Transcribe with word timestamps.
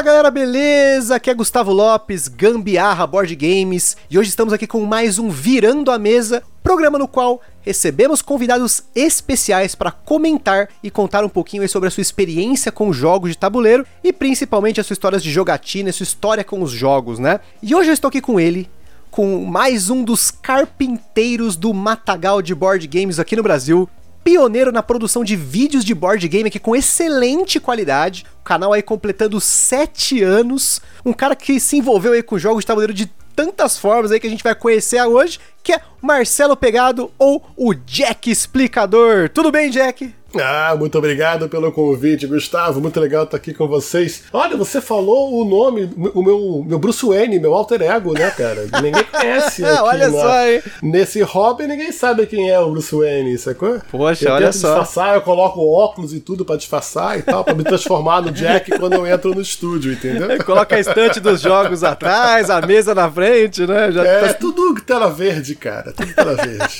Fala 0.00 0.12
galera, 0.12 0.30
beleza? 0.30 1.16
Aqui 1.16 1.28
é 1.28 1.34
Gustavo 1.34 1.74
Lopes, 1.74 2.26
Gambiarra 2.26 3.06
Board 3.06 3.36
Games, 3.36 3.98
e 4.10 4.18
hoje 4.18 4.30
estamos 4.30 4.50
aqui 4.50 4.66
com 4.66 4.80
mais 4.86 5.18
um 5.18 5.28
Virando 5.28 5.90
a 5.90 5.98
Mesa, 5.98 6.42
programa 6.62 6.98
no 6.98 7.06
qual 7.06 7.42
recebemos 7.60 8.22
convidados 8.22 8.82
especiais 8.94 9.74
para 9.74 9.90
comentar 9.90 10.70
e 10.82 10.90
contar 10.90 11.22
um 11.22 11.28
pouquinho 11.28 11.68
sobre 11.68 11.88
a 11.88 11.90
sua 11.90 12.00
experiência 12.00 12.72
com 12.72 12.94
jogos 12.94 13.32
de 13.32 13.36
tabuleiro 13.36 13.84
e 14.02 14.10
principalmente 14.10 14.80
as 14.80 14.86
suas 14.86 14.96
histórias 14.96 15.22
de 15.22 15.30
jogatina, 15.30 15.90
a 15.90 15.92
sua 15.92 16.04
história 16.04 16.42
com 16.42 16.62
os 16.62 16.70
jogos, 16.70 17.18
né? 17.18 17.38
E 17.62 17.74
hoje 17.74 17.90
eu 17.90 17.94
estou 17.94 18.08
aqui 18.08 18.22
com 18.22 18.40
ele, 18.40 18.70
com 19.10 19.44
mais 19.44 19.90
um 19.90 20.02
dos 20.02 20.30
carpinteiros 20.30 21.56
do 21.56 21.74
matagal 21.74 22.40
de 22.40 22.54
board 22.54 22.86
games 22.86 23.18
aqui 23.18 23.36
no 23.36 23.42
Brasil, 23.42 23.86
pioneiro 24.22 24.72
na 24.72 24.82
produção 24.82 25.24
de 25.24 25.36
vídeos 25.36 25.84
de 25.84 25.94
board 25.94 26.26
game 26.28 26.48
aqui 26.48 26.58
com 26.58 26.76
excelente 26.76 27.58
qualidade. 27.58 28.24
O 28.40 28.44
canal 28.44 28.72
aí 28.72 28.82
completando 28.82 29.40
7 29.40 30.22
anos. 30.22 30.80
Um 31.04 31.12
cara 31.12 31.34
que 31.34 31.58
se 31.58 31.76
envolveu 31.76 32.12
aí 32.12 32.22
com 32.22 32.38
jogos 32.38 32.62
de 32.62 32.66
tabuleiro 32.66 32.94
de 32.94 33.06
tantas 33.34 33.78
formas 33.78 34.12
aí 34.12 34.20
que 34.20 34.26
a 34.26 34.30
gente 34.30 34.44
vai 34.44 34.54
conhecer 34.54 35.02
hoje, 35.02 35.38
que 35.62 35.72
é 35.72 35.80
Marcelo 36.00 36.56
Pegado 36.56 37.10
ou 37.18 37.42
o 37.56 37.74
Jack 37.74 38.30
Explicador. 38.30 39.28
Tudo 39.28 39.50
bem, 39.50 39.70
Jack? 39.70 40.14
Ah, 40.40 40.76
muito 40.78 40.96
obrigado 40.96 41.48
pelo 41.48 41.72
convite, 41.72 42.24
Gustavo. 42.24 42.80
Muito 42.80 43.00
legal 43.00 43.24
estar 43.24 43.36
aqui 43.36 43.52
com 43.52 43.66
vocês. 43.66 44.22
Olha, 44.32 44.56
você 44.56 44.80
falou 44.80 45.34
o 45.34 45.44
nome, 45.44 45.90
o 46.14 46.22
meu, 46.22 46.64
meu 46.64 46.78
Bruce 46.78 47.04
Wayne, 47.04 47.40
meu 47.40 47.52
alter 47.52 47.82
ego, 47.82 48.12
né, 48.12 48.30
cara? 48.30 48.64
Ninguém 48.80 49.02
conhece 49.10 49.64
aqui 49.64 49.80
Olha 49.82 50.08
na, 50.08 50.20
só, 50.20 50.46
hein? 50.46 50.62
Nesse 50.84 51.20
hobby, 51.22 51.66
ninguém 51.66 51.90
sabe 51.90 52.26
quem 52.26 52.48
é 52.48 52.60
o 52.60 52.70
Bruce 52.70 52.94
Wayne, 52.94 53.36
sacou? 53.38 53.80
Poxa, 53.90 54.28
eu 54.28 54.32
olha 54.34 54.44
tento 54.52 54.58
só. 54.58 54.68
disfarçar, 54.68 55.16
eu 55.16 55.20
coloco 55.22 55.66
óculos 55.68 56.14
e 56.14 56.20
tudo 56.20 56.44
pra 56.44 56.54
disfarçar 56.54 57.18
e 57.18 57.22
tal, 57.22 57.42
pra 57.42 57.52
me 57.52 57.64
transformar 57.64 58.22
no 58.22 58.30
Jack 58.30 58.70
quando 58.78 58.92
eu 58.92 59.04
entro 59.08 59.34
no 59.34 59.40
estúdio, 59.40 59.92
entendeu? 59.94 60.28
Coloca 60.44 60.76
a 60.76 60.78
estante 60.78 61.18
dos 61.18 61.40
jogos 61.40 61.82
atrás, 61.82 62.48
a 62.50 62.60
mesa 62.60 62.94
na 62.94 63.10
frente, 63.10 63.66
né? 63.66 63.90
Já 63.90 64.04
É, 64.06 64.28
tá- 64.28 64.34
tudo 64.34 64.80
tela 64.86 65.10
verde, 65.10 65.49
cara. 65.54 65.92
Tudo 65.92 66.14
tela 66.14 66.36
verde. 66.36 66.78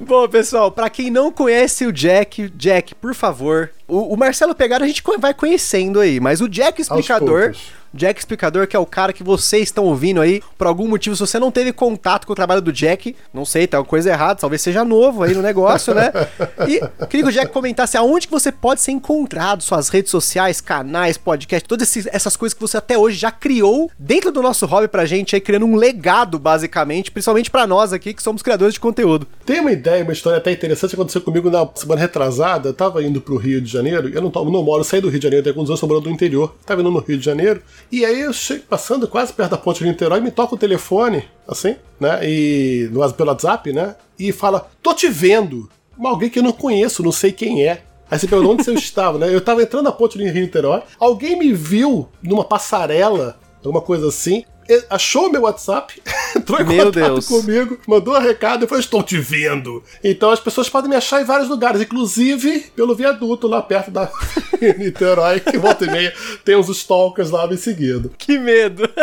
Bom, 0.00 0.28
pessoal, 0.28 0.70
pra 0.70 0.90
quem 0.90 1.10
não 1.10 1.30
conhece 1.32 1.86
o 1.86 1.92
Jack, 1.92 2.50
Jack, 2.56 2.94
por 2.94 3.14
favor, 3.14 3.70
o, 3.86 4.14
o 4.14 4.16
Marcelo 4.16 4.54
Pegado 4.54 4.84
a 4.84 4.86
gente 4.86 5.02
vai 5.18 5.34
conhecendo 5.34 6.00
aí, 6.00 6.20
mas 6.20 6.40
o 6.40 6.48
Jack 6.48 6.80
Explicador. 6.80 7.54
Jack 7.94 8.18
Explicador, 8.18 8.66
que 8.66 8.74
é 8.74 8.78
o 8.78 8.84
cara 8.84 9.12
que 9.12 9.22
vocês 9.22 9.62
estão 9.62 9.84
ouvindo 9.84 10.20
aí, 10.20 10.42
por 10.58 10.66
algum 10.66 10.88
motivo, 10.88 11.14
se 11.14 11.20
você 11.20 11.38
não 11.38 11.52
teve 11.52 11.72
contato 11.72 12.26
com 12.26 12.32
o 12.32 12.36
trabalho 12.36 12.60
do 12.60 12.72
Jack, 12.72 13.14
não 13.32 13.44
sei, 13.44 13.68
tá 13.68 13.78
uma 13.78 13.84
coisa 13.84 14.10
errada, 14.10 14.40
talvez 14.40 14.60
seja 14.60 14.84
novo 14.84 15.22
aí 15.22 15.32
no 15.32 15.40
negócio, 15.40 15.94
né? 15.94 16.12
E 16.66 16.80
queria 17.06 17.24
que 17.24 17.28
o 17.28 17.32
Jack 17.32 17.52
comentasse 17.52 17.96
aonde 17.96 18.26
que 18.26 18.32
você 18.32 18.50
pode 18.50 18.80
ser 18.80 18.90
encontrado, 18.90 19.62
suas 19.62 19.88
redes 19.88 20.10
sociais, 20.10 20.60
canais, 20.60 21.16
podcast, 21.16 21.68
todas 21.68 21.96
essas 22.08 22.36
coisas 22.36 22.54
que 22.54 22.60
você 22.60 22.76
até 22.76 22.98
hoje 22.98 23.16
já 23.16 23.30
criou 23.30 23.90
dentro 23.98 24.32
do 24.32 24.42
nosso 24.42 24.66
hobby 24.66 24.88
pra 24.88 25.04
gente 25.04 25.36
aí, 25.36 25.40
criando 25.40 25.66
um 25.66 25.76
legado, 25.76 26.38
basicamente, 26.38 27.12
principalmente 27.12 27.50
pra 27.50 27.66
nós 27.66 27.92
aqui, 27.92 28.12
que 28.12 28.22
somos 28.22 28.42
criadores 28.42 28.74
de 28.74 28.80
conteúdo. 28.80 29.26
Tem 29.46 29.60
uma 29.60 29.70
ideia, 29.70 30.02
uma 30.02 30.12
história 30.12 30.38
até 30.38 30.50
interessante 30.50 30.90
que 30.90 30.96
aconteceu 30.96 31.20
comigo 31.20 31.48
na 31.48 31.68
semana 31.74 32.00
retrasada. 32.00 32.70
Eu 32.70 32.74
tava 32.74 33.02
indo 33.04 33.20
pro 33.20 33.36
Rio 33.36 33.60
de 33.60 33.70
Janeiro, 33.74 34.08
eu 34.08 34.22
não, 34.22 34.30
tô- 34.30 34.44
não 34.44 34.62
moro, 34.62 34.82
saí 34.84 35.00
do 35.00 35.08
Rio 35.08 35.18
de 35.18 35.24
Janeiro, 35.24 35.44
tem 35.44 35.50
alguns 35.52 35.68
anos, 35.68 35.82
morando 35.82 36.06
no 36.08 36.14
interior. 36.14 36.54
Tava 36.64 36.80
indo 36.80 36.90
no 36.90 36.98
Rio 37.00 37.18
de 37.18 37.24
Janeiro, 37.24 37.62
e 37.92 38.04
aí 38.04 38.20
eu 38.20 38.32
chego 38.32 38.62
passando 38.68 39.06
quase 39.08 39.32
perto 39.32 39.50
da 39.52 39.58
ponte 39.58 39.78
de 39.82 39.86
Niterói, 39.88 40.20
me 40.20 40.30
toca 40.30 40.54
o 40.54 40.58
telefone, 40.58 41.24
assim, 41.46 41.76
né? 42.00 42.20
E 42.22 42.88
no, 42.92 43.12
pelo 43.12 43.30
WhatsApp, 43.30 43.72
né? 43.72 43.94
E 44.18 44.32
fala: 44.32 44.68
tô 44.82 44.94
te 44.94 45.08
vendo. 45.08 45.68
Uma 45.96 46.10
Alguém 46.10 46.28
que 46.30 46.38
eu 46.38 46.42
não 46.42 46.52
conheço, 46.52 47.02
não 47.02 47.12
sei 47.12 47.30
quem 47.32 47.64
é. 47.66 47.82
Aí 48.10 48.18
você 48.18 48.26
pergunta 48.26 48.62
onde 48.62 48.70
eu 48.70 48.74
estava, 48.78 49.18
né? 49.18 49.32
Eu 49.34 49.40
tava 49.40 49.62
entrando 49.62 49.84
na 49.84 49.92
ponte 49.92 50.18
do 50.18 50.24
Rio 50.24 50.32
de 50.32 50.40
Niterói, 50.40 50.82
alguém 50.98 51.38
me 51.38 51.52
viu 51.52 52.08
numa 52.22 52.44
passarela, 52.44 53.38
alguma 53.64 53.80
coisa 53.80 54.08
assim. 54.08 54.44
Achou 54.88 55.30
meu 55.30 55.42
WhatsApp, 55.42 56.00
entrou 56.36 56.60
em 56.60 56.64
Meu 56.64 56.86
contato 56.86 57.12
Deus. 57.12 57.26
comigo, 57.26 57.78
mandou 57.86 58.14
um 58.14 58.20
recado 58.20 58.64
e 58.64 58.68
falou: 58.68 58.80
Estou 58.80 59.02
te 59.02 59.18
vendo. 59.18 59.82
Então 60.02 60.30
as 60.30 60.40
pessoas 60.40 60.68
podem 60.68 60.90
me 60.90 60.96
achar 60.96 61.20
em 61.20 61.24
vários 61.24 61.48
lugares, 61.48 61.80
inclusive 61.80 62.66
pelo 62.74 62.94
viaduto 62.94 63.46
lá 63.46 63.60
perto 63.62 63.90
da 63.90 64.10
Niterói, 64.78 65.40
que 65.40 65.58
volta 65.58 65.84
e 65.84 65.90
meia 65.90 66.12
tem 66.44 66.56
uns 66.56 66.68
stalkers 66.68 67.30
lá 67.30 67.46
me 67.46 67.56
seguindo. 67.56 68.10
Que 68.16 68.38
medo! 68.38 68.88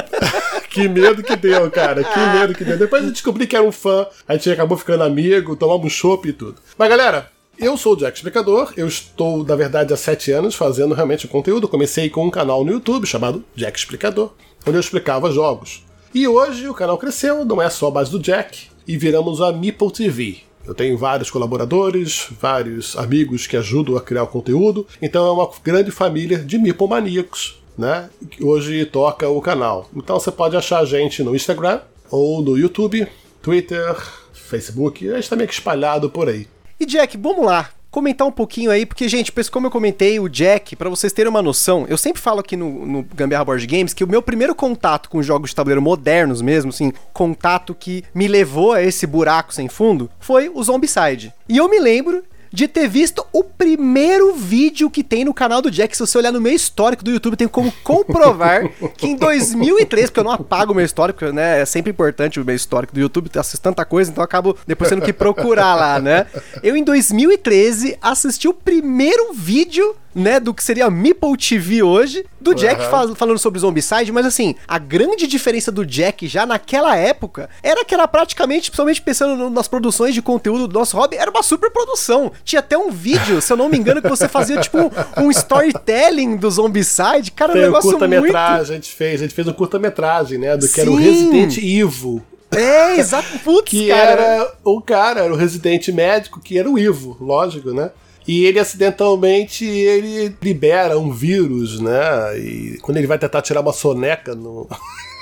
Que 0.71 0.87
medo 0.87 1.21
que 1.21 1.35
deu, 1.35 1.69
cara. 1.69 2.01
Que 2.01 2.17
medo 2.17 2.55
que 2.55 2.63
deu. 2.63 2.77
Depois 2.77 3.03
eu 3.03 3.11
descobri 3.11 3.45
que 3.45 3.57
era 3.57 3.65
um 3.65 3.73
fã, 3.73 4.07
a 4.25 4.33
gente 4.35 4.49
acabou 4.49 4.77
ficando 4.77 5.03
amigo, 5.03 5.53
tomamos 5.57 5.85
um 5.85 5.89
chopp 5.89 6.29
e 6.29 6.31
tudo. 6.31 6.55
Mas 6.77 6.87
galera. 6.89 7.29
Eu 7.59 7.77
sou 7.77 7.93
o 7.93 7.95
Jack 7.95 8.17
Explicador, 8.17 8.73
eu 8.75 8.87
estou, 8.87 9.43
na 9.45 9.55
verdade, 9.55 9.93
há 9.93 9.97
sete 9.97 10.31
anos 10.31 10.55
fazendo 10.55 10.95
realmente 10.95 11.27
conteúdo. 11.27 11.67
Comecei 11.67 12.09
com 12.09 12.25
um 12.25 12.29
canal 12.31 12.63
no 12.63 12.71
YouTube 12.71 13.05
chamado 13.05 13.43
Jack 13.55 13.77
Explicador, 13.77 14.31
onde 14.65 14.77
eu 14.77 14.81
explicava 14.81 15.31
jogos. 15.31 15.83
E 16.13 16.27
hoje 16.27 16.67
o 16.67 16.73
canal 16.73 16.97
cresceu, 16.97 17.45
não 17.45 17.61
é 17.61 17.69
só 17.69 17.87
a 17.87 17.91
base 17.91 18.11
do 18.11 18.19
Jack, 18.19 18.69
e 18.87 18.97
viramos 18.97 19.41
a 19.41 19.51
Meeple 19.51 19.91
TV. 19.91 20.37
Eu 20.65 20.75
tenho 20.75 20.97
vários 20.97 21.31
colaboradores, 21.31 22.27
vários 22.39 22.95
amigos 22.97 23.47
que 23.47 23.57
ajudam 23.57 23.95
a 23.95 24.01
criar 24.01 24.23
o 24.23 24.27
conteúdo, 24.27 24.85
então 25.01 25.25
é 25.25 25.31
uma 25.31 25.49
grande 25.63 25.89
família 25.89 26.37
de 26.37 26.57
Meeple 26.57 26.87
maníacos, 26.87 27.61
né? 27.77 28.09
Que 28.29 28.43
hoje 28.43 28.85
toca 28.85 29.27
o 29.27 29.41
canal. 29.41 29.89
Então 29.95 30.19
você 30.19 30.31
pode 30.31 30.55
achar 30.55 30.79
a 30.79 30.85
gente 30.85 31.23
no 31.23 31.35
Instagram, 31.35 31.79
ou 32.11 32.41
no 32.41 32.57
YouTube, 32.57 33.07
Twitter, 33.41 33.95
Facebook, 34.33 35.09
a 35.09 35.15
gente 35.15 35.29
tá 35.29 35.35
meio 35.35 35.47
que 35.47 35.53
espalhado 35.53 36.09
por 36.09 36.27
aí. 36.27 36.47
E 36.79 36.85
Jack, 36.85 37.17
vamos 37.17 37.45
lá. 37.45 37.69
Comentar 37.91 38.25
um 38.25 38.31
pouquinho 38.31 38.71
aí, 38.71 38.85
porque, 38.85 39.09
gente, 39.09 39.33
como 39.51 39.67
eu 39.67 39.71
comentei, 39.71 40.17
o 40.17 40.29
Jack, 40.29 40.77
pra 40.77 40.89
vocês 40.89 41.11
terem 41.11 41.29
uma 41.29 41.41
noção, 41.41 41.85
eu 41.89 41.97
sempre 41.97 42.21
falo 42.21 42.39
aqui 42.39 42.55
no, 42.55 42.85
no 42.85 43.03
Gambiarra 43.13 43.43
Board 43.43 43.67
Games 43.67 43.93
que 43.93 44.01
o 44.01 44.07
meu 44.07 44.21
primeiro 44.21 44.55
contato 44.55 45.09
com 45.09 45.21
jogos 45.21 45.49
de 45.49 45.55
tabuleiro 45.57 45.81
modernos 45.81 46.41
mesmo, 46.41 46.69
assim, 46.69 46.93
contato 47.11 47.75
que 47.75 48.05
me 48.15 48.29
levou 48.29 48.71
a 48.71 48.81
esse 48.81 49.05
buraco 49.05 49.53
sem 49.53 49.67
fundo, 49.67 50.09
foi 50.21 50.47
o 50.47 50.63
Zombicide. 50.63 51.33
E 51.49 51.57
eu 51.57 51.67
me 51.67 51.81
lembro 51.81 52.23
de 52.51 52.67
ter 52.67 52.87
visto 52.87 53.25
o 53.31 53.43
primeiro 53.43 54.33
vídeo 54.33 54.89
que 54.89 55.03
tem 55.03 55.23
no 55.23 55.33
canal 55.33 55.61
do 55.61 55.71
Jack. 55.71 55.95
Se 55.95 56.05
você 56.05 56.17
olhar 56.17 56.31
no 56.31 56.41
meu 56.41 56.51
histórico 56.51 57.03
do 57.03 57.11
YouTube, 57.11 57.37
tem 57.37 57.47
como 57.47 57.71
comprovar 57.83 58.69
que 58.97 59.07
em 59.07 59.15
2003, 59.15 60.09
porque 60.09 60.19
eu 60.19 60.23
não 60.23 60.31
apago 60.31 60.73
o 60.73 60.75
meu 60.75 60.85
histórico, 60.85 61.25
né? 61.27 61.61
É 61.61 61.65
sempre 61.65 61.91
importante 61.91 62.39
o 62.39 62.45
meu 62.45 62.55
histórico 62.55 62.93
do 62.93 62.99
YouTube, 62.99 63.29
assisto 63.35 63.61
tanta 63.61 63.85
coisa, 63.85 64.11
então 64.11 64.21
eu 64.21 64.25
acabo 64.25 64.57
depois 64.67 64.89
tendo 64.89 65.01
que 65.01 65.13
procurar 65.13 65.75
lá, 65.75 65.99
né? 65.99 66.27
Eu 66.61 66.75
em 66.75 66.83
2013 66.83 67.97
assisti 68.01 68.47
o 68.47 68.53
primeiro 68.53 69.33
vídeo 69.33 69.95
né, 70.13 70.39
do 70.39 70.53
que 70.53 70.63
seria 70.63 70.85
a 70.85 70.91
Meeple 70.91 71.37
TV 71.37 71.81
hoje, 71.83 72.25
do 72.39 72.53
Jack 72.53 72.81
Aham. 72.81 72.89
fal- 72.89 73.15
falando 73.15 73.37
sobre 73.39 73.59
Zombicide, 73.59 74.11
mas 74.11 74.25
assim, 74.25 74.55
a 74.67 74.77
grande 74.77 75.27
diferença 75.27 75.71
do 75.71 75.85
Jack 75.85 76.27
já 76.27 76.45
naquela 76.45 76.95
época 76.97 77.49
era 77.63 77.85
que 77.85 77.93
era 77.93 78.07
praticamente, 78.07 78.69
principalmente 78.69 79.01
pensando 79.01 79.49
nas 79.49 79.67
produções 79.67 80.13
de 80.13 80.21
conteúdo 80.21 80.67
do 80.67 80.73
nosso 80.77 80.97
hobby, 80.97 81.15
era 81.17 81.31
uma 81.31 81.43
super 81.43 81.69
produção. 81.71 82.31
Tinha 82.43 82.59
até 82.59 82.77
um 82.77 82.91
vídeo, 82.91 83.41
se 83.41 83.53
eu 83.53 83.57
não 83.57 83.69
me 83.69 83.77
engano, 83.77 84.01
que 84.01 84.09
você 84.09 84.27
fazia 84.27 84.59
tipo 84.59 84.77
um 85.17 85.31
storytelling 85.31 86.35
do 86.37 86.49
Zombicide, 86.49 87.31
cara, 87.35 87.51
um 87.51 87.53
Tem 87.53 87.63
o 87.63 87.65
negócio 87.67 87.89
muito... 87.91 87.99
curta-metragem, 87.99 88.71
a 88.75 88.75
gente 88.79 88.91
fez, 88.93 89.21
a 89.21 89.23
gente 89.23 89.33
fez 89.35 89.47
um 89.47 89.53
curta-metragem, 89.53 90.37
né? 90.37 90.57
Do 90.57 90.67
que 90.67 90.81
era 90.81 90.89
o 90.91 90.97
Sim. 90.97 91.03
Resident 91.03 91.57
Evil. 91.57 92.21
É, 92.53 92.97
exato, 92.99 93.27
putz, 93.45 93.69
que 93.69 93.87
cara. 93.87 94.21
era 94.21 94.53
o 94.63 94.81
cara, 94.81 95.21
era 95.21 95.33
o 95.33 95.37
residente 95.37 95.91
médico, 95.91 96.41
que 96.41 96.57
era 96.59 96.69
o 96.69 96.77
Ivo, 96.77 97.15
lógico, 97.21 97.71
né? 97.71 97.91
E 98.31 98.45
ele 98.45 98.59
acidentalmente 98.59 99.65
ele 99.65 100.33
libera 100.41 100.97
um 100.97 101.11
vírus, 101.11 101.81
né? 101.81 102.39
E 102.39 102.77
quando 102.81 102.95
ele 102.95 103.05
vai 103.05 103.19
tentar 103.19 103.41
tirar 103.41 103.59
uma 103.59 103.73
soneca 103.73 104.33
no. 104.33 104.69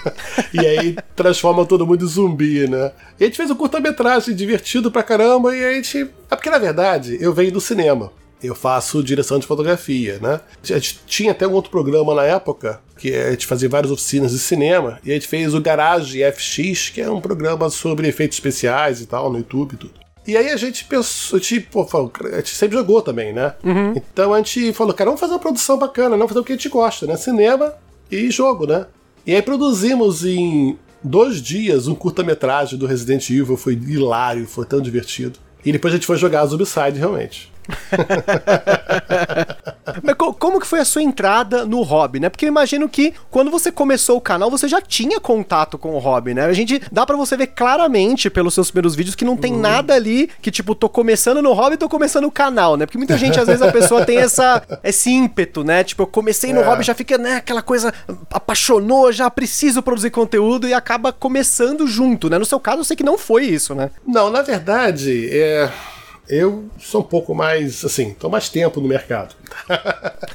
e 0.53 0.59
aí 0.59 0.95
transforma 1.15 1.65
todo 1.65 1.87
mundo 1.87 2.05
em 2.05 2.07
zumbi, 2.07 2.67
né? 2.67 2.91
E 3.19 3.23
a 3.23 3.25
gente 3.25 3.37
fez 3.37 3.49
um 3.49 3.55
curta-metragem 3.55 4.35
divertido 4.35 4.91
pra 4.91 5.01
caramba 5.01 5.57
e 5.57 5.65
a 5.65 5.73
gente. 5.73 6.07
É 6.29 6.35
porque 6.35 6.51
na 6.51 6.59
verdade 6.59 7.17
eu 7.19 7.33
venho 7.33 7.51
do 7.51 7.59
cinema. 7.59 8.11
Eu 8.43 8.53
faço 8.53 9.03
direção 9.03 9.39
de 9.39 9.47
fotografia, 9.47 10.19
né? 10.21 10.39
A 10.63 10.73
gente 10.73 10.99
tinha 11.07 11.31
até 11.31 11.47
um 11.47 11.53
outro 11.53 11.71
programa 11.71 12.13
na 12.13 12.25
época, 12.25 12.79
que 12.95 13.11
a 13.11 13.31
gente 13.31 13.47
fazia 13.47 13.67
várias 13.67 13.91
oficinas 13.91 14.33
de 14.33 14.39
cinema, 14.39 14.99
e 15.03 15.09
a 15.09 15.15
gente 15.15 15.27
fez 15.27 15.55
o 15.55 15.59
Garage 15.59 16.19
FX, 16.31 16.91
que 16.91 17.01
é 17.01 17.09
um 17.09 17.19
programa 17.19 17.71
sobre 17.71 18.07
efeitos 18.07 18.37
especiais 18.37 19.01
e 19.01 19.07
tal, 19.07 19.31
no 19.31 19.39
YouTube 19.39 19.73
e 19.73 19.77
tudo. 19.77 20.08
E 20.29 20.37
aí 20.37 20.49
a 20.49 20.57
gente 20.57 20.85
pensou, 20.85 21.39
tipo, 21.39 21.81
a 22.31 22.35
gente 22.37 22.55
sempre 22.55 22.77
jogou 22.77 23.01
também, 23.01 23.33
né? 23.33 23.53
Então 23.95 24.33
a 24.33 24.37
gente 24.37 24.71
falou, 24.73 24.93
cara, 24.93 25.09
vamos 25.09 25.19
fazer 25.19 25.33
uma 25.33 25.39
produção 25.39 25.77
bacana, 25.77 26.11
vamos 26.15 26.27
fazer 26.29 26.39
o 26.39 26.43
que 26.43 26.53
a 26.53 26.55
gente 26.55 26.69
gosta, 26.69 27.05
né? 27.07 27.15
Cinema 27.17 27.73
e 28.11 28.29
jogo, 28.31 28.65
né? 28.67 28.85
E 29.25 29.33
aí 29.35 29.41
produzimos 29.41 30.23
em 30.25 30.77
dois 31.03 31.41
dias 31.41 31.87
um 31.87 31.95
curta-metragem 31.95 32.77
do 32.77 32.85
Resident 32.85 33.29
Evil, 33.29 33.57
foi 33.57 33.73
hilário, 33.73 34.45
foi 34.47 34.65
tão 34.65 34.81
divertido. 34.81 35.39
E 35.65 35.71
depois 35.71 35.93
a 35.93 35.97
gente 35.97 36.05
foi 36.07 36.17
jogar 36.17 36.41
a 36.41 36.45
Zombicide, 36.45 36.97
realmente. 36.99 37.51
Mas 40.03 40.15
co- 40.15 40.33
como 40.33 40.59
que 40.59 40.67
foi 40.79 40.81
a 40.81 40.85
sua 40.85 41.03
entrada 41.03 41.65
no 41.65 41.81
hobby, 41.81 42.19
né? 42.19 42.29
Porque 42.29 42.45
eu 42.45 42.49
imagino 42.49 42.87
que 42.87 43.13
quando 43.29 43.51
você 43.51 43.71
começou 43.71 44.17
o 44.17 44.21
canal, 44.21 44.49
você 44.49 44.67
já 44.67 44.81
tinha 44.81 45.19
contato 45.19 45.77
com 45.77 45.93
o 45.93 45.99
hobby, 45.99 46.33
né? 46.33 46.45
A 46.45 46.53
gente 46.53 46.81
dá 46.91 47.05
pra 47.05 47.17
você 47.17 47.35
ver 47.35 47.47
claramente 47.47 48.29
pelos 48.29 48.53
seus 48.53 48.71
primeiros 48.71 48.95
vídeos 48.95 49.15
que 49.15 49.25
não 49.25 49.35
tem 49.35 49.51
nada 49.53 49.93
ali 49.93 50.29
que 50.41 50.49
tipo 50.49 50.73
tô 50.73 50.87
começando 50.87 51.41
no 51.41 51.51
hobby, 51.53 51.75
tô 51.77 51.89
começando 51.89 52.25
o 52.25 52.31
canal, 52.31 52.77
né? 52.77 52.85
Porque 52.85 52.97
muita 52.97 53.17
gente 53.17 53.39
às 53.39 53.47
vezes 53.47 53.61
a 53.61 53.71
pessoa 53.71 54.05
tem 54.05 54.17
essa 54.19 54.61
esse 54.83 55.09
ímpeto, 55.09 55.63
né? 55.63 55.83
Tipo, 55.83 56.03
eu 56.03 56.07
comecei 56.07 56.53
no 56.53 56.61
É. 56.61 56.63
hobby, 56.63 56.83
já 56.83 56.93
fica, 56.95 57.17
né, 57.17 57.35
aquela 57.35 57.61
coisa 57.61 57.93
apaixonou, 58.31 59.11
já 59.11 59.29
preciso 59.29 59.81
produzir 59.81 60.09
conteúdo 60.11 60.67
e 60.67 60.73
acaba 60.73 61.11
começando 61.11 61.85
junto, 61.87 62.29
né? 62.29 62.37
No 62.37 62.45
seu 62.45 62.59
caso, 62.59 62.79
eu 62.79 62.83
sei 62.85 62.95
que 62.95 63.03
não 63.03 63.17
foi 63.17 63.45
isso, 63.45 63.75
né? 63.75 63.89
Não, 64.07 64.29
na 64.29 64.41
verdade, 64.41 65.27
é, 65.31 65.69
eu 66.29 66.69
sou 66.77 67.01
um 67.01 67.03
pouco 67.03 67.33
mais, 67.33 67.83
assim, 67.83 68.13
tô 68.13 68.29
mais 68.29 68.49
tempo 68.49 68.79
no 68.79 68.87
mercado. 68.87 69.35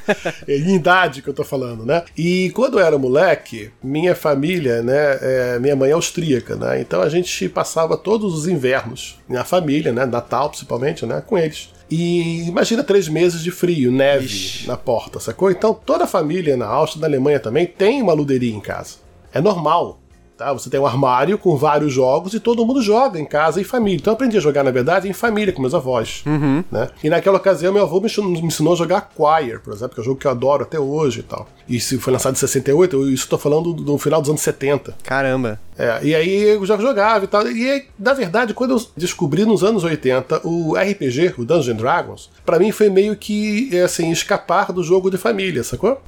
É 0.46 0.58
em 0.58 0.75
idade 0.75 1.23
que 1.23 1.29
eu 1.29 1.32
tô 1.32 1.44
falando, 1.44 1.87
né? 1.87 2.05
E 2.17 2.50
quando 2.50 2.79
eu 2.79 2.85
era 2.85 2.99
moleque, 2.99 3.70
minha 3.82 4.14
família, 4.14 4.82
né, 4.82 5.19
é, 5.23 5.58
minha 5.58 5.75
mãe 5.75 5.91
é 5.91 5.94
austríaca, 5.94 6.56
né? 6.56 6.81
Então 6.81 7.00
a 7.00 7.08
gente 7.08 7.49
passava 7.49 7.96
todos 7.96 8.35
os 8.35 8.46
invernos, 8.46 9.19
na 9.26 9.44
família, 9.44 9.93
né, 9.93 10.05
Natal 10.05 10.50
principalmente, 10.50 11.06
né, 11.06 11.23
com 11.26 11.38
eles. 11.38 11.70
E 11.91 12.46
imagina 12.46 12.85
três 12.85 13.08
meses 13.08 13.43
de 13.43 13.50
frio, 13.50 13.91
neve 13.91 14.26
Ixi. 14.26 14.67
na 14.67 14.76
porta, 14.76 15.19
sacou? 15.20 15.50
Então 15.50 15.73
toda 15.73 16.05
a 16.05 16.08
família 16.08 16.56
na 16.56 16.67
Áustria, 16.67 17.00
na 17.00 17.06
Alemanha 17.06 17.41
também, 17.41 17.67
tem 17.67 18.02
uma 18.02 18.12
luderia 18.12 18.52
em 18.52 18.61
casa. 18.61 18.96
É 19.32 19.41
normal. 19.41 20.00
Tá? 20.36 20.52
Você 20.52 20.69
tem 20.69 20.81
um 20.81 20.86
armário 20.86 21.38
com 21.38 21.56
vários 21.56 21.92
jogos 21.92 22.34
e 22.34 22.40
todo 22.40 22.66
mundo 22.66 22.82
joga 22.82 23.20
em 23.20 23.25
casa 23.25 23.60
em 23.60 23.64
família. 23.64 23.98
Então 23.98 24.12
eu 24.12 24.14
aprendi 24.14 24.36
a 24.36 24.40
jogar, 24.40 24.64
na 24.64 24.70
verdade, 24.70 25.08
em 25.08 25.12
família 25.12 25.52
com 25.52 25.60
meus 25.60 25.75
avós. 25.75 26.22
Né? 26.70 26.88
E 27.02 27.08
naquela 27.08 27.36
ocasião, 27.36 27.72
meu 27.72 27.82
avô 27.82 28.00
me 28.00 28.06
ensinou, 28.06 28.31
me 28.31 28.40
ensinou 28.40 28.72
a 28.72 28.76
jogar 28.76 29.10
Choir, 29.16 29.60
por 29.60 29.72
exemplo, 29.72 29.94
que 29.94 30.00
é 30.00 30.02
um 30.02 30.04
jogo 30.04 30.19
que 30.19 30.26
eu 30.26 30.31
adoro 30.31 30.64
até 30.64 30.78
hoje 30.78 31.20
e 31.20 31.22
tal. 31.22 31.46
E 31.69 31.81
se 31.81 31.98
foi 31.98 32.12
lançado 32.12 32.34
em 32.34 32.38
68, 32.38 32.96
eu, 32.96 33.10
isso 33.10 33.25
eu 33.26 33.31
tô 33.31 33.38
falando 33.38 33.72
do, 33.72 33.84
do 33.84 33.98
final 33.98 34.20
dos 34.20 34.28
anos 34.28 34.42
70. 34.42 34.96
Caramba. 35.02 35.60
É, 35.76 36.00
e 36.02 36.14
aí 36.14 36.42
eu 36.42 36.64
já 36.64 36.76
jogava 36.76 37.25
e 37.25 37.28
tal. 37.28 37.48
E 37.48 37.70
aí, 37.70 37.84
na 37.98 38.12
verdade, 38.12 38.54
quando 38.54 38.72
eu 38.72 38.82
descobri 38.96 39.44
nos 39.44 39.64
anos 39.64 39.82
80 39.82 40.46
o 40.46 40.75
RPG, 40.76 41.34
o 41.38 41.44
Dungeons 41.44 41.76
Dragons, 41.76 42.31
pra 42.44 42.58
mim 42.58 42.70
foi 42.70 42.88
meio 42.88 43.16
que, 43.16 43.70
é, 43.72 43.82
assim, 43.82 44.10
escapar 44.10 44.72
do 44.72 44.82
jogo 44.82 45.10
de 45.10 45.16
família, 45.16 45.64
sacou? 45.64 46.00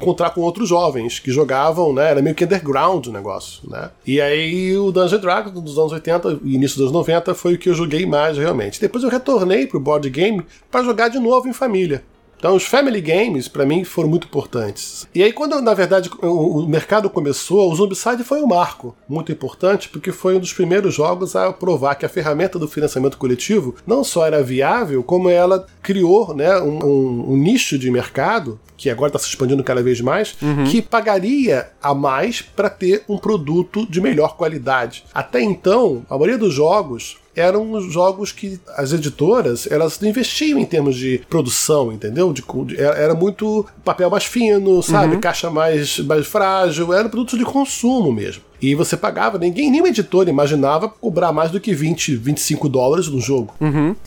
Encontrar 0.00 0.30
com 0.30 0.40
outros 0.40 0.68
jovens 0.68 1.18
que 1.18 1.30
jogavam, 1.30 1.92
né? 1.92 2.10
Era 2.10 2.22
meio 2.22 2.34
que 2.34 2.44
underground 2.44 3.06
o 3.06 3.12
negócio, 3.12 3.68
né? 3.68 3.81
E 4.06 4.20
aí 4.20 4.76
o 4.76 4.92
Dungeons 4.92 5.12
and 5.14 5.20
Dragons 5.20 5.60
dos 5.60 5.78
anos 5.78 5.92
80 5.92 6.40
e 6.44 6.54
início 6.54 6.76
dos 6.76 6.86
anos 6.86 6.92
90 6.92 7.34
foi 7.34 7.54
o 7.54 7.58
que 7.58 7.68
eu 7.68 7.74
joguei 7.74 8.04
mais 8.06 8.36
realmente. 8.36 8.80
Depois 8.80 9.02
eu 9.02 9.10
retornei 9.10 9.66
pro 9.66 9.80
board 9.80 10.08
game 10.10 10.44
pra 10.70 10.82
jogar 10.82 11.08
de 11.08 11.18
novo 11.18 11.48
em 11.48 11.52
família. 11.52 12.02
Então, 12.42 12.56
os 12.56 12.64
family 12.64 13.00
games, 13.00 13.46
pra 13.46 13.64
mim, 13.64 13.84
foram 13.84 14.08
muito 14.08 14.26
importantes. 14.26 15.06
E 15.14 15.22
aí, 15.22 15.32
quando, 15.32 15.60
na 15.62 15.72
verdade, 15.74 16.10
o, 16.20 16.66
mercado 16.66 17.08
começou, 17.08 17.70
o 17.70 17.74
Zombicide 17.76 18.24
foi 18.24 18.42
um 18.42 18.48
marco 18.48 18.96
muito 19.08 19.30
importante, 19.30 19.88
porque 19.88 20.10
foi 20.10 20.34
um 20.34 20.40
dos 20.40 20.52
primeiros 20.52 20.92
jogos 20.92 21.36
a 21.36 21.52
provar 21.52 21.94
que 21.94 22.04
a 22.04 22.08
ferramenta 22.08 22.58
do 22.58 22.66
financiamento 22.66 23.16
coletivo 23.16 23.76
não 23.86 24.02
só 24.02 24.26
era 24.26 24.42
viável, 24.42 25.04
como 25.04 25.28
ela 25.28 25.64
criou 25.80 26.34
né, 26.34 26.58
um, 26.58 26.84
um- 26.84 27.32
um 27.32 27.36
nicho 27.36 27.78
de 27.78 27.88
mercado, 27.92 28.58
que 28.76 28.90
agora 28.90 29.10
está 29.10 29.20
se 29.20 29.28
expandindo 29.28 29.62
cada 29.62 29.80
vez 29.80 30.00
mais, 30.00 30.34
que 30.68 30.82
pagaria 30.82 31.68
a 31.80 31.94
mais 31.94 32.42
para 32.42 32.68
ter 32.68 33.04
um 33.08 33.18
produto 33.18 33.86
de 33.88 34.00
melhor 34.00 34.36
qualidade. 34.36 35.04
Até 35.14 35.40
então, 35.40 36.04
a 36.10 36.14
maioria 36.14 36.38
dos 36.38 36.52
jogos 36.52 37.18
eram 37.34 37.72
os 37.72 37.92
jogos 37.92 38.30
que 38.32 38.60
as 38.76 38.92
editoras 38.92 39.66
elas 39.70 39.98
não 40.00 40.08
investiam 40.08 40.58
em 40.58 40.64
termos 40.66 40.96
de 40.96 41.22
produção, 41.30 41.90
entendeu? 41.92 42.32
De, 42.32 42.42
de- 42.66 42.80
era 42.80 43.14
muito 43.14 43.64
papel 43.84 44.10
mais 44.10 44.24
fino, 44.24 44.82
sabe? 44.82 45.16
Caixa 45.18 45.50
mais, 45.50 45.98
mais 46.00 46.26
frágil, 46.26 46.92
era 46.92 47.08
produto 47.08 47.38
de 47.38 47.44
consumo 47.44 48.12
mesmo. 48.12 48.42
E 48.62 48.74
você 48.76 48.96
pagava, 48.96 49.38
ninguém, 49.38 49.70
nenhuma 49.70 49.88
editora 49.88 50.30
imaginava 50.30 50.88
cobrar 50.88 51.32
mais 51.32 51.50
do 51.50 51.60
que 51.60 51.74
20, 51.74 52.14
25 52.16 52.68
dólares 52.68 53.08
no 53.08 53.20
jogo. 53.20 53.52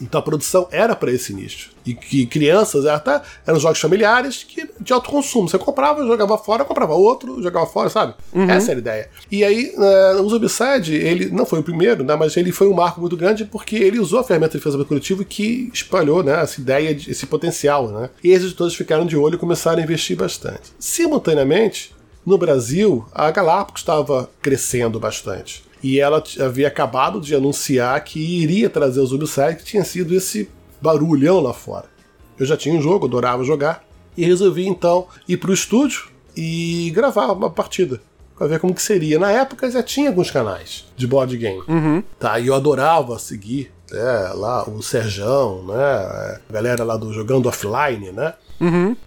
Então 0.02 0.20
a 0.20 0.24
produção 0.24 0.68
era 0.72 0.96
para 0.96 1.12
esse 1.12 1.34
nicho. 1.34 1.76
E 1.86 1.94
que 1.94 2.26
crianças, 2.26 2.86
até 2.88 3.22
eram 3.46 3.60
jogos 3.60 3.80
familiares 3.80 4.44
que, 4.44 4.68
de 4.80 4.92
alto 4.94 5.10
consumo. 5.12 5.48
Você 5.48 5.58
comprava, 5.60 6.04
jogava 6.08 6.36
fora, 6.38 6.66
comprava 6.66 6.94
outro, 6.96 7.44
jogava 7.44 7.68
fora, 7.68 7.90
sabe? 7.90 8.16
Essa 8.50 8.72
era 8.72 8.80
a 8.80 8.82
ideia. 8.82 9.10
E 9.32 9.44
aí, 9.44 9.72
eh, 9.78 10.16
o 10.20 10.28
Zombicide, 10.28 10.96
ele 10.96 11.30
não 11.30 11.46
foi 11.46 11.60
o 11.60 11.64
primeiro, 11.64 12.04
né? 12.04 12.16
Mas 12.16 12.36
ele 12.38 12.52
foi 12.52 12.68
um 12.68 12.74
marco 12.74 13.00
muito 13.02 13.16
grande 13.16 13.46
porque 13.46 13.76
ele 13.76 14.00
usou 14.00 14.20
a 14.20 14.24
ferramenta 14.24 14.58
de 14.58 14.62
financiamento 14.64 14.88
coletivo 14.88 15.24
que 15.26 15.70
espalhou, 15.74 16.24
né? 16.24 16.42
Essa 16.42 16.60
ideia, 16.60 16.96
de- 16.96 17.12
esse 17.12 17.28
potencial, 17.28 17.90
né? 17.90 18.10
E 18.24 18.34
as 18.34 18.42
editoras 18.42 18.74
ficaram 18.74 19.06
de 19.06 19.16
olho 19.16 19.36
e 19.36 19.38
começaram 19.38 19.80
a 19.80 19.84
investir 19.84 20.18
bastante. 20.18 20.62
Simultaneamente, 20.80 21.94
no 22.26 22.38
Brasil, 22.38 23.06
a 23.14 23.30
Galápagos 23.30 23.82
estava 23.82 24.30
crescendo 24.42 25.00
bastante. 25.00 25.64
E 25.84 26.00
ela 26.00 26.24
havia 26.40 26.68
acabado 26.68 27.22
de 27.22 27.36
anunciar 27.36 28.04
que 28.04 28.20
iria 28.20 28.70
trazer 28.70 29.00
o 29.00 29.06
Zombicide, 29.06 29.58
que 29.58 29.64
tinha 29.66 29.84
sido 29.84 30.16
esse 30.16 30.50
barulhão 30.82 31.40
lá 31.40 31.54
fora. 31.54 31.86
Eu 32.40 32.46
já 32.46 32.58
tinha 32.58 32.74
um 32.74 32.82
jogo, 32.82 33.06
adorava 33.06 33.44
jogar, 33.44 33.84
e 34.18 34.26
resolvi 34.26 34.68
então 34.68 35.08
ir 35.28 35.38
para 35.38 35.52
o 35.52 35.54
estúdio 35.54 36.08
e 36.36 36.92
gravar 36.94 37.32
uma 37.32 37.50
partida. 37.50 38.02
Pra 38.38 38.48
ver 38.48 38.60
como 38.60 38.74
que 38.74 38.82
seria. 38.82 39.18
Na 39.18 39.32
época 39.32 39.70
já 39.70 39.82
tinha 39.82 40.10
alguns 40.10 40.30
canais 40.32 40.86
de 40.98 41.08
board 41.08 41.38
game. 41.38 41.64
Tá, 42.20 42.40
e 42.40 42.48
eu 42.48 42.56
adorava 42.56 43.18
seguir 43.20 43.72
né, 43.92 44.32
lá 44.34 44.68
o 44.68 44.82
Serjão, 44.82 45.64
né? 45.68 45.76
A 45.76 46.40
galera 46.52 46.84
lá 46.84 46.98
do 46.98 47.14
Jogando 47.14 47.48
Offline, 47.48 48.12
né? 48.12 48.34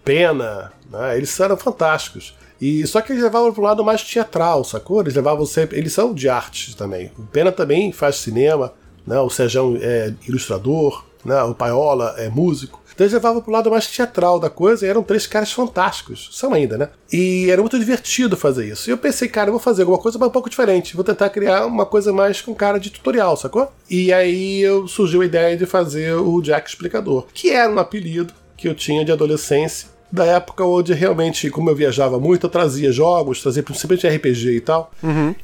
Pena, 0.04 0.72
né? 0.90 1.16
Eles 1.16 1.38
eram 1.40 1.56
fantásticos. 1.56 2.34
E 2.60 2.86
só 2.86 3.00
que 3.00 3.12
eles 3.12 3.22
levavam 3.22 3.52
pro 3.52 3.62
lado 3.62 3.84
mais 3.84 4.02
teatral, 4.02 4.64
sacou? 4.64 5.00
Eles 5.00 5.14
levavam 5.14 5.46
sempre. 5.46 5.78
Eles 5.78 5.92
são 5.92 6.12
de 6.12 6.28
arte 6.28 6.76
também. 6.76 7.12
O 7.18 7.22
Pena 7.22 7.52
também 7.52 7.92
faz 7.92 8.16
cinema, 8.16 8.72
né? 9.06 9.18
O 9.20 9.30
Serjão 9.30 9.76
é 9.80 10.12
ilustrador, 10.26 11.04
né? 11.24 11.42
O 11.42 11.54
Paiola 11.54 12.14
é 12.18 12.28
músico. 12.28 12.82
Então 12.98 13.04
eles 13.04 13.14
levavam 13.14 13.40
pro 13.40 13.52
lado 13.52 13.70
mais 13.70 13.86
teatral 13.86 14.40
da 14.40 14.50
coisa 14.50 14.84
e 14.84 14.88
eram 14.88 15.04
três 15.04 15.24
caras 15.24 15.52
fantásticos. 15.52 16.30
São 16.32 16.52
ainda, 16.52 16.76
né? 16.76 16.88
E 17.12 17.48
era 17.48 17.60
muito 17.60 17.78
divertido 17.78 18.36
fazer 18.36 18.66
isso. 18.66 18.90
E 18.90 18.92
eu 18.92 18.98
pensei, 18.98 19.28
cara, 19.28 19.50
eu 19.50 19.52
vou 19.52 19.60
fazer 19.60 19.82
alguma 19.82 20.00
coisa 20.00 20.18
mas 20.18 20.28
um 20.28 20.32
pouco 20.32 20.50
diferente. 20.50 20.96
Vou 20.96 21.04
tentar 21.04 21.30
criar 21.30 21.64
uma 21.64 21.86
coisa 21.86 22.12
mais 22.12 22.40
com 22.40 22.52
cara 22.52 22.78
de 22.78 22.90
tutorial, 22.90 23.36
sacou? 23.36 23.72
E 23.88 24.12
aí 24.12 24.60
eu 24.60 24.88
surgiu 24.88 25.22
a 25.22 25.24
ideia 25.24 25.56
de 25.56 25.64
fazer 25.64 26.14
o 26.14 26.42
Jack 26.42 26.68
Explicador, 26.68 27.26
que 27.32 27.50
era 27.50 27.70
um 27.70 27.78
apelido 27.78 28.34
que 28.56 28.66
eu 28.68 28.74
tinha 28.74 29.04
de 29.04 29.12
adolescência 29.12 29.96
da 30.10 30.24
época 30.24 30.64
onde 30.64 30.94
realmente, 30.94 31.50
como 31.50 31.68
eu 31.70 31.74
viajava 31.76 32.18
muito, 32.18 32.46
eu 32.46 32.50
trazia 32.50 32.90
jogos, 32.90 33.42
trazia 33.42 33.62
principalmente 33.62 34.06
RPG 34.08 34.56
e 34.56 34.60
tal. 34.60 34.90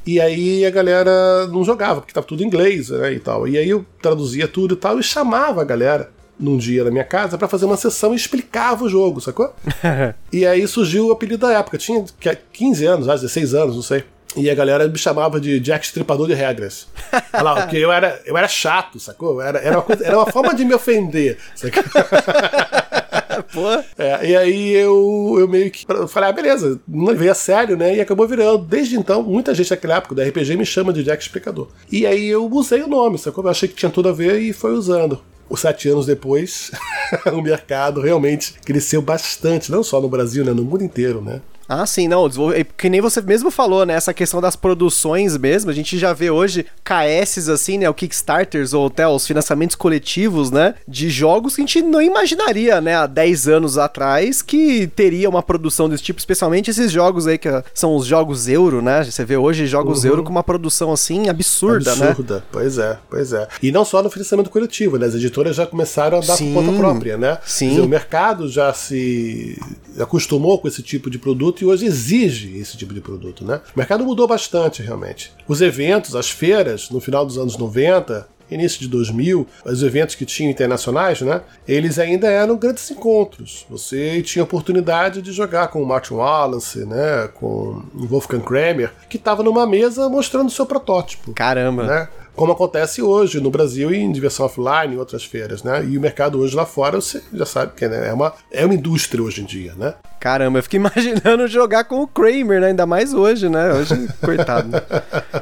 E 0.06 0.20
aí 0.20 0.64
a 0.64 0.70
galera 0.70 1.46
não 1.48 1.62
jogava, 1.64 2.00
porque 2.00 2.12
tava 2.14 2.26
tudo 2.26 2.42
em 2.42 2.46
inglês, 2.46 2.88
né, 2.88 3.12
e 3.12 3.18
tal. 3.20 3.46
E 3.46 3.58
aí 3.58 3.68
eu 3.68 3.84
traduzia 4.00 4.48
tudo 4.48 4.74
e 4.74 4.76
tal, 4.76 4.98
e 4.98 5.02
chamava 5.02 5.60
a 5.60 5.64
galera 5.64 6.10
num 6.40 6.56
dia 6.56 6.82
na 6.82 6.90
minha 6.90 7.04
casa 7.04 7.38
pra 7.38 7.46
fazer 7.46 7.64
uma 7.64 7.76
sessão 7.76 8.12
e 8.12 8.16
explicava 8.16 8.84
o 8.84 8.88
jogo, 8.88 9.20
sacou? 9.20 9.54
e 10.32 10.44
aí 10.46 10.66
surgiu 10.66 11.06
o 11.08 11.12
apelido 11.12 11.46
da 11.46 11.52
época. 11.58 11.76
Eu 11.76 11.80
tinha 11.80 12.04
15 12.52 12.86
anos, 12.86 13.08
acho, 13.08 13.22
16 13.22 13.54
anos, 13.54 13.76
não 13.76 13.82
sei. 13.82 14.02
E 14.36 14.50
a 14.50 14.54
galera 14.54 14.88
me 14.88 14.98
chamava 14.98 15.40
de 15.40 15.60
Jack 15.60 15.84
Estripador 15.86 16.26
de 16.26 16.34
Regras. 16.34 16.88
Olha 17.32 17.42
lá, 17.42 17.54
porque 17.62 17.76
eu 17.76 17.92
era, 17.92 18.20
eu 18.26 18.36
era 18.36 18.48
chato, 18.48 18.98
sacou? 18.98 19.40
Era, 19.40 19.60
era, 19.60 19.76
uma 19.76 19.82
coisa- 19.82 20.04
era 20.04 20.16
uma 20.18 20.26
forma 20.26 20.52
de 20.54 20.64
me 20.64 20.74
ofender, 20.74 21.38
sacou? 21.54 21.82
Pô. 23.52 23.68
É, 23.98 24.30
e 24.30 24.36
aí 24.36 24.72
eu, 24.72 25.36
eu 25.38 25.48
meio 25.48 25.70
que 25.70 25.86
falei, 26.08 26.30
ah, 26.30 26.32
beleza, 26.32 26.80
não 26.86 27.06
levei 27.06 27.28
a 27.28 27.34
sério, 27.34 27.76
né? 27.76 27.96
E 27.96 28.00
acabou 28.00 28.26
virando. 28.26 28.64
Desde 28.64 28.96
então, 28.96 29.22
muita 29.22 29.54
gente 29.54 29.70
naquela 29.70 29.96
época 29.96 30.14
do 30.14 30.22
RPG 30.22 30.56
me 30.56 30.66
chama 30.66 30.92
de 30.92 31.02
Jack 31.02 31.22
Explicador. 31.22 31.68
E 31.90 32.06
aí 32.06 32.26
eu 32.26 32.50
usei 32.50 32.82
o 32.82 32.88
nome, 32.88 33.18
sacou? 33.18 33.44
Eu 33.44 33.50
achei 33.50 33.68
que 33.68 33.74
tinha 33.74 33.90
tudo 33.90 34.08
a 34.08 34.12
ver 34.12 34.40
e 34.40 34.52
foi 34.52 34.72
usando. 34.72 35.20
Os 35.48 35.60
sete 35.60 35.88
anos 35.88 36.06
depois, 36.06 36.70
o 37.32 37.42
mercado 37.42 38.00
realmente 38.00 38.54
cresceu 38.64 39.02
bastante, 39.02 39.70
não 39.70 39.82
só 39.82 40.00
no 40.00 40.08
Brasil, 40.08 40.44
né? 40.44 40.52
No 40.52 40.64
mundo 40.64 40.82
inteiro, 40.82 41.20
né? 41.20 41.42
Ah, 41.80 41.86
sim, 41.86 42.08
não. 42.08 42.26
é 42.52 42.64
Que 42.64 42.88
nem 42.88 43.00
você 43.00 43.20
mesmo 43.20 43.50
falou, 43.50 43.84
né? 43.84 43.94
Essa 43.94 44.14
questão 44.14 44.40
das 44.40 44.56
produções 44.56 45.36
mesmo. 45.36 45.70
A 45.70 45.74
gente 45.74 45.98
já 45.98 46.12
vê 46.12 46.30
hoje 46.30 46.66
KS, 46.84 47.48
assim, 47.48 47.78
né? 47.78 47.88
O 47.88 47.94
Kickstarters 47.94 48.72
ou 48.72 48.86
até 48.86 49.06
os 49.06 49.26
financiamentos 49.26 49.76
coletivos, 49.76 50.50
né? 50.50 50.74
De 50.86 51.10
jogos 51.10 51.56
que 51.56 51.62
a 51.62 51.66
gente 51.66 51.82
não 51.82 52.00
imaginaria, 52.00 52.80
né? 52.80 52.94
Há 52.96 53.06
10 53.06 53.48
anos 53.48 53.78
atrás 53.78 54.42
que 54.42 54.86
teria 54.88 55.28
uma 55.28 55.42
produção 55.42 55.88
desse 55.88 56.02
tipo, 56.02 56.18
especialmente 56.18 56.70
esses 56.70 56.90
jogos 56.92 57.26
aí 57.26 57.38
que 57.38 57.48
ah, 57.48 57.64
são 57.74 57.96
os 57.96 58.06
jogos 58.06 58.48
euro, 58.48 58.80
né? 58.80 59.02
Você 59.04 59.24
vê 59.24 59.36
hoje 59.36 59.66
jogos 59.66 60.04
euro 60.04 60.22
com 60.22 60.30
uma 60.30 60.44
produção 60.44 60.92
assim 60.92 61.28
absurda, 61.28 61.94
né? 61.96 62.08
Absurda, 62.08 62.44
pois 62.52 62.78
é, 62.78 62.98
pois 63.10 63.32
é. 63.32 63.48
E 63.62 63.72
não 63.72 63.84
só 63.84 64.02
no 64.02 64.10
financiamento 64.10 64.50
coletivo, 64.50 64.98
né? 64.98 65.06
As 65.06 65.14
editoras 65.14 65.56
já 65.56 65.66
começaram 65.66 66.18
a 66.18 66.20
dar 66.20 66.36
Sim, 66.36 66.54
conta 66.54 66.72
própria, 66.72 67.16
né? 67.16 67.38
sim. 67.44 67.70
Dizer, 67.70 67.80
o 67.80 67.88
mercado 67.88 68.48
já 68.48 68.72
se 68.72 69.58
acostumou 69.98 70.58
com 70.58 70.68
esse 70.68 70.82
tipo 70.82 71.10
de 71.10 71.18
produto 71.18 71.63
e 71.64 71.66
hoje 71.66 71.86
exige 71.86 72.58
esse 72.58 72.76
tipo 72.76 72.92
de 72.92 73.00
produto, 73.00 73.44
né? 73.44 73.60
O 73.74 73.78
mercado 73.78 74.04
mudou 74.04 74.28
bastante, 74.28 74.82
realmente. 74.82 75.32
Os 75.48 75.62
eventos, 75.62 76.14
as 76.14 76.30
feiras, 76.30 76.90
no 76.90 77.00
final 77.00 77.24
dos 77.24 77.38
anos 77.38 77.56
90, 77.56 78.28
início 78.50 78.80
de 78.80 78.88
2000, 78.88 79.46
os 79.64 79.82
eventos 79.82 80.14
que 80.14 80.26
tinham 80.26 80.50
internacionais, 80.50 81.22
né? 81.22 81.40
Eles 81.66 81.98
ainda 81.98 82.28
eram 82.28 82.56
grandes 82.56 82.90
encontros. 82.90 83.66
Você 83.70 84.20
tinha 84.22 84.42
oportunidade 84.42 85.22
de 85.22 85.32
jogar 85.32 85.68
com 85.68 85.82
o 85.82 85.86
Martin 85.86 86.14
Wallace, 86.14 86.84
né? 86.84 87.28
Com 87.32 87.82
o 87.94 88.06
Wolfgang 88.06 88.44
Kramer, 88.44 88.92
que 89.08 89.16
estava 89.16 89.42
numa 89.42 89.66
mesa 89.66 90.08
mostrando 90.10 90.48
o 90.48 90.52
seu 90.52 90.66
protótipo. 90.66 91.32
Caramba. 91.32 91.84
Né? 91.84 92.08
Como 92.34 92.52
acontece 92.52 93.02
hoje 93.02 93.40
no 93.40 93.50
Brasil 93.50 93.92
e 93.92 93.98
em 93.98 94.12
diversão 94.12 94.46
offline 94.46 94.94
e 94.94 94.98
outras 94.98 95.24
feiras, 95.24 95.62
né? 95.62 95.84
E 95.84 95.96
o 95.96 96.00
mercado 96.00 96.38
hoje 96.38 96.54
lá 96.54 96.66
fora, 96.66 97.00
você 97.00 97.22
já 97.32 97.46
sabe 97.46 97.72
que 97.76 97.86
né? 97.86 98.08
é, 98.08 98.12
uma, 98.12 98.32
é 98.50 98.64
uma 98.64 98.74
indústria 98.74 99.22
hoje 99.22 99.42
em 99.42 99.44
dia, 99.44 99.74
né? 99.76 99.94
Caramba, 100.24 100.58
eu 100.58 100.62
fiquei 100.62 100.80
imaginando 100.80 101.46
jogar 101.46 101.84
com 101.84 102.00
o 102.00 102.06
Kramer, 102.06 102.60
né? 102.60 102.68
Ainda 102.68 102.86
mais 102.86 103.12
hoje, 103.12 103.48
né? 103.48 103.72
Hoje, 103.72 104.08
coitado. 104.24 104.70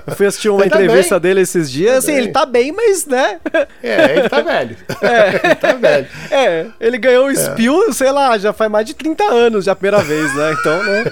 Eu 0.06 0.16
fui 0.16 0.26
assistir 0.26 0.48
uma 0.48 0.60
tá 0.60 0.66
entrevista 0.66 1.20
dele 1.20 1.40
esses 1.40 1.70
dias, 1.70 1.92
tá 1.92 1.98
assim, 1.98 2.12
bem. 2.12 2.16
ele 2.18 2.28
tá 2.32 2.44
bem, 2.44 2.72
mas, 2.72 3.06
né? 3.06 3.40
É, 3.82 4.18
ele 4.18 4.28
tá 4.28 4.40
velho. 4.40 4.76
É. 5.02 5.28
ele 5.46 5.54
tá 5.56 5.72
velho. 5.72 6.06
É, 6.30 6.66
ele 6.80 6.98
ganhou 6.98 7.26
o 7.26 7.30
é. 7.30 7.34
Spill, 7.34 7.92
sei 7.92 8.10
lá, 8.10 8.36
já 8.38 8.52
faz 8.52 8.70
mais 8.70 8.86
de 8.86 8.94
30 8.94 9.24
anos 9.24 9.64
já 9.64 9.72
a 9.72 9.76
primeira 9.76 10.02
vez, 10.02 10.34
né? 10.34 10.52
Então, 10.52 10.82
né? 10.82 11.04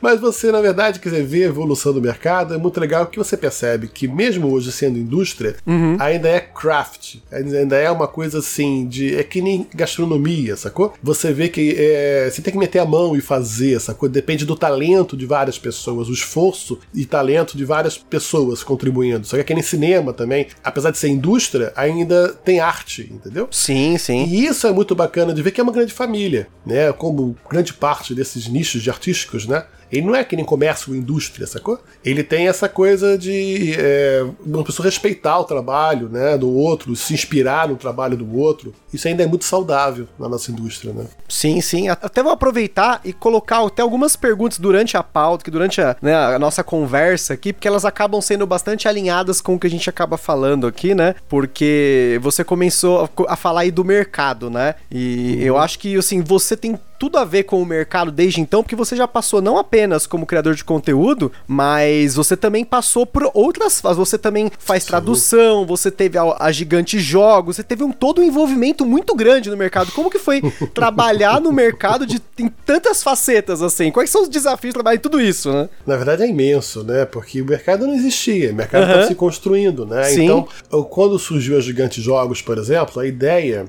Mas 0.00 0.20
você, 0.20 0.52
na 0.52 0.60
verdade, 0.60 1.00
quiser 1.00 1.22
ver 1.22 1.44
a 1.44 1.48
evolução 1.48 1.92
do 1.92 2.00
mercado, 2.00 2.54
é 2.54 2.58
muito 2.58 2.78
legal 2.78 3.06
que 3.06 3.18
você 3.18 3.36
percebe 3.36 3.88
que 3.88 4.06
mesmo 4.06 4.35
hoje 4.44 4.72
sendo 4.72 4.98
indústria, 4.98 5.56
uhum. 5.66 5.96
ainda 5.98 6.28
é 6.28 6.40
craft, 6.40 7.16
ainda 7.30 7.76
é 7.76 7.90
uma 7.90 8.08
coisa 8.08 8.38
assim 8.38 8.86
de... 8.86 9.14
é 9.14 9.22
que 9.22 9.40
nem 9.40 9.66
gastronomia, 9.74 10.56
sacou? 10.56 10.94
Você 11.02 11.32
vê 11.32 11.48
que 11.48 11.74
é, 11.78 12.28
você 12.30 12.42
tem 12.42 12.52
que 12.52 12.58
meter 12.58 12.78
a 12.78 12.84
mão 12.84 13.16
e 13.16 13.20
fazer, 13.20 13.80
sacou? 13.80 14.08
Depende 14.08 14.44
do 14.44 14.56
talento 14.56 15.16
de 15.16 15.26
várias 15.26 15.58
pessoas, 15.58 16.08
o 16.08 16.12
esforço 16.12 16.78
e 16.94 17.04
talento 17.04 17.56
de 17.56 17.64
várias 17.64 17.96
pessoas 17.96 18.62
contribuindo. 18.62 19.26
Só 19.26 19.36
que 19.36 19.42
aqui 19.42 19.54
nem 19.54 19.62
cinema 19.62 20.12
também, 20.12 20.46
apesar 20.62 20.90
de 20.90 20.98
ser 20.98 21.08
indústria, 21.08 21.72
ainda 21.76 22.28
tem 22.28 22.60
arte, 22.60 23.10
entendeu? 23.12 23.48
Sim, 23.50 23.96
sim. 23.98 24.24
E 24.24 24.46
isso 24.46 24.66
é 24.66 24.72
muito 24.72 24.94
bacana 24.94 25.32
de 25.32 25.42
ver 25.42 25.50
que 25.50 25.60
é 25.60 25.64
uma 25.64 25.72
grande 25.72 25.92
família, 25.92 26.48
né? 26.64 26.92
Como 26.92 27.36
grande 27.48 27.72
parte 27.72 28.14
desses 28.14 28.48
nichos 28.48 28.82
de 28.82 28.90
artísticos, 28.90 29.46
né? 29.46 29.64
Ele 29.90 30.06
não 30.06 30.14
é 30.14 30.24
que 30.24 30.36
nem 30.36 30.44
comércio 30.44 30.92
ou 30.92 30.98
indústria, 30.98 31.46
sacou? 31.46 31.78
Ele 32.04 32.22
tem 32.22 32.48
essa 32.48 32.68
coisa 32.68 33.16
de 33.16 33.74
é, 33.78 34.24
uma 34.44 34.64
pessoa 34.64 34.84
respeitar 34.84 35.38
o 35.38 35.44
trabalho 35.44 36.08
né, 36.08 36.36
do 36.36 36.52
outro, 36.52 36.94
se 36.96 37.14
inspirar 37.14 37.68
no 37.68 37.76
trabalho 37.76 38.16
do 38.16 38.36
outro. 38.36 38.74
Isso 38.92 39.06
ainda 39.08 39.22
é 39.22 39.26
muito 39.26 39.44
saudável 39.44 40.08
na 40.18 40.28
nossa 40.28 40.50
indústria, 40.50 40.92
né? 40.92 41.06
Sim, 41.28 41.60
sim. 41.60 41.88
Até 41.88 42.22
vou 42.22 42.32
aproveitar 42.32 43.00
e 43.04 43.12
colocar 43.12 43.64
até 43.64 43.82
algumas 43.82 44.16
perguntas 44.16 44.58
durante 44.58 44.96
a 44.96 45.02
pauta, 45.02 45.44
que 45.44 45.50
durante 45.50 45.80
a, 45.80 45.96
né, 46.00 46.14
a 46.14 46.38
nossa 46.38 46.64
conversa 46.64 47.34
aqui, 47.34 47.52
porque 47.52 47.68
elas 47.68 47.84
acabam 47.84 48.20
sendo 48.20 48.46
bastante 48.46 48.88
alinhadas 48.88 49.40
com 49.40 49.54
o 49.54 49.58
que 49.58 49.66
a 49.66 49.70
gente 49.70 49.88
acaba 49.88 50.16
falando 50.16 50.66
aqui, 50.66 50.94
né? 50.94 51.14
Porque 51.28 52.18
você 52.22 52.42
começou 52.42 53.08
a 53.28 53.36
falar 53.36 53.62
aí 53.62 53.70
do 53.70 53.84
mercado, 53.84 54.50
né? 54.50 54.74
E 54.90 55.36
uhum. 55.36 55.42
eu 55.42 55.58
acho 55.58 55.78
que, 55.78 55.96
assim, 55.96 56.20
você 56.22 56.56
tem 56.56 56.78
tudo 56.98 57.18
a 57.18 57.24
ver 57.24 57.44
com 57.44 57.60
o 57.60 57.66
mercado 57.66 58.10
desde 58.10 58.40
então, 58.40 58.62
porque 58.62 58.76
você 58.76 58.96
já 58.96 59.06
passou 59.06 59.40
não 59.42 59.58
apenas 59.58 60.06
como 60.06 60.26
criador 60.26 60.54
de 60.54 60.64
conteúdo, 60.64 61.30
mas 61.46 62.14
você 62.14 62.36
também 62.36 62.64
passou 62.64 63.06
por 63.06 63.30
outras 63.34 63.80
fases. 63.80 63.98
Você 63.98 64.18
também 64.18 64.50
faz 64.58 64.82
Sim. 64.82 64.88
tradução, 64.88 65.66
você 65.66 65.90
teve 65.90 66.18
a, 66.18 66.36
a, 66.38 66.52
Gigante 66.52 66.98
Jogos, 66.98 67.56
você 67.56 67.62
teve 67.62 67.84
um 67.84 67.92
todo 67.92 68.20
um 68.20 68.24
envolvimento 68.24 68.84
muito 68.84 69.14
grande 69.14 69.50
no 69.50 69.56
mercado. 69.56 69.92
Como 69.92 70.10
que 70.10 70.18
foi 70.18 70.40
trabalhar 70.74 71.40
no 71.40 71.52
mercado 71.52 72.06
de 72.06 72.20
em 72.38 72.48
tantas 72.48 73.02
facetas 73.02 73.62
assim? 73.62 73.90
Quais 73.90 74.10
são 74.10 74.22
os 74.22 74.28
desafios 74.28 74.70
de 74.70 74.74
trabalhar 74.74 74.96
em 74.96 75.00
tudo 75.00 75.20
isso, 75.20 75.52
né? 75.52 75.68
Na 75.86 75.96
verdade 75.96 76.22
é 76.22 76.28
imenso, 76.28 76.82
né? 76.82 77.04
Porque 77.04 77.40
o 77.40 77.46
mercado 77.46 77.86
não 77.86 77.94
existia, 77.94 78.52
o 78.52 78.54
mercado 78.54 78.82
estava 78.82 79.02
uhum. 79.02 79.08
se 79.08 79.14
construindo, 79.14 79.86
né? 79.86 80.04
Sim. 80.04 80.24
Então, 80.24 80.48
quando 80.84 81.18
surgiu 81.18 81.56
a 81.56 81.60
Gigante 81.60 82.00
Jogos, 82.00 82.42
por 82.42 82.58
exemplo, 82.58 83.00
a 83.00 83.06
ideia 83.06 83.66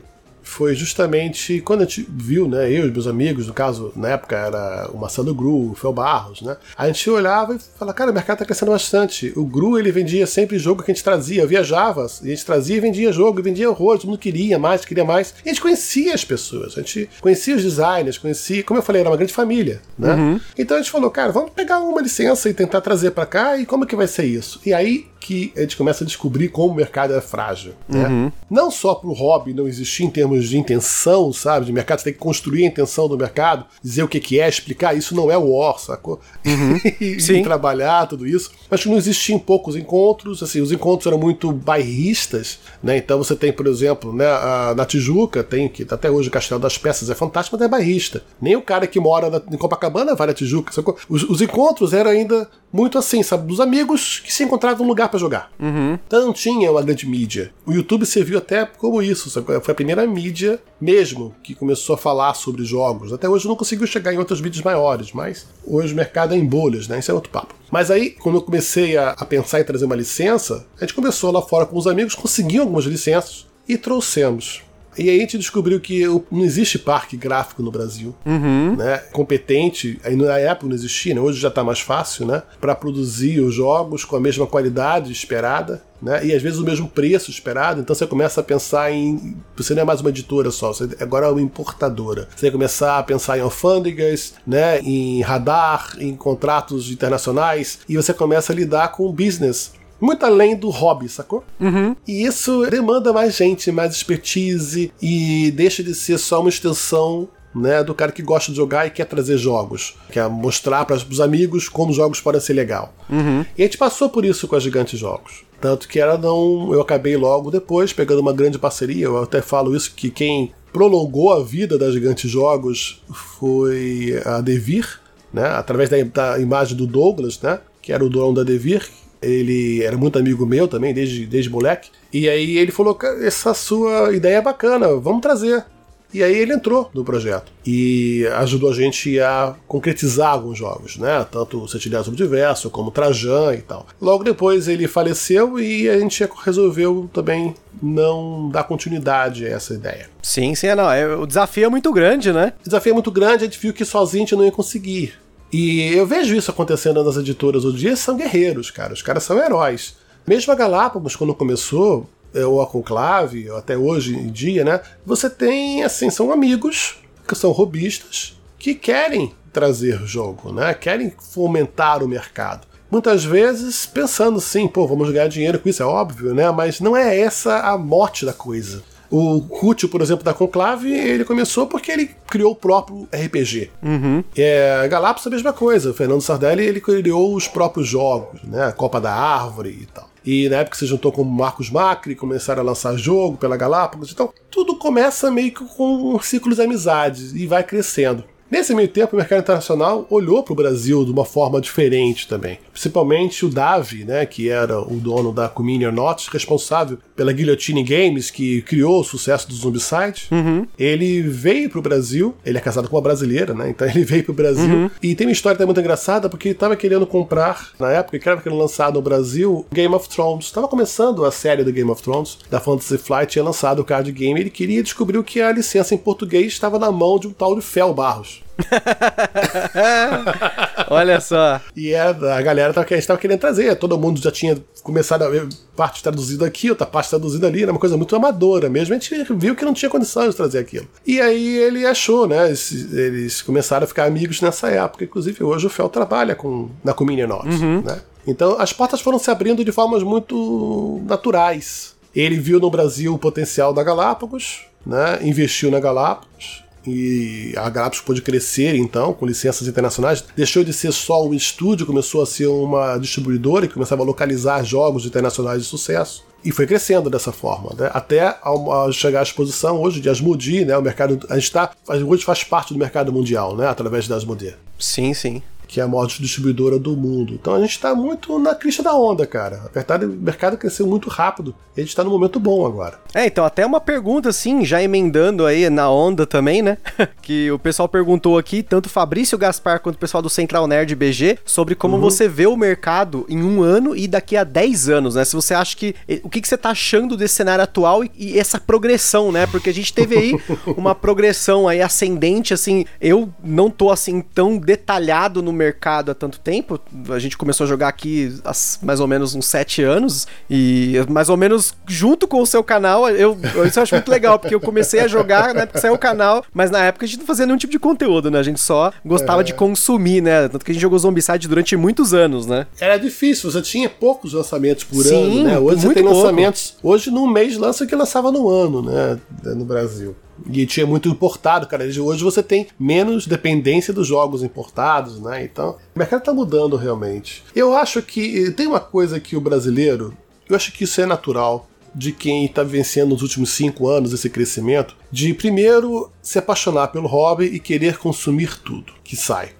foi 0.47 0.73
justamente 0.73 1.61
quando 1.61 1.81
a 1.81 1.85
gente 1.85 2.07
viu, 2.09 2.47
né, 2.47 2.71
eu 2.71 2.87
e 2.87 2.91
meus 2.91 3.05
amigos, 3.05 3.47
no 3.47 3.53
caso, 3.53 3.91
na 3.95 4.09
época 4.09 4.35
era 4.35 4.89
o 4.91 4.97
Marcelo 4.97 5.33
Gru, 5.33 5.71
o 5.71 5.75
Fel 5.75 5.93
Barros, 5.93 6.41
né, 6.41 6.57
a 6.75 6.87
gente 6.87 7.09
olhava 7.09 7.55
e 7.55 7.59
falava, 7.77 7.95
cara, 7.95 8.11
o 8.11 8.13
mercado 8.13 8.39
tá 8.39 8.45
crescendo 8.45 8.71
bastante. 8.71 9.33
O 9.35 9.45
Gru, 9.45 9.77
ele 9.77 9.91
vendia 9.91 10.25
sempre 10.25 10.57
jogo 10.57 10.81
que 10.81 10.91
a 10.91 10.93
gente 10.93 11.03
trazia, 11.03 11.41
eu 11.43 11.47
viajava, 11.47 12.07
e 12.23 12.27
a 12.27 12.29
gente 12.29 12.45
trazia 12.45 12.77
e 12.77 12.79
vendia 12.79 13.11
jogo, 13.11 13.39
e 13.39 13.43
vendia 13.43 13.69
horror, 13.69 13.97
todo 13.97 14.07
mundo 14.07 14.19
queria 14.19 14.57
mais, 14.57 14.85
queria 14.85 15.05
mais. 15.05 15.33
E 15.45 15.49
a 15.49 15.53
gente 15.53 15.61
conhecia 15.61 16.13
as 16.13 16.23
pessoas, 16.23 16.73
a 16.73 16.81
gente 16.81 17.09
conhecia 17.21 17.55
os 17.55 17.63
designers, 17.63 18.17
conhecia, 18.17 18.63
como 18.63 18.79
eu 18.79 18.83
falei, 18.83 19.01
era 19.01 19.09
uma 19.09 19.17
grande 19.17 19.33
família, 19.33 19.81
né? 19.97 20.13
Uhum. 20.13 20.39
Então 20.57 20.77
a 20.77 20.81
gente 20.81 20.91
falou, 20.91 21.11
cara, 21.11 21.31
vamos 21.31 21.51
pegar 21.51 21.79
uma 21.79 22.01
licença 22.01 22.49
e 22.49 22.53
tentar 22.53 22.81
trazer 22.81 23.11
para 23.11 23.25
cá, 23.25 23.57
e 23.57 23.65
como 23.65 23.85
que 23.85 23.95
vai 23.95 24.07
ser 24.07 24.25
isso? 24.25 24.59
E 24.65 24.73
aí 24.73 25.07
que 25.27 25.51
a 25.57 25.61
gente 25.61 25.75
começa 25.75 26.05
a 26.05 26.07
descobrir 26.07 26.47
como 26.47 26.71
o 26.71 26.75
mercado 26.75 27.13
é 27.13 27.19
frágil. 27.19 27.73
Né? 27.85 28.07
Uhum. 28.07 28.31
Não 28.49 28.71
só 28.71 28.95
para 28.95 29.09
o 29.09 29.13
hobby 29.13 29.53
não 29.53 29.67
existir 29.67 30.05
em 30.05 30.09
termos 30.09 30.47
de 30.47 30.57
intenção, 30.57 31.33
sabe? 31.33 31.65
De 31.65 31.73
mercado, 31.73 31.99
você 31.99 32.05
tem 32.05 32.13
que 32.13 32.19
construir 32.19 32.63
a 32.63 32.67
intenção 32.67 33.09
do 33.09 33.17
mercado, 33.17 33.65
dizer 33.83 34.03
o 34.03 34.07
que, 34.07 34.21
que 34.21 34.39
é, 34.39 34.47
explicar. 34.47 34.95
Isso 34.95 35.13
não 35.13 35.29
é 35.29 35.37
o 35.37 35.51
OR, 35.51 35.79
sacou? 35.79 36.21
Uhum. 36.45 36.79
e, 37.01 37.17
e 37.17 37.43
trabalhar 37.43 38.07
tudo 38.07 38.25
isso. 38.25 38.51
Mas 38.71 38.81
que 38.81 38.87
não 38.87 38.95
existiam 38.95 39.37
poucos 39.37 39.75
encontros, 39.75 40.41
assim, 40.41 40.61
os 40.61 40.71
encontros 40.71 41.07
eram 41.07 41.17
muito 41.17 41.51
bairristas, 41.51 42.59
né? 42.81 42.95
Então 42.95 43.17
você 43.17 43.35
tem, 43.35 43.51
por 43.51 43.67
exemplo, 43.67 44.13
né, 44.13 44.27
a, 44.27 44.73
na 44.77 44.85
Tijuca, 44.85 45.43
tem 45.43 45.67
que 45.67 45.85
até 45.89 46.09
hoje 46.09 46.29
o 46.29 46.31
Castelo 46.31 46.61
das 46.61 46.77
Peças 46.77 47.09
é 47.09 47.15
fantástico, 47.15 47.57
mas 47.57 47.65
é 47.65 47.69
bairrista. 47.69 48.23
Nem 48.41 48.55
o 48.55 48.61
cara 48.61 48.87
que 48.87 48.97
mora 48.97 49.29
na, 49.29 49.41
em 49.51 49.57
Copacabana 49.57 50.15
vai 50.15 50.27
na 50.27 50.33
Tijuca, 50.33 50.71
sacou? 50.71 50.95
Os, 51.09 51.23
os 51.23 51.41
encontros 51.41 51.93
eram 51.93 52.11
ainda 52.11 52.49
muito 52.71 52.97
assim, 52.97 53.21
sabe? 53.23 53.47
Dos 53.47 53.59
amigos 53.59 54.21
que 54.23 54.33
se 54.33 54.43
encontravam 54.43 54.85
um 54.85 54.87
lugar 54.87 55.09
para 55.09 55.16
jogar. 55.17 55.51
Uhum. 55.59 55.97
Então 56.07 56.25
não 56.25 56.33
tinha 56.33 56.71
uma 56.71 56.81
grande 56.81 57.07
mídia. 57.07 57.51
O 57.65 57.71
YouTube 57.71 58.05
serviu 58.05 58.37
até 58.37 58.65
como 58.65 59.01
isso, 59.01 59.29
sabe? 59.29 59.59
Foi 59.61 59.71
a 59.71 59.75
primeira 59.75 60.05
mídia 60.05 60.59
mesmo 60.79 61.33
que 61.43 61.55
começou 61.55 61.95
a 61.95 61.97
falar 61.97 62.33
sobre 62.33 62.63
jogos. 62.63 63.11
Até 63.11 63.27
hoje 63.27 63.47
não 63.47 63.55
conseguiu 63.55 63.87
chegar 63.87 64.13
em 64.13 64.17
outras 64.17 64.41
mídias 64.41 64.63
maiores, 64.63 65.11
mas 65.11 65.47
hoje 65.65 65.93
o 65.93 65.95
mercado 65.95 66.33
é 66.33 66.37
em 66.37 66.45
bolhas, 66.45 66.87
né? 66.87 66.99
Isso 66.99 67.11
é 67.11 67.13
outro 67.13 67.31
papo. 67.31 67.55
Mas 67.71 67.91
aí, 67.91 68.11
quando 68.11 68.35
eu 68.35 68.41
comecei 68.41 68.95
a, 68.95 69.09
a 69.09 69.25
pensar 69.25 69.59
em 69.59 69.63
trazer 69.63 69.85
uma 69.85 69.95
licença, 69.95 70.65
a 70.77 70.81
gente 70.81 70.93
começou 70.93 71.31
lá 71.31 71.41
fora 71.41 71.65
com 71.65 71.77
os 71.77 71.87
amigos, 71.87 72.15
conseguiu 72.15 72.61
algumas 72.61 72.85
licenças 72.85 73.45
e 73.67 73.77
trouxemos. 73.77 74.61
E 74.97 75.09
aí 75.09 75.17
a 75.17 75.19
gente 75.19 75.37
descobriu 75.37 75.79
que 75.79 76.05
não 76.31 76.43
existe 76.43 76.79
parque 76.79 77.15
gráfico 77.15 77.61
no 77.61 77.71
Brasil, 77.71 78.15
uhum. 78.25 78.75
né? 78.75 78.97
Competente, 79.11 79.99
aí 80.03 80.15
na 80.15 80.37
época 80.37 80.67
não 80.67 80.75
existia, 80.75 81.13
né? 81.13 81.21
hoje 81.21 81.39
já 81.39 81.49
está 81.49 81.63
mais 81.63 81.79
fácil, 81.79 82.25
né? 82.25 82.43
Para 82.59 82.75
produzir 82.75 83.39
os 83.39 83.53
jogos 83.53 84.03
com 84.03 84.15
a 84.15 84.19
mesma 84.19 84.47
qualidade 84.47 85.11
esperada. 85.11 85.81
Né? 86.01 86.27
E 86.27 86.33
às 86.33 86.41
vezes 86.41 86.59
o 86.59 86.63
mesmo 86.63 86.87
preço 86.87 87.31
esperado, 87.31 87.81
então 87.81 87.95
você 87.95 88.05
começa 88.05 88.41
a 88.41 88.43
pensar 88.43 88.91
em. 88.91 89.35
Você 89.55 89.73
não 89.73 89.81
é 89.81 89.85
mais 89.85 89.99
uma 89.99 90.11
editora 90.11 90.51
só, 90.51 90.71
você 90.71 90.87
agora 90.99 91.25
é 91.25 91.31
uma 91.31 91.41
importadora. 91.41 92.27
Você 92.35 92.45
vai 92.45 92.51
começar 92.51 92.99
a 92.99 93.03
pensar 93.03 93.37
em 93.37 93.41
alfândegas, 93.41 94.35
né? 94.45 94.79
em 94.81 95.21
radar, 95.21 95.97
em 95.99 96.15
contratos 96.15 96.91
internacionais, 96.91 97.79
e 97.89 97.95
você 97.95 98.13
começa 98.13 98.53
a 98.53 98.55
lidar 98.55 98.91
com 98.91 99.07
o 99.07 99.13
business 99.13 99.71
muito 99.99 100.25
além 100.25 100.55
do 100.55 100.69
hobby, 100.69 101.09
sacou? 101.09 101.43
Uhum. 101.59 101.95
E 102.07 102.23
isso 102.23 102.65
demanda 102.69 103.11
mais 103.11 103.35
gente, 103.35 103.71
mais 103.71 103.93
expertise 103.93 104.91
e 105.01 105.51
deixa 105.51 105.83
de 105.83 105.93
ser 105.95 106.17
só 106.17 106.39
uma 106.39 106.49
extensão 106.49 107.27
né, 107.55 107.83
do 107.83 107.93
cara 107.93 108.11
que 108.11 108.21
gosta 108.21 108.51
de 108.51 108.57
jogar 108.57 108.85
e 108.85 108.91
quer 108.91 109.05
trazer 109.05 109.37
jogos, 109.37 109.95
quer 110.11 110.29
mostrar 110.29 110.85
para 110.85 110.95
os 110.95 111.19
amigos 111.19 111.67
como 111.67 111.91
jogos 111.91 112.21
podem 112.21 112.39
ser 112.39 112.53
legal. 112.53 112.93
Uhum. 113.09 113.45
E 113.57 113.61
a 113.61 113.65
gente 113.65 113.77
passou 113.77 114.09
por 114.09 114.23
isso 114.23 114.47
com 114.47 114.55
a 114.55 114.59
Gigante 114.59 114.95
Jogos. 114.95 115.43
Tanto 115.59 115.87
que 115.87 115.99
ela 115.99 116.17
não. 116.17 116.71
Eu 116.71 116.81
acabei 116.81 117.17
logo 117.17 117.49
depois 117.49 117.91
pegando 117.91 118.19
uma 118.19 118.33
grande 118.33 118.59
parceria. 118.59 119.05
Eu 119.05 119.23
até 119.23 119.41
falo 119.41 119.75
isso 119.75 119.93
que 119.95 120.11
quem 120.11 120.51
prolongou 120.71 121.33
a 121.33 121.43
vida 121.43 121.77
da 121.77 121.89
Gigante 121.89 122.27
Jogos 122.27 123.01
foi 123.39 124.21
a 124.23 124.39
Devir, 124.39 124.99
né? 125.33 125.47
Através 125.47 125.89
da, 125.89 125.97
da 126.03 126.39
imagem 126.39 126.77
do 126.77 126.85
Douglas, 126.85 127.41
né? 127.41 127.59
Que 127.81 127.91
era 127.91 128.05
o 128.05 128.09
dono 128.09 128.35
da 128.35 128.43
Devir, 128.43 128.87
ele 129.21 129.83
era 129.83 129.97
muito 129.97 130.17
amigo 130.17 130.45
meu 130.45 130.67
também, 130.67 130.93
desde, 130.93 131.25
desde 131.25 131.49
moleque. 131.49 131.89
E 132.11 132.29
aí 132.29 132.57
ele 132.57 132.71
falou: 132.71 132.97
essa 133.21 133.53
sua 133.53 134.13
ideia 134.13 134.37
é 134.37 134.41
bacana, 134.41 134.95
vamos 134.95 135.21
trazer. 135.21 135.65
E 136.13 136.23
aí 136.23 136.35
ele 136.35 136.53
entrou 136.53 136.89
no 136.93 137.03
projeto 137.03 137.51
e 137.65 138.25
ajudou 138.37 138.69
a 138.69 138.73
gente 138.73 139.19
a 139.19 139.55
concretizar 139.67 140.31
alguns 140.31 140.57
jogos, 140.57 140.97
né? 140.97 141.25
Tanto 141.29 141.61
o 141.61 141.67
Sentinela 141.67 142.03
Subdiverso 142.03 142.69
como 142.69 142.91
Trajan 142.91 143.53
e 143.55 143.61
tal. 143.61 143.85
Logo 144.01 144.23
depois 144.23 144.69
ele 144.69 144.87
faleceu 144.87 145.59
e 145.59 145.89
a 145.89 145.99
gente 145.99 146.27
resolveu 146.43 147.09
também 147.11 147.53
não 147.81 148.49
dar 148.49 148.63
continuidade 148.63 149.45
a 149.45 149.49
essa 149.49 149.73
ideia. 149.73 150.09
Sim, 150.21 150.55
sim, 150.55 150.73
não. 150.75 150.89
É, 150.89 151.13
o 151.13 151.27
desafio 151.27 151.65
é 151.65 151.69
muito 151.69 151.91
grande, 151.91 152.31
né? 152.31 152.53
O 152.61 152.69
desafio 152.69 152.91
é 152.91 152.93
muito 152.93 153.11
grande, 153.11 153.43
a 153.43 153.47
gente 153.47 153.59
viu 153.59 153.73
que 153.73 153.83
sozinho 153.83 154.23
a 154.23 154.25
gente 154.25 154.35
não 154.35 154.45
ia 154.45 154.51
conseguir. 154.51 155.13
E 155.51 155.93
eu 155.93 156.05
vejo 156.05 156.35
isso 156.35 156.51
acontecendo 156.51 157.03
nas 157.03 157.17
editoras 157.17 157.63
hoje 157.63 157.77
em 157.77 157.79
dia, 157.79 157.95
são 157.95 158.17
guerreiros, 158.17 158.69
cara. 158.69 158.93
Os 158.93 159.01
caras 159.01 159.23
são 159.23 159.39
heróis. 159.39 159.95
Mesmo 160.25 160.51
a 160.51 160.55
Galápagos, 160.55 161.15
quando 161.15 161.33
começou, 161.33 162.09
é, 162.33 162.45
ou 162.45 162.61
a 162.61 162.67
Conclave, 162.67 163.49
ou 163.49 163.57
até 163.57 163.77
hoje 163.77 164.15
em 164.15 164.27
dia, 164.27 164.65
né? 164.65 164.81
Você 165.05 165.29
tem, 165.29 165.83
assim, 165.83 166.09
são 166.09 166.31
amigos 166.31 166.97
que 167.25 167.35
são 167.35 167.51
robistas 167.51 168.37
que 168.59 168.75
querem 168.75 169.33
trazer 169.53 169.99
jogo, 170.05 170.51
né? 170.51 170.73
Querem 170.73 171.13
fomentar 171.31 172.03
o 172.03 172.07
mercado. 172.07 172.67
muitas 172.89 173.23
vezes 173.25 173.85
pensando 173.85 174.39
sim, 174.39 174.67
pô, 174.67 174.87
vamos 174.87 175.09
ganhar 175.11 175.27
dinheiro 175.27 175.59
com 175.59 175.67
isso, 175.67 175.83
é 175.83 175.85
óbvio, 175.85 176.33
né? 176.33 176.49
Mas 176.51 176.79
não 176.79 176.95
é 176.95 177.17
essa 177.19 177.59
a 177.59 177.77
morte 177.77 178.25
da 178.25 178.33
coisa. 178.33 178.83
O 179.09 179.41
Cútil, 179.41 179.89
por 179.89 180.01
exemplo, 180.01 180.23
da 180.23 180.33
Conclave, 180.33 180.91
ele 180.91 181.23
começou 181.23 181.67
porque 181.67 181.91
ele 181.91 182.09
criou 182.27 182.51
o 182.51 182.55
próprio 182.55 183.07
RPG. 183.13 183.71
Uhum. 183.81 184.23
É, 184.35 184.87
Galápagos 184.89 185.27
a 185.27 185.29
mesma 185.29 185.53
coisa. 185.53 185.91
O 185.91 185.93
Fernando 185.93 186.21
Sardelli 186.21 186.63
ele 186.63 186.81
criou 186.81 187.35
os 187.35 187.47
próprios 187.47 187.87
jogos, 187.87 188.41
né? 188.43 188.65
A 188.65 188.71
Copa 188.71 188.99
da 188.99 189.13
Árvore 189.13 189.69
e 189.81 189.85
tal. 189.85 190.09
E 190.25 190.49
na 190.49 190.57
época 190.57 190.77
se 190.77 190.85
juntou 190.85 191.09
com 191.09 191.21
o 191.21 191.25
Marcos 191.25 191.69
Macri, 191.69 192.13
começaram 192.13 192.61
a 192.61 192.65
lançar 192.65 192.97
jogo 192.97 193.37
pela 193.37 193.55
Galápagos. 193.55 194.11
Então, 194.11 194.33
tudo 194.51 194.75
começa 194.75 195.31
meio 195.31 195.53
que 195.53 195.63
com 195.63 196.15
um 196.15 196.19
ciclo 196.19 196.53
de 196.53 196.61
amizades 196.61 197.33
e 197.33 197.47
vai 197.47 197.63
crescendo. 197.63 198.25
Nesse 198.49 198.73
meio 198.73 198.87
tempo, 198.87 199.13
o 199.13 199.17
mercado 199.17 199.41
internacional 199.41 200.07
olhou 200.09 200.41
para 200.41 200.53
o 200.53 200.55
Brasil 200.55 201.03
de 201.03 201.11
uma 201.11 201.25
forma 201.25 201.59
diferente 201.59 202.27
também. 202.27 202.59
Principalmente 202.71 203.45
o 203.45 203.49
Davi, 203.49 204.05
né, 204.05 204.25
que 204.25 204.49
era 204.49 204.79
o 204.79 204.95
dono 204.95 205.33
da 205.33 205.49
Communion 205.49 205.91
Not, 205.91 206.29
responsável 206.31 206.97
pela 207.13 207.33
Guillotine 207.33 207.83
Games, 207.83 208.31
que 208.31 208.61
criou 208.61 209.01
o 209.01 209.03
sucesso 209.03 209.49
do 209.49 209.55
Zombicide. 209.55 210.27
Uhum. 210.31 210.65
Ele 210.79 211.21
veio 211.23 211.69
para 211.69 211.79
o 211.79 211.81
Brasil, 211.81 212.35
ele 212.45 212.57
é 212.57 212.61
casado 212.61 212.87
com 212.87 212.95
uma 212.95 213.01
brasileira, 213.01 213.53
né, 213.53 213.69
então 213.69 213.85
ele 213.89 214.05
veio 214.05 214.23
para 214.23 214.31
o 214.31 214.35
Brasil. 214.35 214.75
Uhum. 214.75 214.89
E 215.03 215.13
tem 215.13 215.27
uma 215.27 215.33
história 215.33 215.55
até 215.55 215.65
muito 215.65 215.79
engraçada, 215.79 216.29
porque 216.29 216.47
ele 216.47 216.55
estava 216.55 216.75
querendo 216.77 217.05
comprar, 217.05 217.71
na 217.77 217.91
época 217.91 218.17
que 218.17 218.29
era 218.29 218.41
lançado 218.53 218.95
no 218.95 219.01
Brasil, 219.01 219.65
Game 219.73 219.93
of 219.93 220.07
Thrones. 220.07 220.45
Estava 220.45 220.67
começando 220.69 221.25
a 221.25 221.31
série 221.31 221.65
do 221.65 221.71
Game 221.71 221.89
of 221.91 222.01
Thrones, 222.01 222.37
da 222.49 222.61
Fantasy 222.61 222.97
Flight, 222.97 223.33
tinha 223.33 223.43
lançado 223.43 223.79
o 223.79 223.85
card 223.85 224.09
game, 224.11 224.39
ele 224.39 224.49
queria 224.49 224.81
descobrir 224.81 225.21
que 225.23 225.41
a 225.41 225.51
licença 225.51 225.93
em 225.93 225.97
português 225.97 226.53
estava 226.53 226.79
na 226.79 226.91
mão 226.91 227.19
de 227.19 227.27
um 227.27 227.33
tal 227.33 227.55
de 227.55 227.61
Fel 227.61 227.93
Barros. 227.93 228.36
Olha 230.89 231.19
só. 231.19 231.59
E 231.75 231.93
é, 231.93 231.99
a 232.01 232.41
galera 232.41 232.73
tava, 232.73 232.95
estava 232.95 233.19
querendo 233.19 233.39
trazer, 233.39 233.75
todo 233.75 233.97
mundo 233.97 234.21
já 234.21 234.31
tinha 234.31 234.57
começado 234.83 235.23
a 235.23 235.29
ver 235.29 235.47
parte 235.75 236.01
traduzida 236.01 236.45
aqui, 236.45 236.69
outra 236.69 236.85
parte 236.85 237.09
traduzida 237.09 237.47
ali, 237.47 237.63
era 237.63 237.71
uma 237.71 237.79
coisa 237.79 237.97
muito 237.97 238.15
amadora 238.15 238.69
mesmo, 238.69 238.95
a 238.95 238.97
gente 238.97 239.23
viu 239.35 239.55
que 239.55 239.65
não 239.65 239.73
tinha 239.73 239.89
condição 239.89 240.27
de 240.27 240.35
trazer 240.35 240.59
aquilo. 240.59 240.87
E 241.05 241.19
aí 241.21 241.57
ele 241.57 241.85
achou, 241.85 242.27
né, 242.27 242.47
eles, 242.47 243.41
começaram 243.41 243.83
a 243.83 243.87
ficar 243.87 244.05
amigos 244.05 244.41
nessa 244.41 244.69
época, 244.69 245.03
inclusive 245.03 245.43
hoje 245.43 245.67
o 245.67 245.69
Fel 245.69 245.89
trabalha 245.89 246.35
com, 246.35 246.69
na 246.83 246.93
Communion 246.93 247.27
Norte, 247.27 247.47
Uhum. 247.63 247.81
né. 247.81 247.99
Então 248.25 248.59
as 248.59 248.73
portas 248.73 248.99
foram 248.99 249.17
se 249.19 249.31
abrindo 249.31 249.63
de 249.63 249.71
formas 249.71 250.03
muito 250.03 251.01
naturais. 251.05 251.95
Ele 252.13 252.37
viu 252.37 252.59
no 252.59 252.69
Brasil 252.69 253.13
o 253.13 253.17
potencial 253.17 253.73
da 253.73 253.83
Galápagos, 253.83 254.65
né, 254.85 255.19
investiu 255.21 255.69
na 255.71 255.79
Galápagos, 255.79 256.63
e 256.87 257.53
a 257.57 257.69
Galápagos 257.69 258.01
pôde 258.01 258.21
crescer 258.21 258.75
então 258.75 259.13
com 259.13 259.25
licenças 259.25 259.67
internacionais. 259.67 260.23
Deixou 260.35 260.63
de 260.63 260.73
ser 260.73 260.91
só 260.91 261.25
um 261.25 261.33
estúdio, 261.33 261.85
começou 261.85 262.21
a 262.21 262.25
ser 262.25 262.47
uma 262.47 262.97
distribuidora 262.97 263.67
que 263.67 263.73
começava 263.73 264.01
a 264.03 264.05
localizar 264.05 264.63
jogos 264.63 265.05
internacionais 265.05 265.61
de 265.61 265.67
sucesso. 265.67 266.25
E 266.43 266.51
foi 266.51 266.67
crescendo 266.67 267.09
dessa 267.09 267.31
forma, 267.31 267.71
né? 267.77 267.89
até 267.93 268.37
ao, 268.41 268.71
ao 268.71 268.91
chegar 268.91 269.19
à 269.19 269.23
exposição 269.23 269.81
hoje 269.81 269.99
de 269.99 270.09
Asmodee, 270.09 270.63
né? 270.63 270.77
O 270.77 270.81
mercado 270.81 271.19
a 271.29 271.37
gente 271.37 271.51
tá, 271.51 271.71
hoje 271.89 272.23
faz 272.23 272.43
parte 272.43 272.73
do 272.73 272.79
mercado 272.79 273.11
mundial, 273.11 273.55
né? 273.55 273.67
Através 273.67 274.07
da 274.07 274.15
Asmodee 274.15 274.53
Sim, 274.79 275.13
sim. 275.13 275.41
Que 275.67 275.79
é 275.79 275.83
a 275.83 275.87
maior 275.87 276.07
distribuidora 276.07 276.79
do 276.79 276.95
mundo. 276.95 277.33
Então 277.33 277.53
a 277.53 277.59
gente 277.59 277.71
está 277.71 277.93
muito 277.93 278.39
na 278.39 278.55
crista 278.55 278.81
da 278.81 278.95
onda, 278.95 279.27
cara. 279.27 279.63
A 279.65 279.67
verdade, 279.67 280.05
o 280.05 280.09
mercado 280.09 280.57
cresceu 280.57 280.87
muito 280.87 281.09
rápido. 281.09 281.53
E 281.75 281.81
a 281.81 281.83
gente 281.83 281.89
está 281.89 282.03
num 282.03 282.09
momento 282.09 282.39
bom 282.39 282.65
agora. 282.65 282.99
É, 283.13 283.25
então 283.25 283.45
até 283.45 283.65
uma 283.65 283.79
pergunta 283.79 284.29
assim, 284.29 284.65
já 284.65 284.81
emendando 284.81 285.45
aí 285.45 285.69
na 285.69 285.89
onda 285.89 286.25
também, 286.25 286.61
né? 286.61 286.77
que 287.21 287.51
o 287.51 287.59
pessoal 287.59 287.87
perguntou 287.87 288.37
aqui, 288.37 288.63
tanto 288.63 288.89
Fabrício 288.89 289.37
Gaspar 289.37 289.79
quanto 289.81 289.95
o 289.95 289.99
pessoal 289.99 290.21
do 290.21 290.29
Central 290.29 290.65
Nerd 290.67 290.95
BG, 290.95 291.39
sobre 291.45 291.75
como 291.75 291.99
você 291.99 292.27
vê 292.27 292.47
o 292.47 292.55
mercado 292.55 293.25
em 293.29 293.43
um 293.43 293.61
ano 293.61 293.95
e 293.95 294.07
daqui 294.07 294.37
a 294.37 294.43
10 294.43 294.89
anos, 294.89 295.15
né? 295.15 295.25
Se 295.25 295.35
você 295.35 295.53
acha 295.53 295.75
que. 295.75 295.95
O 296.23 296.29
que, 296.29 296.41
que 296.41 296.47
você 296.47 296.57
tá 296.57 296.69
achando 296.69 297.17
desse 297.17 297.35
cenário 297.35 297.63
atual 297.63 298.03
e, 298.03 298.11
e 298.15 298.39
essa 298.39 298.59
progressão, 298.59 299.31
né? 299.31 299.45
Porque 299.45 299.69
a 299.69 299.73
gente 299.73 299.93
teve 299.93 300.17
aí 300.17 300.39
uma 300.77 300.95
progressão 300.95 301.67
aí 301.67 301.81
ascendente, 301.81 302.53
assim. 302.53 302.85
Eu 302.99 303.29
não 303.43 303.69
tô 303.69 303.91
assim 303.91 304.21
tão 304.21 304.57
detalhado 304.57 305.41
no 305.41 305.53
mercado 305.57 306.11
há 306.11 306.15
tanto 306.15 306.39
tempo. 306.39 306.79
A 307.09 307.19
gente 307.19 307.37
começou 307.37 307.65
a 307.65 307.67
jogar 307.67 307.87
aqui 307.89 308.33
há 308.45 308.51
mais 308.81 308.99
ou 308.99 309.07
menos 309.07 309.35
uns 309.35 309.45
7 309.47 309.83
anos. 309.83 310.25
E 310.49 310.93
mais 311.09 311.29
ou 311.29 311.35
menos 311.37 311.73
junto 311.87 312.27
com 312.27 312.41
o 312.41 312.45
seu 312.47 312.63
canal, 312.63 313.09
eu, 313.09 313.37
isso 313.65 313.79
eu 313.79 313.83
acho 313.83 313.95
muito 313.95 314.09
legal, 314.09 314.39
porque 314.39 314.55
eu 314.55 314.59
comecei 314.61 314.99
a 315.01 315.07
jogar, 315.07 315.53
né? 315.53 315.65
Porque 315.65 315.79
saiu 315.79 315.93
o 315.93 315.97
canal, 315.97 316.43
mas 316.53 316.71
na 316.71 316.79
época 316.83 317.05
a 317.05 317.07
gente 317.07 317.19
não 317.19 317.25
fazia 317.25 317.45
nenhum 317.45 317.57
tipo 317.57 317.71
de 317.71 317.79
conteúdo, 317.79 318.29
né? 318.31 318.39
A 318.39 318.43
gente 318.43 318.59
só 318.59 318.91
gostava 319.05 319.41
É. 319.41 319.43
de 319.43 319.53
consumir, 319.53 320.21
né? 320.21 320.47
Tanto 320.47 320.63
que 320.63 320.71
a 320.71 320.73
gente 320.73 320.81
jogou 320.81 320.97
Zombicide 320.99 321.47
durante 321.47 321.75
muitos 321.75 322.13
anos, 322.13 322.45
né? 322.45 322.67
Era 322.79 322.97
difícil, 322.97 323.51
você 323.51 323.61
tinha 323.61 323.89
poucos 323.89 324.33
lançamentos 324.33 324.83
por 324.83 325.03
Sim, 325.03 325.39
ano, 325.39 325.43
né? 325.43 325.59
Hoje 325.59 325.81
você 325.81 325.93
tem 325.93 326.03
pouco. 326.03 326.19
lançamentos. 326.19 326.75
Hoje, 326.83 327.09
num 327.11 327.27
mês, 327.27 327.57
lança 327.57 327.83
o 327.83 327.87
que 327.87 327.95
lançava 327.95 328.31
no 328.31 328.47
ano, 328.49 328.81
né? 328.81 329.17
No 329.43 329.65
Brasil. 329.65 330.15
E 330.49 330.65
tinha 330.65 330.85
muito 330.85 331.09
importado, 331.09 331.67
cara. 331.67 331.83
Hoje 331.83 332.23
você 332.23 332.43
tem 332.43 332.67
menos 332.79 333.25
dependência 333.27 333.93
dos 333.93 334.07
jogos 334.07 334.43
importados, 334.43 335.19
né? 335.19 335.43
Então, 335.43 335.77
o 335.95 335.99
mercado 335.99 336.23
tá 336.23 336.33
mudando 336.33 336.75
realmente. 336.75 337.43
Eu 337.55 337.75
acho 337.75 338.01
que 338.01 338.45
eh, 338.45 338.51
tem 338.51 338.67
uma 338.67 338.79
coisa 338.79 339.19
que 339.19 339.35
o 339.35 339.41
brasileiro, 339.41 340.15
eu 340.49 340.55
acho 340.55 340.71
que 340.71 340.83
isso 340.83 341.01
é 341.01 341.05
natural 341.05 341.67
de 341.93 342.11
quem 342.11 342.45
está 342.45 342.63
vencendo 342.63 343.09
nos 343.09 343.23
últimos 343.23 343.49
cinco 343.49 343.87
anos 343.87 344.13
esse 344.13 344.29
crescimento, 344.29 344.95
de 345.11 345.33
primeiro 345.33 346.11
se 346.21 346.37
apaixonar 346.37 346.89
pelo 346.89 347.07
hobby 347.07 347.45
e 347.45 347.59
querer 347.59 347.97
consumir 347.97 348.59
tudo 348.59 348.91
que 349.07 349.15
sai. 349.15 349.51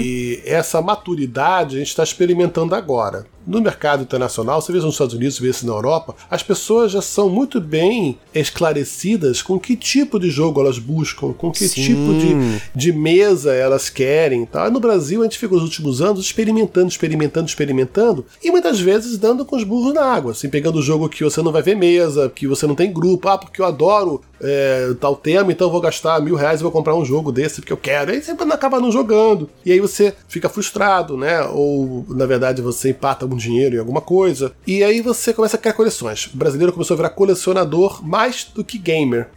E 0.00 0.40
essa 0.44 0.80
maturidade 0.80 1.74
a 1.74 1.78
gente 1.80 1.88
está 1.88 2.04
experimentando 2.04 2.74
agora. 2.74 3.26
No 3.44 3.60
mercado 3.60 4.04
internacional, 4.04 4.62
você 4.62 4.70
vê 4.70 4.78
nos 4.78 4.94
Estados 4.94 5.14
Unidos, 5.14 5.34
você 5.34 5.42
vê 5.42 5.50
isso 5.50 5.66
na 5.66 5.72
Europa, 5.72 6.14
as 6.30 6.44
pessoas 6.44 6.92
já 6.92 7.02
são 7.02 7.28
muito 7.28 7.60
bem 7.60 8.16
esclarecidas 8.32 9.42
com 9.42 9.58
que 9.58 9.74
tipo 9.74 10.20
de 10.20 10.30
jogo 10.30 10.60
elas 10.60 10.78
buscam, 10.78 11.32
com 11.32 11.50
que 11.50 11.66
Sim. 11.66 11.82
tipo 11.82 12.14
de, 12.14 12.62
de 12.72 12.92
mesa 12.92 13.52
elas 13.52 13.90
querem. 13.90 14.46
Tá? 14.46 14.70
No 14.70 14.78
Brasil, 14.78 15.22
a 15.22 15.24
gente 15.24 15.38
ficou 15.38 15.58
os 15.58 15.64
últimos 15.64 16.00
anos 16.00 16.24
experimentando, 16.24 16.86
experimentando, 16.86 17.48
experimentando, 17.48 18.24
e 18.40 18.52
muitas 18.52 18.78
vezes 18.78 19.18
dando 19.18 19.44
com 19.44 19.56
os 19.56 19.64
burros 19.64 19.92
na 19.92 20.04
água, 20.04 20.30
assim, 20.30 20.48
pegando 20.48 20.78
o 20.78 20.82
jogo 20.82 21.08
que 21.08 21.24
você 21.24 21.42
não 21.42 21.50
vai 21.50 21.62
ver 21.62 21.74
mesa, 21.74 22.30
que 22.32 22.46
você 22.46 22.64
não 22.64 22.76
tem 22.76 22.92
grupo, 22.92 23.28
ah, 23.28 23.36
porque 23.36 23.60
eu 23.60 23.66
adoro 23.66 24.22
é, 24.40 24.91
tal 24.94 25.16
tema, 25.16 25.52
então 25.52 25.66
eu 25.66 25.72
vou 25.72 25.80
gastar 25.80 26.20
mil 26.20 26.34
reais 26.34 26.60
e 26.60 26.62
vou 26.62 26.72
comprar 26.72 26.94
um 26.94 27.04
jogo 27.04 27.32
desse 27.32 27.60
porque 27.60 27.72
eu 27.72 27.76
quero. 27.76 28.12
Aí 28.12 28.22
você 28.22 28.32
acaba 28.32 28.80
não 28.80 28.90
jogando. 28.90 29.48
E 29.64 29.72
aí 29.72 29.80
você 29.80 30.14
fica 30.28 30.48
frustrado, 30.48 31.16
né? 31.16 31.42
Ou, 31.44 32.04
na 32.08 32.26
verdade, 32.26 32.62
você 32.62 32.90
empata 32.90 33.24
algum 33.24 33.36
dinheiro 33.36 33.76
em 33.76 33.78
alguma 33.78 34.00
coisa. 34.00 34.52
E 34.66 34.82
aí 34.82 35.00
você 35.00 35.32
começa 35.32 35.56
a 35.56 35.60
criar 35.60 35.74
coleções. 35.74 36.26
O 36.26 36.36
brasileiro 36.36 36.72
começou 36.72 36.94
a 36.94 36.96
virar 36.96 37.10
colecionador 37.10 38.04
mais 38.04 38.44
do 38.54 38.64
que 38.64 38.78
gamer. 38.78 39.28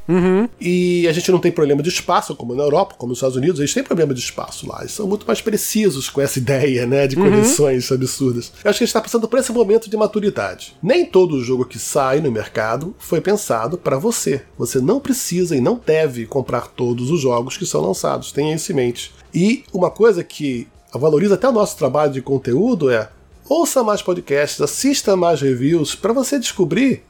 E 0.60 1.08
a 1.08 1.14
gente 1.14 1.32
não 1.32 1.40
tem 1.40 1.52
problema 1.52 1.84
de 1.84 1.90
espaço, 1.90 2.36
como 2.36 2.56
na 2.56 2.64
Europa, 2.64 2.96
como 2.98 3.10
nos 3.10 3.18
Estados 3.18 3.38
Unidos, 3.38 3.60
eles 3.60 3.74
têm 3.74 3.84
problema 3.84 4.14
de 4.14 4.20
espaço 4.20 4.68
lá. 4.68 4.80
Eles 4.80 4.92
são 4.92 5.08
muito 5.08 5.26
mais 5.26 5.42
precisos 5.42 6.10
com 6.10 6.22
essa 6.22 6.38
ideia, 6.40 6.86
né? 6.86 7.08
De 7.08 7.16
coleções 7.16 7.92
absurdas. 7.92 8.52
Eu 8.64 8.70
acho 8.70 8.80
que 8.80 8.84
a 8.84 8.86
gente 8.86 8.90
está 8.96 9.02
passando 9.02 9.28
por 9.28 9.40
esse 9.40 9.52
momento 9.52 9.90
de 9.90 9.98
maturidade. 9.98 10.76
Nem 10.82 11.06
todo 11.06 11.44
jogo 11.44 11.66
que 11.66 11.78
sai 11.78 12.20
no 12.20 12.32
mercado 12.32 12.96
foi 12.98 13.22
pensado 13.22 13.78
para 13.78 13.98
você. 13.98 14.42
Você 14.58 14.80
não 14.80 15.00
precisa 15.00 15.45
e 15.52 15.62
não 15.62 15.80
deve 15.84 16.26
comprar 16.26 16.68
todos 16.68 17.10
os 17.10 17.22
jogos 17.22 17.58
que 17.58 17.66
são 17.66 17.82
lançados. 17.82 18.32
Tenha 18.32 18.56
isso 18.56 18.72
em 18.72 18.76
mente. 18.76 19.14
E 19.34 19.64
uma 19.74 19.92
coisa 19.92 20.24
que 20.24 20.68
valoriza 20.94 21.36
até 21.36 21.48
o 21.48 21.52
nosso 21.52 21.78
trabalho 21.78 22.14
de 22.14 22.22
conteúdo 22.22 22.90
é 22.90 23.10
ouça 23.48 23.84
mais 23.84 24.02
podcasts, 24.02 24.62
assista 24.62 25.16
mais 25.16 25.42
reviews 25.42 25.96
para 25.96 26.14
você 26.14 26.40
descobrir 26.40 27.04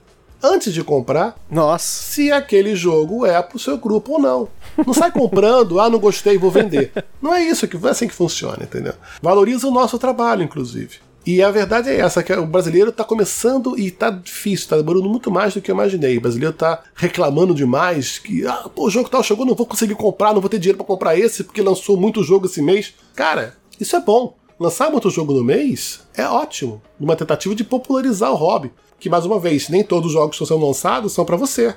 antes 0.43 0.73
de 0.73 0.83
comprar 0.83 1.35
Nossa. 1.49 1.85
se 1.85 2.31
aquele 2.31 2.75
jogo 2.75 3.25
é 3.25 3.41
pro 3.41 3.59
seu 3.59 3.77
grupo 3.77 4.13
ou 4.13 4.19
não. 4.19 4.47
Não 4.85 4.93
sai 4.93 5.11
comprando, 5.11 5.79
ah, 5.81 5.89
não 5.89 5.99
gostei, 5.99 6.37
vou 6.37 6.51
vender. 6.51 6.91
Não 7.21 7.33
é 7.33 7.43
isso 7.43 7.67
que 7.67 7.77
é 7.77 7.89
assim 7.89 8.07
que 8.07 8.13
funciona, 8.13 8.63
entendeu? 8.63 8.93
Valoriza 9.21 9.67
o 9.67 9.71
nosso 9.71 9.97
trabalho, 9.97 10.43
inclusive. 10.43 10.99
E 11.25 11.41
a 11.41 11.49
verdade 11.49 11.89
é 11.89 11.99
essa, 11.99 12.21
que 12.21 12.31
o 12.31 12.45
brasileiro 12.45 12.91
está 12.91 13.03
começando 13.03 13.77
e 13.79 13.87
está 13.87 14.11
difícil, 14.11 14.65
está 14.65 14.77
demorando 14.77 15.09
muito 15.09 15.31
mais 15.31 15.53
do 15.53 15.61
que 15.61 15.71
eu 15.71 15.75
imaginei. 15.75 16.17
O 16.17 16.21
brasileiro 16.21 16.53
está 16.53 16.83
reclamando 16.93 17.55
demais 17.55 18.19
que, 18.19 18.45
ah, 18.45 18.69
pô, 18.73 18.85
o 18.85 18.89
jogo 18.91 19.09
tal 19.09 19.23
chegou, 19.23 19.45
não 19.45 19.55
vou 19.55 19.65
conseguir 19.65 19.95
comprar, 19.95 20.33
não 20.33 20.41
vou 20.41 20.49
ter 20.49 20.59
dinheiro 20.59 20.77
para 20.77 20.85
comprar 20.85 21.17
esse 21.17 21.43
porque 21.43 21.63
lançou 21.63 21.97
muito 21.97 22.23
jogo 22.23 22.45
esse 22.45 22.61
mês. 22.61 22.93
Cara, 23.15 23.55
isso 23.79 23.95
é 23.95 23.99
bom. 23.99 24.35
Lançar 24.59 24.91
muito 24.91 25.09
jogo 25.09 25.33
no 25.33 25.43
mês 25.43 26.01
é 26.15 26.25
ótimo, 26.27 26.81
numa 26.99 27.15
tentativa 27.15 27.55
de 27.55 27.63
popularizar 27.63 28.31
o 28.31 28.35
hobby. 28.35 28.71
Que, 28.99 29.09
mais 29.09 29.25
uma 29.25 29.39
vez, 29.39 29.67
nem 29.67 29.83
todos 29.83 30.07
os 30.07 30.13
jogos 30.13 30.37
que 30.37 30.43
estão 30.43 30.57
sendo 30.57 30.65
lançados 30.65 31.11
são 31.11 31.25
para 31.25 31.35
você. 31.35 31.75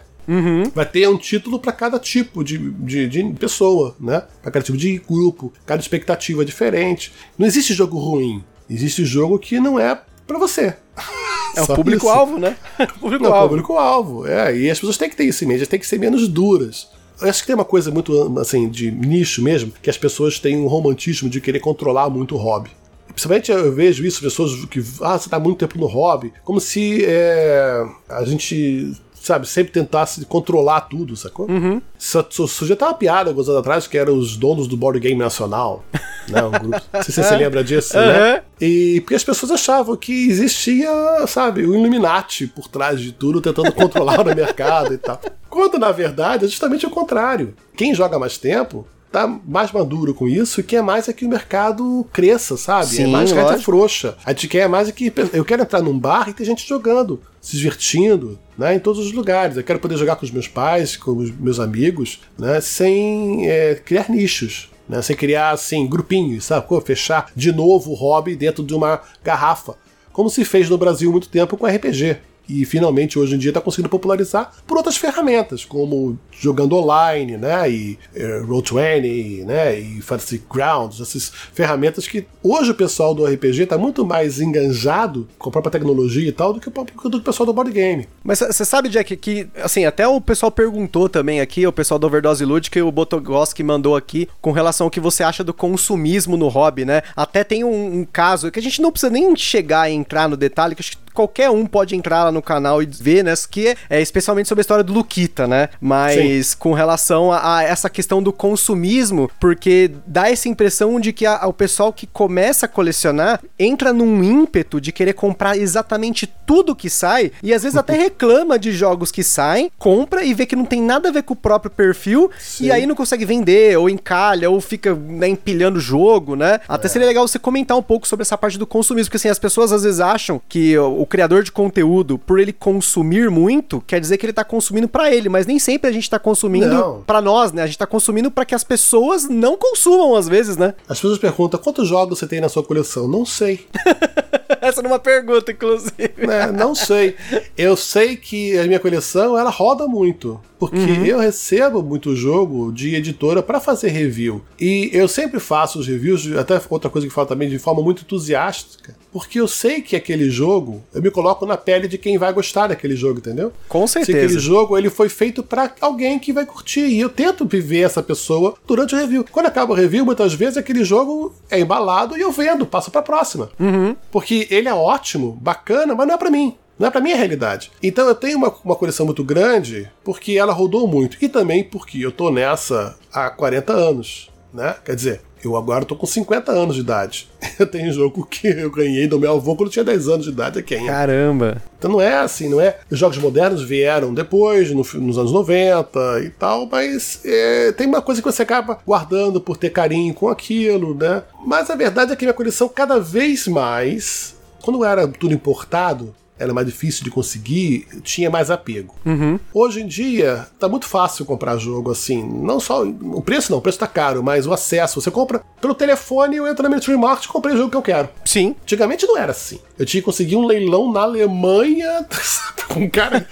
Vai 0.75 0.85
ter 0.85 1.09
um 1.09 1.17
título 1.17 1.59
para 1.59 1.73
cada 1.73 1.99
tipo 1.99 2.45
de, 2.45 2.59
de, 2.59 3.09
de 3.09 3.33
pessoa, 3.33 3.97
né? 3.99 4.23
Para 4.43 4.53
cada 4.53 4.65
tipo 4.65 4.77
de 4.77 4.99
grupo, 4.99 5.51
cada 5.65 5.81
expectativa 5.81 6.43
é 6.43 6.45
diferente. 6.45 7.13
Não 7.37 7.47
existe 7.47 7.73
jogo 7.73 7.99
ruim. 7.99 8.45
Existe 8.69 9.05
jogo 9.05 9.39
que 9.39 9.61
não 9.61 9.79
é 9.79 10.01
para 10.27 10.39
você. 10.39 10.75
É 11.57 11.63
o 11.63 11.65
Só 11.65 11.75
público-alvo, 11.75 12.39
né? 12.39 12.57
Público-alvo. 13.01 13.49
público-alvo. 13.49 14.27
É, 14.27 14.55
e 14.55 14.71
as 14.71 14.79
pessoas 14.79 14.99
têm 14.99 15.09
que 15.09 15.17
ter 15.17 15.25
isso 15.25 15.43
em 15.43 15.49
mente, 15.49 15.67
têm 15.67 15.81
que 15.81 15.87
ser 15.87 15.99
menos 15.99 16.29
duras. 16.29 16.89
Eu 17.21 17.29
acho 17.29 17.41
que 17.41 17.47
tem 17.47 17.55
uma 17.55 17.65
coisa 17.65 17.91
muito, 17.91 18.39
assim, 18.39 18.69
de 18.69 18.91
nicho 18.91 19.43
mesmo, 19.43 19.73
que 19.83 19.89
as 19.91 19.97
pessoas 19.97 20.39
têm 20.39 20.59
um 20.59 20.69
romantismo 20.69 21.29
de 21.29 21.41
querer 21.41 21.59
controlar 21.59 22.09
muito 22.11 22.37
o 22.37 22.39
hobby. 22.39 22.71
principalmente 23.09 23.51
eu 23.51 23.73
vejo 23.73 24.05
isso, 24.07 24.21
pessoas 24.21 24.53
que, 24.67 24.79
ah, 25.01 25.19
você 25.19 25.29
tá 25.29 25.41
muito 25.41 25.59
tempo 25.59 25.79
no 25.79 25.87
hobby, 25.87 26.33
como 26.45 26.61
se 26.61 27.05
é, 27.05 27.85
a 28.09 28.23
gente 28.25 28.93
sabe, 29.29 29.47
sempre 29.47 29.73
tentasse 29.73 30.25
controlar 30.25 30.83
tudo, 30.83 31.17
sacou? 31.17 31.49
Uhum. 31.49 31.81
Sujeito 31.99 32.85
uma 32.85 32.95
piada 32.95 33.31
alguns 33.31 33.49
anos 33.49 33.61
atrás, 33.61 33.87
que 33.87 33.97
eram 33.97 34.17
os 34.17 34.37
donos 34.37 34.67
do 34.67 34.77
Board 34.77 34.99
Game 34.99 35.19
Nacional, 35.19 35.85
né? 36.29 36.43
Um 36.43 36.51
grupo, 36.51 36.81
não 36.93 37.03
sei 37.03 37.15
se 37.15 37.23
você 37.23 37.37
lembra 37.37 37.63
disso, 37.63 37.97
uhum. 37.97 38.07
né? 38.07 38.43
E 38.61 39.01
porque 39.03 39.15
as 39.15 39.25
pessoas 39.25 39.53
achavam 39.53 39.97
que 39.97 40.29
existia, 40.29 40.91
sabe, 41.27 41.65
o 41.65 41.75
Illuminati 41.75 42.47
por 42.47 42.69
trás 42.69 43.01
de 43.01 43.13
tudo, 43.13 43.41
tentando 43.41 43.73
controlar 43.73 44.21
o 44.21 44.25
mercado 44.35 44.95
e 44.95 44.99
tal. 44.99 45.21
Quando, 45.49 45.79
na 45.79 45.93
verdade, 45.93 46.45
é 46.45 46.49
justamente 46.49 46.87
o 46.87 46.91
contrário. 46.91 47.55
Quem 47.77 47.95
joga 47.95 48.19
mais 48.19 48.39
tempo 48.39 48.87
tá 49.11 49.27
mais 49.47 49.73
maduro 49.73 50.15
com 50.15 50.29
isso 50.29 50.61
e 50.61 50.63
quer 50.63 50.83
mais 50.83 51.09
é 51.09 51.13
que 51.13 51.25
o 51.25 51.29
mercado 51.29 52.07
cresça, 52.13 52.57
sabe? 52.57 52.87
Sim, 52.87 53.05
é 53.05 53.07
mais 53.07 53.33
que 53.33 53.39
a 53.39 53.41
gente 53.41 53.49
é 53.49 53.53
lógico. 53.53 53.73
frouxa. 53.73 54.17
A 54.25 54.31
gente 54.31 54.49
quer 54.49 54.69
mais 54.69 54.89
é 54.89 54.93
que. 54.93 55.13
Eu 55.33 55.45
quero 55.45 55.63
entrar 55.63 55.83
num 55.83 55.99
bar 55.99 56.29
e 56.29 56.33
ter 56.33 56.45
gente 56.45 56.67
jogando, 56.67 57.21
se 57.41 57.57
divertindo, 57.57 58.39
né? 58.57 58.75
Em 58.75 58.79
todos 58.79 59.05
os 59.05 59.13
lugares. 59.13 59.57
Eu 59.57 59.65
quero 59.65 59.79
poder 59.79 59.97
jogar 59.97 60.17
com 60.17 60.25
os 60.25 60.31
meus 60.31 60.49
pais, 60.49 60.97
com 60.97 61.13
os 61.13 61.31
meus 61.31 61.59
amigos, 61.59 62.21
né? 62.39 62.61
Sem 62.61 63.49
é, 63.49 63.75
criar 63.75 64.09
nichos. 64.09 64.71
Né, 64.89 65.03
sem 65.03 65.15
criar 65.15 65.51
assim 65.51 65.87
grupinhos, 65.87 66.47
sabe? 66.47 66.67
Fechar 66.83 67.31
de 67.37 67.53
novo 67.53 67.91
o 67.91 67.95
hobby 67.95 68.35
dentro 68.35 68.65
de 68.65 68.73
uma 68.73 69.03
garrafa, 69.23 69.75
como 70.15 70.31
se 70.31 70.47
fez 70.47 70.71
no 70.71 70.79
Brasil 70.79 71.11
há 71.11 71.13
muito 71.13 71.29
tempo 71.29 71.59
com 71.59 71.67
RPG 71.67 72.17
e 72.49 72.65
finalmente 72.65 73.19
hoje 73.19 73.35
em 73.35 73.39
dia 73.39 73.51
está 73.51 73.61
conseguindo 73.61 73.89
popularizar 73.89 74.53
por 74.67 74.77
outras 74.77 74.97
ferramentas, 74.97 75.65
como 75.65 76.19
jogando 76.31 76.77
online, 76.77 77.37
né, 77.37 77.71
e 77.71 77.99
uh, 78.15 78.47
Roll20, 78.47 79.45
né, 79.45 79.79
e 79.79 80.01
Fantasy 80.01 80.43
Grounds, 80.51 81.01
essas 81.01 81.31
ferramentas 81.53 82.07
que 82.07 82.27
hoje 82.43 82.71
o 82.71 82.75
pessoal 82.75 83.15
do 83.15 83.25
RPG 83.25 83.65
está 83.65 83.77
muito 83.77 84.07
mais 84.07 84.41
enganjado 84.41 85.29
com 85.39 85.49
a 85.49 85.53
própria 85.53 85.73
tecnologia 85.73 86.29
e 86.29 86.33
tal 86.33 86.53
do 86.53 86.61
que 86.61 86.69
o, 86.69 86.71
do 86.71 87.11
que 87.11 87.17
o 87.17 87.21
pessoal 87.21 87.47
do 87.47 87.53
board 87.53 87.73
game. 87.73 88.09
Mas 88.23 88.39
você 88.39 88.65
sabe, 88.65 88.89
Jack, 88.89 89.17
que, 89.17 89.49
assim, 89.57 89.85
até 89.85 90.07
o 90.07 90.21
pessoal 90.21 90.51
perguntou 90.51 91.09
também 91.09 91.41
aqui, 91.41 91.67
o 91.67 91.73
pessoal 91.73 91.99
do 91.99 92.07
Overdose 92.07 92.45
Ludic, 92.45 92.81
o 92.81 92.93
Botogoski 92.93 93.63
mandou 93.63 93.97
aqui, 93.97 94.29
com 94.41 94.53
relação 94.53 94.87
ao 94.87 94.91
que 94.91 95.01
você 95.01 95.23
acha 95.23 95.43
do 95.43 95.53
consumismo 95.53 96.37
no 96.37 96.49
hobby, 96.49 96.85
né? 96.85 97.03
Até 97.17 97.43
tem 97.43 97.65
um, 97.65 98.01
um 98.01 98.05
caso 98.05 98.51
que 98.51 98.59
a 98.59 98.63
gente 98.63 98.81
não 98.81 98.91
precisa 98.91 99.11
nem 99.11 99.35
chegar 99.37 99.91
e 99.91 99.95
entrar 99.95 100.29
no 100.29 100.37
detalhe, 100.37 100.75
que 100.75 100.83
acho 100.83 100.93
que 100.93 101.08
qualquer 101.19 101.51
um 101.51 101.67
pode 101.67 101.97
entrar 101.97 102.23
lá 102.23 102.31
no 102.31 102.41
canal 102.41 102.81
e 102.81 102.87
ver, 102.87 103.25
né? 103.25 103.35
Que 103.51 103.77
é 103.91 104.01
especialmente 104.01 104.49
sobre 104.49 104.61
a 104.61 104.63
história 104.63 104.85
do 104.85 104.93
Luquita, 104.93 105.49
né? 105.49 105.69
Mas 105.81 106.49
Sim. 106.49 106.57
com 106.61 106.73
relação 106.73 107.33
a, 107.33 107.57
a, 107.57 107.63
essa 107.65 107.91
questão 107.91 108.23
do 108.23 108.33
consumismo, 108.33 109.29
porque 109.41 109.91
dá 110.07 110.31
essa 110.31 110.49
impressão 110.49 111.01
de 111.01 111.13
que 111.13 111.27
a, 111.27 111.45
o 111.49 111.53
pessoal 111.53 111.93
que 111.93 112.07
começa 112.07 112.67
a 112.67 112.69
colecionar 112.69 113.41
entra 113.59 113.93
num 113.93 114.23
ímpeto 114.23 114.81
de 114.81 114.93
querer 114.93 115.15
comprar 115.15 115.57
exatamente 115.57 116.33
tudo 116.47 116.77
que 116.77 116.89
sai 116.89 117.33
e 117.43 117.53
às 117.53 117.65
vezes 117.65 117.77
até 117.77 117.95
reclama 117.99 118.57
de 118.57 118.71
jogos 118.71 119.11
que 119.11 119.25
saem, 119.25 119.73
compra 119.77 120.23
e 120.23 120.33
vê 120.33 120.47
que 120.47 120.55
não 120.55 120.65
tem 120.65 120.81
nada 120.81 121.09
a 121.09 121.13
ver 121.13 121.25
com 121.25 121.35
o 121.35 121.37
próprio 121.37 121.71
perfil 121.71 122.31
Sim. 122.39 122.67
e 122.67 122.71
aí 122.71 122.87
não 122.87 122.95
consegue 122.95 123.25
vender, 123.25 123.77
ou 123.77 123.91
encalha, 123.91 124.49
ou 124.49 124.61
fica 124.61 124.95
né, 124.95 125.27
empilhando 125.27 125.79
o 125.79 125.81
jogo, 125.81 126.37
né? 126.37 126.61
Até 126.69 126.87
é. 126.87 126.91
seria 126.91 127.09
legal 127.09 127.27
você 127.27 127.41
comentar 127.41 127.77
um 127.77 127.83
pouco 127.83 128.07
sobre 128.07 128.23
essa 128.23 128.39
parte 128.39 128.57
do 128.57 128.67
consumismo, 128.67 129.09
porque 129.09 129.17
assim, 129.17 129.29
as 129.29 129.39
pessoas 129.39 129.73
às 129.73 129.83
vezes 129.83 129.99
acham 129.99 130.41
que 130.49 130.79
o 130.79 131.08
criador 131.09 131.43
de 131.43 131.51
conteúdo, 131.51 132.19
por 132.19 132.39
ele 132.39 132.53
consumir 132.53 133.31
muito, 133.31 133.83
quer 133.87 134.01
dizer 134.01 134.17
que 134.19 134.27
ele 134.27 134.33
tá 134.33 134.45
consumindo 134.45 134.89
para 134.89 135.13
ele, 135.13 135.29
mas 135.29 135.47
nem 135.47 135.59
sempre 135.59 135.91
a 135.91 135.93
gente 135.93 136.09
tá 136.09 136.19
consumindo 136.19 137.03
para 137.07 137.21
nós, 137.21 137.53
né? 137.53 137.63
A 137.63 137.67
gente 137.67 137.79
tá 137.79 137.87
consumindo 137.87 138.31
para 138.31 138.45
que 138.45 138.55
as 138.55 138.63
pessoas 138.63 139.29
não 139.29 139.57
consumam 139.57 140.15
às 140.15 140.29
vezes, 140.29 140.57
né? 140.57 140.75
As 140.89 141.01
pessoas 141.01 141.19
perguntam 141.19 141.61
quantos 141.61 141.89
jogos 141.89 142.19
você 142.19 142.27
tem 142.27 142.41
na 142.41 142.49
sua 142.49 142.63
coleção? 142.63 143.09
Não 143.09 143.25
sei. 143.25 143.67
Essa 144.61 144.83
não 144.83 144.91
é 144.91 144.93
uma 144.95 144.99
pergunta, 144.99 145.53
inclusive. 145.53 146.13
É, 146.19 146.51
não 146.51 146.75
sei. 146.75 147.17
Eu 147.57 147.77
sei 147.77 148.17
que 148.17 148.57
a 148.59 148.65
minha 148.65 148.81
coleção 148.81 149.39
ela 149.39 149.51
roda 149.51 149.87
muito. 149.87 150.41
Porque 150.59 150.77
uhum. 150.77 151.07
eu 151.07 151.19
recebo 151.21 151.83
muito 151.83 152.17
jogo 152.17 152.73
de 152.73 152.97
editora 152.97 153.43
para 153.43 153.61
fazer 153.61 153.89
review. 153.89 154.43
E 154.61 154.91
eu 154.93 155.07
sempre 155.07 155.39
faço 155.39 155.79
os 155.79 155.87
reviews, 155.87 156.27
até 156.37 156.61
outra 156.69 156.91
coisa 156.91 157.07
que 157.07 157.15
falo 157.15 157.29
também, 157.29 157.49
de 157.49 157.61
forma 157.61 157.81
muito 157.81 158.03
entusiástica. 158.03 158.97
Porque 159.13 159.39
eu 159.39 159.47
sei 159.47 159.81
que 159.81 159.95
aquele 159.95 160.29
jogo, 160.29 160.83
eu 160.99 161.03
me 161.03 161.13
coloco 161.13 161.47
na 161.47 161.57
pele 161.57 161.87
de 161.87 161.97
quem 161.97 162.19
vai 162.19 162.33
gostar 162.33 162.67
daquele 162.67 162.97
jogo, 162.97 163.21
entendeu? 163.21 163.53
Com 163.69 163.87
certeza. 163.87 164.19
Se 164.19 164.25
aquele 164.25 164.41
jogo 164.41 164.77
ele 164.77 164.91
foi 164.91 165.09
feito 165.09 165.45
para 165.45 165.73
alguém 165.81 166.19
que 166.19 166.33
vai 166.33 166.45
curtir. 166.45 166.81
E 166.81 166.99
eu 166.99 167.09
tento 167.09 167.47
viver 167.47 167.83
essa 167.83 168.03
pessoa 168.03 168.55
durante 168.67 168.97
o 168.97 168.99
review. 168.99 169.25
Quando 169.31 169.47
acaba 169.47 169.73
o 169.73 169.77
review, 169.77 170.05
muitas 170.05 170.35
vezes 170.35 170.57
aquele 170.57 170.83
jogo 170.83 171.33
é 171.49 171.61
embalado 171.61 172.19
e 172.19 172.21
eu 172.21 172.33
vendo, 172.33 172.67
passo 172.67 172.91
pra 172.91 173.01
próxima. 173.01 173.49
Uhum. 173.61 173.95
Porque 174.11 174.49
ele 174.51 174.69
é 174.69 174.75
ótimo, 174.75 175.39
bacana, 175.41 175.95
mas 175.95 176.07
não 176.09 176.15
é 176.15 176.19
para 176.19 176.31
mim. 176.31 176.57
Não 176.77 176.89
é 176.89 176.91
pra 176.91 177.01
minha 177.01 177.17
realidade. 177.17 177.71
Então 177.81 178.09
eu 178.09 178.15
tenho 178.15 178.37
uma, 178.37 178.53
uma 178.65 178.75
coleção 178.75 179.07
muito 179.07 179.23
grande 179.23 179.89
porque 180.03 180.33
ela 180.33 180.53
rodou 180.53 180.89
muito. 180.89 181.17
E 181.21 181.29
também 181.29 181.63
porque 181.63 182.05
eu 182.05 182.11
tô 182.11 182.29
nessa 182.29 182.97
há 183.13 183.31
40 183.31 183.73
anos. 183.73 184.31
Né? 184.53 184.75
Quer 184.85 184.97
dizer, 184.97 185.21
eu 185.45 185.57
agora 185.57 185.85
tô 185.85 185.95
com 185.97 186.07
50 186.07 186.53
anos 186.53 186.75
de 186.75 186.81
idade. 186.81 187.29
Eu 187.59 187.67
tenho 187.67 187.91
um 187.91 187.93
jogo 187.93 188.25
que 188.25 188.47
eu 188.47 188.71
ganhei 188.71 189.09
do 189.09 189.19
meu 189.19 189.33
avô 189.33 189.57
quando 189.57 189.71
tinha 189.71 189.85
10 189.85 190.09
anos 190.09 190.27
de 190.27 190.31
idade, 190.31 190.61
é 190.61 190.63
quem? 190.63 190.87
Caramba! 190.87 191.61
Então 191.77 191.91
não 191.91 192.01
é 192.01 192.17
assim, 192.17 192.49
não 192.49 192.61
é? 192.61 192.79
Os 192.89 192.97
jogos 192.97 193.19
modernos 193.19 193.63
vieram 193.63 194.15
depois, 194.15 194.71
no, 194.71 194.87
nos 195.01 195.19
anos 195.19 195.33
90 195.33 196.23
e 196.23 196.31
tal, 196.31 196.69
mas 196.71 197.21
é, 197.25 197.73
tem 197.73 197.89
uma 197.89 198.01
coisa 198.01 198.23
que 198.23 198.31
você 198.31 198.43
acaba 198.43 198.79
guardando 198.87 199.41
por 199.41 199.57
ter 199.57 199.71
carinho 199.71 200.15
com 200.15 200.29
aquilo, 200.29 200.95
né? 200.95 201.25
Mas 201.45 201.69
a 201.69 201.75
verdade 201.75 202.13
é 202.13 202.17
que 202.17 202.25
minha 202.25 202.33
coleção 202.33 202.69
cada 202.69 203.01
vez 203.01 203.49
mais, 203.49 204.37
quando 204.63 204.85
era 204.85 205.09
tudo 205.09 205.35
importado, 205.35 206.15
era 206.39 206.55
mais 206.55 206.67
difícil 206.67 207.05
de 207.05 207.11
conseguir, 207.11 207.87
tinha 208.03 208.31
mais 208.31 208.51
apego. 208.51 208.95
Uhum. 209.05 209.39
Hoje 209.53 209.83
em 209.83 209.87
dia, 209.87 210.47
tá 210.59 210.69
muito 210.69 210.87
fácil 210.87 211.25
comprar 211.25 211.57
jogo 211.57 211.91
assim. 211.91 212.23
Não 212.23 212.61
só. 212.61 212.85
O 212.85 213.23
preço 213.23 213.51
não, 213.51 213.59
o 213.59 213.63
preço 213.63 213.79
tá 213.79 213.87
caro, 213.87 214.23
mas 214.23 214.47
o 214.47 214.53
acesso. 214.53 215.01
Você 215.01 215.11
compra 215.11 215.43
pelo 215.61 215.75
telefone, 215.75 216.37
eu 216.37 216.47
entro 216.47 216.63
na 216.63 216.69
Military 216.69 216.97
Market 216.97 217.25
e 217.25 217.29
comprei 217.29 217.55
o 217.55 217.59
jogo 217.59 217.71
que 217.71 217.77
eu 217.77 217.83
quero. 217.83 218.09
Sim. 218.25 218.55
Antigamente 218.63 219.07
não 219.07 219.17
era 219.17 219.33
assim. 219.33 219.59
Eu 219.79 219.87
tinha 219.87 220.01
que 220.01 220.07
conseguir 220.07 220.37
um 220.37 220.47
leilão 220.47 220.93
na 220.93 221.01
Alemanha, 221.01 222.07
com 222.69 222.81
um 222.81 222.91
cara 222.91 223.27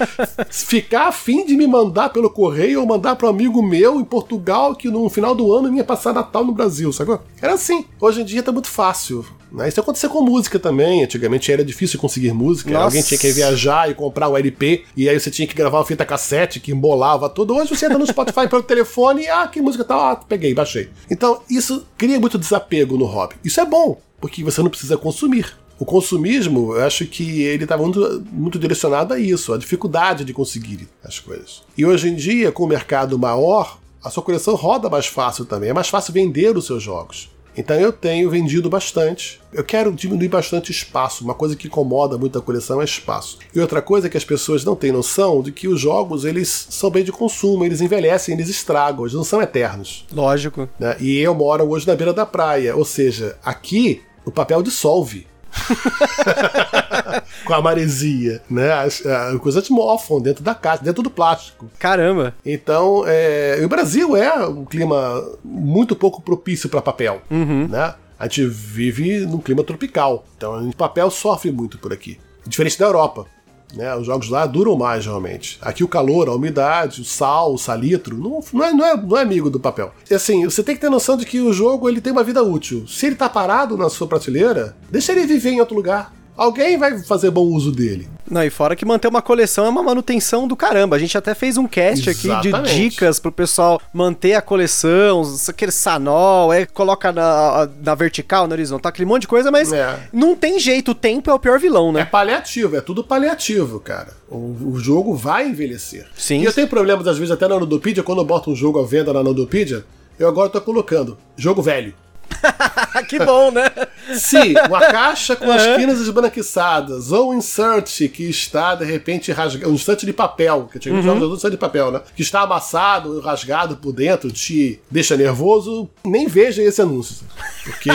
ficar 0.51 1.09
afim 1.09 1.45
de 1.45 1.57
me 1.57 1.67
mandar 1.67 2.11
pelo 2.11 2.31
correio 2.31 2.81
ou 2.81 2.87
mandar 2.87 3.17
para 3.17 3.27
um 3.27 3.31
amigo 3.31 3.63
meu 3.63 4.01
em 4.01 4.05
Portugal 4.05 4.75
que 4.75 4.89
no 4.89 5.09
final 5.09 5.35
do 5.35 5.53
ano 5.53 5.75
ia 5.75 5.85
passar 5.85 6.13
Natal 6.13 6.45
no 6.45 6.53
Brasil, 6.53 6.93
sacou? 6.93 7.21
Era 7.41 7.55
assim. 7.55 7.85
Hoje 8.01 8.23
em 8.23 8.25
dia 8.25 8.43
tá 8.43 8.53
muito 8.53 8.69
fácil. 8.69 9.25
Né? 9.51 9.69
Isso 9.69 9.81
aconteceu 9.81 10.11
com 10.11 10.23
música 10.23 10.59
também. 10.59 11.05
Antigamente 11.05 11.51
era 11.51 11.65
difícil 11.65 11.99
conseguir 11.99 12.33
música. 12.33 12.71
Nossa. 12.71 12.85
Alguém 12.85 13.03
tinha 13.03 13.19
que 13.19 13.31
viajar 13.33 13.91
e 13.91 13.95
comprar 13.95 14.29
um 14.29 14.37
LP. 14.37 14.85
E 14.97 15.09
aí 15.09 15.19
você 15.19 15.31
tinha 15.31 15.47
que 15.47 15.55
gravar 15.55 15.79
uma 15.79 15.85
fita 15.85 16.05
cassete 16.05 16.61
que 16.61 16.73
embolava 16.73 17.29
tudo. 17.29 17.55
Hoje 17.55 17.75
você 17.75 17.87
entra 17.87 17.99
no 17.99 18.07
Spotify 18.07 18.47
pelo 18.51 18.63
telefone 18.63 19.23
e, 19.23 19.29
ah, 19.29 19.47
que 19.47 19.61
música 19.61 19.85
tá? 19.85 20.13
Ah, 20.13 20.17
peguei, 20.17 20.55
baixei. 20.55 20.89
Então 21.11 21.41
isso 21.49 21.87
cria 21.97 22.19
muito 22.21 22.39
desapego 22.39 22.97
no 22.97 23.05
hobby. 23.05 23.37
Isso 23.45 23.61
é 23.61 23.65
bom, 23.65 24.01
porque 24.21 24.43
você 24.43 24.63
não 24.63 24.71
precisa 24.71 24.97
consumir. 24.97 25.57
O 25.79 25.85
consumismo, 25.85 26.75
eu 26.75 26.85
acho 26.85 27.05
que 27.07 27.43
ele 27.43 27.65
está 27.65 27.77
muito, 27.77 28.25
muito 28.33 28.59
direcionado 28.59 29.13
a 29.13 29.19
isso, 29.19 29.53
a 29.53 29.59
dificuldade 29.59 30.25
de 30.25 30.33
conseguir 30.33 30.89
as 31.05 31.19
coisas. 31.19 31.63
E 31.77 31.85
hoje 31.85 32.09
em 32.09 32.15
dia, 32.15 32.51
com 32.51 32.65
o 32.65 32.67
mercado 32.67 33.19
maior, 33.19 33.79
a 34.03 34.09
sua 34.09 34.23
coleção 34.23 34.55
roda 34.55 34.89
mais 34.89 35.07
fácil 35.07 35.45
também. 35.45 35.69
É 35.69 35.75
mais 35.75 35.89
fácil 35.89 36.15
vender 36.15 36.57
os 36.57 36.65
seus 36.65 36.83
jogos. 36.83 37.29
Então 37.57 37.77
eu 37.77 37.93
tenho 37.93 38.29
vendido 38.29 38.69
bastante. 38.69 39.41
Eu 39.53 39.65
quero 39.65 39.93
diminuir 39.93 40.29
bastante 40.29 40.71
espaço. 40.71 41.25
Uma 41.25 41.35
coisa 41.35 41.57
que 41.57 41.67
incomoda 41.67 42.19
muito 42.19 42.39
a 42.39 42.43
coleção 42.43 42.81
é 42.81 42.85
espaço. 42.85 43.39
E 43.55 43.61
outra 43.61 43.81
coisa 43.81 44.07
é 44.07 44.11
que 44.11 44.17
as 44.17 44.25
pessoas 44.25 44.65
não 44.65 44.77
têm 44.77 44.93
noção 44.93 45.43
de 45.43 45.51
que 45.53 45.67
os 45.67 45.81
jogos 45.81 46.25
eles 46.25 46.67
são 46.71 46.91
bem 46.91 47.03
de 47.03 47.13
consumo, 47.13 47.65
eles 47.65 47.81
envelhecem, 47.81 48.35
eles 48.35 48.49
estragam, 48.49 49.05
eles 49.05 49.15
não 49.15 49.25
são 49.25 49.41
eternos. 49.41 50.05
Lógico. 50.13 50.69
Né? 50.79 50.97
E 51.01 51.19
eu 51.19 51.35
moro 51.35 51.69
hoje 51.69 51.87
na 51.87 51.95
beira 51.95 52.13
da 52.13 52.27
praia, 52.27 52.77
ou 52.77 52.85
seja, 52.85 53.39
aqui 53.43 54.03
o 54.25 54.31
papel 54.31 54.63
dissolve. 54.63 55.27
com 57.45 57.55
a 57.55 57.63
maresia, 57.63 58.43
né? 58.49 58.73
As, 58.73 59.05
as 59.05 59.39
coisas 59.41 59.69
mofam 59.69 60.21
dentro 60.21 60.43
da 60.43 60.55
caixa, 60.55 60.83
dentro 60.83 61.03
do 61.03 61.11
plástico. 61.11 61.71
Caramba! 61.79 62.35
Então, 62.45 63.05
é, 63.07 63.61
o 63.65 63.69
Brasil 63.69 64.17
é 64.17 64.47
um 64.47 64.65
clima 64.65 65.23
muito 65.45 65.95
pouco 65.95 66.23
propício 66.23 66.69
para 66.69 66.83
papel, 66.83 67.23
uhum. 67.31 67.69
né? 67.69 67.95
A 68.19 68.25
gente 68.25 68.47
vive 68.47 69.21
num 69.27 69.39
clima 69.39 69.63
tropical, 69.63 70.25
então 70.37 70.69
o 70.69 70.75
papel 70.75 71.11
sofre 71.11 71.51
muito 71.53 71.79
por 71.79 71.93
aqui. 71.93 72.19
Diferente 72.47 72.79
da 72.79 72.87
Europa. 72.87 73.27
Né, 73.75 73.95
os 73.97 74.07
jogos 74.07 74.29
lá 74.31 74.47
duram 74.47 74.77
mais 74.77 75.05
realmente. 75.05 75.59
Aqui 75.61 75.83
o 75.85 75.89
calor, 75.89 76.29
a 76.29 76.35
umidade, 76.35 77.01
o 77.01 77.05
sal, 77.05 77.53
o 77.53 77.59
salitro, 77.59 78.17
não, 78.17 78.41
não, 78.53 78.65
é, 78.65 78.73
não, 78.73 78.87
é, 78.87 78.97
não 78.97 79.19
é 79.19 79.23
amigo 79.23 79.51
do 79.51 79.61
papel. 79.61 79.93
E 80.11 80.15
assim, 80.15 80.45
você 80.45 80.63
tem 80.63 80.75
que 80.75 80.81
ter 80.81 80.89
noção 80.89 81.17
de 81.17 81.27
que 81.27 81.41
o 81.41 81.53
jogo 81.53 81.89
ele 81.89 82.01
tem 82.01 82.13
uma 82.13 82.25
vida 82.25 82.43
útil. 82.43 82.87
Se 82.87 83.07
ele 83.07 83.17
tá 83.17 83.29
parado 83.29 83.77
na 83.77 83.91
sua 83.91 84.07
prateleira, 84.07 84.77
deixa 84.91 85.13
ele 85.13 85.27
viver 85.27 85.51
em 85.51 85.61
outro 85.61 85.75
lugar. 85.75 86.16
Alguém 86.37 86.77
vai 86.77 86.99
fazer 86.99 87.31
bom 87.31 87.43
uso 87.47 87.73
dele. 87.73 88.09
Não, 88.31 88.43
e 88.45 88.51
fora 88.51 88.75
que 88.77 88.85
manter 88.85 89.09
uma 89.09 89.23
coleção 89.23 89.65
é 89.65 89.69
uma 89.69 89.83
manutenção 89.83 90.47
do 90.47 90.55
caramba. 90.57 90.97
A 90.97 90.99
gente 90.99 91.17
até 91.17 91.35
fez 91.35 91.57
um 91.57 91.67
cast 91.67 92.11
aqui 92.11 92.23
de 92.41 92.49
Exatamente. 92.49 92.75
dicas 92.75 93.19
pro 93.19 93.31
pessoal 93.33 93.81
manter 93.93 94.35
a 94.35 94.43
coleção, 94.43 95.23
aquele 95.49 95.71
sanol, 95.73 96.53
é, 96.53 96.67
coloca 96.67 97.13
na, 97.13 97.69
na 97.83 97.95
vertical, 97.95 98.47
na 98.47 98.55
horizontal, 98.55 98.91
aquele 98.91 99.07
monte 99.07 99.23
de 99.23 99.29
coisa, 99.29 99.51
mas 99.51 99.73
É. 99.73 100.09
não 100.13 100.35
tem 100.35 100.59
jeito, 100.59 100.91
o 100.91 100.95
tempo 100.95 101.31
é 101.31 101.35
o 101.35 101.39
pior 101.39 101.59
vilão, 101.59 101.91
É 101.91 101.93
né? 101.93 102.05
paliativo, 102.05 102.77
é 102.77 102.81
tudo 102.81 103.03
paliativo, 103.03 103.81
cara. 103.81 104.09
O, 104.29 104.73
o 104.73 104.79
jogo 104.79 105.15
vai 105.15 105.49
envelhecer. 105.49 106.07
Sim. 106.17 106.41
E 106.41 106.45
eu 106.45 106.53
tenho 106.53 106.67
problemas, 106.69 107.07
às 107.07 107.17
vezes, 107.17 107.31
até 107.31 107.47
na 107.49 107.55
Ludopedia, 107.57 108.03
quando 108.03 108.19
eu 108.21 108.25
boto 108.25 108.51
um 108.51 108.57
jogo 108.57 108.79
à 108.81 108.85
venda 108.85 109.13
na 109.13 109.21
Ludopedia, 109.21 109.85
eu 110.19 110.27
agora 110.29 110.49
tô 110.51 110.61
colocando 110.61 111.17
jogo 111.37 111.63
velho. 111.63 111.95
que 113.09 113.19
bom, 113.19 113.51
né? 113.51 113.71
Se 114.15 114.55
uma 114.69 114.81
caixa 114.81 115.37
com 115.37 115.51
as 115.51 115.77
quinas 115.77 116.01
esbranquiçadas, 116.01 117.13
ou 117.13 117.31
um 117.31 117.35
insert 117.35 118.09
que 118.09 118.25
está, 118.29 118.75
de 118.75 118.85
repente, 118.85 119.33
rasgado, 119.33 119.71
um 119.71 119.75
insert 119.75 120.05
de 120.05 120.13
papel, 120.13 120.69
que 120.71 120.79
eu 120.79 120.81
tinha 120.81 120.95
que 120.95 121.01
usar 121.01 121.13
um 121.13 121.35
insert 121.35 121.51
de 121.51 121.59
papel, 121.59 121.91
né? 121.91 122.01
Que 122.15 122.23
está 122.23 122.43
amassado, 122.43 123.21
rasgado 123.21 123.77
por 123.77 123.93
dentro, 123.93 124.31
te 124.31 124.81
deixa 124.91 125.17
nervoso, 125.17 125.89
nem 126.05 126.27
veja 126.27 126.63
esse 126.63 126.81
anúncio. 126.81 127.27
Porque 127.65 127.91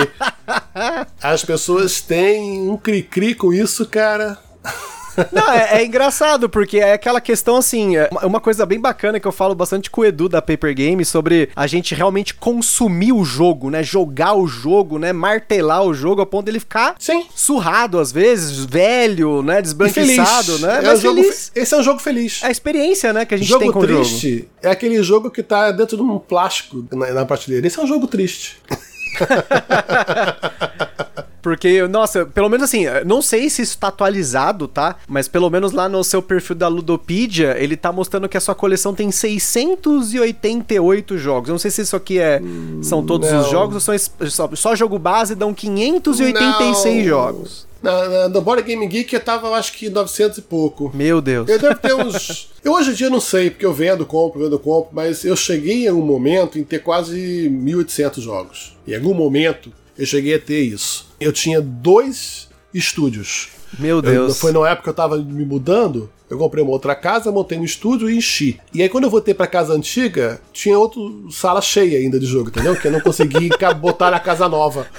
as 1.21 1.43
pessoas 1.43 2.01
têm 2.01 2.69
um 2.69 2.77
cri-cri 2.77 3.35
com 3.35 3.53
isso, 3.53 3.85
cara. 3.85 4.37
Não, 5.31 5.51
é, 5.51 5.81
é 5.81 5.85
engraçado, 5.85 6.49
porque 6.49 6.77
é 6.77 6.93
aquela 6.93 7.19
questão 7.21 7.57
assim, 7.57 7.97
é 7.97 8.07
uma- 8.11 8.25
uma 8.25 8.39
coisa 8.39 8.65
bem 8.65 8.79
bacana 8.79 9.19
que 9.19 9.27
eu 9.27 9.31
falo 9.31 9.53
bastante 9.53 9.89
com 9.89 10.01
o 10.01 10.05
Edu 10.05 10.29
da 10.29 10.41
Paper 10.41 10.73
Game 10.73 11.03
sobre 11.05 11.49
a 11.55 11.67
gente 11.67 11.93
realmente 11.93 12.33
consumir 12.33 13.11
o 13.11 13.23
jogo, 13.23 13.69
né? 13.69 13.83
Jogar 13.83 14.33
o 14.33 14.47
jogo, 14.47 14.97
né? 14.97 15.11
Martelar 15.11 15.83
o 15.83 15.93
jogo 15.93 16.21
a 16.21 16.25
ponto 16.25 16.45
dele 16.45 16.59
ficar 16.59 16.95
Sim. 16.99 17.25
surrado 17.35 17.99
às 17.99 18.11
vezes, 18.11 18.63
velho, 18.65 19.41
né? 19.41 19.61
Desbranquiçado, 19.61 20.59
né? 20.59 20.79
É 20.79 20.81
Mas 20.81 21.01
jogo 21.01 21.19
Esse 21.19 21.73
é 21.73 21.77
um 21.77 21.83
jogo 21.83 21.99
feliz. 21.99 22.41
É 22.43 22.47
a 22.47 22.51
experiência, 22.51 23.11
né, 23.13 23.25
que 23.25 23.33
a 23.33 23.37
gente 23.37 23.47
jogo 23.47 23.61
tem 23.63 23.71
com 23.71 23.79
o 23.79 23.87
jogo. 23.87 23.99
triste 24.03 24.47
é 24.61 24.69
aquele 24.69 25.01
jogo 25.03 25.29
que 25.29 25.43
tá 25.43 25.71
dentro 25.71 25.97
de 25.97 26.03
um 26.03 26.17
plástico 26.19 26.85
na, 26.91 27.11
na 27.11 27.25
prateleira. 27.25 27.65
Esse 27.67 27.79
é 27.79 27.83
um 27.83 27.87
jogo 27.87 28.07
triste. 28.07 28.57
Porque, 31.41 31.87
nossa, 31.87 32.25
pelo 32.25 32.49
menos 32.49 32.65
assim, 32.65 32.85
não 33.05 33.21
sei 33.21 33.49
se 33.49 33.61
isso 33.61 33.77
tá 33.77 33.87
atualizado, 33.87 34.67
tá? 34.67 34.95
Mas 35.07 35.27
pelo 35.27 35.49
menos 35.49 35.71
lá 35.71 35.89
no 35.89 36.03
seu 36.03 36.21
perfil 36.21 36.55
da 36.55 36.67
Ludopedia, 36.67 37.55
ele 37.57 37.75
tá 37.75 37.91
mostrando 37.91 38.29
que 38.29 38.37
a 38.37 38.41
sua 38.41 38.55
coleção 38.55 38.93
tem 38.93 39.11
688 39.11 41.17
jogos. 41.17 41.49
Eu 41.49 41.53
não 41.53 41.59
sei 41.59 41.71
se 41.71 41.81
isso 41.81 41.95
aqui 41.95 42.19
é 42.19 42.41
são 42.81 43.05
todos 43.05 43.31
não. 43.31 43.41
os 43.41 43.49
jogos 43.49 43.75
ou 43.75 43.81
são 43.81 43.97
só, 44.29 44.49
só 44.55 44.75
jogo 44.75 44.99
base 44.99 45.35
dão 45.35 45.53
586 45.53 46.97
Não. 46.97 47.03
jogos. 47.03 47.71
Na, 47.81 48.07
na, 48.07 48.29
no 48.29 48.41
Board 48.41 48.61
Game 48.61 48.85
Geek 48.85 49.11
eu 49.11 49.19
tava, 49.19 49.47
eu 49.47 49.55
acho 49.55 49.73
que 49.73 49.89
900 49.89 50.37
e 50.37 50.41
pouco. 50.43 50.91
Meu 50.93 51.19
Deus. 51.19 51.49
Eu 51.49 51.57
devo 51.57 51.75
ter 51.75 51.95
uns. 51.95 52.51
Eu 52.63 52.73
hoje 52.73 52.91
em 52.91 52.93
dia 52.93 53.09
não 53.09 53.19
sei, 53.19 53.49
porque 53.49 53.65
eu 53.65 53.73
vendo, 53.73 54.05
compro, 54.05 54.39
vendo, 54.39 54.59
compro, 54.59 54.91
mas 54.93 55.25
eu 55.25 55.35
cheguei 55.35 55.85
em 55.85 55.87
algum 55.87 56.05
momento 56.05 56.59
em 56.59 56.63
ter 56.63 56.77
quase 56.77 57.49
1.800 57.49 58.21
jogos. 58.21 58.77
Em 58.87 58.93
algum 58.93 59.15
momento 59.15 59.71
eu 59.97 60.05
cheguei 60.05 60.35
a 60.35 60.39
ter 60.39 60.61
isso. 60.61 61.09
Eu 61.21 61.31
tinha 61.31 61.61
dois 61.61 62.49
estúdios. 62.73 63.49
Meu 63.79 63.97
Eu- 63.97 64.01
Deus. 64.01 64.39
foi 64.39 64.51
na 64.51 64.67
época 64.67 64.83
que 64.83 64.89
eu 64.89 64.93
tava 64.93 65.17
me 65.17 65.45
mudando. 65.45 66.09
Eu 66.29 66.37
comprei 66.37 66.63
uma 66.63 66.71
outra 66.73 66.95
casa, 66.95 67.31
montei 67.31 67.57
um 67.57 67.63
estúdio 67.63 68.09
e 68.09 68.17
enchi. 68.17 68.59
E 68.73 68.81
aí, 68.81 68.89
quando 68.89 69.03
eu 69.03 69.09
voltei 69.09 69.33
pra 69.33 69.47
casa 69.47 69.73
antiga, 69.73 70.41
tinha 70.53 70.77
outra 70.79 71.01
sala 71.29 71.61
cheia 71.61 71.97
ainda 71.99 72.17
de 72.19 72.25
jogo, 72.25 72.49
entendeu? 72.49 72.75
Que 72.75 72.87
eu 72.87 72.91
não 72.91 73.01
consegui 73.01 73.49
botar 73.79 74.09
na 74.11 74.19
casa 74.19 74.47
nova. 74.49 74.87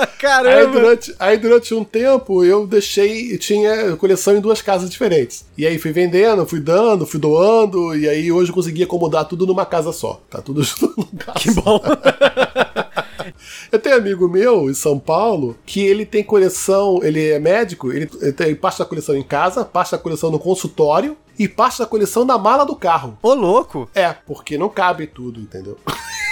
Aí 0.00 0.06
Caramba! 0.18 0.72
durante, 0.80 1.14
aí 1.18 1.38
durante 1.38 1.72
um 1.74 1.82
tempo 1.84 2.44
eu 2.44 2.66
deixei, 2.66 3.38
tinha 3.38 3.96
coleção 3.96 4.36
em 4.36 4.40
duas 4.40 4.60
casas 4.60 4.90
diferentes. 4.90 5.46
E 5.56 5.66
aí 5.66 5.78
fui 5.78 5.90
vendendo, 5.92 6.44
fui 6.44 6.60
dando, 6.60 7.06
fui 7.06 7.18
doando, 7.18 7.96
e 7.96 8.06
aí 8.08 8.30
hoje 8.30 8.50
eu 8.50 8.54
consegui 8.54 8.82
acomodar 8.82 9.24
tudo 9.26 9.46
numa 9.46 9.64
casa 9.64 9.90
só. 9.92 10.20
Tá 10.28 10.42
tudo 10.42 10.60
junto 10.64 10.92
num 10.98 11.04
lugar 11.12 11.34
Que 11.36 11.50
bom. 11.52 11.80
Eu 13.70 13.78
tenho 13.78 13.96
um 13.96 13.98
amigo 13.98 14.28
meu 14.28 14.70
em 14.70 14.74
São 14.74 14.98
Paulo 14.98 15.56
que 15.66 15.80
ele 15.80 16.04
tem 16.06 16.22
coleção, 16.22 17.00
ele 17.02 17.28
é 17.30 17.38
médico, 17.38 17.92
ele, 17.92 18.08
ele 18.20 18.32
tem 18.32 18.54
parte 18.54 18.78
da 18.78 18.84
coleção 18.84 19.16
em 19.16 19.22
casa, 19.22 19.64
parte 19.64 19.92
da 19.92 19.98
coleção 19.98 20.30
no 20.30 20.38
consultório 20.38 21.16
e 21.38 21.46
parte 21.48 21.78
da 21.78 21.86
coleção 21.86 22.24
na 22.24 22.36
mala 22.36 22.64
do 22.64 22.74
carro. 22.74 23.16
Ô, 23.22 23.32
louco. 23.34 23.88
É, 23.94 24.14
porque 24.26 24.58
não 24.58 24.68
cabe 24.68 25.06
tudo, 25.06 25.40
entendeu? 25.40 25.76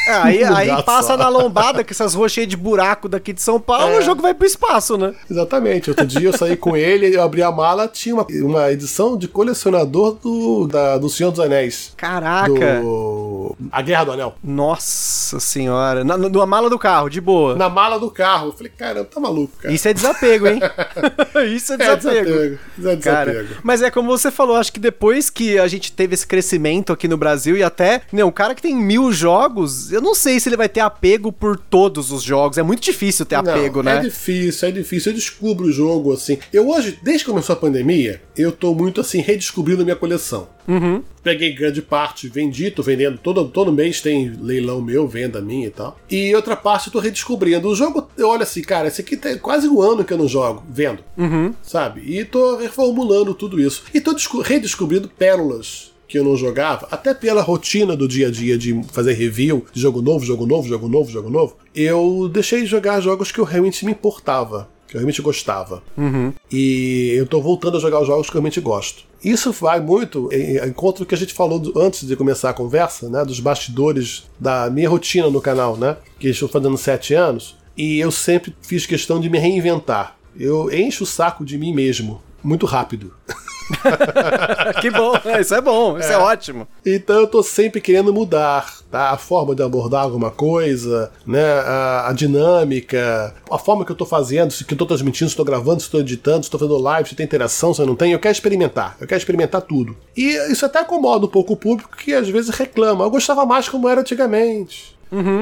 É, 0.09 0.12
aí, 0.12 0.42
aí 0.44 0.83
passa 0.83 1.09
só. 1.12 1.16
na 1.16 1.29
lombada 1.29 1.85
com 1.85 1.90
essas 1.90 2.14
ruas 2.14 2.33
cheias 2.33 2.48
de 2.48 2.57
buraco 2.57 3.09
daqui 3.09 3.33
de 3.33 3.40
São 3.42 3.61
Paulo, 3.61 3.94
É. 3.94 3.98
o 3.98 4.02
jogo 4.02 4.20
vai 4.22 4.35
pro 4.35 4.46
espaço, 4.46 4.96
né? 4.96 5.14
Exatamente. 5.31 5.90
Outro 5.90 6.07
dia 6.07 6.29
eu 6.29 6.37
saí 6.37 6.57
com 6.57 6.76
ele, 6.76 7.14
eu 7.16 7.22
abri 7.22 7.42
a 7.42 7.52
mala, 7.52 7.87
tinha 7.88 8.14
uma, 8.14 8.26
uma 8.42 8.70
edição 8.72 9.16
de 9.16 9.29
colecionador 9.29 10.14
do, 10.14 10.66
da, 10.66 10.98
do 10.98 11.09
Senhor 11.09 11.31
dos 11.31 11.40
Anéis. 11.40 11.92
Caraca. 11.96 12.81
Do. 12.81 13.57
A 13.70 13.83
Guerra 13.83 14.05
do 14.05 14.12
Anel. 14.12 14.35
Nossa 14.42 15.38
senhora. 15.38 16.02
Na, 16.05 16.16
na 16.16 16.46
mala 16.46 16.68
do 16.68 16.79
carro, 16.79 17.06
de 17.11 17.21
boa. 17.21 17.55
Na 17.57 17.69
mala 17.69 17.99
do 17.99 18.11
carro. 18.11 18.49
Eu 18.49 18.53
falei, 18.53 18.73
caramba, 18.77 19.05
tá 19.07 19.21
maluco, 19.21 19.57
cara. 19.59 19.75
Isso 19.75 19.88
é 19.88 19.95
desapego, 19.95 20.47
hein? 20.47 20.61
Isso 21.55 21.73
é 21.73 21.75
é 21.75 21.79
desapego. 21.97 22.25
desapego. 22.27 22.59
Isso 22.79 22.88
é 22.88 22.97
Cara, 22.97 23.33
desapego. 23.33 23.61
mas 23.62 23.83
é 23.83 23.90
como 23.90 24.09
você 24.09 24.31
falou, 24.31 24.57
acho 24.57 24.73
que 24.73 24.81
depois 24.81 25.31
que 25.31 25.59
a 25.59 25.66
gente 25.66 25.92
teve 25.92 26.14
esse 26.14 26.27
crescimento 26.27 26.92
aqui 26.92 27.07
no 27.09 27.16
Brasil 27.16 27.57
e 27.57 27.62
até, 27.62 28.03
né, 28.12 28.25
um 28.25 28.31
cara 28.33 28.55
que 28.55 28.62
tem 28.62 28.75
mil 28.75 29.12
jogos, 29.12 29.92
eu 29.92 30.01
não 30.01 30.14
sei 30.14 30.40
se 30.40 30.49
ele 30.49 30.57
vai 30.57 30.69
ter 30.69 30.81
apego 30.81 31.31
por 31.33 31.57
todos 31.59 32.11
os 32.11 32.23
jogos. 32.23 32.59
É 32.59 32.62
muito 32.62 32.83
difícil 32.83 33.25
ter 33.27 33.37
apego, 33.37 33.83
Não, 33.83 33.92
né? 33.92 33.99
É 33.99 34.01
difícil, 34.01 34.69
é 34.69 34.73
difícil. 34.73 35.12
Eu 35.12 35.16
descubro 35.16 35.66
o 35.66 35.73
jogo 35.73 36.12
assim. 36.12 36.38
Eu 36.53 36.69
hoje, 36.69 36.99
desde 37.03 37.25
que 37.25 37.31
começou 37.31 37.53
a 37.55 37.57
pandemia, 37.59 38.21
eu 38.37 38.53
tô 38.53 38.75
muito 38.75 39.01
assim, 39.01 39.21
redescobrindo 39.21 39.85
minha 39.85 39.97
coleção. 39.97 40.49
Uhum. 40.68 41.02
Peguei 41.22 41.52
grande 41.52 41.83
parte, 41.83 42.29
vendi, 42.29 42.70
tô 42.70 42.83
vendendo. 42.83 43.18
Todo, 43.18 43.46
todo 43.48 43.72
mês 43.72 44.00
tem 44.00 44.31
leilão 44.40 44.81
meu, 44.81 45.07
venda 45.09 45.40
minha 45.40 45.66
e 45.66 45.70
tal. 45.70 45.98
E 46.11 46.35
outra 46.35 46.57
parte 46.57 46.87
eu 46.87 46.92
tô 46.92 46.98
redescobrindo. 47.00 47.68
O 47.68 47.74
jogo, 47.74 48.09
eu 48.16 48.29
olho 48.29 48.42
assim, 48.42 48.62
cara, 48.62 48.88
esse 48.88 49.00
aqui 49.00 49.16
tem 49.16 49.37
quase 49.38 49.68
um 49.68 49.81
ano 49.81 50.05
que 50.05 50.12
eu 50.12 50.18
não 50.18 50.29
jogo, 50.29 50.62
vendo. 50.68 51.00
Uhum. 51.16 51.52
Sabe? 51.62 52.00
E 52.05 52.24
tô 52.24 52.57
reformulando 52.57 53.35
tudo 53.35 53.61
isso. 53.61 53.85
E 53.92 54.00
tô 54.00 54.12
desco- 54.12 54.40
redescobrindo 54.40 55.09
pérolas 55.09 55.92
que 56.09 56.16
eu 56.18 56.22
não 56.24 56.37
jogava, 56.37 56.87
até 56.92 57.12
pela 57.12 57.42
rotina 57.42 57.96
do 57.96 58.07
dia 58.07 58.29
a 58.29 58.31
dia 58.31 58.57
de 58.57 58.81
fazer 58.92 59.12
review 59.14 59.66
de 59.72 59.81
jogo 59.81 60.00
novo, 60.00 60.24
jogo 60.24 60.46
novo, 60.46 60.68
jogo 60.68 60.88
novo, 60.88 61.11
jogo 61.11 61.29
novo. 61.29 61.57
Eu 61.74 62.31
deixei 62.33 62.61
de 62.61 62.66
jogar 62.66 63.00
jogos 63.00 63.33
que 63.33 63.40
eu 63.40 63.44
realmente 63.44 63.85
me 63.85 63.90
importava, 63.90 64.68
que 64.87 64.94
eu 64.94 65.00
realmente 65.00 65.20
gostava. 65.20 65.83
Uhum. 65.98 66.33
E 66.50 67.12
eu 67.16 67.26
tô 67.26 67.40
voltando 67.40 67.76
a 67.76 67.81
jogar 67.81 68.00
os 68.00 68.07
jogos 68.07 68.26
que 68.31 68.37
eu 68.37 68.40
realmente 68.40 68.61
gosto. 68.61 69.02
Isso 69.24 69.50
vai 69.52 69.81
muito 69.81 70.29
em 70.33 70.57
encontro 70.68 71.05
que 71.07 71.14
a 71.14 71.18
gente 71.18 71.33
falou 71.35 71.59
do- 71.59 71.79
antes 71.81 72.07
de 72.07 72.14
começar 72.16 72.50
a 72.50 72.55
conversa, 72.55 73.09
né? 73.09 73.24
Dos 73.24 73.40
bastidores 73.40 74.24
da 74.38 74.68
minha 74.70 74.88
rotina 74.88 75.29
no 75.31 75.40
canal, 75.40 75.76
né? 75.76 75.96
Que 76.18 76.29
estou 76.29 76.48
fazendo 76.48 76.76
sete 76.76 77.14
anos. 77.14 77.57
E 77.76 77.98
eu 77.98 78.11
sempre 78.11 78.55
fiz 78.62 78.87
questão 78.87 79.20
de 79.20 79.29
me 79.29 79.38
reinventar. 79.38 80.16
Eu 80.38 80.70
encho 80.72 81.05
o 81.05 81.07
saco 81.07 81.44
de 81.44 81.57
mim 81.59 81.74
mesmo. 81.74 82.22
Muito 82.42 82.66
rápido. 82.66 83.12
que 84.81 84.90
bom, 84.90 85.12
isso 85.40 85.55
é 85.55 85.61
bom, 85.61 85.98
isso 85.98 86.12
é, 86.12 86.18
ótimo. 86.18 86.68
Então 86.85 87.20
eu 87.20 87.26
tô 87.26 87.42
sempre 87.42 87.81
querendo 87.81 88.12
mudar, 88.12 88.72
tá? 88.90 89.11
A 89.11 89.16
forma 89.16 89.55
de 89.55 89.62
abordar 89.62 90.02
alguma 90.02 90.31
coisa, 90.31 91.11
né? 91.26 91.44
A, 91.44 92.09
a 92.09 92.12
dinâmica, 92.12 93.35
a 93.50 93.59
forma 93.59 93.85
que 93.85 93.92
eu 93.92 93.96
tô 93.96 94.07
fazendo, 94.07 94.52
se 94.52 94.64
que 94.64 94.74
eu 94.74 94.79
tô 94.79 94.87
transmitindo, 94.87 95.31
se 95.31 95.37
tô 95.37 95.44
gravando, 95.44 95.83
se 95.83 95.90
tô 95.90 95.98
editando, 95.98 96.44
se 96.44 96.50
tô 96.50 96.59
fazendo 96.59 96.79
live, 96.79 97.09
se 97.09 97.14
tem 97.14 97.24
interação, 97.24 97.74
se 97.74 97.85
não 97.85 97.96
tem. 97.96 98.12
Eu 98.12 98.18
quero 98.18 98.33
experimentar. 98.33 98.96
Eu 99.00 99.07
quero 99.07 99.18
experimentar 99.18 99.62
tudo. 99.62 99.96
E 100.16 100.37
isso 100.50 100.64
até 100.64 100.81
incomoda 100.83 101.26
um 101.26 101.31
pouco 101.31 101.55
o 101.55 101.57
público 101.57 101.96
que 101.96 102.12
às 102.14 102.29
vezes 102.29 102.50
reclama. 102.50 103.05
Eu 103.05 103.11
gostava 103.11 103.44
mais 103.44 103.68
como 103.68 103.88
era 103.88 104.00
antigamente. 104.00 104.96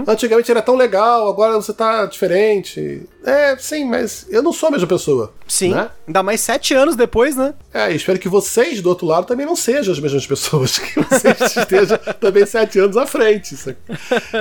Antigamente 0.06 0.50
era 0.50 0.62
tão 0.62 0.76
legal, 0.76 1.28
agora 1.28 1.54
você 1.54 1.72
tá 1.72 2.06
diferente. 2.06 3.08
É, 3.24 3.56
sim, 3.56 3.84
mas 3.86 4.26
eu 4.28 4.42
não 4.42 4.52
sou 4.52 4.68
a 4.68 4.72
mesma 4.72 4.86
pessoa. 4.86 5.32
Sim, 5.48 5.70
né? 5.74 5.88
ainda 6.06 6.22
mais 6.22 6.40
sete 6.40 6.74
anos 6.74 6.96
depois, 6.96 7.36
né? 7.36 7.54
É, 7.72 7.92
espero 7.92 8.18
que 8.18 8.28
vocês 8.28 8.80
do 8.80 8.88
outro 8.88 9.06
lado 9.06 9.26
também 9.26 9.44
não 9.46 9.56
sejam 9.56 9.92
as 9.92 10.00
mesmas 10.00 10.26
pessoas, 10.26 10.76
que 10.78 11.00
vocês 11.00 11.56
estejam 11.56 11.98
também 12.20 12.44
sete 12.46 12.78
anos 12.78 12.96
à 12.96 13.06
frente. 13.06 13.56
sabe? 13.56 13.76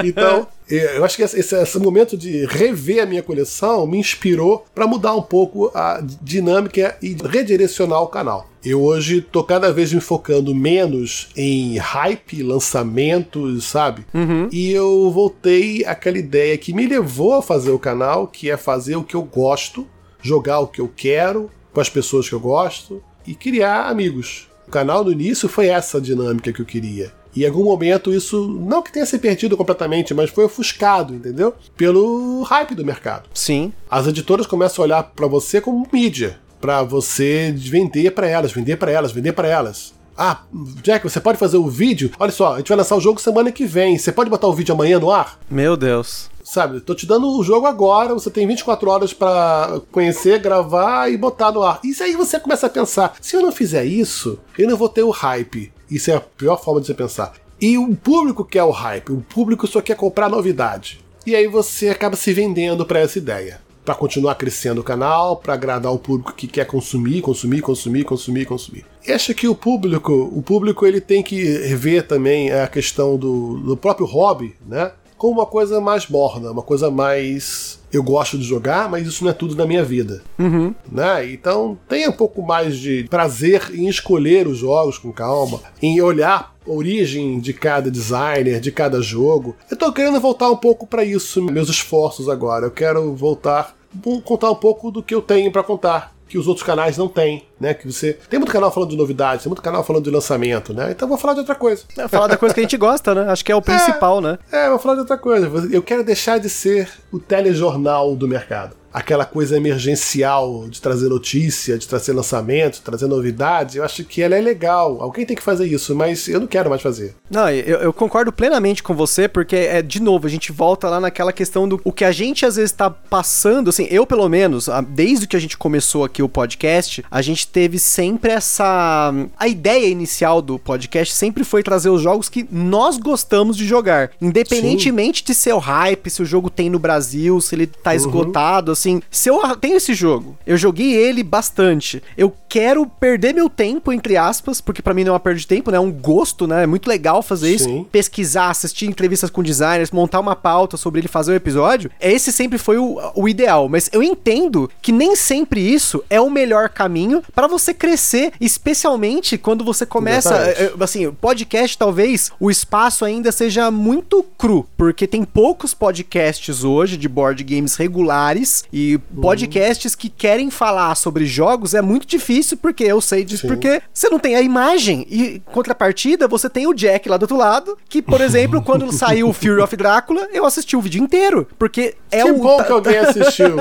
Então, 0.04 0.48
eh, 0.70 0.98
eu 0.98 1.04
acho 1.06 1.16
que 1.18 1.24
esse, 1.24 1.40
esse- 1.40 1.80
momento 1.80 2.18
de 2.18 2.46
rever 2.46 3.04
a 3.04 3.06
minha 3.06 3.22
coleção 3.24 3.86
me 3.86 3.98
inspirou 3.98 4.66
para 4.74 4.88
mudar 4.88 5.14
um 5.16 5.22
pouco 5.22 5.70
a 5.76 6.02
dinâmica 6.22 6.98
e 7.02 7.16
redirecionar 7.30 8.02
o 8.02 8.08
canal. 8.08 8.50
Eu 8.66 8.82
hoje 8.82 9.20
tô 9.22 9.44
cada 9.44 9.74
vez 9.74 9.92
me 9.92 10.00
focando 10.00 10.56
menos 10.56 11.28
em 11.36 11.78
hype, 11.78 12.42
lançamentos, 12.44 13.66
sabe? 13.66 14.06
E 14.52 14.72
eu 14.72 15.12
voltei 15.12 15.84
àquela 15.86 16.18
ideia 16.18 16.58
que 16.58 16.74
me 16.74 16.88
levou 16.88 17.34
a 17.34 17.42
fazer 17.42 17.72
o 17.72 17.80
canal, 17.80 18.26
que 18.28 18.50
é 18.50 18.56
fazer 18.56 18.73
o 18.98 19.04
que 19.04 19.16
eu 19.16 19.24
gosto, 19.24 19.88
jogar 20.22 20.60
o 20.60 20.68
que 20.68 20.82
eu 20.82 20.92
quero, 20.96 21.50
com 21.74 21.82
as 21.82 21.90
pessoas 21.90 22.28
que 22.28 22.36
eu 22.36 22.40
gosto 22.40 23.04
e 23.26 23.34
criar 23.36 23.88
amigos. 23.88 24.48
O 24.68 24.72
canal 24.72 25.04
no 25.04 25.12
início 25.12 25.50
foi 25.50 25.68
essa 25.68 26.00
dinâmica 26.00 26.54
que 26.54 26.62
eu 26.62 26.66
queria. 26.66 27.12
E 27.36 27.44
em 27.44 27.48
algum 27.48 27.64
momento 27.64 28.14
isso, 28.14 28.48
não 28.48 28.82
que 28.82 28.94
tenha 28.94 29.06
se 29.06 29.18
perdido 29.18 29.58
completamente, 29.58 30.14
mas 30.14 30.30
foi 30.30 30.46
ofuscado, 30.46 31.16
entendeu? 31.16 31.54
Pelo 31.76 32.44
hype 32.44 32.76
do 32.76 32.86
mercado. 32.86 33.28
Sim. 33.34 33.74
As 33.90 34.06
editoras 34.06 34.46
começam 34.46 34.84
a 34.84 34.86
olhar 34.86 35.04
pra 35.04 35.28
você 35.28 35.60
como 35.60 35.88
mídia. 35.92 36.40
para 36.64 36.82
você 36.82 37.54
vender 37.58 38.12
para 38.12 38.26
elas, 38.26 38.54
vender 38.54 38.78
para 38.78 38.90
elas, 38.90 39.12
vender 39.12 39.34
para 39.34 39.50
elas. 39.50 39.94
Ah, 40.18 40.42
Jack, 40.82 41.04
você 41.04 41.20
pode 41.20 41.38
fazer 41.38 41.58
o 41.58 41.68
vídeo? 41.68 42.12
Olha 42.20 42.32
só, 42.32 42.54
a 42.54 42.58
gente 42.58 42.70
vai 42.70 42.78
lançar 42.78 42.96
o 42.96 43.02
jogo 43.02 43.20
semana 43.20 43.52
que 43.52 43.66
vem. 43.66 43.98
Você 43.98 44.12
pode 44.12 44.30
botar 44.30 44.48
o 44.48 44.54
vídeo 44.54 44.74
amanhã 44.74 45.00
no 45.00 45.12
ar? 45.12 45.40
Meu 45.50 45.76
Deus. 45.76 46.30
Sabe, 46.44 46.82
tô 46.82 46.94
te 46.94 47.06
dando 47.06 47.28
o 47.28 47.44
jogo 47.44 47.66
agora, 47.66 48.14
você 48.14 48.30
tem 48.30 48.46
24 48.46 48.90
horas 48.90 49.14
para 49.14 49.80
conhecer, 49.92 50.40
gravar 50.40 51.10
e 51.10 51.18
botar 51.18 51.52
no 51.52 51.64
ar. 51.64 51.80
Isso 51.84 52.04
aí 52.04 52.16
você 52.16 52.40
começa 52.40 52.68
a 52.68 52.70
pensar: 52.70 53.16
se 53.22 53.36
eu 53.36 53.42
não 53.42 53.52
fizer 53.52 53.86
isso, 53.86 54.38
eu 54.58 54.70
não 54.70 54.78
vou 54.78 54.90
ter 54.90 55.04
o 55.04 55.10
hype. 55.10 55.72
Isso 55.90 56.12
é 56.12 56.16
a 56.16 56.22
pior 56.22 56.62
forma 56.62 56.82
de 56.82 56.88
você 56.88 56.94
pensar. 56.94 57.34
E 57.62 57.78
o 57.78 57.96
público 57.96 58.44
quer 58.44 58.64
o 58.64 58.72
hype, 58.72 59.14
o 59.14 59.22
público 59.22 59.66
só 59.66 59.82
quer 59.82 59.96
comprar 59.96 60.30
novidade. 60.30 61.04
E 61.26 61.34
aí 61.34 61.48
você 61.48 61.88
acaba 61.88 62.18
se 62.18 62.34
vendendo 62.34 62.86
para 62.86 63.00
essa 63.00 63.18
ideia 63.18 63.63
para 63.84 63.96
continuar 63.96 64.36
crescendo 64.36 64.82
o 64.82 64.84
canal, 64.84 65.38
para 65.38 65.54
agradar 65.54 65.92
o 65.92 66.00
público 66.00 66.34
que 66.34 66.48
quer 66.48 66.66
consumir, 66.66 67.22
consumir, 67.22 67.62
consumir, 67.62 68.04
consumir, 68.04 68.46
consumir. 68.46 68.86
E 69.06 69.12
acho 69.12 69.34
que 69.34 69.48
o 69.48 69.56
público, 69.56 70.14
o 70.34 70.42
público 70.42 70.86
ele 70.86 71.02
tem 71.02 71.22
que 71.22 71.44
ver 71.76 72.08
também 72.08 72.52
a 72.52 72.68
questão 72.68 73.18
do, 73.18 73.60
do 73.60 73.78
próprio 73.78 74.06
hobby, 74.06 74.56
né? 74.66 74.92
Como 75.18 75.40
uma 75.40 75.46
coisa 75.46 75.80
mais 75.80 76.08
morna, 76.08 76.52
uma 76.52 76.62
coisa 76.62 76.92
mais 76.92 77.80
eu 77.94 78.02
gosto 78.02 78.38
de 78.38 78.44
jogar, 78.44 78.90
mas 78.90 79.08
isso 79.08 79.24
não 79.24 79.32
é 79.32 79.34
tudo 79.34 79.56
na 79.56 79.66
minha 79.66 79.84
vida. 79.84 80.24
Uhum. 80.40 80.74
Né? 80.92 81.32
Então 81.32 81.78
tenha 81.88 82.10
um 82.10 82.14
pouco 82.14 82.42
mais 82.42 82.78
de 82.78 83.06
prazer 83.10 83.72
em 83.74 83.88
escolher 83.88 84.48
os 84.48 84.58
jogos 84.58 84.98
com 84.98 85.14
calma, 85.14 85.62
em 85.82 86.02
olhar 86.02 86.53
origem 86.66 87.40
de 87.40 87.54
cada 87.54 87.90
designer, 87.90 88.60
de 88.60 88.72
cada 88.72 89.02
jogo. 89.02 89.56
Eu 89.70 89.78
tô 89.78 89.92
querendo 89.92 90.20
voltar 90.20 90.50
um 90.50 90.58
pouco 90.58 90.86
para 90.88 91.04
isso, 91.04 91.42
meus 91.42 91.70
esforços 91.70 92.30
agora. 92.30 92.66
Eu 92.68 92.72
quero 92.72 93.14
voltar, 93.16 93.76
contar 94.24 94.52
um 94.52 94.56
pouco 94.56 94.92
do 94.92 95.04
que 95.04 95.14
eu 95.14 95.22
tenho 95.22 95.52
para 95.52 95.64
contar 95.64 96.14
que 96.34 96.38
os 96.40 96.48
outros 96.48 96.66
canais 96.66 96.98
não 96.98 97.08
têm, 97.08 97.46
né? 97.60 97.76
Que 97.76 97.86
você 97.86 98.14
tem 98.28 98.40
muito 98.40 98.52
canal 98.52 98.72
falando 98.72 98.90
de 98.90 98.98
novidades, 98.98 99.44
tem 99.44 99.50
muito 99.52 99.62
canal 99.62 99.84
falando 99.84 100.04
de 100.06 100.10
lançamento, 100.10 100.74
né? 100.74 100.90
Então 100.90 101.08
vou 101.08 101.16
falar 101.16 101.34
de 101.34 101.42
outra 101.42 101.54
coisa. 101.54 101.84
É, 101.96 102.08
falar 102.08 102.26
da 102.26 102.38
coisa 102.38 102.56
que 102.56 102.60
a 102.60 102.64
gente 102.64 102.76
gosta, 102.76 103.14
né? 103.14 103.32
Acho 103.32 103.46
que 103.46 103.52
é 103.52 103.56
o 103.56 103.62
principal, 103.64 104.18
é, 104.18 104.22
né? 104.22 104.40
É, 104.52 104.70
vou 104.70 104.80
falar 104.80 104.96
de 104.96 105.02
outra 105.02 105.16
coisa. 105.16 105.48
Eu 105.72 105.84
quero 105.84 106.04
deixar 106.04 106.40
de 106.40 106.50
ser 106.50 106.90
o 107.12 107.20
telejornal 107.20 108.16
do 108.16 108.28
mercado 108.28 108.76
aquela 108.94 109.26
coisa 109.26 109.58
emergencial 109.58 110.68
de 110.70 110.80
trazer 110.80 111.10
notícia, 111.10 111.78
de 111.78 111.88
trazer 111.88 112.14
lançamento, 112.14 112.76
de 112.76 112.82
trazer 112.82 113.08
novidades, 113.08 113.76
eu 113.76 113.84
acho 113.84 114.04
que 114.04 114.22
ela 114.22 114.36
é 114.36 114.42
legal. 114.42 115.02
Alguém 115.02 115.26
tem 115.26 115.36
que 115.36 115.42
fazer 115.42 115.66
isso, 115.66 115.96
mas 115.96 116.28
eu 116.28 116.40
não 116.40 116.48
quero 116.48 116.70
mais 116.70 116.82
fazer. 116.82 117.16
Não, 117.30 117.50
eu, 117.50 117.80
eu 117.80 117.94
concordo 117.94 118.32
plenamente 118.32 118.84
com 118.84 118.94
você, 118.94 119.28
porque, 119.28 119.56
é 119.56 119.82
de 119.82 120.02
novo, 120.02 120.28
a 120.28 120.30
gente 120.30 120.52
volta 120.52 120.90
lá 120.90 121.00
naquela 121.00 121.34
questão 121.34 121.68
do 121.68 121.82
o 121.84 121.92
que 121.92 122.06
a 122.06 122.12
gente 122.12 122.46
às 122.46 122.56
vezes 122.56 122.72
tá 122.72 122.90
passando, 122.90 123.70
assim, 123.70 123.88
eu 123.90 124.06
pelo 124.06 124.30
menos, 124.30 124.70
desde 124.90 125.26
que 125.28 125.36
a 125.36 125.40
gente 125.40 125.58
começou 125.58 126.04
aqui 126.04 126.22
o 126.22 126.30
podcast, 126.30 127.04
a 127.10 127.22
gente 127.22 127.48
teve 127.48 127.80
sempre 127.80 128.32
essa. 128.32 129.12
A 129.38 129.48
ideia 129.48 129.88
inicial 129.88 130.42
do 130.42 130.60
podcast 130.60 131.14
sempre 131.14 131.44
foi 131.44 131.64
trazer 131.64 131.90
os 131.90 132.02
jogos 132.02 132.30
que 132.30 132.46
nós 132.52 132.98
gostamos 132.98 133.58
de 133.58 133.66
jogar. 133.66 134.12
Independentemente 134.22 135.20
Sim. 135.20 135.26
de 135.26 135.34
ser 135.34 135.54
o 135.54 135.58
hype, 135.58 136.10
se 136.10 136.22
o 136.22 136.26
jogo 136.26 136.50
tem 136.50 136.70
no 136.70 136.78
Brasil, 136.78 137.42
se 137.42 137.56
ele 137.56 137.66
tá 137.66 137.92
uhum. 137.92 137.96
esgotado, 137.96 138.76
assim 138.84 139.02
se 139.10 139.30
eu 139.30 139.40
tenho 139.56 139.78
esse 139.78 139.94
jogo, 139.94 140.38
eu 140.46 140.58
joguei 140.58 140.94
ele 140.94 141.24
bastante, 141.24 142.04
eu 142.18 142.34
quero 142.50 142.86
perder 142.86 143.34
meu 143.34 143.50
tempo, 143.50 143.92
entre 143.92 144.18
aspas, 144.18 144.62
porque 144.62 144.82
para 144.82 144.94
mim 144.94 145.04
não 145.04 145.10
é 145.10 145.14
uma 145.14 145.20
perda 145.20 145.40
de 145.40 145.48
tempo, 145.48 145.72
né? 145.72 145.78
É 145.78 145.80
um 145.80 145.92
gosto, 145.92 146.46
né? 146.46 146.64
É 146.64 146.68
muito 146.68 146.88
legal 146.88 147.24
fazer 147.24 147.48
Sim. 147.48 147.56
isso. 147.56 147.88
Pesquisar, 147.92 148.50
assistir 148.50 148.86
entrevistas 148.86 149.30
com 149.30 149.42
designers, 149.42 149.90
montar 149.90 150.20
uma 150.20 150.36
pauta 150.36 150.78
sobre 150.78 151.02
ele 151.02 151.08
fazer 151.08 151.32
o 151.32 151.34
um 151.34 151.38
episódio. 151.38 151.90
Esse 152.00 152.32
sempre 152.32 152.60
foi 152.60 152.78
o, 152.78 153.00
o 153.16 153.28
ideal. 153.28 153.68
Mas 153.68 153.90
eu 153.92 154.04
entendo 154.04 154.70
que 154.82 154.92
nem 154.92 155.16
sempre 155.16 155.62
isso 155.62 156.04
é 156.10 156.22
o 156.22 156.30
melhor 156.30 156.70
caminho 156.70 157.24
para 157.34 157.48
você 157.48 157.74
crescer, 157.74 158.34
especialmente 158.40 159.38
quando 159.38 159.64
você 159.64 159.84
começa. 159.84 160.36
Eh, 160.36 160.66
eh, 160.66 160.74
assim, 160.80 161.12
podcast, 161.12 161.76
talvez 161.76 162.32
o 162.40 162.52
espaço 162.52 163.04
ainda 163.04 163.32
seja 163.32 163.72
muito 163.72 164.24
cru, 164.38 164.68
porque 164.78 165.08
tem 165.08 165.24
poucos 165.24 165.74
podcasts 165.74 166.64
hoje 166.64 166.98
de 166.98 167.10
board 167.10 167.44
games 167.44 167.76
regulares 167.76 168.64
e 168.74 168.98
podcasts 169.22 169.94
que 169.94 170.10
querem 170.10 170.50
falar 170.50 170.96
sobre 170.96 171.28
jogos 171.28 171.76
é 171.76 171.82
muito 171.82 172.08
difícil, 172.08 172.58
porque 172.58 172.84
eu 172.84 173.00
sei 173.00 173.24
disso, 173.24 173.44
Sim. 173.44 173.48
porque 173.50 173.84
você 173.94 174.10
não 174.10 174.18
tem 174.18 174.36
a 174.36 174.42
imagem. 174.42 175.06
E 175.12 175.44
contrapartida, 175.52 176.28
você 176.28 176.50
tem 176.50 176.66
o 176.66 176.74
Jack 176.74 177.08
lá 177.08 177.16
do 177.16 177.24
outro 177.24 177.38
lado, 177.38 177.78
que, 177.88 178.02
por 178.02 178.20
exemplo, 178.22 178.64
quando 178.64 178.92
saiu 178.92 179.30
o 179.30 179.34
Fury 179.34 179.62
of 179.62 179.76
Drácula, 179.76 180.28
eu 180.34 180.44
assisti 180.44 180.76
o 180.76 180.82
vídeo 180.82 181.04
inteiro. 181.04 181.48
Porque 181.60 181.96
é 182.10 182.24
que 182.24 182.32
o. 182.32 182.40
bom 182.40 182.64
que 182.64 182.72
alguém 182.72 182.98
assistiu. 183.00 183.58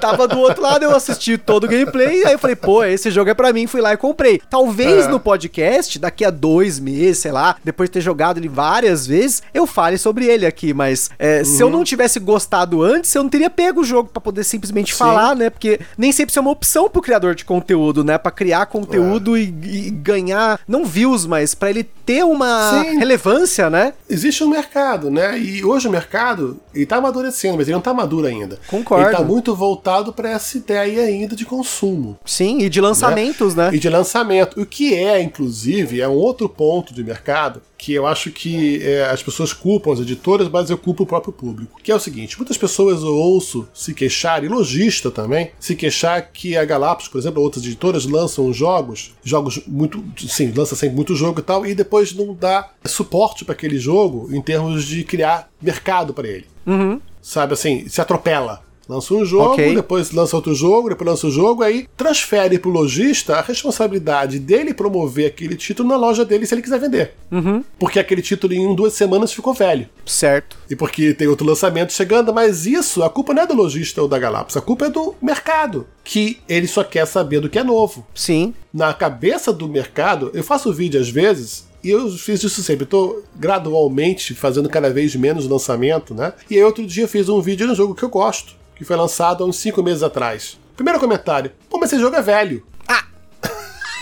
Tava 0.00 0.28
do 0.28 0.38
outro 0.38 0.62
lado, 0.62 0.84
eu 0.84 0.94
assisti 0.94 1.36
todo 1.36 1.64
o 1.64 1.68
gameplay, 1.68 2.24
aí 2.24 2.32
eu 2.32 2.38
falei, 2.38 2.54
pô, 2.54 2.84
esse 2.84 3.10
jogo 3.10 3.30
é 3.30 3.34
pra 3.34 3.52
mim, 3.52 3.66
fui 3.66 3.80
lá 3.80 3.92
e 3.92 3.96
comprei. 3.96 4.40
Talvez 4.48 5.06
é. 5.06 5.08
no 5.08 5.18
podcast, 5.18 5.98
daqui 5.98 6.24
a 6.24 6.30
dois 6.30 6.78
meses, 6.78 7.18
sei 7.18 7.32
lá, 7.32 7.56
depois 7.64 7.88
de 7.88 7.94
ter 7.94 8.00
jogado 8.00 8.38
ele 8.38 8.48
várias 8.48 9.08
vezes, 9.08 9.42
eu 9.52 9.66
fale 9.66 9.98
sobre 9.98 10.26
ele 10.26 10.46
aqui, 10.46 10.72
mas 10.72 11.10
é, 11.18 11.38
uhum. 11.38 11.44
se 11.44 11.62
eu 11.62 11.66
uhum. 11.66 11.72
não 11.72 11.84
tivesse 11.84 12.20
gostado 12.20 12.80
antes, 12.80 13.12
eu 13.12 13.24
não 13.24 13.30
teria 13.30 13.50
pego 13.50 13.80
o 13.80 13.84
jogo 13.84 14.08
pra 14.08 14.19
para 14.20 14.30
poder 14.30 14.44
simplesmente 14.44 14.92
Sim. 14.92 14.98
falar, 14.98 15.34
né? 15.34 15.50
Porque 15.50 15.80
nem 15.96 16.12
sempre 16.12 16.30
isso 16.30 16.38
é 16.38 16.42
uma 16.42 16.50
opção 16.50 16.88
pro 16.88 17.02
criador 17.02 17.34
de 17.34 17.44
conteúdo, 17.44 18.04
né? 18.04 18.18
Para 18.18 18.30
criar 18.30 18.66
conteúdo 18.66 19.36
é. 19.36 19.40
e, 19.40 19.86
e, 19.86 19.90
ganhar, 19.90 20.60
não 20.68 20.84
views, 20.84 21.26
mas 21.26 21.54
para 21.54 21.70
ele 21.70 21.84
ter 21.84 22.24
uma 22.24 22.70
Sim. 22.70 22.98
relevância, 22.98 23.70
né? 23.70 23.94
Existe 24.08 24.44
um 24.44 24.48
mercado, 24.48 25.10
né? 25.10 25.38
E 25.38 25.64
hoje 25.64 25.88
o 25.88 25.90
mercado, 25.90 26.60
ele 26.74 26.86
tá 26.86 26.96
amadurecendo, 26.96 27.56
mas 27.56 27.66
ele 27.66 27.74
não 27.74 27.80
tá 27.80 27.94
maduro 27.94 28.26
ainda. 28.26 28.58
Concordo. 28.66 29.08
Ele 29.08 29.16
tá 29.16 29.24
muito 29.24 29.54
voltado 29.54 30.12
para 30.12 30.30
essa 30.30 30.56
ideia 30.56 31.02
ainda 31.02 31.34
de 31.34 31.44
consumo. 31.44 32.18
Sim, 32.24 32.60
e 32.60 32.68
de 32.68 32.80
lançamentos, 32.80 33.54
né? 33.54 33.70
né? 33.70 33.76
E 33.76 33.78
de 33.78 33.88
lançamento. 33.88 34.60
O 34.60 34.66
que 34.66 34.94
é, 34.94 35.20
inclusive, 35.20 36.00
é 36.00 36.08
um 36.08 36.12
outro 36.12 36.48
ponto 36.48 36.92
de 36.92 37.02
mercado 37.02 37.62
que 37.80 37.94
eu 37.94 38.06
acho 38.06 38.30
que 38.30 38.82
é, 38.82 39.04
as 39.04 39.22
pessoas 39.22 39.54
culpam 39.54 39.94
as 39.94 40.00
editoras, 40.00 40.48
mas 40.48 40.68
eu 40.68 40.76
culpo 40.76 41.04
o 41.04 41.06
próprio 41.06 41.32
público. 41.32 41.80
Que 41.82 41.90
é 41.90 41.94
o 41.94 41.98
seguinte: 41.98 42.36
muitas 42.36 42.58
pessoas 42.58 43.02
eu 43.02 43.16
ouço 43.16 43.66
se 43.72 43.94
queixar, 43.94 44.44
e 44.44 44.48
lojista 44.48 45.10
também, 45.10 45.52
se 45.58 45.74
queixar 45.74 46.30
que 46.30 46.56
a 46.56 46.64
Galápagos, 46.64 47.08
por 47.08 47.18
exemplo, 47.18 47.42
outras 47.42 47.64
editoras 47.64 48.04
lançam 48.04 48.52
jogos, 48.52 49.14
jogos 49.24 49.62
muito. 49.66 50.04
Sim, 50.18 50.52
lança 50.54 50.76
sempre 50.76 50.94
muito 50.94 51.16
jogo 51.16 51.40
e 51.40 51.42
tal, 51.42 51.64
e 51.64 51.74
depois 51.74 52.12
não 52.12 52.34
dá 52.34 52.70
suporte 52.84 53.46
para 53.46 53.54
aquele 53.54 53.78
jogo 53.78 54.28
em 54.30 54.42
termos 54.42 54.84
de 54.84 55.02
criar 55.02 55.48
mercado 55.60 56.12
para 56.12 56.28
ele. 56.28 56.46
Uhum. 56.66 57.00
Sabe 57.22 57.54
assim, 57.54 57.88
se 57.88 58.00
atropela. 58.00 58.62
Lança 58.90 59.14
um 59.14 59.24
jogo, 59.24 59.52
okay. 59.52 59.72
depois 59.72 60.10
lança 60.10 60.34
outro 60.34 60.52
jogo, 60.52 60.88
depois 60.88 61.08
lança 61.08 61.24
o 61.24 61.30
um 61.30 61.32
jogo, 61.32 61.62
aí 61.62 61.86
transfere 61.96 62.58
pro 62.58 62.72
lojista 62.72 63.36
a 63.36 63.40
responsabilidade 63.40 64.40
dele 64.40 64.74
promover 64.74 65.28
aquele 65.28 65.54
título 65.54 65.88
na 65.88 65.96
loja 65.96 66.24
dele 66.24 66.44
se 66.44 66.52
ele 66.52 66.60
quiser 66.60 66.80
vender. 66.80 67.14
Uhum. 67.30 67.62
Porque 67.78 68.00
aquele 68.00 68.20
título 68.20 68.52
em 68.52 68.74
duas 68.74 68.92
semanas 68.94 69.32
ficou 69.32 69.54
velho. 69.54 69.88
Certo. 70.04 70.58
E 70.68 70.74
porque 70.74 71.14
tem 71.14 71.28
outro 71.28 71.46
lançamento 71.46 71.92
chegando, 71.92 72.34
mas 72.34 72.66
isso, 72.66 73.04
a 73.04 73.08
culpa 73.08 73.32
não 73.32 73.44
é 73.44 73.46
do 73.46 73.54
lojista 73.54 74.02
ou 74.02 74.08
da 74.08 74.18
Galápagos, 74.18 74.56
a 74.56 74.60
culpa 74.60 74.86
é 74.86 74.90
do 74.90 75.14
mercado, 75.22 75.86
que 76.02 76.38
ele 76.48 76.66
só 76.66 76.82
quer 76.82 77.06
saber 77.06 77.38
do 77.38 77.48
que 77.48 77.60
é 77.60 77.62
novo. 77.62 78.04
Sim. 78.12 78.52
Na 78.74 78.92
cabeça 78.92 79.52
do 79.52 79.68
mercado, 79.68 80.32
eu 80.34 80.42
faço 80.42 80.72
vídeo 80.72 81.00
às 81.00 81.08
vezes 81.08 81.70
e 81.84 81.90
eu 81.90 82.10
fiz 82.10 82.42
isso 82.42 82.60
sempre, 82.60 82.82
estou 82.82 83.22
gradualmente 83.36 84.34
fazendo 84.34 84.68
cada 84.68 84.90
vez 84.90 85.14
menos 85.14 85.46
lançamento, 85.46 86.12
né? 86.12 86.32
E 86.50 86.56
aí 86.56 86.64
outro 86.64 86.84
dia 86.84 87.04
eu 87.04 87.08
fiz 87.08 87.28
um 87.28 87.40
vídeo 87.40 87.68
no 87.68 87.74
jogo 87.76 87.94
que 87.94 88.02
eu 88.02 88.08
gosto 88.08 88.58
que 88.80 88.84
foi 88.86 88.96
lançado 88.96 89.44
há 89.44 89.46
uns 89.46 89.58
5 89.58 89.82
meses 89.82 90.02
atrás. 90.02 90.58
Primeiro 90.74 90.98
comentário: 90.98 91.52
Pô, 91.68 91.78
mas 91.78 91.92
esse 91.92 92.00
jogo 92.00 92.16
é 92.16 92.22
velho. 92.22 92.66
Ah! 92.88 93.04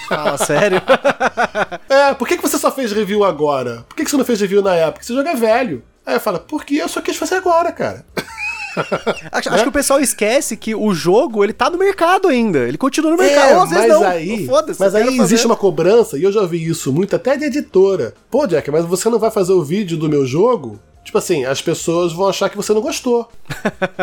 Fala 0.08 0.38
sério? 0.38 0.80
é, 1.90 2.14
por 2.14 2.28
que, 2.28 2.36
que 2.36 2.42
você 2.42 2.56
só 2.56 2.70
fez 2.70 2.92
review 2.92 3.24
agora? 3.24 3.84
Por 3.88 3.96
que, 3.96 4.04
que 4.04 4.10
você 4.10 4.16
não 4.16 4.24
fez 4.24 4.40
review 4.40 4.62
na 4.62 4.76
época? 4.76 5.02
Esse 5.02 5.12
jogo 5.12 5.28
é 5.28 5.34
velho. 5.34 5.82
Aí 6.06 6.14
eu 6.14 6.20
falo, 6.20 6.38
porque 6.38 6.76
eu 6.76 6.88
só 6.88 7.00
quis 7.00 7.16
fazer 7.16 7.34
agora, 7.34 7.72
cara. 7.72 8.06
acho, 9.32 9.50
que 9.50 9.68
o 9.68 9.72
pessoal 9.72 9.98
esquece 9.98 10.56
que 10.56 10.76
o 10.76 10.94
jogo 10.94 11.42
ele 11.42 11.52
tá 11.52 11.68
no 11.68 11.76
mercado 11.76 12.28
ainda. 12.28 12.60
Ele 12.60 12.78
continua 12.78 13.10
no 13.10 13.16
mercado. 13.16 13.50
É, 13.50 13.56
Ou, 13.56 13.62
às 13.64 13.70
vezes 13.70 13.88
mas 13.88 14.00
não. 14.00 14.06
aí, 14.08 14.48
mas 14.78 14.94
aí 14.94 15.18
existe 15.18 15.44
uma 15.44 15.56
cobrança, 15.56 16.16
e 16.16 16.22
eu 16.22 16.30
já 16.30 16.46
vi 16.46 16.64
isso 16.64 16.92
muito 16.92 17.16
até 17.16 17.36
de 17.36 17.46
editora. 17.46 18.14
Pô, 18.30 18.46
Jack, 18.46 18.70
mas 18.70 18.84
você 18.84 19.10
não 19.10 19.18
vai 19.18 19.32
fazer 19.32 19.52
o 19.52 19.64
vídeo 19.64 19.98
do 19.98 20.08
meu 20.08 20.24
jogo? 20.24 20.78
Tipo 21.08 21.16
assim, 21.16 21.46
as 21.46 21.62
pessoas 21.62 22.12
vão 22.12 22.28
achar 22.28 22.50
que 22.50 22.56
você 22.58 22.70
não 22.74 22.82
gostou. 22.82 23.26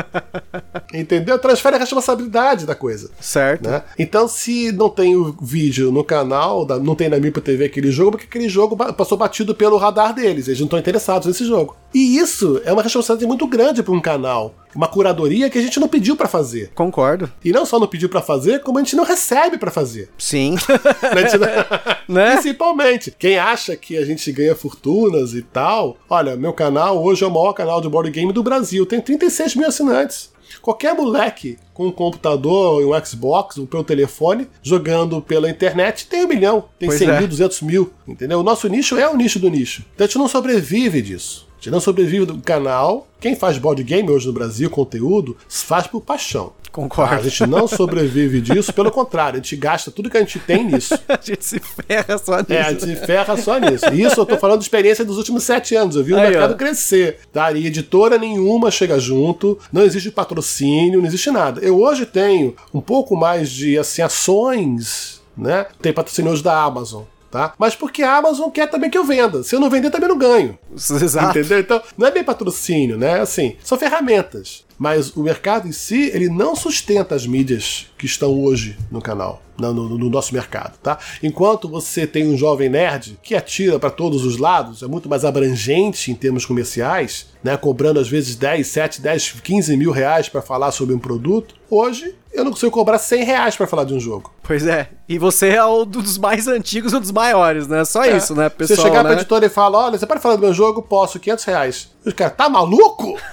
Entendeu? 0.91 1.37
Transfere 1.37 1.75
a 1.75 1.77
responsabilidade 1.79 2.65
da 2.65 2.73
coisa. 2.73 3.11
Certo. 3.21 3.69
Né? 3.69 3.83
Então, 3.99 4.27
se 4.27 4.71
não 4.71 4.89
tem 4.89 5.15
o 5.15 5.37
vídeo 5.39 5.91
no 5.91 6.03
canal, 6.03 6.65
não 6.81 6.95
tem 6.95 7.07
na 7.07 7.19
Mipo 7.19 7.39
TV 7.39 7.65
aquele 7.65 7.91
jogo, 7.91 8.13
porque 8.13 8.25
aquele 8.25 8.49
jogo 8.49 8.75
passou 8.93 9.19
batido 9.19 9.53
pelo 9.53 9.77
radar 9.77 10.15
deles. 10.15 10.47
Eles 10.47 10.59
não 10.59 10.65
estão 10.65 10.79
interessados 10.79 11.27
nesse 11.27 11.45
jogo. 11.45 11.77
E 11.93 12.17
isso 12.17 12.59
é 12.65 12.73
uma 12.73 12.81
responsabilidade 12.81 13.27
muito 13.27 13.45
grande 13.45 13.83
para 13.83 13.93
um 13.93 14.01
canal 14.01 14.55
uma 14.76 14.88
curadoria 14.88 15.49
que 15.49 15.57
a 15.57 15.61
gente 15.61 15.80
não 15.80 15.88
pediu 15.88 16.15
para 16.15 16.28
fazer. 16.28 16.71
Concordo. 16.76 17.32
E 17.43 17.51
não 17.51 17.65
só 17.65 17.80
não 17.80 17.88
pediu 17.88 18.09
para 18.09 18.21
fazer, 18.21 18.61
como 18.61 18.78
a 18.78 18.82
gente 18.82 18.95
não 18.95 19.05
recebe 19.05 19.57
para 19.57 19.71
fazer. 19.71 20.09
Sim. 20.17 20.55
né? 22.07 22.34
Principalmente. 22.34 23.15
Quem 23.17 23.38
acha 23.38 23.76
que 23.76 23.97
a 23.97 24.05
gente 24.05 24.32
ganha 24.32 24.55
fortunas 24.55 25.34
e 25.34 25.41
tal, 25.41 25.97
olha, 26.09 26.36
meu 26.36 26.53
canal 26.53 27.01
hoje 27.03 27.23
é 27.23 27.28
o 27.28 27.32
maior 27.32 27.53
canal 27.53 27.80
de 27.82 27.89
board 27.89 28.11
game 28.11 28.32
do 28.34 28.43
Brasil, 28.43 28.86
tem 28.86 28.99
36 28.99 29.55
mil 29.55 29.67
assinantes. 29.67 30.34
Qualquer 30.61 30.93
moleque 30.93 31.57
com 31.73 31.88
um 31.88 31.91
computador, 31.91 32.82
um 32.86 33.05
Xbox, 33.05 33.57
ou 33.57 33.67
pelo 33.67 33.84
telefone, 33.84 34.47
jogando 34.63 35.21
pela 35.21 35.49
internet, 35.49 36.07
tem 36.07 36.23
um 36.23 36.28
milhão, 36.28 36.65
tem 36.80 36.88
Pois 36.88 36.99
100 36.99 37.09
é. 37.09 37.19
mil, 37.19 37.28
200 37.28 37.61
mil, 37.61 37.93
entendeu? 38.07 38.39
O 38.39 38.43
nosso 38.43 38.67
nicho 38.67 38.97
é 38.97 39.07
o 39.09 39.15
nicho 39.15 39.39
do 39.39 39.49
nicho. 39.49 39.84
Então 39.93 40.05
a 40.05 40.07
gente 40.07 40.17
não 40.17 40.28
sobrevive 40.28 41.01
disso. 41.01 41.44
Gente 41.66 41.72
não 41.72 41.80
sobrevive 41.80 42.28
do 42.28 42.38
canal. 42.38 43.07
Quem 43.20 43.36
faz 43.36 43.57
board 43.57 43.82
game 43.84 44.07
hoje 44.07 44.28
no 44.28 44.34
Brasil, 44.34 44.70
conteúdo, 44.70 45.36
faz 45.49 45.88
por 45.88 45.99
paixão. 45.99 46.53
Concordo. 46.72 47.16
A 47.16 47.22
gente 47.24 47.47
não 47.47 47.68
sobrevive 47.68 48.39
disso, 48.39 48.72
pelo 48.72 48.91
contrário, 48.91 49.39
a 49.39 49.41
gente 49.41 49.55
gasta 49.55 49.89
tudo 49.89 50.07
que 50.07 50.16
a 50.18 50.20
gente 50.20 50.38
tem 50.38 50.63
nisso. 50.63 50.93
A 51.09 51.20
gente 51.20 51.43
se 51.43 51.59
ferra 51.59 52.18
só 52.20 52.38
nisso. 52.38 52.53
É, 52.53 52.61
a 52.61 52.72
gente 52.72 52.86
se 52.86 52.95
ferra 52.97 53.38
só 53.38 53.57
nisso. 53.57 53.86
E 53.93 54.03
Isso 54.03 54.20
eu 54.20 54.26
tô 54.26 54.38
falando 54.38 54.59
de 54.59 54.66
experiência 54.66 55.03
dos 55.03 55.18
últimos 55.18 55.43
sete 55.43 55.74
anos. 55.74 55.95
Eu 55.95 56.03
vi 56.03 56.13
o 56.13 56.18
Aí, 56.18 56.30
mercado 56.30 56.51
ó. 56.51 56.57
crescer. 56.57 57.20
Tá? 57.32 57.51
E 57.53 57.66
editora 57.66 58.18
nenhuma 58.18 58.70
chega 58.70 58.99
junto, 58.99 59.57
não 59.72 59.82
existe 59.82 60.11
patrocínio, 60.11 60.99
não 60.99 61.07
existe 61.07 61.32
nada. 61.32 61.61
Eu 61.61 61.80
hoje 61.80 62.05
tenho 62.05 62.55
um 62.74 62.82
pouco 62.82 63.16
mais 63.16 63.49
de 63.49 63.78
assim, 63.80 64.01
ações, 64.01 65.22
né? 65.36 65.66
Tem 65.82 65.93
patrocínio 65.93 66.32
hoje 66.32 66.43
da 66.43 66.61
Amazon. 66.61 67.03
Tá? 67.36 67.53
Mas 67.59 67.75
porque 67.75 68.01
a 68.01 68.15
Amazon 68.15 68.49
quer 68.49 68.65
também 68.65 68.89
que 68.89 68.97
eu 68.97 69.03
venda. 69.03 69.43
Se 69.43 69.53
eu 69.53 69.59
não 69.59 69.69
vender, 69.69 69.89
também 69.89 70.07
não 70.07 70.17
ganho. 70.17 70.57
Exato. 70.73 71.38
Entendeu? 71.38 71.59
Então, 71.59 71.81
não 71.97 72.07
é 72.07 72.11
bem 72.11 72.23
patrocínio, 72.23 72.97
né? 72.97 73.19
Assim, 73.19 73.57
são 73.61 73.77
ferramentas. 73.77 74.63
Mas 74.78 75.15
o 75.15 75.23
mercado 75.23 75.67
em 75.67 75.71
si, 75.71 76.09
ele 76.13 76.28
não 76.30 76.55
sustenta 76.55 77.15
as 77.15 77.26
mídias 77.26 77.88
que 77.97 78.05
estão 78.05 78.43
hoje 78.43 78.78
no 78.91 79.01
canal, 79.01 79.41
no, 79.57 79.73
no- 79.73 79.97
no 79.97 80.09
nosso 80.09 80.34
mercado, 80.34 80.78
tá? 80.84 80.97
Enquanto 81.23 81.69
você 81.69 82.05
tem 82.05 82.28
um 82.28 82.38
jovem 82.38 82.67
nerd 82.69 83.17
que 83.23 83.34
atira 83.36 83.80
para 83.80 83.89
todos 83.89 84.26
os 84.26 84.38
lados, 84.38 84.84
é 84.84 84.88
muito 84.88 85.07
mais 85.07 85.23
abrangente 85.23 86.11
em 86.11 86.15
termos 86.15 86.45
comerciais, 86.45 87.28
né? 87.43 87.55
Cobrando 87.55 87.99
às 88.01 88.09
vezes 88.09 88.36
10, 88.36 88.67
7, 88.67 89.01
10, 89.01 89.32
15 89.41 89.78
mil 89.78 89.91
reais 89.91 90.28
para 90.28 90.41
falar 90.41 90.71
sobre 90.71 90.93
um 90.93 90.99
produto. 90.99 91.55
Hoje, 91.69 92.13
eu 92.34 92.43
não 92.43 92.51
consigo 92.51 92.71
cobrar 92.71 92.97
100 92.99 93.23
reais 93.23 93.55
para 93.55 93.65
falar 93.65 93.86
de 93.86 93.93
um 93.93 93.99
jogo. 93.99 94.30
Pois 94.43 94.67
é. 94.67 94.89
E 95.07 95.17
você 95.17 95.49
é 95.49 95.65
um 95.65 95.86
dos 95.86 96.17
mais 96.17 96.47
antigos 96.49 96.91
um 96.93 96.99
dos 96.99 97.11
maiores, 97.11 97.65
né? 97.67 97.86
Só 97.86 98.03
É. 98.03 98.17
isso, 98.17 98.36
né, 98.36 98.49
pessoal? 98.49 98.76
Você 98.78 98.82
chegar 98.84 99.03
né? 99.03 99.09
pra 99.11 99.19
editora 99.21 99.45
e 99.45 99.49
falar, 99.49 99.86
olha, 99.86 99.97
você 99.97 100.05
pode 100.05 100.19
falar 100.21 100.36
do 100.36 100.41
meu 100.41 100.53
jogo? 100.53 100.82
Posso, 100.82 101.17
500 101.17 101.45
reais. 101.45 101.89
Os 102.05 102.13
caras, 102.13 102.36
tá 102.36 102.49
maluco? 102.49 103.15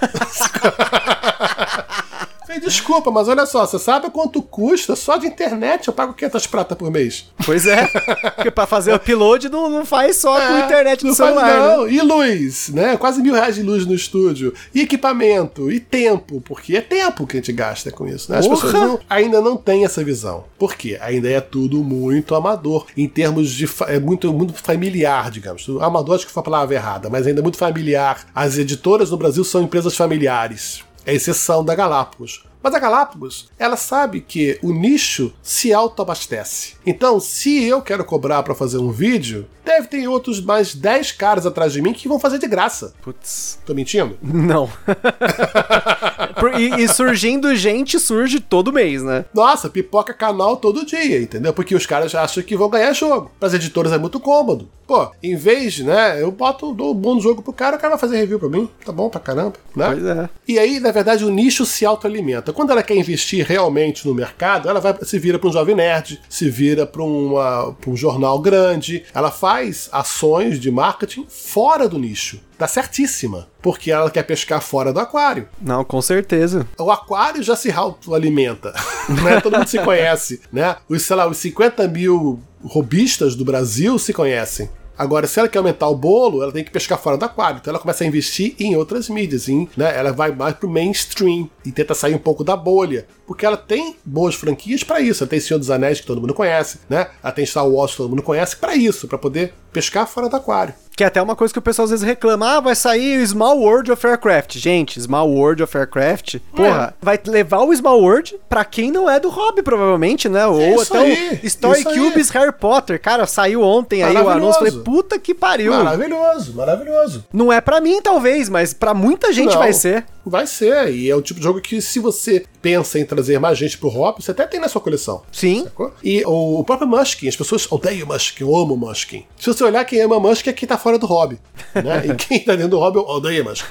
Falei, 2.45 2.59
Desculpa, 2.59 3.09
mas 3.09 3.29
olha 3.29 3.45
só, 3.45 3.65
você 3.65 3.79
sabe 3.79 4.09
quanto 4.09 4.41
custa 4.41 4.97
só 4.97 5.15
de 5.15 5.25
internet? 5.25 5.87
Eu 5.87 5.93
pago 5.93 6.13
500 6.13 6.45
prata 6.47 6.75
por 6.75 6.91
mês. 6.91 7.25
Pois 7.45 7.65
é. 7.65 7.87
Porque 8.35 8.51
pra 8.51 8.67
fazer 8.67 8.93
upload 8.93 9.47
não, 9.47 9.69
não 9.69 9.85
faz 9.85 10.17
só 10.17 10.35
com 10.35 10.53
É, 10.57 10.65
internet 10.65 11.01
do 11.01 11.07
não 11.07 11.15
faz 11.15 11.29
celular. 11.33 11.47
né? 11.69 11.75
não. 11.77 11.87
E 11.87 12.01
luz, 12.01 12.67
né? 12.69 12.97
Quase 12.97 13.21
mil 13.21 13.33
reais 13.33 13.55
de 13.55 13.63
luz 13.63 13.85
no 13.85 13.93
estúdio. 13.95 14.53
E 14.75 14.81
equipamento, 14.81 15.71
e 15.71 15.79
tempo, 15.79 16.41
porque 16.41 16.75
é 16.75 16.81
tempo 16.81 17.25
que 17.25 17.37
a 17.37 17.39
gente 17.39 17.53
gasta 17.53 17.89
com 17.91 18.05
isso. 18.07 18.29
Né? 18.29 18.39
As 18.39 18.45
Porra! 18.47 18.61
pessoas 18.61 18.73
não- 18.73 18.99
ainda 19.09 19.39
não 19.39 19.55
têm 19.55 19.85
essa 19.85 20.03
visão. 20.03 20.43
Por 20.59 20.75
quê? 20.75 20.97
Ainda 21.01 21.29
é 21.29 21.39
tudo 21.39 21.77
muito 21.81 22.35
amador. 22.35 22.85
Em 22.97 23.07
termos 23.07 23.51
de. 23.51 23.69
É 23.87 23.99
muito, 23.99 24.33
muito 24.33 24.53
familiar, 24.53 25.31
digamos. 25.31 25.65
Amador 25.79 26.15
acho 26.15 26.27
que 26.27 26.31
foi 26.33 26.41
a 26.41 26.43
palavra 26.43 26.75
errada, 26.75 27.09
mas 27.09 27.25
ainda 27.25 27.39
é 27.39 27.43
muito 27.43 27.57
familiar. 27.57 28.25
As 28.35 28.57
editoras 28.57 29.11
no 29.11 29.17
Brasil 29.17 29.45
são 29.45 29.61
empresas 29.61 29.95
familiares. 29.95 30.83
É 31.05 31.13
exceção 31.13 31.63
da 31.63 31.75
Galápagos. 31.75 32.43
Mas 32.63 32.73
a 32.73 32.79
Galápagos, 32.79 33.49
ela 33.59 33.75
sabe 33.75 34.21
que 34.21 34.57
o 34.63 34.71
nicho 34.71 35.33
se 35.43 35.73
autoabastece. 35.73 36.75
Então, 36.85 37.19
se 37.19 37.61
eu 37.65 37.81
quero 37.81 38.05
cobrar 38.05 38.41
para 38.41 38.55
fazer 38.55 38.77
um 38.77 38.89
vídeo, 38.89 39.45
deve 39.65 39.87
ter 39.87 40.07
outros 40.07 40.39
mais 40.39 40.73
10 40.73 41.11
caras 41.11 41.45
atrás 41.45 41.73
de 41.73 41.81
mim 41.81 41.91
que 41.91 42.07
vão 42.07 42.19
fazer 42.19 42.39
de 42.39 42.47
graça. 42.47 42.93
Putz. 43.01 43.59
Tô 43.65 43.73
mentindo? 43.73 44.17
Não. 44.21 44.69
E, 46.57 46.83
e 46.83 46.87
surgindo 46.87 47.55
gente 47.55 47.99
surge 47.99 48.39
todo 48.39 48.73
mês, 48.73 49.01
né? 49.01 49.25
Nossa, 49.33 49.69
pipoca 49.69 50.13
canal 50.13 50.57
todo 50.57 50.85
dia, 50.85 51.21
entendeu? 51.21 51.53
Porque 51.53 51.75
os 51.75 51.85
caras 51.85 52.13
acham 52.13 52.43
que 52.43 52.55
vão 52.57 52.69
ganhar 52.69 52.93
jogo. 52.93 53.31
Para 53.39 53.47
as 53.47 53.53
editoras 53.53 53.91
é 53.91 53.97
muito 53.97 54.19
cômodo. 54.19 54.67
Pô, 54.85 55.09
em 55.21 55.35
vez, 55.35 55.79
né, 55.79 56.21
eu 56.21 56.31
boto, 56.31 56.73
dou 56.73 56.91
um 56.91 56.97
bom 56.97 57.19
jogo 57.19 57.41
pro 57.41 57.53
cara, 57.53 57.77
o 57.77 57.79
cara 57.79 57.91
vai 57.91 57.99
fazer 57.99 58.17
review 58.17 58.37
pra 58.39 58.49
mim. 58.49 58.69
Tá 58.85 58.91
bom 58.91 59.09
pra 59.09 59.19
caramba, 59.19 59.53
né? 59.75 59.87
Pois 59.87 60.05
é. 60.05 60.29
E 60.47 60.59
aí, 60.59 60.79
na 60.79 60.91
verdade, 60.91 61.23
o 61.23 61.29
nicho 61.29 61.65
se 61.65 61.85
autoalimenta. 61.85 62.52
Quando 62.53 62.71
ela 62.71 62.83
quer 62.83 62.95
investir 62.95 63.45
realmente 63.45 64.07
no 64.07 64.13
mercado, 64.13 64.69
ela 64.69 64.79
vai 64.79 64.95
se 65.03 65.19
vira 65.19 65.37
para 65.37 65.49
um 65.49 65.53
jovem 65.53 65.75
nerd, 65.75 66.21
se 66.29 66.49
vira 66.49 66.85
para 66.85 67.03
um 67.03 67.95
jornal 67.95 68.39
grande, 68.39 69.03
ela 69.13 69.31
faz 69.31 69.89
ações 69.91 70.59
de 70.59 70.71
marketing 70.71 71.25
fora 71.27 71.87
do 71.87 71.97
nicho. 71.97 72.39
Tá 72.57 72.67
certíssima. 72.67 73.47
Porque 73.61 73.91
ela 73.91 74.09
quer 74.09 74.23
pescar 74.23 74.61
fora 74.61 74.93
do 74.93 74.99
aquário. 74.99 75.47
Não, 75.61 75.83
com 75.83 76.01
certeza. 76.01 76.67
O 76.77 76.91
aquário 76.91 77.41
já 77.41 77.55
se 77.55 77.71
autoalimenta. 77.71 78.73
né? 79.23 79.41
Todo 79.41 79.57
mundo 79.57 79.67
se 79.67 79.79
conhece. 79.79 80.41
Né? 80.51 80.75
Os, 80.87 81.01
sei 81.03 81.15
lá, 81.15 81.27
os 81.27 81.37
50 81.37 81.87
mil 81.87 82.39
robistas 82.63 83.35
do 83.35 83.43
Brasil 83.43 83.97
se 83.99 84.13
conhecem. 84.13 84.69
Agora, 84.97 85.27
se 85.27 85.39
ela 85.39 85.49
quer 85.49 85.57
aumentar 85.57 85.87
o 85.87 85.95
bolo, 85.95 86.43
ela 86.43 86.51
tem 86.51 86.63
que 86.63 86.71
pescar 86.71 86.99
fora 86.99 87.17
do 87.17 87.25
aquário. 87.25 87.59
Então 87.59 87.71
ela 87.71 87.79
começa 87.79 88.03
a 88.03 88.07
investir 88.07 88.55
em 88.59 88.75
outras 88.75 89.09
mídias. 89.09 89.49
Em, 89.49 89.67
né? 89.75 89.97
Ela 89.97 90.11
vai 90.11 90.31
mais 90.31 90.55
pro 90.55 90.69
mainstream 90.69 91.49
e 91.65 91.71
tenta 91.71 91.93
sair 91.93 92.13
um 92.13 92.19
pouco 92.19 92.43
da 92.43 92.55
bolha. 92.55 93.07
Porque 93.25 93.45
ela 93.45 93.57
tem 93.57 93.95
boas 94.05 94.35
franquias 94.35 94.83
para 94.83 94.99
isso. 94.99 95.23
Ela 95.23 95.29
tem 95.29 95.39
Senhor 95.39 95.59
dos 95.59 95.71
Anéis, 95.71 95.99
que 95.99 96.07
todo 96.07 96.21
mundo 96.21 96.33
conhece, 96.33 96.79
né? 96.89 97.07
Ela 97.23 97.31
tem 97.31 97.45
Star 97.45 97.67
Wars, 97.67 97.91
que 97.91 97.97
todo 97.97 98.09
mundo 98.09 98.23
conhece, 98.23 98.55
para 98.55 98.75
isso, 98.75 99.07
para 99.07 99.17
poder 99.17 99.53
pescar 99.73 100.07
fora 100.07 100.29
do 100.29 100.35
aquário. 100.35 100.73
Que 100.95 101.03
é 101.03 101.07
até 101.07 101.19
uma 101.19 101.35
coisa 101.35 101.51
que 101.51 101.57
o 101.57 101.61
pessoal 101.61 101.85
às 101.85 101.89
vezes 101.89 102.05
reclama: 102.05 102.57
ah, 102.57 102.59
vai 102.59 102.75
sair 102.75 103.19
o 103.19 103.27
Small 103.27 103.59
World 103.59 103.91
of 103.91 104.05
Aircraft. 104.05 104.57
Gente, 104.57 105.01
Small 105.01 105.27
World 105.27 105.63
of 105.63 105.75
Aircraft, 105.75 106.35
porra, 106.55 106.93
vai 107.01 107.19
levar 107.25 107.61
o 107.61 107.75
Small 107.75 107.99
World 107.99 108.35
pra 108.47 108.63
quem 108.63 108.91
não 108.91 109.09
é 109.09 109.19
do 109.19 109.29
hobby, 109.29 109.63
provavelmente, 109.63 110.29
né? 110.29 110.45
Ou 110.45 110.61
Isso 110.61 110.93
até 110.95 111.03
aí, 111.03 111.39
o 111.41 111.47
Story. 111.47 111.83
Cubes 111.83 112.29
Harry 112.29 112.51
Potter. 112.51 113.01
Cara, 113.01 113.25
saiu 113.25 113.63
ontem 113.63 114.03
aí 114.03 114.15
o 114.15 114.29
anúncio. 114.29 114.59
Falei, 114.59 114.83
puta 114.83 115.17
que 115.17 115.33
pariu. 115.33 115.73
Maravilhoso, 115.73 116.53
maravilhoso. 116.53 117.25
Não 117.33 117.51
é 117.51 117.59
pra 117.59 117.81
mim, 117.81 117.99
talvez, 117.99 118.47
mas 118.47 118.71
pra 118.71 118.93
muita 118.93 119.33
gente 119.33 119.53
Não, 119.53 119.57
vai 119.59 119.73
ser. 119.73 120.05
Vai 120.25 120.47
ser, 120.47 120.93
e 120.93 121.09
é 121.09 121.15
o 121.15 121.21
tipo 121.21 121.39
de 121.39 121.43
jogo 121.43 121.59
que 121.59 121.81
se 121.81 121.99
você 121.99 122.45
pensa 122.61 122.97
em 122.97 123.05
trazer 123.05 123.39
mais 123.39 123.57
gente 123.57 123.77
pro 123.77 123.89
hobby, 123.89 124.23
você 124.23 124.31
até 124.31 124.47
tem 124.47 124.59
na 124.59 124.69
sua 124.69 124.79
coleção. 124.79 125.21
Sim. 125.31 125.63
Sacou? 125.65 125.91
E 126.01 126.23
o, 126.25 126.59
o 126.59 126.63
próprio 126.63 126.87
Mushkin, 126.87 127.27
as 127.27 127.35
pessoas 127.35 127.69
odeiam 127.69 128.07
Mushkin, 128.07 128.43
eu 128.43 128.55
amo 128.55 128.77
Mushkin. 128.77 129.25
Se 129.37 129.47
você 129.47 129.62
olhar 129.65 129.83
quem 129.85 130.01
ama 130.01 130.19
Mushkin 130.19 130.49
é 130.49 130.53
quem 130.53 130.67
tá 130.67 130.77
fora 130.77 130.97
do 130.97 131.05
hobby. 131.05 131.39
Né? 131.75 132.07
e 132.11 132.15
quem 132.15 132.39
tá 132.39 132.53
dentro 132.53 132.69
do 132.71 132.79
hobby 132.79 132.99
odeia 132.99 133.43
Mushkin. 133.43 133.67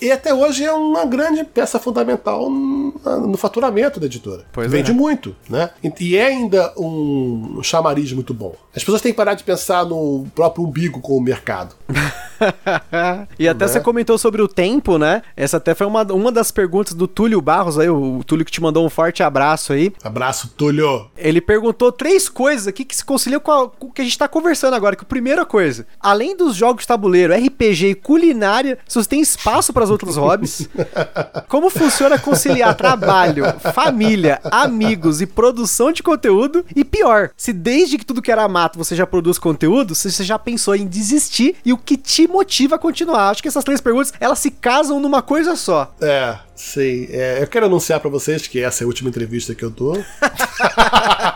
e 0.00 0.10
até 0.10 0.32
hoje 0.34 0.64
é 0.64 0.72
uma 0.72 1.04
grande 1.04 1.44
peça 1.44 1.78
fundamental 1.78 2.48
no, 2.50 3.36
faturamento 3.36 3.98
da 4.00 4.06
editora. 4.06 4.44
Pois 4.52 4.70
Vende 4.70 4.90
é. 4.90 4.94
muito, 4.94 5.34
né? 5.48 5.70
E 6.00 6.16
é 6.16 6.26
ainda 6.26 6.72
um 6.76 7.60
chamariz 7.62 8.12
muito 8.12 8.32
bom. 8.34 8.54
As 8.74 8.82
pessoas 8.82 9.00
têm 9.00 9.12
que 9.12 9.16
parar 9.16 9.34
de 9.34 9.44
pensar 9.44 9.84
no 9.84 10.26
próprio 10.34 10.64
umbigo 10.64 11.00
com 11.00 11.16
o 11.16 11.20
mercado. 11.20 11.74
e 13.38 13.48
até 13.48 13.64
Né? 13.66 13.72
você 13.72 13.80
comentou 13.80 14.18
sobre 14.18 14.42
o 14.42 14.48
tempo, 14.48 14.98
né? 14.98 15.22
Essa 15.36 15.56
até 15.56 15.74
foi 15.74 15.86
uma, 15.86 16.02
uma 16.12 16.30
das 16.32 16.50
perguntas 16.50 16.92
do 16.94 17.06
Túlio 17.08 17.40
Barros 17.40 17.78
aí, 17.78 17.88
o 17.88 18.22
Túlio 18.24 18.44
que 18.44 18.52
te 18.52 18.60
mandou 18.60 18.84
um 18.84 18.90
forte 18.90 19.22
abraço 19.22 19.72
aí. 19.72 19.92
Abraço, 20.02 20.48
Túlio. 20.56 21.08
Ele 21.16 21.40
perguntou 21.40 21.90
três 21.92 22.28
coisas 22.28 22.66
aqui 22.66 22.84
que 22.84 22.94
se 22.96 23.04
conciliam 23.04 23.40
com, 23.40 23.50
a- 23.52 23.68
com 23.70 23.86
o 23.88 23.92
que 23.92 24.00
a 24.02 24.04
gente 24.04 24.18
tá 24.18 24.28
conversando 24.28 24.74
agora. 24.74 24.96
Que 24.96 25.02
a 25.02 25.06
primeira 25.26 25.44
coisa, 25.44 25.84
além 25.98 26.36
dos 26.36 26.54
jogos 26.54 26.82
de 26.82 26.86
tabuleiro, 26.86 27.34
RPG 27.34 27.86
e 27.88 27.94
culinária, 27.96 28.78
se 28.86 28.94
você 28.94 29.08
tem 29.08 29.20
espaço 29.20 29.72
para 29.72 29.82
os 29.82 29.90
outros 29.90 30.16
hobbies, 30.16 30.68
como 31.48 31.68
funciona 31.68 32.16
conciliar 32.16 32.76
trabalho, 32.76 33.42
família, 33.74 34.38
amigos 34.44 35.20
e 35.20 35.26
produção 35.26 35.90
de 35.90 36.00
conteúdo? 36.00 36.64
E 36.76 36.84
pior, 36.84 37.30
se 37.36 37.52
desde 37.52 37.98
que 37.98 38.06
tudo 38.06 38.22
que 38.22 38.30
era 38.30 38.46
mato 38.46 38.78
você 38.78 38.94
já 38.94 39.04
produz 39.04 39.36
conteúdo, 39.36 39.96
se 39.96 40.12
você 40.12 40.22
já 40.22 40.38
pensou 40.38 40.76
em 40.76 40.86
desistir 40.86 41.56
e 41.64 41.72
o 41.72 41.76
que 41.76 41.96
te 41.96 42.28
motiva 42.28 42.76
a 42.76 42.78
continuar? 42.78 43.30
Acho 43.30 43.42
que 43.42 43.48
essas 43.48 43.64
três 43.64 43.80
perguntas, 43.80 44.12
elas 44.20 44.38
se 44.38 44.52
casam 44.52 45.00
numa 45.00 45.22
coisa 45.22 45.56
só. 45.56 45.92
É, 46.00 46.38
sei. 46.54 47.08
É, 47.10 47.42
eu 47.42 47.48
quero 47.48 47.66
anunciar 47.66 47.98
pra 47.98 48.08
vocês 48.08 48.46
que 48.46 48.62
essa 48.62 48.82
é 48.82 48.84
a 48.84 48.86
última 48.86 49.10
entrevista 49.10 49.56
que 49.56 49.64
eu 49.64 49.70
dou. 49.70 49.96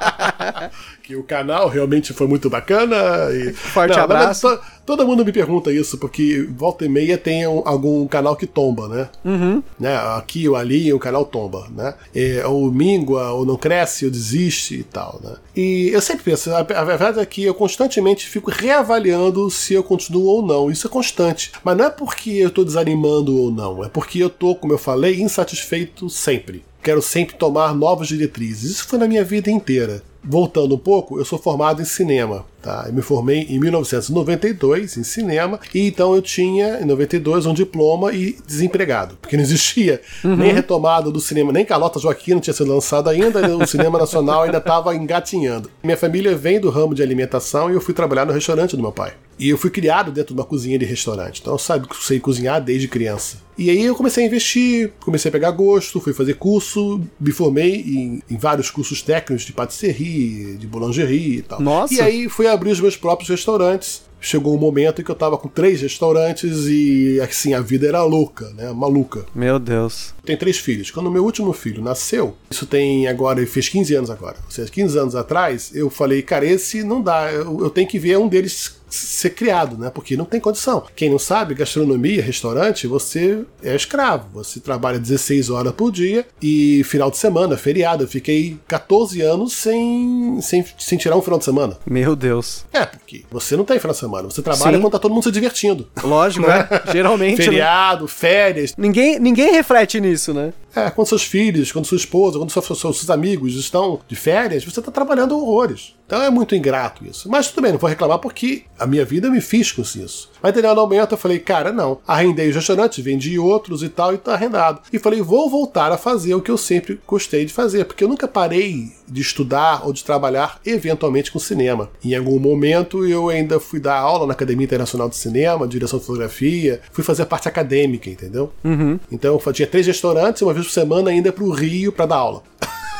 que 1.03 1.17
o 1.17 1.23
canal 1.23 1.69
realmente 1.69 2.13
foi 2.13 2.27
muito 2.27 2.49
bacana. 2.51 2.97
E... 3.33 3.53
Forte 3.53 3.95
verdade, 3.95 4.01
abraço. 4.01 4.49
to- 4.57 4.61
todo 4.87 5.07
mundo 5.07 5.25
me 5.25 5.33
pergunta 5.33 5.73
isso, 5.73 5.99
porque 5.99 6.47
volta 6.57 6.85
e 6.85 6.89
meia 6.89 7.17
tem 7.19 7.47
um- 7.47 7.63
algum 7.65 8.07
canal 8.07 8.35
que 8.37 8.47
tomba, 8.47 8.89
né? 8.89 9.09
Uhum. 9.25 9.63
né? 9.79 9.97
Aqui 10.17 10.49
ou 10.49 10.57
ali 10.57 10.93
o 10.93 10.99
canal 10.99 11.25
tomba, 11.25 11.67
né? 11.75 11.95
É, 12.15 12.45
ou 12.47 12.71
mingua, 12.73 13.31
ou 13.33 13.45
não 13.47 13.57
cresce, 13.57 14.05
ou 14.05 14.11
desiste 14.11 14.75
e 14.77 14.83
tal, 14.85 15.21
né? 15.23 15.35
E 15.55 15.91
eu 15.93 16.01
sempre 16.01 16.25
penso, 16.25 16.51
a, 16.53 16.59
a 16.61 16.85
verdade 16.85 17.19
é 17.21 17.27
que 17.27 17.43
eu 17.45 17.55
constantemente 17.55 18.27
fico 18.27 18.51
reavaliando 18.51 19.51
se 19.51 19.75
eu 19.75 19.83
continuo 19.83 20.25
ou 20.25 20.47
não. 20.47 20.71
Isso 20.71 20.87
é 20.87 20.91
constante. 20.91 21.53
Mas 21.65 21.77
não 21.77 21.85
é 21.87 21.91
porque 21.91 22.31
eu 22.31 22.51
tô 22.51 22.65
desanimando 22.65 23.37
ou 23.37 23.51
não, 23.51 23.85
é 23.85 23.89
porque 23.89 24.19
eu 24.23 24.31
tô, 24.31 24.55
como 24.55 24.73
eu 24.73 24.79
falei, 24.79 25.21
insatisfeito 25.21 26.09
sempre. 26.09 26.65
Quero 26.83 27.03
sempre 27.03 27.37
tomar 27.37 27.75
novas 27.75 28.09
diretrizes. 28.09 28.71
Isso 28.71 28.89
foi 28.89 28.99
na 28.99 29.07
minha 29.07 29.23
vida 29.23 29.51
inteira. 29.51 30.03
Voltando 30.23 30.75
um 30.75 30.79
pouco, 30.79 31.19
eu 31.19 31.25
sou 31.25 31.39
formado 31.39 31.81
em 31.83 31.85
cinema. 31.85 32.45
Tá? 32.63 32.85
Eu 32.87 32.93
me 32.93 33.01
formei 33.01 33.47
em 33.49 33.59
1992 33.59 34.99
em 34.99 35.03
cinema, 35.03 35.59
e 35.75 35.87
então 35.87 36.15
eu 36.15 36.21
tinha, 36.21 36.81
em 36.81 36.85
92, 36.85 37.47
um 37.47 37.55
diploma 37.55 38.13
e 38.13 38.37
desempregado, 38.47 39.17
porque 39.21 39.37
não 39.37 39.43
existia 39.43 40.01
uhum. 40.23 40.37
nem 40.37 40.53
retomada 40.53 41.11
do 41.11 41.21
cinema, 41.21 41.53
nem 41.53 41.65
Carlota 41.65 41.99
Joaquim 41.99 42.35
não 42.35 42.41
tinha 42.41 42.53
sido 42.53 42.73
lançado 42.73 43.09
ainda, 43.09 43.57
o 43.57 43.67
cinema 43.67 43.99
nacional 43.99 44.43
ainda 44.43 44.59
estava 44.59 44.95
engatinhando. 44.95 45.71
Minha 45.83 45.97
família 45.97 46.37
vem 46.37 46.61
do 46.61 46.69
ramo 46.69 46.95
de 46.95 47.03
alimentação 47.03 47.71
e 47.71 47.75
eu 47.75 47.81
fui 47.81 47.95
trabalhar 47.95 48.27
no 48.27 48.33
restaurante 48.33 48.77
do 48.77 48.83
meu 48.83 48.93
pai. 48.93 49.15
E 49.39 49.49
eu 49.49 49.57
fui 49.57 49.71
criado 49.71 50.13
dentro 50.13 50.35
de 50.35 50.41
uma 50.41 50.47
cozinha 50.47 50.79
de 50.79 50.85
restaurante, 50.85 51.41
então 51.41 51.55
eu 51.55 51.59
sabe, 51.59 51.89
sei 52.03 52.21
cozinhar 52.21 52.63
desde 52.63 52.87
criança. 52.87 53.39
E 53.61 53.69
aí 53.69 53.85
eu 53.85 53.95
comecei 53.95 54.25
a 54.25 54.27
investir, 54.27 54.91
comecei 55.01 55.29
a 55.29 55.33
pegar 55.33 55.51
gosto, 55.51 56.01
fui 56.01 56.15
fazer 56.15 56.35
curso, 56.35 56.99
me 57.21 57.31
formei 57.31 57.75
em, 57.75 58.23
em 58.31 58.37
vários 58.39 58.71
cursos 58.71 59.03
técnicos 59.03 59.45
de 59.45 59.53
patisserie, 59.53 60.57
de 60.57 60.67
boulangerie 60.67 61.39
e 61.39 61.43
tal. 61.43 61.61
Nossa! 61.61 61.93
E 61.93 62.01
aí 62.01 62.27
fui 62.27 62.47
abrir 62.53 62.71
os 62.71 62.81
meus 62.81 62.97
próprios 62.97 63.29
restaurantes 63.29 64.03
chegou 64.21 64.55
um 64.55 64.59
momento 64.59 65.01
em 65.01 65.05
que 65.05 65.11
eu 65.11 65.15
tava 65.15 65.39
com 65.39 65.49
três 65.49 65.81
restaurantes 65.81 66.67
e 66.67 67.19
assim, 67.23 67.55
a 67.55 67.61
vida 67.61 67.87
era 67.87 68.03
louca, 68.05 68.51
né? 68.51 68.71
Maluca. 68.73 69.25
Meu 69.35 69.59
Deus. 69.59 70.15
Tenho 70.25 70.39
três 70.39 70.59
filhos. 70.59 70.91
Quando 70.91 71.11
meu 71.11 71.25
último 71.25 71.53
filho 71.53 71.83
nasceu, 71.83 72.37
isso 72.51 72.67
tem 72.67 73.09
agora, 73.09 73.41
ele 73.41 73.49
fez 73.49 73.69
15 73.69 73.95
anos 73.95 74.11
agora. 74.11 74.37
Ou 74.45 74.51
seja, 74.51 74.71
15 74.71 74.99
anos 74.99 75.17
atrás, 75.17 75.71
eu 75.75 75.89
falei, 75.89 76.23
cara, 76.23 76.45
esse 76.45 76.85
não 76.85 77.01
dá, 77.01 77.33
eu, 77.33 77.61
eu 77.63 77.71
tenho 77.71 77.89
que 77.89 77.99
ver 77.99 78.19
um 78.19 78.29
deles 78.29 78.80
ser 78.91 79.31
criado, 79.31 79.79
né? 79.79 79.91
Porque 79.91 80.17
não 80.17 80.25
tem 80.25 80.41
condição. 80.41 80.85
Quem 80.95 81.11
não 81.11 81.19
sabe, 81.19 81.55
gastronomia, 81.55 82.23
restaurante, 82.23 82.87
você 82.87 83.45
é 83.63 83.75
escravo. 83.75 84.27
Você 84.35 84.61
trabalha 84.61 84.99
16 84.99 85.51
horas 85.51 85.73
por 85.73 85.91
dia 85.91 86.27
e 86.43 86.83
final 86.85 87.11
de 87.11 87.17
semana, 87.17 87.57
feriado. 87.57 88.05
Eu 88.05 88.09
fiquei 88.09 88.59
14 88.67 89.21
anos 89.21 89.53
sem, 89.53 90.39
sem, 90.43 90.65
sem 90.79 90.99
tirar 90.99 91.17
um 91.17 91.23
final 91.23 91.39
de 91.39 91.45
semana. 91.45 91.79
Meu 91.87 92.17
Deus. 92.17 92.65
É, 92.73 92.85
porque 92.85 93.25
você 93.31 93.57
não 93.57 93.65
tem 93.65 93.79
final 93.79 93.93
de 93.93 94.01
semana. 94.01 94.31
Você 94.31 94.43
trabalha 94.43 94.77
Sim. 94.77 94.83
quando 94.83 94.93
tá 94.93 94.99
todo 94.99 95.13
mundo 95.13 95.25
se 95.25 95.31
divertindo. 95.31 95.89
Lógico, 96.03 96.47
né? 96.47 96.69
Geralmente. 96.93 97.39
Né? 97.39 97.45
Feriado, 97.45 98.05
né? 98.05 98.11
férias. 98.11 98.75
Ninguém, 98.77 99.19
ninguém 99.19 99.53
reflete 99.53 100.01
nisso, 100.01 100.35
né? 100.35 100.53
É, 100.75 100.89
quando 100.91 101.09
seus 101.09 101.25
filhos, 101.25 101.73
quando 101.73 101.87
sua 101.87 101.97
esposa, 101.97 102.39
quando 102.39 102.51
seus, 102.51 102.79
seus 102.79 103.11
amigos 103.11 103.57
estão 103.57 104.01
de 104.07 104.15
férias, 104.15 104.65
você 104.65 104.79
está 104.81 104.93
trabalhando 104.93 105.37
horrores. 105.37 105.95
Então 106.07 106.23
é 106.23 106.31
muito 106.31 106.55
ingrato 106.55 107.05
isso. 107.05 107.29
Mas 107.29 107.49
tudo 107.49 107.63
bem, 107.63 107.73
não 107.73 107.79
vou 107.79 107.89
reclamar 107.89 108.19
porque 108.19 108.65
a 108.81 108.87
minha 108.87 109.05
vida 109.05 109.29
me 109.29 109.43
fiz 109.43 109.71
com 109.71 109.83
isso. 109.83 110.31
Mas 110.43 110.55
no 110.55 110.75
momento 110.75 111.13
eu 111.13 111.19
falei, 111.19 111.39
cara, 111.39 111.71
não. 111.71 111.99
Arrendei 112.09 112.49
os 112.49 112.57
restaurantes, 112.57 113.05
vendi 113.05 113.39
outros 113.39 113.83
e 113.83 113.91
tal, 113.91 114.15
e 114.15 114.19
tá 114.19 114.33
arrendado. 114.33 114.81
E 114.91 114.99
falei, 114.99 115.21
vou 115.21 115.51
voltar 115.51 115.93
a 115.93 115.99
fazer 115.99 116.35
o 116.35 116.41
que 116.41 116.51
eu 116.51 116.57
sempre 116.57 116.99
gostei 117.07 117.45
de 117.45 117.53
fazer, 117.53 117.85
porque 117.85 118.03
eu 118.03 118.09
nunca 118.09 118.27
parei 118.27 118.91
de 119.07 119.21
estudar 119.21 119.87
ou 119.87 119.93
de 119.93 120.03
trabalhar 120.03 120.59
eventualmente 120.65 121.31
com 121.31 121.39
cinema. 121.39 121.91
Em 122.03 122.15
algum 122.15 122.39
momento 122.39 123.05
eu 123.05 123.29
ainda 123.29 123.61
fui 123.61 123.79
dar 123.79 123.99
aula 123.99 124.27
na 124.27 124.33
Academia 124.33 124.65
Internacional 124.65 125.11
de 125.11 125.17
Cinema, 125.17 125.69
direção 125.69 125.99
de 125.99 126.07
fotografia, 126.07 126.81
fui 126.91 127.05
fazer 127.05 127.23
a 127.23 127.27
parte 127.27 127.49
acadêmica, 127.49 128.09
entendeu? 128.09 128.51
Uhum. 128.65 128.99
Então 129.13 129.39
eu 129.45 129.53
tinha 129.53 129.69
três 129.69 129.87
restaurantes, 129.87 130.41
uma 130.41 130.55
vez 130.55 130.65
por 130.65 130.73
semana 130.73 131.11
ainda 131.11 131.31
pro 131.31 131.51
Rio 131.51 131.93
para 131.93 132.07
dar 132.07 132.17
aula. 132.17 132.43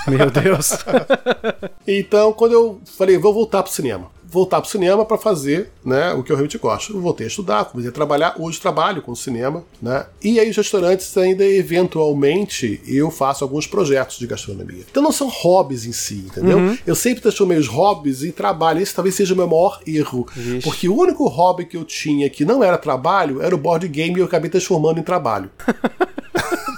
Meu 0.07 0.31
Deus. 0.31 0.79
então, 1.87 2.33
quando 2.33 2.53
eu 2.53 2.81
falei, 2.99 3.17
vou 3.17 3.33
voltar 3.33 3.63
pro 3.63 3.73
cinema 3.73 4.20
voltar 4.31 4.61
pro 4.61 4.71
cinema 4.71 5.05
para 5.05 5.19
fazer 5.19 5.71
né, 5.85 6.13
o 6.13 6.23
que 6.23 6.31
eu 6.31 6.37
realmente 6.37 6.57
gosto. 6.59 6.95
Eu 6.95 7.01
voltei 7.01 7.27
a 7.27 7.29
estudar, 7.29 7.65
comecei 7.65 7.91
a 7.91 7.93
trabalhar, 7.93 8.37
hoje 8.39 8.61
trabalho 8.61 9.03
com 9.03 9.15
cinema, 9.15 9.65
né? 9.83 10.07
E 10.23 10.39
aí 10.39 10.49
os 10.49 10.57
restaurantes 10.57 11.17
ainda 11.17 11.45
eventualmente 11.45 12.81
eu 12.87 13.11
faço 13.11 13.43
alguns 13.43 13.67
projetos 13.67 14.19
de 14.19 14.27
gastronomia. 14.27 14.85
Então 14.91 15.03
não 15.03 15.13
são 15.13 15.29
hobbies 15.29 15.85
em 15.85 15.93
si, 15.93 16.27
entendeu? 16.27 16.59
Uhum. 16.59 16.79
Eu 16.87 16.95
sempre 16.95 17.21
transformei 17.21 17.59
os 17.59 17.67
hobbies 17.67 18.23
em 18.23 18.31
trabalho. 18.31 18.81
Esse 18.81 18.95
talvez 18.95 19.15
seja 19.15 19.35
o 19.35 19.37
meu 19.37 19.47
maior 19.47 19.81
erro. 19.87 20.27
Ixi. 20.37 20.61
Porque 20.63 20.89
o 20.89 20.97
único 20.97 21.27
hobby 21.27 21.65
que 21.65 21.77
eu 21.77 21.85
tinha 21.85 22.31
que 22.31 22.45
não 22.45 22.63
era 22.63 22.79
trabalho 22.79 23.43
era 23.43 23.55
o 23.55 23.59
board 23.59 23.87
game 23.89 24.17
e 24.17 24.21
eu 24.21 24.27
acabei 24.27 24.51
transformando 24.51 25.01
em 25.01 25.03
trabalho. 25.03 25.51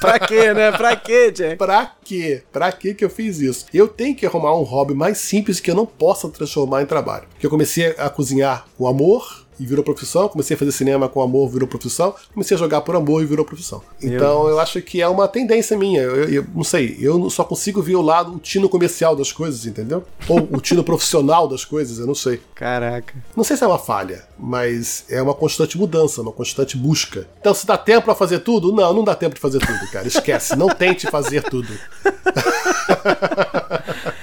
pra 0.02 0.18
quê, 0.18 0.52
né? 0.52 0.72
Pra 0.72 0.96
quê, 0.96 1.30
Jack? 1.30 1.56
Pra 1.56 1.92
quê? 2.04 2.42
Pra 2.52 2.72
quê 2.72 2.92
que 2.94 3.04
eu 3.04 3.10
fiz 3.10 3.38
isso? 3.38 3.66
Eu 3.72 3.88
tenho 3.88 4.14
que 4.14 4.26
arrumar 4.26 4.54
um 4.54 4.62
hobby 4.62 4.94
mais 4.94 5.18
simples 5.18 5.60
que 5.60 5.70
eu 5.70 5.74
não 5.74 5.86
possa 5.86 6.28
transformar 6.28 6.82
em 6.82 6.86
trabalho. 6.86 7.24
Que 7.38 7.46
eu 7.46 7.50
comecei 7.50 7.94
a 7.96 8.10
cozinhar 8.10 8.66
com 8.76 8.86
amor, 8.86 9.41
e 9.58 9.66
virou 9.66 9.84
profissão. 9.84 10.28
Comecei 10.28 10.54
a 10.54 10.58
fazer 10.58 10.72
cinema 10.72 11.08
com 11.08 11.22
amor, 11.22 11.48
virou 11.48 11.68
profissão. 11.68 12.14
Comecei 12.32 12.56
a 12.56 12.60
jogar 12.60 12.80
por 12.82 12.96
amor 12.96 13.22
e 13.22 13.26
virou 13.26 13.44
profissão. 13.44 13.82
Então 14.02 14.48
eu 14.48 14.58
acho 14.58 14.80
que 14.82 15.00
é 15.00 15.08
uma 15.08 15.28
tendência 15.28 15.76
minha. 15.76 16.02
Eu, 16.02 16.28
eu, 16.28 16.46
não 16.54 16.64
sei, 16.64 16.96
eu 17.00 17.28
só 17.30 17.44
consigo 17.44 17.80
ver 17.82 17.96
o 17.96 18.02
lado, 18.02 18.34
o 18.34 18.38
tino 18.38 18.68
comercial 18.68 19.14
das 19.16 19.32
coisas, 19.32 19.66
entendeu? 19.66 20.04
Ou 20.28 20.48
o 20.52 20.60
tino 20.60 20.82
profissional 20.84 21.48
das 21.48 21.64
coisas, 21.64 21.98
eu 21.98 22.06
não 22.06 22.14
sei. 22.14 22.40
Caraca. 22.54 23.14
Não 23.36 23.44
sei 23.44 23.56
se 23.56 23.64
é 23.64 23.66
uma 23.66 23.78
falha, 23.78 24.24
mas 24.38 25.04
é 25.08 25.20
uma 25.22 25.34
constante 25.34 25.78
mudança, 25.78 26.22
uma 26.22 26.32
constante 26.32 26.76
busca. 26.76 27.26
Então 27.40 27.54
se 27.54 27.66
dá 27.66 27.76
tempo 27.76 28.04
para 28.06 28.14
fazer 28.14 28.40
tudo? 28.40 28.72
Não, 28.72 28.92
não 28.92 29.04
dá 29.04 29.14
tempo 29.14 29.34
de 29.34 29.40
fazer 29.40 29.58
tudo, 29.58 29.90
cara. 29.90 30.06
Esquece, 30.06 30.56
não 30.56 30.68
tente 30.68 31.06
fazer 31.06 31.42
tudo. 31.44 31.72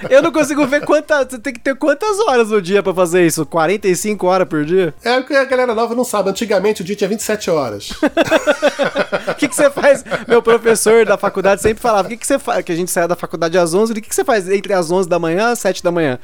eu 0.10 0.22
não 0.22 0.32
consigo 0.32 0.66
ver 0.66 0.84
quantas. 0.86 1.28
Você 1.30 1.39
tem 1.39 1.53
que 1.53 1.60
ter 1.60 1.76
quantas 1.76 2.20
horas 2.20 2.49
no 2.49 2.62
dia 2.62 2.82
para 2.82 2.93
fazer 2.93 3.26
isso? 3.26 3.45
45 3.45 4.26
horas 4.28 4.47
por 4.47 4.66
dia? 4.66 4.93
É 5.03 5.20
porque 5.20 5.36
a 5.36 5.45
galera 5.45 5.74
nova 5.76 5.95
não 5.95 6.03
sabe. 6.03 6.30
Antigamente 6.30 6.82
o 6.82 6.86
dia 6.86 6.95
tinha 6.95 7.07
27 7.07 7.49
horas. 7.49 7.91
O 7.91 9.36
que, 9.36 9.47
que 9.47 9.55
você 9.55 9.70
faz? 9.70 10.03
Meu 10.28 10.41
professor 10.41 11.05
da 11.05 11.18
faculdade 11.18 11.62
sempre 11.62 11.82
falava: 11.82 12.07
o 12.07 12.10
que, 12.10 12.18
que 12.18 12.28
você 12.28 12.39
faz? 12.39 12.64
Que 12.64 12.72
a 12.72 12.76
gente 12.76 12.91
saia 12.91 13.07
da 13.07 13.16
faculdade 13.16 13.57
às 13.57 13.74
11. 13.74 13.91
O 13.91 13.95
que, 13.95 14.01
que 14.01 14.16
você 14.16 14.24
faz 14.24 14.49
entre 14.49 14.74
as 14.74 14.91
11 14.91 15.07
da 15.07 15.20
manhã 15.20 15.49
e 15.49 15.51
as 15.53 15.60
7 15.60 15.84
da 15.84 15.91
manhã? 15.91 16.20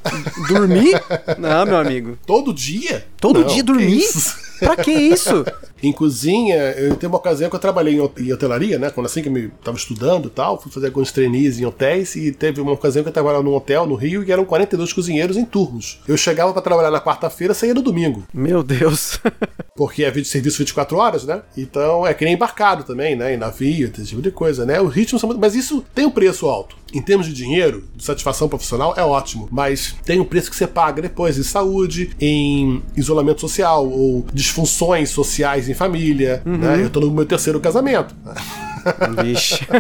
Dormir? 0.47 1.01
Não, 1.38 1.65
meu 1.65 1.77
amigo. 1.77 2.17
Todo 2.25 2.53
dia? 2.53 3.05
Todo 3.26 3.41
não, 3.41 3.47
dia 3.47 3.63
dormir? 3.63 4.05
Pra 4.59 4.78
que 4.78 4.91
isso? 4.91 5.43
em 5.84 5.91
cozinha, 5.91 6.55
eu 6.55 6.95
tenho 6.95 7.11
uma 7.11 7.17
ocasião 7.17 7.49
que 7.49 7.55
eu 7.55 7.59
trabalhei 7.59 7.95
em 7.95 8.32
hotelaria, 8.32 8.80
né? 8.80 8.89
Quando 8.89 9.07
assim 9.07 9.21
que 9.21 9.28
eu 9.28 9.38
estava 9.47 9.76
estudando 9.76 10.28
e 10.28 10.30
tal, 10.30 10.61
fui 10.61 10.71
fazer 10.71 10.88
alguns 10.88 11.11
trainees 11.11 11.59
em 11.59 11.65
hotéis 11.65 12.15
e 12.15 12.32
teve 12.32 12.61
uma 12.61 12.71
ocasião 12.71 13.03
que 13.03 13.09
eu 13.09 13.13
trabalhava 13.13 13.43
num 13.43 13.53
hotel 13.53 13.86
no 13.86 13.95
Rio 13.95 14.23
e 14.23 14.32
eram 14.32 14.45
42 14.45 14.93
cozinheiros 14.93 15.38
em 15.38 15.43
turnos. 15.43 15.99
Eu 16.07 16.15
chegava 16.15 16.53
para 16.53 16.61
trabalhar 16.61 16.91
na 16.91 17.01
quarta-feira, 17.01 17.53
saía 17.53 17.73
no 17.73 17.82
domingo. 17.82 18.23
Meu 18.34 18.63
Deus. 18.63 19.19
Porque 19.78 20.05
é 20.05 20.09
vídeo 20.09 20.30
serviço 20.30 20.59
24 20.59 20.97
horas, 20.97 21.26
né? 21.26 21.41
Então 21.57 22.07
é 22.07 22.13
que 22.13 22.23
nem 22.23 22.36
embarcado 22.36 22.86
também, 22.86 23.13
né? 23.13 23.34
Em 23.34 23.38
navio, 23.38 23.91
esse 23.93 24.05
tipo 24.05 24.21
de 24.21 24.32
coisa, 24.32 24.65
né? 24.65 24.80
O 24.80 24.88
ritmo 24.88 25.19
são... 25.19 25.38
Mas 25.38 25.53
isso 25.53 25.84
tem 25.93 26.05
um 26.05 26.11
preço 26.11 26.47
alto. 26.47 26.78
Em 26.93 27.01
termos 27.01 27.28
de 27.28 27.34
dinheiro, 27.34 27.84
de 27.93 28.01
satisfação 28.01 28.47
profissional, 28.47 28.93
é 28.95 29.03
ótimo. 29.03 29.49
Mas 29.51 29.93
tem 30.05 30.17
um 30.21 30.23
preço 30.23 30.49
que 30.49 30.55
você 30.55 30.65
paga 30.65 31.01
depois 31.01 31.38
em 31.38 31.43
saúde, 31.43 32.11
em 32.21 32.82
isolamento 32.95 33.41
social 33.41 33.86
ou 33.86 34.26
disfunções 34.34 35.09
sociais 35.09 35.67
em 35.67 35.73
família. 35.73 36.41
Uhum. 36.45 36.57
Né? 36.57 36.84
Eu 36.84 36.89
tô 36.89 37.01
no 37.01 37.11
meu 37.11 37.26
terceiro 37.26 37.59
casamento. 37.59 38.15
Vixe. 39.23 39.65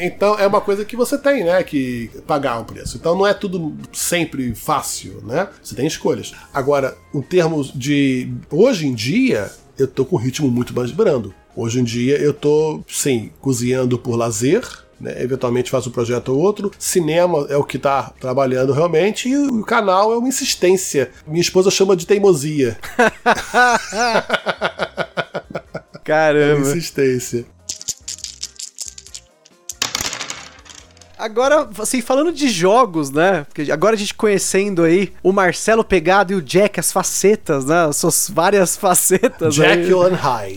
Então 0.00 0.38
é 0.38 0.46
uma 0.46 0.60
coisa 0.60 0.84
que 0.84 0.96
você 0.96 1.16
tem, 1.16 1.44
né, 1.44 1.62
que 1.62 2.10
pagar 2.26 2.58
um 2.58 2.64
preço. 2.64 2.96
Então 2.96 3.16
não 3.16 3.24
é 3.26 3.32
tudo 3.32 3.74
sempre 3.92 4.52
fácil, 4.54 5.22
né? 5.24 5.48
Você 5.62 5.76
tem 5.76 5.86
escolhas. 5.86 6.32
Agora, 6.52 6.96
em 7.14 7.22
termos 7.22 7.72
de 7.72 8.28
hoje 8.50 8.86
em 8.86 8.94
dia, 8.94 9.50
eu 9.78 9.86
tô 9.86 10.04
com 10.04 10.16
um 10.16 10.18
ritmo 10.18 10.50
muito 10.50 10.74
mais 10.74 10.90
brando. 10.90 11.32
Hoje 11.54 11.80
em 11.80 11.84
dia 11.84 12.16
eu 12.16 12.32
tô, 12.32 12.82
sim, 12.88 13.30
cozinhando 13.40 13.98
por 13.98 14.16
lazer, 14.16 14.62
né? 14.98 15.22
Eventualmente 15.22 15.70
faz 15.70 15.86
um 15.86 15.90
projeto 15.90 16.30
ou 16.30 16.38
outro. 16.38 16.70
Cinema 16.78 17.46
é 17.50 17.56
o 17.56 17.64
que 17.64 17.76
está 17.76 18.10
trabalhando 18.20 18.72
realmente 18.72 19.28
e 19.28 19.36
o 19.36 19.62
canal 19.62 20.12
é 20.12 20.16
uma 20.16 20.28
insistência. 20.28 21.10
Minha 21.26 21.42
esposa 21.42 21.70
chama 21.70 21.94
de 21.96 22.06
teimosia. 22.06 22.78
Caramba. 26.04 26.66
Uma 26.66 26.70
insistência. 26.70 27.44
Agora, 31.22 31.68
assim, 31.78 32.00
falando 32.00 32.32
de 32.32 32.48
jogos, 32.48 33.12
né? 33.12 33.44
Porque 33.44 33.70
agora 33.70 33.94
a 33.94 33.98
gente 33.98 34.12
conhecendo 34.12 34.82
aí 34.82 35.12
o 35.22 35.30
Marcelo 35.30 35.84
Pegado 35.84 36.32
e 36.32 36.34
o 36.34 36.42
Jack, 36.42 36.80
as 36.80 36.90
facetas, 36.90 37.64
né? 37.64 37.84
As 37.84 37.96
suas 37.96 38.28
várias 38.28 38.76
facetas. 38.76 39.54
Jekyll 39.54 40.02
and 40.02 40.16
Hyde. 40.16 40.54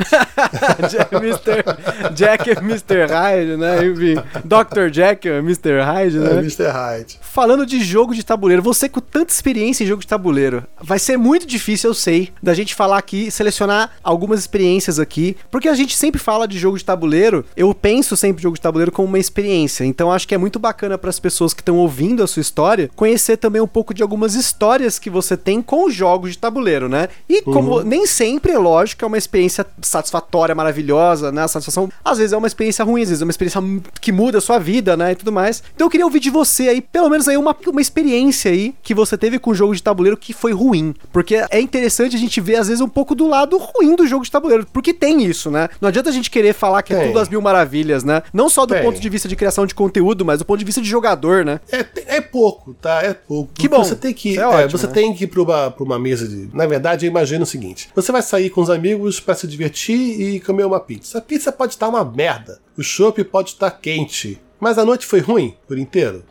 Mr. 1.22 2.16
Jack 2.16 2.50
e 2.50 2.54
Mr. 2.54 3.06
Hyde, 3.06 3.58
né? 3.58 3.86
Enfim, 3.86 4.16
Dr. 4.44 4.90
Jack 4.90 5.28
Mr. 5.28 5.82
Hyde, 5.82 6.18
né? 6.18 6.32
É, 6.32 6.40
Mr. 6.40 6.72
Hyde. 6.72 7.20
Falando 7.22 7.64
de 7.64 7.84
jogo 7.84 8.16
de 8.16 8.26
tabuleiro, 8.26 8.64
você 8.64 8.90
com 8.90 9.00
tanta 9.00 9.32
experiência 9.32 9.84
em 9.84 9.88
jogo 9.88 10.02
de 10.02 10.08
tabuleiro, 10.08 10.64
vai 10.82 10.98
ser 10.98 11.16
muito 11.16 11.46
difícil, 11.46 11.92
eu 11.92 11.94
sei, 11.94 12.32
da 12.42 12.56
gente 12.56 12.74
falar 12.74 12.98
aqui, 12.98 13.30
selecionar 13.30 13.92
algumas 14.04 14.40
experiências 14.40 15.00
aqui, 15.00 15.38
porque 15.52 15.70
a 15.70 15.76
gente 15.76 15.96
sempre 15.96 16.20
fala 16.20 16.48
de 16.48 16.58
jogo 16.58 16.76
de 16.76 16.84
tabuleiro, 16.84 17.46
eu 17.56 17.72
penso 17.76 18.18
sempre 18.18 18.42
jogo 18.42 18.56
de 18.56 18.62
tabuleiro 18.62 18.92
como 18.92 19.08
uma 19.08 19.20
experiência, 19.20 19.84
então 19.84 20.12
acho 20.12 20.28
que 20.28 20.34
é 20.34 20.38
muito 20.38 20.55
muito 20.56 20.60
bacana 20.60 20.98
para 20.98 21.10
as 21.10 21.20
pessoas 21.20 21.54
que 21.54 21.62
estão 21.62 21.78
ouvindo 21.78 22.24
a 22.24 22.28
sua 22.28 22.40
história 22.40 22.90
conhecer 22.96 23.38
também 23.38 23.62
um 23.62 23.68
pouco 23.68 23.94
de 23.94 24.02
algumas 24.02 24.36
histórias 24.36 24.98
que 24.98 25.10
você 25.10 25.36
tem 25.36 25.62
com 25.62 25.86
os 25.86 25.94
jogos 25.94 26.32
de 26.32 26.38
tabuleiro, 26.38 26.88
né? 26.88 27.10
E 27.28 27.42
como 27.42 27.80
uhum. 27.80 27.84
nem 27.84 28.06
sempre, 28.06 28.54
é 28.54 28.58
lógico, 28.58 29.04
é 29.04 29.08
uma 29.08 29.18
experiência 29.18 29.66
satisfatória 29.82 30.56
maravilhosa, 30.56 31.32
né? 31.32 31.44
A 31.44 31.48
satisfação, 31.48 31.90
às 32.04 32.18
vezes 32.18 32.32
é 32.32 32.38
uma 32.38 32.48
experiência 32.48 32.86
ruim, 32.86 33.02
às 33.02 33.10
vezes 33.10 33.22
é 33.22 33.26
uma 33.26 33.32
experiência 33.32 33.62
que 34.00 34.12
muda 34.12 34.38
a 34.38 34.42
sua 34.42 34.58
vida, 34.58 34.96
né? 34.96 35.12
E 35.12 35.16
tudo 35.16 35.32
mais. 35.32 35.62
Então 35.76 35.88
eu 35.88 35.92
queria 35.92 36.06
ouvir 36.06 36.20
de 36.20 36.30
você 36.30 36.70
aí, 36.70 36.82
pelo 36.82 37.10
menos 37.10 37.28
aí, 37.28 37.36
uma, 37.36 37.56
uma 37.68 37.82
experiência 37.82 38.52
aí 38.52 38.74
que 38.82 38.94
você 38.94 39.18
teve 39.18 39.38
com 39.38 39.52
o 39.52 39.56
jogo 39.56 39.76
de 39.76 39.84
tabuleiro 39.84 40.16
que 40.16 40.32
foi 40.32 40.54
ruim. 40.54 40.96
Porque 41.12 41.36
é 41.50 41.60
interessante 41.60 42.16
a 42.16 42.20
gente 42.20 42.40
ver, 42.40 42.56
às 42.56 42.68
vezes, 42.68 42.82
um 42.82 42.90
pouco 42.90 43.14
do 43.14 43.28
lado 43.28 43.58
ruim 43.58 43.96
do 43.96 44.08
jogo 44.08 44.24
de 44.24 44.32
tabuleiro. 44.32 44.66
Porque 44.72 44.94
tem 44.94 45.24
isso, 45.24 45.52
né? 45.52 45.68
Não 45.82 45.90
adianta 45.90 46.10
a 46.10 46.14
gente 46.14 46.32
querer 46.32 46.54
falar 46.54 46.82
que 46.82 46.94
é 46.94 46.98
Tem. 46.98 47.08
tudo 47.08 47.20
as 47.20 47.28
mil 47.28 47.42
maravilhas, 47.42 48.04
né? 48.04 48.24
Não 48.34 48.48
só 48.48 48.66
do 48.66 48.74
Tem. 48.74 48.84
ponto 48.84 49.00
de 49.00 49.10
vista 49.10 49.28
de 49.28 49.36
criação 49.36 49.66
de 49.66 49.76
conteúdo, 49.76 50.24
mas 50.24 50.42
do 50.46 50.48
ponto 50.48 50.60
de 50.60 50.66
vista 50.66 50.82
de 50.82 50.88
jogador, 50.88 51.44
né? 51.44 51.60
É, 51.72 51.86
é 52.18 52.22
pouco, 52.22 52.76
tá? 52.76 53.02
É 53.02 53.14
pouco. 53.14 53.52
Que 53.54 53.68
bom. 53.68 53.84
Você 53.84 53.96
tem 53.96 54.14
que, 54.14 54.38
é 54.38 54.42
é, 54.42 54.46
ótimo, 54.46 54.78
você 54.78 54.88
né? 54.88 54.94
tem 54.94 55.14
que 55.14 55.24
ir 55.24 55.28
pra 55.28 55.42
uma, 55.42 55.72
pra 55.72 55.84
uma 55.84 55.98
mesa 55.98 56.28
de. 56.28 56.50
Na 56.54 56.68
verdade, 56.68 57.06
eu 57.06 57.10
imagino 57.10 57.44
o 57.44 57.48
seguinte: 57.48 57.90
você 57.96 58.12
vai 58.12 58.22
sair 58.22 58.52
com 58.52 58.62
os 58.62 58.70
amigos 58.70 59.20
pra 59.20 59.34
se 59.34 59.48
divertir 59.48 59.96
e 59.96 60.40
comer 60.40 60.66
uma 60.66 60.80
pizza. 60.80 61.18
A 61.18 61.22
pizza 61.22 61.52
pode 61.52 61.74
estar 61.74 61.90
uma 61.90 62.06
merda. 62.06 62.60
O 62.78 62.84
chopp 62.84 63.24
pode 63.24 63.50
estar 63.50 63.72
quente. 63.72 64.40
Mas 64.60 64.78
a 64.78 64.86
noite 64.86 65.06
foi 65.06 65.20
ruim 65.20 65.56
por 65.68 65.78
inteiro? 65.78 66.24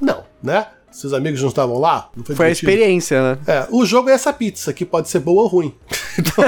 Não, 0.00 0.24
né? 0.42 0.66
Seus 0.96 1.12
amigos 1.12 1.42
não 1.42 1.50
estavam 1.50 1.78
lá? 1.78 2.08
Não 2.16 2.24
Uhum. 2.26 2.34
Foi 2.34 2.46
a 2.46 2.50
experiência, 2.50 3.20
né? 3.20 3.38
É, 3.46 3.66
o 3.70 3.84
jogo 3.84 4.08
é 4.08 4.14
essa 4.14 4.32
pizza, 4.32 4.72
que 4.72 4.82
pode 4.82 5.10
ser 5.10 5.18
boa 5.18 5.42
ou 5.42 5.48
ruim. 5.48 5.74
Então, 6.18 6.44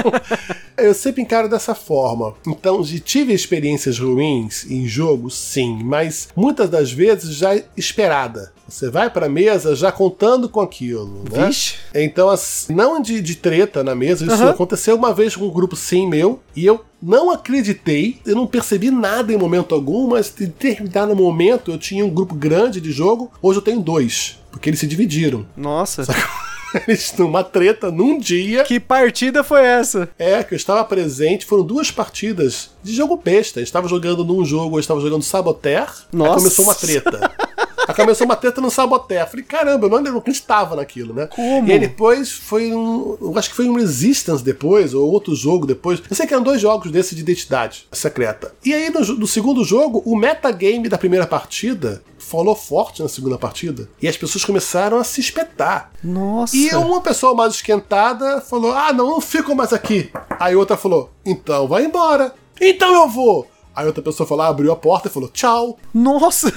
eu 0.75 0.95
sempre 0.95 1.21
encaro 1.21 1.47
dessa 1.47 1.75
forma. 1.75 2.33
Então, 2.47 2.81
tive 2.81 3.33
experiências 3.33 3.99
ruins 3.99 4.65
em 4.67 4.87
jogo, 4.87 5.29
sim, 5.29 5.83
mas 5.83 6.29
muitas 6.35 6.67
das 6.67 6.91
vezes 6.91 7.35
já 7.35 7.55
esperada. 7.77 8.51
Você 8.69 8.89
vai 8.89 9.09
pra 9.09 9.27
mesa 9.27 9.75
já 9.75 9.91
contando 9.91 10.47
com 10.47 10.61
aquilo, 10.61 11.23
né? 11.31 11.47
Vixe. 11.47 11.75
Então, 11.93 12.29
assim, 12.29 12.73
não 12.73 13.01
de, 13.01 13.21
de 13.21 13.35
treta 13.35 13.83
na 13.83 13.95
mesa, 13.95 14.25
isso 14.25 14.33
Aham. 14.33 14.51
aconteceu 14.51 14.95
uma 14.95 15.13
vez 15.13 15.35
com 15.35 15.45
um 15.45 15.51
grupo 15.51 15.75
sim 15.75 16.07
meu, 16.07 16.39
e 16.55 16.65
eu 16.65 16.83
não 17.01 17.31
acreditei, 17.31 18.19
eu 18.25 18.35
não 18.35 18.45
percebi 18.45 18.91
nada 18.91 19.33
em 19.33 19.37
momento 19.37 19.73
algum, 19.73 20.07
mas 20.07 20.33
em 20.39 20.45
determinado 20.45 21.15
momento 21.15 21.71
eu 21.71 21.77
tinha 21.77 22.05
um 22.05 22.09
grupo 22.09 22.35
grande 22.35 22.79
de 22.79 22.91
jogo, 22.91 23.31
hoje 23.41 23.59
eu 23.59 23.63
tenho 23.63 23.79
dois, 23.79 24.37
porque 24.51 24.69
eles 24.69 24.79
se 24.79 24.87
dividiram. 24.87 25.45
Nossa. 25.55 26.03
Eles 26.87 27.13
numa 27.17 27.43
treta 27.43 27.91
num 27.91 28.19
dia. 28.19 28.63
Que 28.63 28.79
partida 28.79 29.43
foi 29.43 29.65
essa? 29.65 30.07
É, 30.19 30.43
que 30.43 30.53
eu 30.53 30.55
estava 30.55 30.83
presente, 30.83 31.45
foram 31.45 31.63
duas 31.63 31.89
partidas 31.89 32.69
de 32.83 32.93
jogo 32.93 33.17
besta. 33.17 33.59
Eu 33.59 33.63
estava 33.63 33.87
jogando 33.87 34.23
num 34.23 34.45
jogo, 34.45 34.75
eu 34.75 34.79
estava 34.79 34.99
jogando 34.99 35.23
Saboteur, 35.23 35.87
Nossa. 36.13 36.31
aí 36.31 36.37
começou 36.37 36.65
uma 36.65 36.75
treta. 36.75 37.31
Aí 37.89 37.95
começou 37.95 38.25
uma 38.25 38.35
treta 38.35 38.61
no 38.61 38.69
Saboteur. 38.69 39.27
Falei, 39.27 39.43
caramba, 39.43 39.87
eu 39.87 39.89
não 39.89 39.99
não 39.99 40.19
acreditava 40.19 40.75
naquilo, 40.75 41.11
né? 41.11 41.25
Como? 41.25 41.67
E 41.67 41.71
aí 41.71 41.79
depois 41.79 42.31
foi 42.31 42.71
um. 42.71 43.17
Eu 43.19 43.33
acho 43.35 43.49
que 43.49 43.55
foi 43.55 43.67
um 43.67 43.73
Resistance 43.73 44.43
depois, 44.43 44.93
ou 44.93 45.11
outro 45.11 45.33
jogo 45.33 45.65
depois. 45.65 45.99
Eu 46.07 46.15
sei 46.15 46.27
que 46.27 46.33
eram 46.33 46.43
dois 46.43 46.61
jogos 46.61 46.91
desse 46.91 47.15
de 47.15 47.21
identidade 47.21 47.87
secreta. 47.91 48.53
E 48.63 48.75
aí 48.75 48.91
no, 48.91 48.99
no 48.99 49.25
segundo 49.25 49.63
jogo, 49.63 50.03
o 50.05 50.15
metagame 50.15 50.87
da 50.87 50.99
primeira 50.99 51.25
partida 51.25 52.03
falou 52.19 52.55
forte 52.55 53.01
na 53.01 53.09
segunda 53.09 53.39
partida. 53.39 53.89
E 53.99 54.07
as 54.07 54.15
pessoas 54.15 54.45
começaram 54.45 54.99
a 54.99 55.03
se 55.03 55.19
espetar. 55.19 55.91
Nossa. 56.03 56.55
E 56.55 56.69
uma 56.75 57.01
pessoa 57.01 57.33
mais 57.33 57.55
esquentada 57.55 58.39
falou: 58.39 58.71
Ah, 58.71 58.93
não, 58.93 59.07
não 59.07 59.21
fico 59.21 59.55
mais 59.55 59.73
aqui. 59.73 60.11
Aí 60.39 60.55
outra 60.55 60.77
falou: 60.77 61.09
Então 61.25 61.67
vai 61.67 61.85
embora. 61.85 62.35
Então 62.61 62.93
eu 62.93 63.09
vou. 63.09 63.47
Aí 63.75 63.85
outra 63.85 64.01
pessoa 64.03 64.27
falou, 64.27 64.43
ah, 64.45 64.49
abriu 64.49 64.71
a 64.71 64.75
porta 64.75 65.07
e 65.07 65.11
falou 65.11 65.29
tchau. 65.29 65.77
Nossa! 65.93 66.51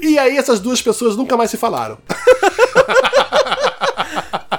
E 0.00 0.18
aí 0.18 0.36
essas 0.36 0.60
duas 0.60 0.80
pessoas 0.82 1.16
nunca 1.16 1.36
mais 1.36 1.50
se 1.50 1.56
falaram. 1.56 1.98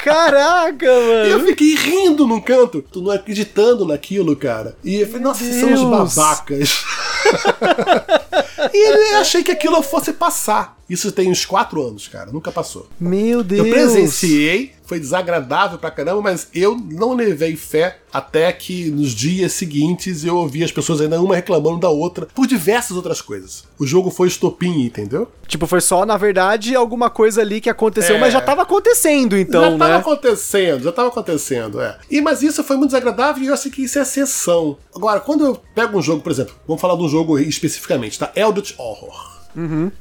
Caraca, 0.03 0.85
E 0.85 1.29
eu 1.31 1.37
mano! 1.39 1.47
fiquei 1.49 1.75
rindo 1.75 2.25
num 2.27 2.39
canto, 2.39 2.81
tu 2.81 3.01
não 3.01 3.11
acreditando 3.11 3.85
naquilo, 3.85 4.35
cara. 4.35 4.75
E 4.83 5.01
eu 5.01 5.07
falei, 5.07 5.21
nossa, 5.21 5.43
são 5.53 5.67
Deus. 5.69 5.83
babacas. 6.15 6.83
e 8.73 9.13
eu 9.13 9.17
achei 9.19 9.43
que 9.43 9.51
aquilo 9.51 9.81
fosse 9.81 10.13
passar. 10.13 10.76
Isso 10.89 11.11
tem 11.11 11.29
uns 11.29 11.45
quatro 11.45 11.85
anos, 11.85 12.07
cara. 12.07 12.31
Nunca 12.31 12.51
passou. 12.51 12.87
Meu 12.99 13.43
Deus! 13.43 13.65
Eu 13.67 13.73
presenciei, 13.73 14.71
foi 14.85 14.99
desagradável 14.99 15.77
pra 15.77 15.91
caramba, 15.91 16.21
mas 16.21 16.47
eu 16.53 16.77
não 16.77 17.13
levei 17.13 17.55
fé 17.57 17.99
até 18.13 18.51
que 18.53 18.89
nos 18.89 19.11
dias 19.11 19.51
seguintes 19.51 20.23
eu 20.23 20.37
ouvi 20.37 20.63
as 20.63 20.71
pessoas 20.71 21.01
ainda 21.01 21.21
uma 21.21 21.35
reclamando 21.35 21.79
da 21.79 21.89
outra 21.89 22.25
por 22.33 22.47
diversas 22.47 22.95
outras 22.95 23.21
coisas. 23.21 23.65
O 23.77 23.85
jogo 23.85 24.09
foi 24.09 24.29
estopim, 24.29 24.85
entendeu? 24.85 25.27
Tipo, 25.45 25.67
foi 25.67 25.81
só, 25.81 26.05
na 26.05 26.15
verdade, 26.15 26.73
alguma 26.73 27.09
coisa 27.09 27.41
ali 27.41 27.59
que 27.59 27.69
aconteceu, 27.69 28.15
É. 28.15 28.19
mas 28.19 28.31
já 28.31 28.39
tava 28.41 28.61
acontecendo, 28.61 29.37
então, 29.37 29.61
já 29.71 29.77
tava 29.77 29.91
né? 29.93 29.97
acontecendo, 29.97 30.83
já 30.83 30.91
tava 30.91 31.09
acontecendo, 31.09 31.81
é. 31.81 31.97
E, 32.09 32.21
mas 32.21 32.41
isso 32.41 32.63
foi 32.63 32.77
muito 32.77 32.89
desagradável 32.91 33.43
e 33.43 33.47
eu 33.47 33.53
achei 33.53 33.69
que 33.71 33.83
isso 33.83 33.99
é 33.99 34.01
exceção. 34.03 34.77
Agora, 34.95 35.19
quando 35.19 35.45
eu 35.45 35.61
pego 35.75 35.97
um 35.97 36.01
jogo, 36.01 36.21
por 36.21 36.31
exemplo, 36.31 36.55
vamos 36.65 36.81
falar 36.81 36.95
de 36.95 37.03
um 37.03 37.09
jogo 37.09 37.37
especificamente, 37.39 38.17
tá? 38.17 38.31
Eldritch 38.35 38.73
Horror. 38.77 39.36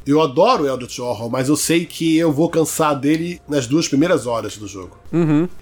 Eu 0.07 0.21
adoro 0.21 0.67
Eldritch 0.67 0.99
Horror, 0.99 1.31
mas 1.31 1.49
eu 1.49 1.57
sei 1.57 1.87
que 1.87 2.17
eu 2.17 2.33
vou 2.33 2.49
cansar 2.49 2.99
dele 2.99 3.41
nas 3.49 3.67
duas 3.67 3.89
primeiras 3.89 4.27
horas 4.27 4.57
do 4.57 4.67
jogo. 4.69 4.97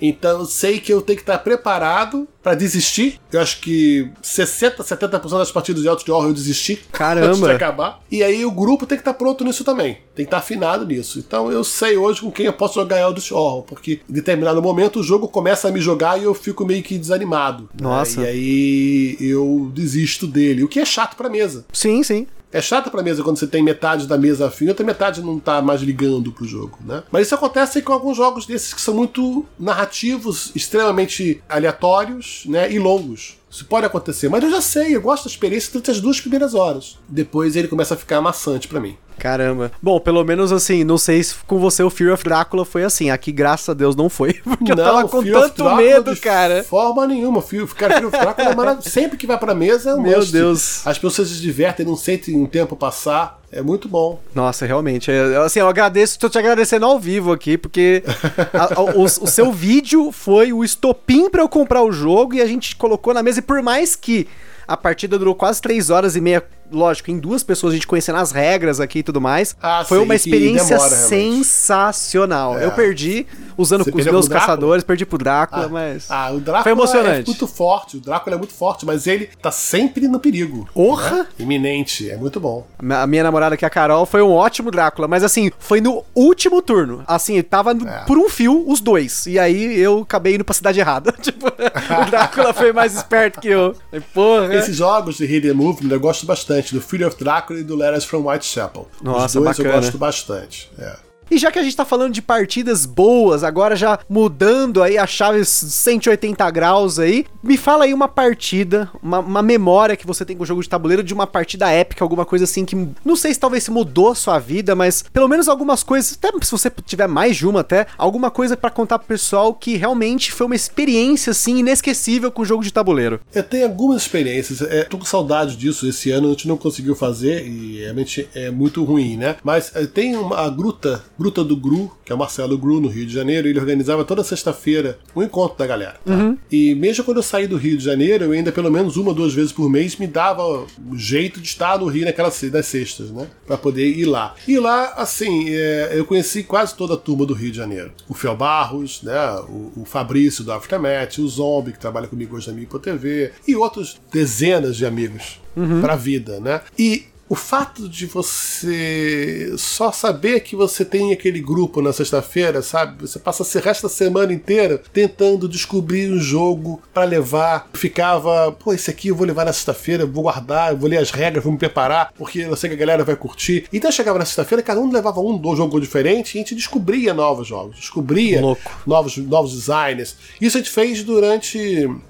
Então 0.00 0.40
eu 0.40 0.46
sei 0.46 0.80
que 0.80 0.92
eu 0.92 1.00
tenho 1.00 1.16
que 1.16 1.22
estar 1.22 1.38
preparado 1.38 2.26
pra 2.42 2.54
desistir. 2.54 3.20
Eu 3.32 3.40
acho 3.40 3.60
que 3.60 4.10
60, 4.20 4.82
70% 4.82 5.38
das 5.38 5.52
partidas 5.52 5.82
de 5.82 5.88
Eldritch 5.88 6.08
Horror 6.08 6.28
eu 6.28 6.34
desisti 6.34 6.76
Caramba. 6.92 7.28
antes 7.28 7.40
de 7.40 7.50
acabar. 7.50 8.00
E 8.10 8.22
aí 8.22 8.44
o 8.44 8.50
grupo 8.50 8.84
tem 8.86 8.98
que 8.98 9.02
estar 9.02 9.14
pronto 9.14 9.44
nisso 9.44 9.64
também. 9.64 9.98
Tem 10.14 10.24
que 10.24 10.28
estar 10.28 10.38
afinado 10.38 10.84
nisso. 10.84 11.18
Então 11.18 11.50
eu 11.50 11.62
sei 11.64 11.96
hoje 11.96 12.20
com 12.20 12.30
quem 12.30 12.46
eu 12.46 12.52
posso 12.52 12.74
jogar 12.74 13.00
Eldritch 13.00 13.30
Horror, 13.32 13.62
porque 13.62 14.00
em 14.08 14.12
determinado 14.12 14.60
momento 14.60 15.00
o 15.00 15.02
jogo 15.02 15.28
começa 15.28 15.68
a 15.68 15.70
me 15.72 15.80
jogar 15.80 16.20
e 16.20 16.24
eu 16.24 16.34
fico 16.34 16.64
meio 16.66 16.82
que 16.82 16.98
desanimado. 16.98 17.64
né? 17.64 17.68
Nossa. 17.80 18.22
E 18.22 18.26
aí 18.26 19.16
eu 19.20 19.70
desisto 19.72 20.26
dele, 20.26 20.64
o 20.64 20.68
que 20.68 20.80
é 20.80 20.84
chato 20.84 21.16
pra 21.16 21.28
mesa. 21.28 21.64
Sim, 21.72 22.02
sim. 22.02 22.26
É 22.54 22.62
chato 22.62 22.88
pra 22.88 23.02
mesa 23.02 23.20
quando 23.24 23.36
você 23.36 23.48
tem 23.48 23.64
metade 23.64 24.06
da 24.06 24.16
mesa 24.16 24.46
afim 24.46 24.66
e 24.66 24.68
outra 24.68 24.86
metade 24.86 25.20
não 25.20 25.40
tá 25.40 25.60
mais 25.60 25.80
ligando 25.80 26.30
pro 26.30 26.44
jogo, 26.44 26.78
né? 26.86 27.02
Mas 27.10 27.26
isso 27.26 27.34
acontece 27.34 27.82
com 27.82 27.92
alguns 27.92 28.16
jogos 28.16 28.46
desses 28.46 28.72
que 28.72 28.80
são 28.80 28.94
muito 28.94 29.44
narrativos, 29.58 30.52
extremamente 30.54 31.42
aleatórios, 31.48 32.44
né? 32.46 32.70
E 32.70 32.78
longos. 32.78 33.40
Isso 33.50 33.64
pode 33.64 33.86
acontecer, 33.86 34.28
mas 34.28 34.42
eu 34.44 34.50
já 34.52 34.60
sei, 34.60 34.94
eu 34.94 35.02
gosto 35.02 35.24
da 35.24 35.30
experiência 35.30 35.72
durante 35.72 35.90
as 35.90 36.00
duas 36.00 36.20
primeiras 36.20 36.54
horas. 36.54 36.96
Depois 37.08 37.56
ele 37.56 37.66
começa 37.66 37.94
a 37.94 37.96
ficar 37.96 38.20
maçante 38.20 38.68
pra 38.68 38.78
mim. 38.80 38.96
Caramba. 39.18 39.70
Bom, 39.82 39.98
pelo 40.00 40.22
menos 40.24 40.52
assim, 40.52 40.84
não 40.84 40.98
sei 40.98 41.22
se 41.22 41.34
com 41.46 41.58
você 41.58 41.82
o 41.82 41.90
Fear 41.90 42.12
of 42.12 42.22
Drácula 42.24 42.64
foi 42.64 42.84
assim. 42.84 43.10
Aqui, 43.10 43.32
graças 43.32 43.68
a 43.68 43.74
Deus, 43.74 43.94
não 43.96 44.08
foi. 44.08 44.34
Porque 44.44 44.72
eu 44.72 44.76
tava 44.76 45.08
com 45.08 45.22
Fear 45.22 45.40
tanto 45.42 45.76
medo, 45.76 46.14
de 46.14 46.20
cara. 46.20 46.62
Forma 46.64 47.06
nenhuma. 47.06 47.40
Fear, 47.40 47.66
cara, 47.68 47.94
Fear 47.94 48.06
of 48.08 48.18
Drácula 48.18 48.48
é 48.50 48.54
maravilhoso. 48.54 48.90
Sempre 48.90 49.16
que 49.16 49.26
vai 49.26 49.38
pra 49.38 49.54
mesa 49.54 49.90
é 49.90 49.94
um 49.94 50.02
Meu. 50.02 50.24
Deus. 50.24 50.86
As 50.86 50.98
pessoas 50.98 51.28
se 51.28 51.40
divertem, 51.40 51.86
não 51.86 51.96
sentem 51.96 52.36
um 52.36 52.46
tempo 52.46 52.76
passar. 52.76 53.40
É 53.52 53.62
muito 53.62 53.88
bom. 53.88 54.20
Nossa, 54.34 54.66
realmente. 54.66 55.12
é, 55.12 55.36
assim, 55.36 55.60
eu 55.60 55.68
agradeço, 55.68 56.18
tô 56.18 56.28
te 56.28 56.36
agradecendo 56.38 56.84
ao 56.86 56.98
vivo 56.98 57.30
aqui, 57.32 57.56
porque 57.56 58.02
a- 58.52 58.74
a- 58.74 58.82
o, 58.82 59.04
o 59.04 59.08
seu 59.28 59.52
vídeo 59.52 60.10
foi 60.10 60.52
o 60.52 60.64
estopim 60.64 61.30
pra 61.30 61.40
eu 61.42 61.48
comprar 61.48 61.82
o 61.82 61.92
jogo 61.92 62.34
e 62.34 62.42
a 62.42 62.46
gente 62.46 62.74
colocou 62.74 63.14
na 63.14 63.22
mesa. 63.22 63.38
E 63.38 63.42
por 63.42 63.62
mais 63.62 63.94
que 63.94 64.26
a 64.66 64.76
partida 64.76 65.16
durou 65.18 65.34
quase 65.36 65.60
três 65.62 65.88
horas 65.88 66.16
e 66.16 66.20
meia, 66.20 66.42
lógico, 66.72 67.10
em 67.10 67.18
duas 67.18 67.42
pessoas 67.42 67.72
a 67.72 67.76
gente 67.76 67.86
conhecendo 67.86 68.16
as 68.18 68.32
regras 68.32 68.80
aqui 68.80 69.00
e 69.00 69.02
tudo 69.02 69.20
mais, 69.20 69.56
Ah, 69.62 69.84
foi 69.86 69.98
sim, 69.98 70.04
uma 70.04 70.14
que 70.14 70.20
experiência 70.20 70.76
demora, 70.76 70.94
sensacional. 70.94 72.58
É. 72.58 72.64
Eu 72.64 72.72
perdi 72.72 73.26
usando 73.56 73.84
Você 73.84 73.90
os 73.90 74.04
meus 74.06 74.28
caçadores, 74.28 74.82
perdi 74.84 75.06
pro 75.06 75.18
Drácula, 75.18 75.66
Ah, 75.66 75.68
mas. 75.68 76.06
ah, 76.10 76.30
o 76.32 76.40
Drácula 76.40 76.62
Foi 76.62 76.72
emocionante. 76.72 77.22
é 77.22 77.26
muito 77.26 77.46
forte. 77.46 77.96
O 77.96 78.00
Drácula 78.00 78.36
é 78.36 78.38
muito 78.38 78.52
forte, 78.52 78.84
mas 78.84 79.06
ele 79.06 79.28
tá 79.40 79.50
sempre 79.50 80.08
no 80.08 80.18
perigo. 80.18 80.68
Porra! 80.74 81.10
né? 81.14 81.26
Iminente. 81.38 82.10
É 82.10 82.16
muito 82.16 82.40
bom. 82.40 82.66
A 82.90 83.06
minha 83.06 83.22
namorada 83.22 83.54
aqui, 83.54 83.64
a 83.64 83.70
Carol, 83.70 84.04
foi 84.06 84.22
um 84.22 84.30
ótimo 84.32 84.70
Drácula, 84.70 85.06
mas 85.06 85.22
assim, 85.22 85.50
foi 85.58 85.80
no 85.80 86.04
último 86.14 86.60
turno. 86.60 87.02
Assim, 87.06 87.40
tava 87.42 87.72
É. 87.72 88.04
por 88.06 88.18
um 88.18 88.28
fio 88.28 88.64
os 88.68 88.80
dois. 88.80 89.26
E 89.26 89.38
aí 89.38 89.78
eu 89.78 90.00
acabei 90.00 90.34
indo 90.34 90.44
pra 90.44 90.54
cidade 90.54 90.80
errada. 90.80 91.12
tipo, 91.20 91.46
o 91.46 92.10
Drácula 92.10 92.52
foi 92.52 92.72
mais 92.72 92.94
esperto 92.96 93.40
que 93.40 93.48
eu. 93.48 93.74
Porra. 94.12 94.54
Esses 94.54 94.76
jogos 94.76 95.16
de 95.16 95.24
Hidden 95.24 95.52
Movement 95.54 95.90
eu 95.92 96.00
gosto 96.00 96.26
bastante, 96.26 96.53
do 96.62 96.80
Fear 96.80 97.08
of 97.08 97.16
Drácula 97.16 97.58
e 97.60 97.62
do 97.64 97.76
Letters 97.76 98.04
from 98.04 98.18
Whitechapel. 98.22 98.88
Nossa, 99.02 99.38
Os 99.38 99.44
dois 99.44 99.58
eu 99.58 99.64
bacana. 99.64 99.82
gosto 99.82 99.98
bastante. 99.98 100.70
É. 100.78 100.96
E 101.34 101.38
já 101.38 101.50
que 101.50 101.58
a 101.58 101.64
gente 101.64 101.74
tá 101.74 101.84
falando 101.84 102.12
de 102.12 102.22
partidas 102.22 102.86
boas, 102.86 103.42
agora 103.42 103.74
já 103.74 103.98
mudando 104.08 104.80
aí 104.80 104.96
a 104.96 105.04
chave 105.04 105.44
180 105.44 106.48
graus 106.52 107.00
aí, 107.00 107.26
me 107.42 107.56
fala 107.56 107.86
aí 107.86 107.92
uma 107.92 108.06
partida, 108.06 108.88
uma, 109.02 109.18
uma 109.18 109.42
memória 109.42 109.96
que 109.96 110.06
você 110.06 110.24
tem 110.24 110.36
com 110.36 110.44
o 110.44 110.46
jogo 110.46 110.62
de 110.62 110.68
tabuleiro 110.68 111.02
de 111.02 111.12
uma 111.12 111.26
partida 111.26 111.68
épica, 111.68 112.04
alguma 112.04 112.24
coisa 112.24 112.44
assim 112.44 112.64
que, 112.64 112.76
não 113.04 113.16
sei 113.16 113.34
se 113.34 113.40
talvez 113.40 113.64
se 113.64 113.72
mudou 113.72 114.10
a 114.10 114.14
sua 114.14 114.38
vida, 114.38 114.76
mas 114.76 115.02
pelo 115.12 115.26
menos 115.26 115.48
algumas 115.48 115.82
coisas, 115.82 116.16
até 116.16 116.30
se 116.40 116.52
você 116.52 116.70
tiver 116.86 117.08
mais 117.08 117.36
de 117.36 117.48
uma 117.48 117.62
até, 117.62 117.88
alguma 117.98 118.30
coisa 118.30 118.56
pra 118.56 118.70
contar 118.70 119.00
pro 119.00 119.08
pessoal 119.08 119.52
que 119.52 119.76
realmente 119.76 120.30
foi 120.30 120.46
uma 120.46 120.54
experiência 120.54 121.32
assim 121.32 121.58
inesquecível 121.58 122.30
com 122.30 122.42
o 122.42 122.44
jogo 122.44 122.62
de 122.62 122.72
tabuleiro. 122.72 123.18
Eu 123.34 123.42
tenho 123.42 123.66
algumas 123.66 124.02
experiências, 124.02 124.62
é, 124.62 124.84
tô 124.84 124.98
com 124.98 125.04
saudade 125.04 125.56
disso. 125.56 125.88
Esse 125.88 126.12
ano 126.12 126.28
a 126.28 126.30
gente 126.30 126.46
não 126.46 126.56
conseguiu 126.56 126.94
fazer 126.94 127.44
e 127.44 127.80
realmente 127.80 128.28
é 128.36 128.52
muito 128.52 128.84
ruim, 128.84 129.16
né? 129.16 129.34
Mas 129.42 129.74
é, 129.74 129.84
tem 129.84 130.14
uma 130.14 130.44
a 130.44 130.48
gruta, 130.48 131.02
Gruta 131.24 131.42
do 131.42 131.56
Gru, 131.56 131.90
que 132.04 132.12
é 132.12 132.14
o 132.14 132.18
Marcelo 132.18 132.58
Gru, 132.58 132.82
no 132.82 132.88
Rio 132.88 133.06
de 133.06 133.14
Janeiro, 133.14 133.48
ele 133.48 133.58
organizava 133.58 134.04
toda 134.04 134.22
sexta-feira 134.22 134.98
um 135.16 135.22
encontro 135.22 135.56
da 135.56 135.66
galera. 135.66 135.96
Tá? 136.04 136.12
Uhum. 136.12 136.36
E 136.52 136.74
mesmo 136.74 137.02
quando 137.02 137.16
eu 137.16 137.22
saí 137.22 137.46
do 137.46 137.56
Rio 137.56 137.78
de 137.78 137.82
Janeiro, 137.82 138.26
eu 138.26 138.32
ainda 138.32 138.52
pelo 138.52 138.70
menos 138.70 138.98
uma, 138.98 139.14
duas 139.14 139.32
vezes 139.32 139.50
por 139.50 139.70
mês 139.70 139.96
me 139.96 140.06
dava 140.06 140.44
o 140.46 140.66
jeito 140.94 141.40
de 141.40 141.46
estar 141.46 141.78
no 141.78 141.86
Rio 141.86 142.04
naquelas 142.04 142.38
das 142.42 142.66
sextas, 142.66 143.10
né? 143.10 143.26
Pra 143.46 143.56
poder 143.56 143.88
ir 143.88 144.04
lá. 144.04 144.34
E 144.46 144.58
lá, 144.58 144.92
assim, 144.98 145.46
é, 145.48 145.92
eu 145.94 146.04
conheci 146.04 146.42
quase 146.42 146.76
toda 146.76 146.92
a 146.92 146.98
turma 146.98 147.24
do 147.24 147.32
Rio 147.32 147.50
de 147.50 147.56
Janeiro. 147.56 147.90
O 148.06 148.12
Fel 148.12 148.36
Barros, 148.36 149.02
né? 149.02 149.16
O, 149.48 149.80
o 149.80 149.84
Fabrício 149.86 150.44
do 150.44 150.52
Aftermath, 150.52 151.16
o 151.20 151.26
Zombie, 151.26 151.72
que 151.72 151.80
trabalha 151.80 152.06
comigo 152.06 152.36
hoje 152.36 152.48
na 152.48 152.54
Mipo 152.54 152.78
TV, 152.78 153.32
e 153.48 153.56
outros 153.56 153.98
dezenas 154.12 154.76
de 154.76 154.84
amigos 154.84 155.40
uhum. 155.56 155.80
pra 155.80 155.96
vida, 155.96 156.38
né? 156.38 156.60
E 156.78 157.04
o 157.34 157.36
fato 157.36 157.88
de 157.88 158.06
você 158.06 159.52
só 159.58 159.90
saber 159.90 160.38
que 160.38 160.54
você 160.54 160.84
tem 160.84 161.12
aquele 161.12 161.40
grupo 161.40 161.82
na 161.82 161.92
sexta-feira, 161.92 162.62
sabe? 162.62 163.08
Você 163.08 163.18
passa 163.18 163.42
o 163.42 163.60
resto 163.60 163.82
da 163.82 163.88
semana 163.88 164.32
inteira 164.32 164.80
tentando 164.92 165.48
descobrir 165.48 166.12
um 166.12 166.20
jogo 166.20 166.80
para 166.94 167.02
levar. 167.02 167.68
Ficava, 167.72 168.52
pô, 168.52 168.72
esse 168.72 168.88
aqui 168.88 169.08
eu 169.08 169.16
vou 169.16 169.26
levar 169.26 169.44
na 169.44 169.52
sexta-feira, 169.52 170.06
vou 170.06 170.22
guardar, 170.22 170.76
vou 170.76 170.88
ler 170.88 170.98
as 170.98 171.10
regras, 171.10 171.42
vou 171.42 171.52
me 171.52 171.58
preparar, 171.58 172.12
porque 172.16 172.38
eu 172.38 172.54
sei 172.54 172.70
que 172.70 172.76
a 172.76 172.78
galera 172.78 173.02
vai 173.02 173.16
curtir. 173.16 173.66
Então 173.72 173.90
chegava 173.90 174.16
na 174.16 174.24
sexta-feira, 174.24 174.62
cada 174.62 174.80
um 174.80 174.88
levava 174.88 175.20
um 175.20 175.56
jogo 175.56 175.80
diferente 175.80 176.34
e 176.34 176.38
a 176.38 176.40
gente 176.40 176.54
descobria 176.54 177.12
novos 177.12 177.48
jogos, 177.48 177.80
descobria 177.80 178.40
novos, 178.86 179.16
novos 179.16 179.52
designers. 179.52 180.14
Isso 180.40 180.56
a 180.56 180.60
gente 180.60 180.70
fez 180.70 181.02
durante, 181.02 181.58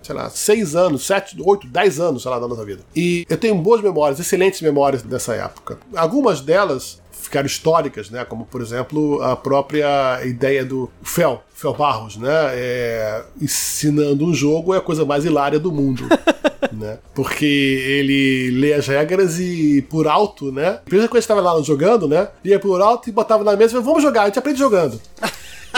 sei 0.02 0.14
lá, 0.14 0.28
seis 0.28 0.76
anos, 0.76 1.06
sete, 1.06 1.34
oito, 1.40 1.66
dez 1.66 1.98
anos, 1.98 2.20
sei 2.20 2.30
lá, 2.30 2.38
da 2.38 2.46
nossa 2.46 2.62
vida. 2.62 2.82
E 2.94 3.24
eu 3.26 3.38
tenho 3.38 3.54
boas 3.54 3.80
memórias, 3.80 4.20
excelentes 4.20 4.60
memórias 4.60 5.02
dessa 5.14 5.34
época. 5.34 5.78
Algumas 5.94 6.40
delas 6.40 7.02
ficaram 7.12 7.46
históricas, 7.46 8.10
né? 8.10 8.24
Como 8.24 8.44
por 8.44 8.60
exemplo 8.60 9.22
a 9.22 9.34
própria 9.34 10.24
ideia 10.24 10.64
do 10.64 10.90
Fel, 11.02 11.42
Fel 11.54 11.74
Barros, 11.74 12.16
né? 12.16 12.30
É, 12.52 13.24
ensinando 13.40 14.26
um 14.26 14.34
jogo 14.34 14.74
é 14.74 14.78
a 14.78 14.82
coisa 14.82 15.04
mais 15.04 15.24
hilária 15.24 15.58
do 15.58 15.72
mundo. 15.72 16.04
né? 16.72 16.98
Porque 17.14 17.44
ele 17.44 18.50
lê 18.58 18.74
as 18.74 18.86
regras 18.86 19.38
e 19.38 19.82
por 19.88 20.06
alto, 20.06 20.52
né? 20.52 20.80
Primeiro 20.84 21.10
quando 21.10 21.20
estava 21.20 21.40
lá 21.40 21.60
jogando, 21.62 22.08
né? 22.08 22.28
Ia 22.44 22.58
por 22.58 22.80
alto 22.80 23.08
e 23.08 23.12
botava 23.12 23.44
na 23.44 23.56
mesa 23.56 23.70
e 23.70 23.72
falava, 23.72 23.86
vamos 23.86 24.02
jogar, 24.02 24.22
a 24.22 24.26
gente 24.26 24.38
aprende 24.38 24.58
jogando. 24.58 25.00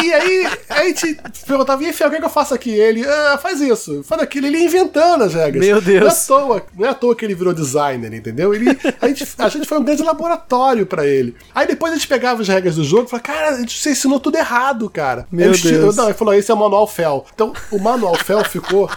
E 0.03 0.12
aí 0.12 0.47
a 0.68 0.84
gente 0.84 1.18
perguntava, 1.47 1.82
e 1.82 1.92
Fiel, 1.92 2.09
o 2.09 2.11
que, 2.11 2.16
é 2.16 2.20
que 2.20 2.26
eu 2.26 2.30
faço 2.30 2.55
aqui? 2.55 2.70
Ele, 2.70 3.05
ah, 3.05 3.38
faz 3.40 3.61
isso, 3.61 4.03
faz 4.05 4.20
aquilo. 4.22 4.47
Ele 4.47 4.59
ia 4.59 4.64
inventando 4.64 5.24
as 5.24 5.34
regras. 5.34 5.64
Meu 5.64 5.80
Deus. 5.80 6.01
Não 6.01 6.09
é 6.09 6.11
à 6.11 6.14
toa, 6.14 6.66
não 6.76 6.86
é 6.86 6.88
à 6.90 6.94
toa 6.94 7.16
que 7.16 7.24
ele 7.24 7.34
virou 7.34 7.53
designer, 7.53 8.12
entendeu? 8.12 8.55
Ele, 8.55 8.66
a, 9.01 9.09
gente, 9.09 9.26
a 9.38 9.49
gente 9.49 9.66
foi 9.66 9.78
um 9.78 9.84
grande 9.84 10.03
laboratório 10.03 10.86
para 10.86 11.07
ele. 11.07 11.34
Aí 11.55 11.66
depois 11.66 11.92
a 11.92 11.97
gente 11.97 12.09
pegava 12.09 12.42
as 12.42 12.49
regras 12.49 12.76
do 12.76 12.84
jogo 12.84 13.07
e 13.07 13.11
falava, 13.11 13.26
cara, 13.26 13.66
você 13.66 13.90
ensinou 13.90 14.20
tudo 14.20 14.36
errado, 14.36 14.88
cara. 14.90 15.26
Meu 15.30 15.53
Deus. 15.53 15.97
Não, 15.97 16.05
ele 16.05 16.14
falou, 16.14 16.34
esse 16.34 16.51
é 16.51 16.55
o 16.55 16.59
manual 16.59 16.86
Fel. 16.86 17.26
Então, 17.34 17.53
o 17.70 17.78
manual 17.78 18.14
Fel 18.16 18.44
ficou 18.44 18.90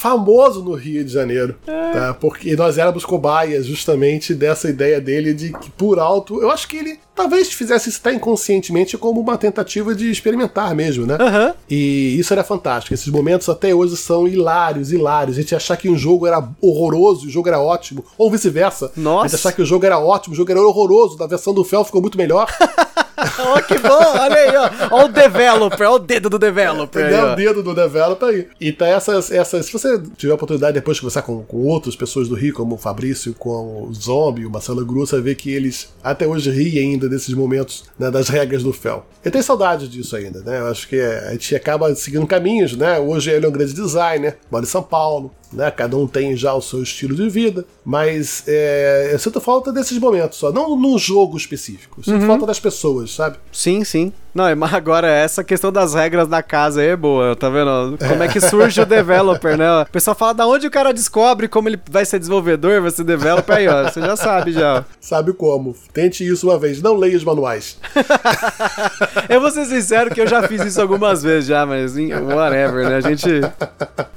famoso 0.00 0.64
no 0.64 0.72
Rio 0.72 1.04
de 1.04 1.12
Janeiro, 1.12 1.56
é. 1.66 1.90
tá? 1.90 2.14
Porque 2.14 2.56
nós 2.56 2.78
éramos 2.78 3.04
cobaias 3.04 3.66
justamente 3.66 4.32
dessa 4.32 4.70
ideia 4.70 4.98
dele 4.98 5.34
de 5.34 5.52
que 5.52 5.70
por 5.70 5.98
alto, 5.98 6.40
eu 6.40 6.50
acho 6.50 6.66
que 6.66 6.78
ele 6.78 6.98
talvez 7.14 7.52
fizesse 7.52 7.90
isso 7.90 8.00
até 8.00 8.14
inconscientemente 8.14 8.96
como 8.96 9.20
uma 9.20 9.36
tentativa 9.36 9.94
de 9.94 10.10
experimentar 10.10 10.74
mesmo, 10.74 11.04
né? 11.04 11.18
Uhum. 11.20 11.52
E 11.68 12.18
isso 12.18 12.32
era 12.32 12.42
fantástico. 12.42 12.94
Esses 12.94 13.08
momentos 13.08 13.46
até 13.50 13.74
hoje 13.74 13.94
são 13.94 14.26
hilários, 14.26 14.90
hilários. 14.90 15.36
A 15.36 15.40
gente 15.42 15.54
achar 15.54 15.76
que 15.76 15.90
um 15.90 15.98
jogo 15.98 16.26
era 16.26 16.42
horroroso, 16.62 17.26
o 17.26 17.30
jogo 17.30 17.48
era 17.48 17.60
ótimo, 17.60 18.02
ou 18.16 18.30
vice-versa. 18.30 18.90
Nossa. 18.96 19.26
A 19.26 19.28
gente 19.28 19.38
achar 19.38 19.52
que 19.52 19.60
o 19.60 19.66
jogo 19.66 19.84
era 19.84 19.98
ótimo, 19.98 20.32
o 20.32 20.36
jogo 20.36 20.50
era 20.50 20.62
horroroso, 20.62 21.18
da 21.18 21.26
versão 21.26 21.52
do 21.52 21.62
Fel 21.62 21.84
ficou 21.84 22.00
muito 22.00 22.16
melhor. 22.16 22.48
oh, 23.38 23.62
que 23.62 23.78
bom, 23.78 24.18
olha 24.18 24.36
aí, 24.36 24.56
ó. 24.56 24.94
Olha 24.94 25.04
o 25.04 25.08
developer, 25.08 25.86
olha 25.86 25.96
o 25.96 25.98
dedo 25.98 26.30
do 26.30 26.38
developer. 26.38 27.02
É, 27.02 27.32
o 27.32 27.36
dedo 27.36 27.62
do 27.62 27.74
developer 27.74 28.28
aí. 28.28 28.48
Então, 28.60 28.86
essas, 28.86 29.30
essas. 29.30 29.66
Se 29.66 29.72
você 29.72 30.00
tiver 30.16 30.32
a 30.32 30.34
oportunidade 30.34 30.74
depois 30.74 30.96
de 30.96 31.02
conversar 31.02 31.22
com, 31.22 31.42
com 31.42 31.58
outras 31.58 31.96
pessoas 31.96 32.28
do 32.28 32.34
Rio, 32.34 32.54
como 32.54 32.74
o 32.74 32.78
Fabrício, 32.78 33.34
com 33.34 33.88
o 33.88 33.94
Zombie, 33.94 34.46
o 34.46 34.50
Marcelo 34.50 34.84
Gru, 34.84 35.06
você 35.06 35.20
vê 35.20 35.34
que 35.34 35.50
eles 35.50 35.92
até 36.02 36.26
hoje 36.26 36.50
riem 36.50 36.92
ainda 36.92 37.08
desses 37.08 37.34
momentos 37.34 37.84
né, 37.98 38.10
das 38.10 38.28
regras 38.28 38.62
do 38.62 38.72
Fel. 38.72 39.06
Eu 39.24 39.30
tenho 39.30 39.44
saudade 39.44 39.88
disso 39.88 40.16
ainda, 40.16 40.40
né? 40.40 40.60
Eu 40.60 40.68
acho 40.68 40.88
que 40.88 41.00
a 41.00 41.32
gente 41.32 41.54
acaba 41.54 41.94
seguindo 41.94 42.26
caminhos, 42.26 42.76
né? 42.76 42.98
Hoje 42.98 43.30
ele 43.30 43.44
é 43.44 43.48
um 43.48 43.52
grande 43.52 43.74
designer, 43.74 44.38
mora 44.50 44.64
em 44.64 44.68
São 44.68 44.82
Paulo, 44.82 45.32
né? 45.52 45.70
Cada 45.70 45.96
um 45.96 46.06
tem 46.06 46.36
já 46.36 46.54
o 46.54 46.60
seu 46.60 46.82
estilo 46.82 47.14
de 47.14 47.28
vida, 47.28 47.64
mas 47.84 48.44
é, 48.46 49.10
eu 49.12 49.18
sinto 49.18 49.40
falta 49.40 49.72
desses 49.72 49.98
momentos 49.98 50.38
só, 50.38 50.52
não 50.52 50.76
num 50.76 50.98
jogo 50.98 51.36
específico, 51.36 52.02
sinto 52.04 52.22
uhum. 52.22 52.26
falta 52.26 52.46
das 52.46 52.60
pessoas, 52.60 53.12
sabe? 53.12 53.38
Sim, 53.52 53.84
sim. 53.84 54.12
Não, 54.34 54.44
mas 54.56 54.72
agora 54.74 55.08
essa 55.08 55.42
questão 55.42 55.72
das 55.72 55.94
regras 55.94 56.28
da 56.28 56.42
casa 56.42 56.80
aí 56.80 56.88
é 56.88 56.96
boa, 56.96 57.34
tá 57.36 57.48
vendo? 57.48 57.98
Como 57.98 58.22
é 58.22 58.28
que 58.28 58.40
surge 58.40 58.80
o 58.80 58.86
developer, 58.86 59.56
né? 59.56 59.82
O 59.82 59.86
pessoal 59.86 60.14
fala 60.14 60.34
da 60.34 60.46
onde 60.46 60.66
o 60.66 60.70
cara 60.70 60.92
descobre 60.92 61.48
como 61.48 61.68
ele 61.68 61.80
vai 61.90 62.04
ser 62.04 62.18
desenvolvedor, 62.18 62.80
vai 62.80 62.90
ser 62.90 63.04
developer, 63.04 63.56
aí 63.56 63.68
ó, 63.68 63.84
você 63.84 64.00
já 64.00 64.16
sabe 64.16 64.52
já. 64.52 64.84
Sabe 65.00 65.32
como. 65.32 65.74
Tente 65.92 66.26
isso 66.26 66.48
uma 66.48 66.58
vez, 66.58 66.80
não 66.80 66.96
leia 66.96 67.16
os 67.16 67.24
manuais. 67.24 67.78
eu 69.28 69.40
vou 69.40 69.50
ser 69.50 69.64
sincero 69.66 70.14
que 70.14 70.20
eu 70.20 70.26
já 70.26 70.46
fiz 70.46 70.64
isso 70.64 70.80
algumas 70.80 71.22
vezes 71.22 71.48
já, 71.48 71.66
mas 71.66 71.94
whatever, 71.96 72.88
né? 72.88 72.96
A 72.96 73.00
gente... 73.00 73.28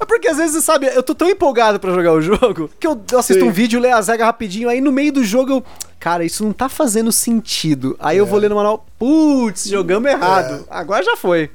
É 0.00 0.04
porque 0.06 0.28
às 0.28 0.36
vezes, 0.36 0.64
sabe, 0.64 0.86
eu 0.86 1.02
tô 1.02 1.14
tão 1.14 1.28
empolgado 1.28 1.80
para 1.80 1.92
jogar 1.92 2.12
o 2.12 2.20
jogo 2.20 2.70
que 2.78 2.86
eu 2.86 3.00
assisto 3.18 3.42
Sim. 3.42 3.48
um 3.48 3.52
vídeo, 3.52 3.80
leio 3.80 3.96
as 3.96 4.08
regras 4.08 4.26
rapidinho, 4.26 4.68
aí 4.68 4.80
no 4.80 4.92
meio 4.92 5.12
do 5.12 5.24
jogo 5.24 5.52
eu 5.52 5.64
cara, 5.98 6.24
isso 6.24 6.44
não 6.44 6.52
tá 6.52 6.68
fazendo 6.68 7.10
sentido. 7.12 7.96
Aí 7.98 8.16
é. 8.16 8.20
eu 8.20 8.26
vou 8.26 8.38
ler 8.38 8.48
no 8.48 8.56
manual, 8.56 8.86
putz, 8.98 9.68
jogamos 9.68 10.10
errado. 10.10 10.64
É. 10.68 10.74
Agora 10.74 11.04
já 11.04 11.16
foi. 11.16 11.50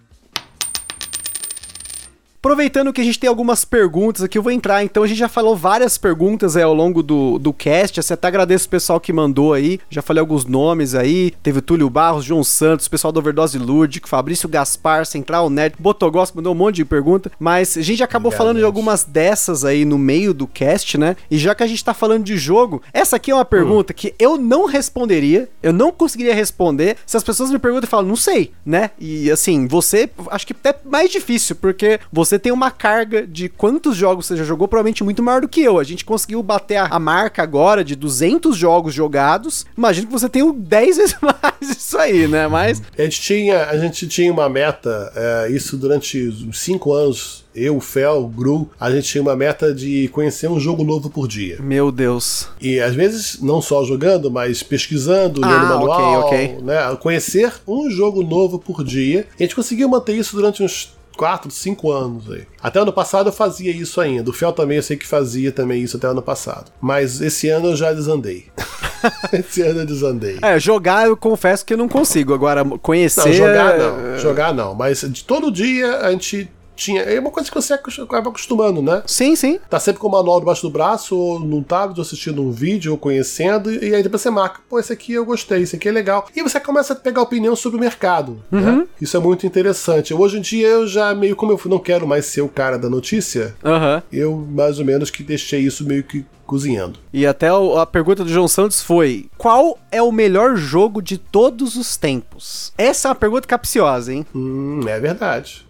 Aproveitando 2.41 2.93
que 2.93 3.01
a 3.01 3.03
gente 3.03 3.19
tem 3.19 3.27
algumas 3.27 3.65
perguntas 3.65 4.23
aqui, 4.23 4.37
eu 4.37 4.41
vou 4.41 4.51
entrar. 4.51 4.81
Então, 4.81 5.03
a 5.03 5.07
gente 5.07 5.17
já 5.17 5.27
falou 5.27 5.57
várias 5.57 5.97
perguntas 5.97 6.55
aí 6.55 6.63
ao 6.63 6.73
longo 6.73 7.03
do, 7.03 7.37
do 7.37 7.51
cast. 7.51 7.99
Assim, 7.99 8.13
até 8.13 8.29
agradeço 8.29 8.65
o 8.65 8.69
pessoal 8.69 8.97
que 8.97 9.11
mandou 9.11 9.53
aí. 9.53 9.77
Já 9.89 10.01
falei 10.01 10.21
alguns 10.21 10.45
nomes 10.45 10.95
aí. 10.95 11.31
Teve 11.43 11.59
o 11.59 11.61
Túlio 11.61 11.89
Barros, 11.89 12.23
João 12.23 12.41
Santos, 12.41 12.85
o 12.85 12.89
pessoal 12.89 13.11
do 13.11 13.19
Overdose 13.19 13.57
Lúdico, 13.57 14.07
Fabrício 14.07 14.47
Gaspar, 14.47 15.05
Central 15.05 15.49
Nerd, 15.49 15.75
Botogós, 15.77 16.31
mandou 16.31 16.53
um 16.53 16.57
monte 16.57 16.77
de 16.77 16.85
pergunta. 16.85 17.29
Mas 17.37 17.77
a 17.77 17.81
gente 17.81 18.01
acabou 18.01 18.29
Obrigado, 18.29 18.37
falando 18.37 18.55
gente. 18.55 18.61
de 18.61 18.65
algumas 18.67 19.03
dessas 19.03 19.65
aí 19.65 19.83
no 19.83 19.97
meio 19.97 20.33
do 20.33 20.47
cast, 20.47 20.97
né? 20.97 21.17
E 21.29 21.37
já 21.37 21.53
que 21.53 21.63
a 21.63 21.67
gente 21.67 21.83
tá 21.83 21.93
falando 21.93 22.23
de 22.23 22.37
jogo, 22.37 22.81
essa 22.93 23.17
aqui 23.17 23.31
é 23.31 23.35
uma 23.35 23.43
pergunta 23.43 23.91
hum. 23.91 23.95
que 23.97 24.15
eu 24.17 24.37
não 24.37 24.65
responderia, 24.65 25.49
eu 25.61 25.73
não 25.73 25.91
conseguiria 25.91 26.33
responder 26.33 26.95
se 27.05 27.17
as 27.17 27.23
pessoas 27.23 27.51
me 27.51 27.59
perguntam 27.59 27.85
e 27.85 27.89
falam, 27.89 28.07
não 28.07 28.15
sei, 28.15 28.53
né? 28.65 28.91
E 28.97 29.29
assim, 29.29 29.67
você, 29.67 30.09
acho 30.31 30.47
que 30.47 30.53
até 30.53 30.73
mais 30.85 31.11
difícil, 31.11 31.57
porque 31.57 31.99
você 32.09 32.28
você 32.29 32.37
tem 32.37 32.51
uma 32.51 32.69
carga 32.69 33.25
de 33.25 33.49
quantos 33.49 33.95
jogos 33.95 34.27
você 34.27 34.37
já 34.37 34.43
jogou, 34.43 34.67
provavelmente 34.67 35.03
muito 35.03 35.23
maior 35.23 35.41
do 35.41 35.47
que 35.47 35.61
eu. 35.61 35.79
A 35.79 35.83
gente 35.83 36.05
conseguiu 36.05 36.43
bater 36.43 36.77
a, 36.77 36.85
a 36.85 36.99
marca 36.99 37.41
agora 37.41 37.83
de 37.83 37.95
200 37.95 38.55
jogos 38.55 38.93
jogados. 38.93 39.65
Imagino 39.75 40.07
que 40.07 40.13
você 40.13 40.29
tenha 40.29 40.45
10 40.53 40.97
vezes 40.97 41.17
mais 41.21 41.77
isso 41.77 41.97
aí, 41.97 42.27
né? 42.27 42.47
Mas. 42.47 42.81
A 42.97 43.01
gente 43.01 43.21
tinha, 43.21 43.65
a 43.65 43.77
gente 43.77 44.07
tinha 44.07 44.31
uma 44.31 44.47
meta, 44.47 45.11
é, 45.15 45.51
isso 45.51 45.75
durante 45.75 46.19
os 46.19 46.59
5 46.59 46.93
anos 46.93 47.49
eu, 47.55 47.77
o 47.77 47.81
Fel, 47.81 48.23
o 48.23 48.27
Gru, 48.27 48.69
a 48.79 48.91
gente 48.91 49.09
tinha 49.09 49.21
uma 49.21 49.35
meta 49.35 49.73
de 49.73 50.07
conhecer 50.09 50.47
um 50.47 50.59
jogo 50.59 50.83
novo 50.83 51.09
por 51.09 51.27
dia. 51.27 51.57
Meu 51.59 51.91
Deus. 51.91 52.47
E 52.61 52.79
às 52.79 52.93
vezes, 52.93 53.41
não 53.41 53.61
só 53.61 53.83
jogando, 53.83 54.29
mas 54.29 54.61
pesquisando, 54.61 55.41
lendo 55.41 55.53
ah, 55.53 55.69
manual, 55.69 56.27
okay, 56.27 56.45
okay. 56.53 56.63
né? 56.63 56.95
Conhecer 57.01 57.51
um 57.67 57.89
jogo 57.89 58.23
novo 58.23 58.59
por 58.59 58.83
dia. 58.83 59.27
E 59.37 59.43
a 59.43 59.45
gente 59.45 59.55
conseguiu 59.55 59.89
manter 59.89 60.15
isso 60.15 60.35
durante 60.35 60.63
uns 60.63 60.93
4, 61.19 61.51
5 61.51 61.91
anos 61.91 62.31
aí. 62.31 62.43
Até 62.63 62.79
ano 62.79 62.93
passado 62.93 63.27
eu 63.27 63.33
fazia 63.33 63.69
isso 63.71 63.99
ainda. 63.99 64.29
O 64.29 64.33
Fel 64.33 64.53
também 64.53 64.77
eu 64.77 64.83
sei 64.83 64.95
que 64.95 65.05
fazia 65.05 65.51
também 65.51 65.83
isso 65.83 65.97
até 65.97 66.07
ano 66.07 66.21
passado. 66.21 66.71
Mas 66.79 67.19
esse 67.19 67.49
ano 67.49 67.71
eu 67.71 67.75
já 67.75 67.91
desandei. 67.91 68.45
esse 69.33 69.61
ano 69.61 69.81
eu 69.81 69.85
desandei. 69.85 70.39
É, 70.41 70.57
jogar 70.57 71.07
eu 71.07 71.17
confesso 71.17 71.65
que 71.65 71.73
eu 71.73 71.77
não 71.77 71.89
consigo. 71.89 72.33
Agora, 72.33 72.63
conhecer. 72.81 73.25
Não, 73.25 73.33
jogar 73.33 73.77
não. 73.77 74.17
Jogar 74.17 74.53
não. 74.53 74.73
Mas 74.73 75.01
de 75.01 75.25
todo 75.25 75.51
dia 75.51 75.97
a 75.97 76.11
gente 76.11 76.49
tinha. 76.79 77.01
É 77.01 77.19
uma 77.19 77.29
coisa 77.29 77.49
que 77.49 77.55
você 77.55 77.73
acaba 77.73 78.29
acostumando, 78.29 78.81
né? 78.81 79.03
Sim, 79.05 79.35
sim. 79.35 79.59
Tá 79.69 79.79
sempre 79.79 79.99
com 79.99 80.07
o 80.07 80.11
manual 80.11 80.39
debaixo 80.39 80.61
do 80.61 80.69
braço, 80.69 81.17
ou 81.17 81.39
num 81.39 81.61
tablet, 81.61 81.99
assistindo 81.99 82.41
um 82.41 82.51
vídeo, 82.51 82.93
ou 82.93 82.97
conhecendo, 82.97 83.71
e 83.71 83.93
aí 83.93 84.01
depois 84.01 84.21
você 84.21 84.29
marca, 84.29 84.61
pô, 84.69 84.79
esse 84.79 84.93
aqui 84.93 85.13
eu 85.13 85.25
gostei, 85.25 85.61
esse 85.61 85.75
aqui 85.75 85.89
é 85.89 85.91
legal. 85.91 86.27
E 86.35 86.41
você 86.41 86.59
começa 86.59 86.93
a 86.93 86.95
pegar 86.95 87.21
opinião 87.21 87.55
sobre 87.55 87.77
o 87.77 87.81
mercado. 87.81 88.41
Né? 88.49 88.59
Uhum. 88.59 88.77
Né? 88.79 88.87
Isso 89.01 89.17
é 89.17 89.19
muito 89.19 89.45
interessante. 89.45 90.13
Hoje 90.13 90.37
em 90.37 90.41
dia 90.41 90.67
eu 90.67 90.87
já 90.87 91.13
meio 91.13 91.35
como 91.35 91.51
eu 91.51 91.59
não 91.65 91.79
quero 91.79 92.07
mais 92.07 92.25
ser 92.25 92.41
o 92.41 92.47
cara 92.47 92.77
da 92.77 92.89
notícia, 92.89 93.55
uhum. 93.63 94.01
eu 94.11 94.47
mais 94.49 94.79
ou 94.79 94.85
menos 94.85 95.09
que 95.09 95.21
deixei 95.21 95.61
isso 95.61 95.85
meio 95.85 96.03
que 96.03 96.25
cozinhando. 96.49 96.99
E 97.13 97.27
até 97.27 97.47
a 97.49 97.85
pergunta 97.85 98.23
do 98.23 98.31
João 98.31 98.47
Santos 98.47 98.81
foi: 98.81 99.27
qual 99.37 99.77
é 99.91 100.01
o 100.01 100.11
melhor 100.11 100.55
jogo 100.55 100.99
de 100.99 101.17
todos 101.17 101.75
os 101.75 101.95
tempos? 101.95 102.73
Essa 102.75 103.07
é 103.07 103.09
uma 103.09 103.15
pergunta 103.15 103.47
capciosa, 103.47 104.11
hein? 104.11 104.25
Hum, 104.33 104.81
é 104.87 104.99
verdade. 104.99 105.68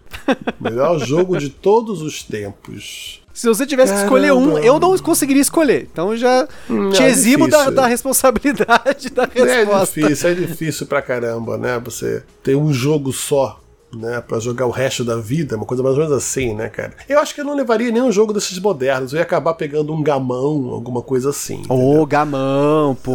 Melhor 0.60 0.98
jogo 0.98 1.36
de 1.38 1.48
todos 1.48 2.02
os 2.02 2.22
tempos. 2.22 3.20
Se 3.32 3.46
você 3.48 3.64
tivesse 3.64 3.92
que 3.94 4.00
escolher 4.02 4.32
um, 4.32 4.48
Caramba. 4.50 4.66
eu 4.66 4.78
não 4.78 4.98
conseguiria 4.98 5.40
escolher. 5.40 5.88
Então 5.90 6.10
eu 6.12 6.16
já 6.18 6.46
Hum, 6.68 6.90
te 6.90 7.02
é 7.02 7.08
eximo 7.08 7.48
da, 7.48 7.58
difícil. 7.58 7.74
da 7.76 7.86
responsabilidade 7.86 9.10
da 9.10 9.28
É 9.34 9.42
resposta. 9.56 10.00
difícil, 10.00 10.28
é 10.30 10.34
difícil 10.34 10.86
pra 10.86 11.00
caramba, 11.00 11.56
né? 11.56 11.80
Você 11.84 12.22
ter 12.42 12.54
um 12.56 12.72
jogo 12.72 13.12
só, 13.12 13.58
né? 13.94 14.20
Pra 14.20 14.38
jogar 14.40 14.66
o 14.66 14.70
resto 14.70 15.04
da 15.04 15.16
vida, 15.16 15.56
uma 15.56 15.64
coisa 15.64 15.82
mais 15.82 15.96
ou 15.96 16.02
menos 16.02 16.16
assim, 16.16 16.54
né, 16.54 16.68
cara? 16.68 16.92
Eu 17.08 17.18
acho 17.18 17.34
que 17.34 17.40
eu 17.40 17.44
não 17.44 17.54
levaria 17.54 17.90
nenhum 17.90 18.12
jogo 18.12 18.32
desses 18.32 18.58
modernos. 18.58 19.12
Eu 19.12 19.18
ia 19.18 19.22
acabar 19.22 19.54
pegando 19.54 19.92
um 19.94 20.02
gamão, 20.02 20.68
alguma 20.70 21.00
coisa 21.00 21.30
assim. 21.30 21.62
Ô, 21.68 22.04
Gamão, 22.04 22.96
pô. 23.02 23.12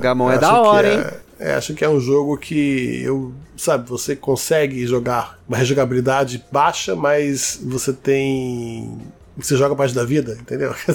Gamão 0.00 0.32
é 0.32 0.38
da 0.38 0.60
hora, 0.60 0.88
é- 0.88 0.94
hein? 0.94 1.04
É, 1.44 1.56
acho 1.56 1.74
que 1.74 1.84
é 1.84 1.88
um 1.90 2.00
jogo 2.00 2.38
que 2.38 3.02
eu, 3.04 3.34
sabe, 3.54 3.86
você 3.86 4.16
consegue 4.16 4.86
jogar 4.86 5.38
uma 5.46 5.58
rejogabilidade 5.58 6.42
baixa, 6.50 6.96
mas 6.96 7.60
você 7.62 7.92
tem. 7.92 8.98
Você 9.36 9.54
joga 9.54 9.74
mais 9.74 9.92
da 9.92 10.06
vida, 10.06 10.38
entendeu? 10.40 10.74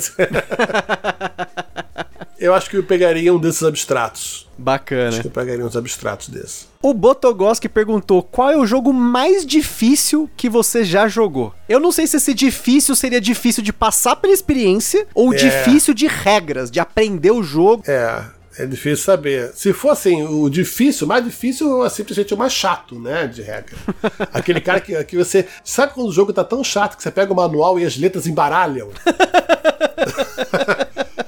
eu 2.39 2.51
acho 2.55 2.67
que 2.67 2.77
eu 2.77 2.83
pegaria 2.83 3.31
um 3.31 3.37
desses 3.37 3.61
abstratos. 3.61 4.49
Bacana. 4.57 5.09
Acho 5.09 5.21
que 5.21 5.27
eu 5.27 5.31
pegaria 5.31 5.63
uns 5.63 5.77
abstratos 5.77 6.29
desses. 6.29 6.67
O 6.81 6.95
Botogoski 6.95 7.69
perguntou 7.69 8.23
qual 8.23 8.49
é 8.49 8.57
o 8.57 8.65
jogo 8.65 8.91
mais 8.91 9.45
difícil 9.45 10.27
que 10.35 10.49
você 10.49 10.83
já 10.83 11.07
jogou. 11.07 11.53
Eu 11.67 11.79
não 11.79 11.91
sei 11.91 12.07
se 12.07 12.17
esse 12.17 12.33
difícil 12.33 12.95
seria 12.95 13.21
difícil 13.21 13.61
de 13.61 13.71
passar 13.71 14.15
pela 14.15 14.33
experiência 14.33 15.05
ou 15.13 15.31
É. 15.31 15.37
difícil 15.37 15.93
de 15.93 16.07
regras, 16.07 16.71
de 16.71 16.79
aprender 16.79 17.29
o 17.29 17.43
jogo. 17.43 17.83
É, 17.85 18.38
é 18.59 18.65
difícil 18.65 18.97
saber. 18.97 19.51
Se 19.55 19.71
for 19.71 19.91
assim, 19.91 20.21
o 20.23 20.49
difícil, 20.49 21.05
o 21.05 21.07
mais 21.07 21.23
difícil 21.23 21.85
é 21.85 21.89
simplesmente 21.89 22.33
o 22.33 22.37
mais 22.37 22.51
chato, 22.51 22.99
né? 22.99 23.25
De 23.25 23.41
regra. 23.41 23.77
Aquele 24.33 24.59
cara 24.59 24.81
que, 24.81 25.01
que 25.05 25.15
você. 25.15 25.47
Sabe 25.63 25.93
quando 25.93 26.09
o 26.09 26.11
jogo 26.11 26.33
tá 26.33 26.43
tão 26.43 26.63
chato 26.63 26.97
que 26.97 27.03
você 27.03 27.09
pega 27.09 27.31
o 27.31 27.35
manual 27.35 27.79
e 27.79 27.85
as 27.85 27.95
letras 27.95 28.27
embaralham? 28.27 28.89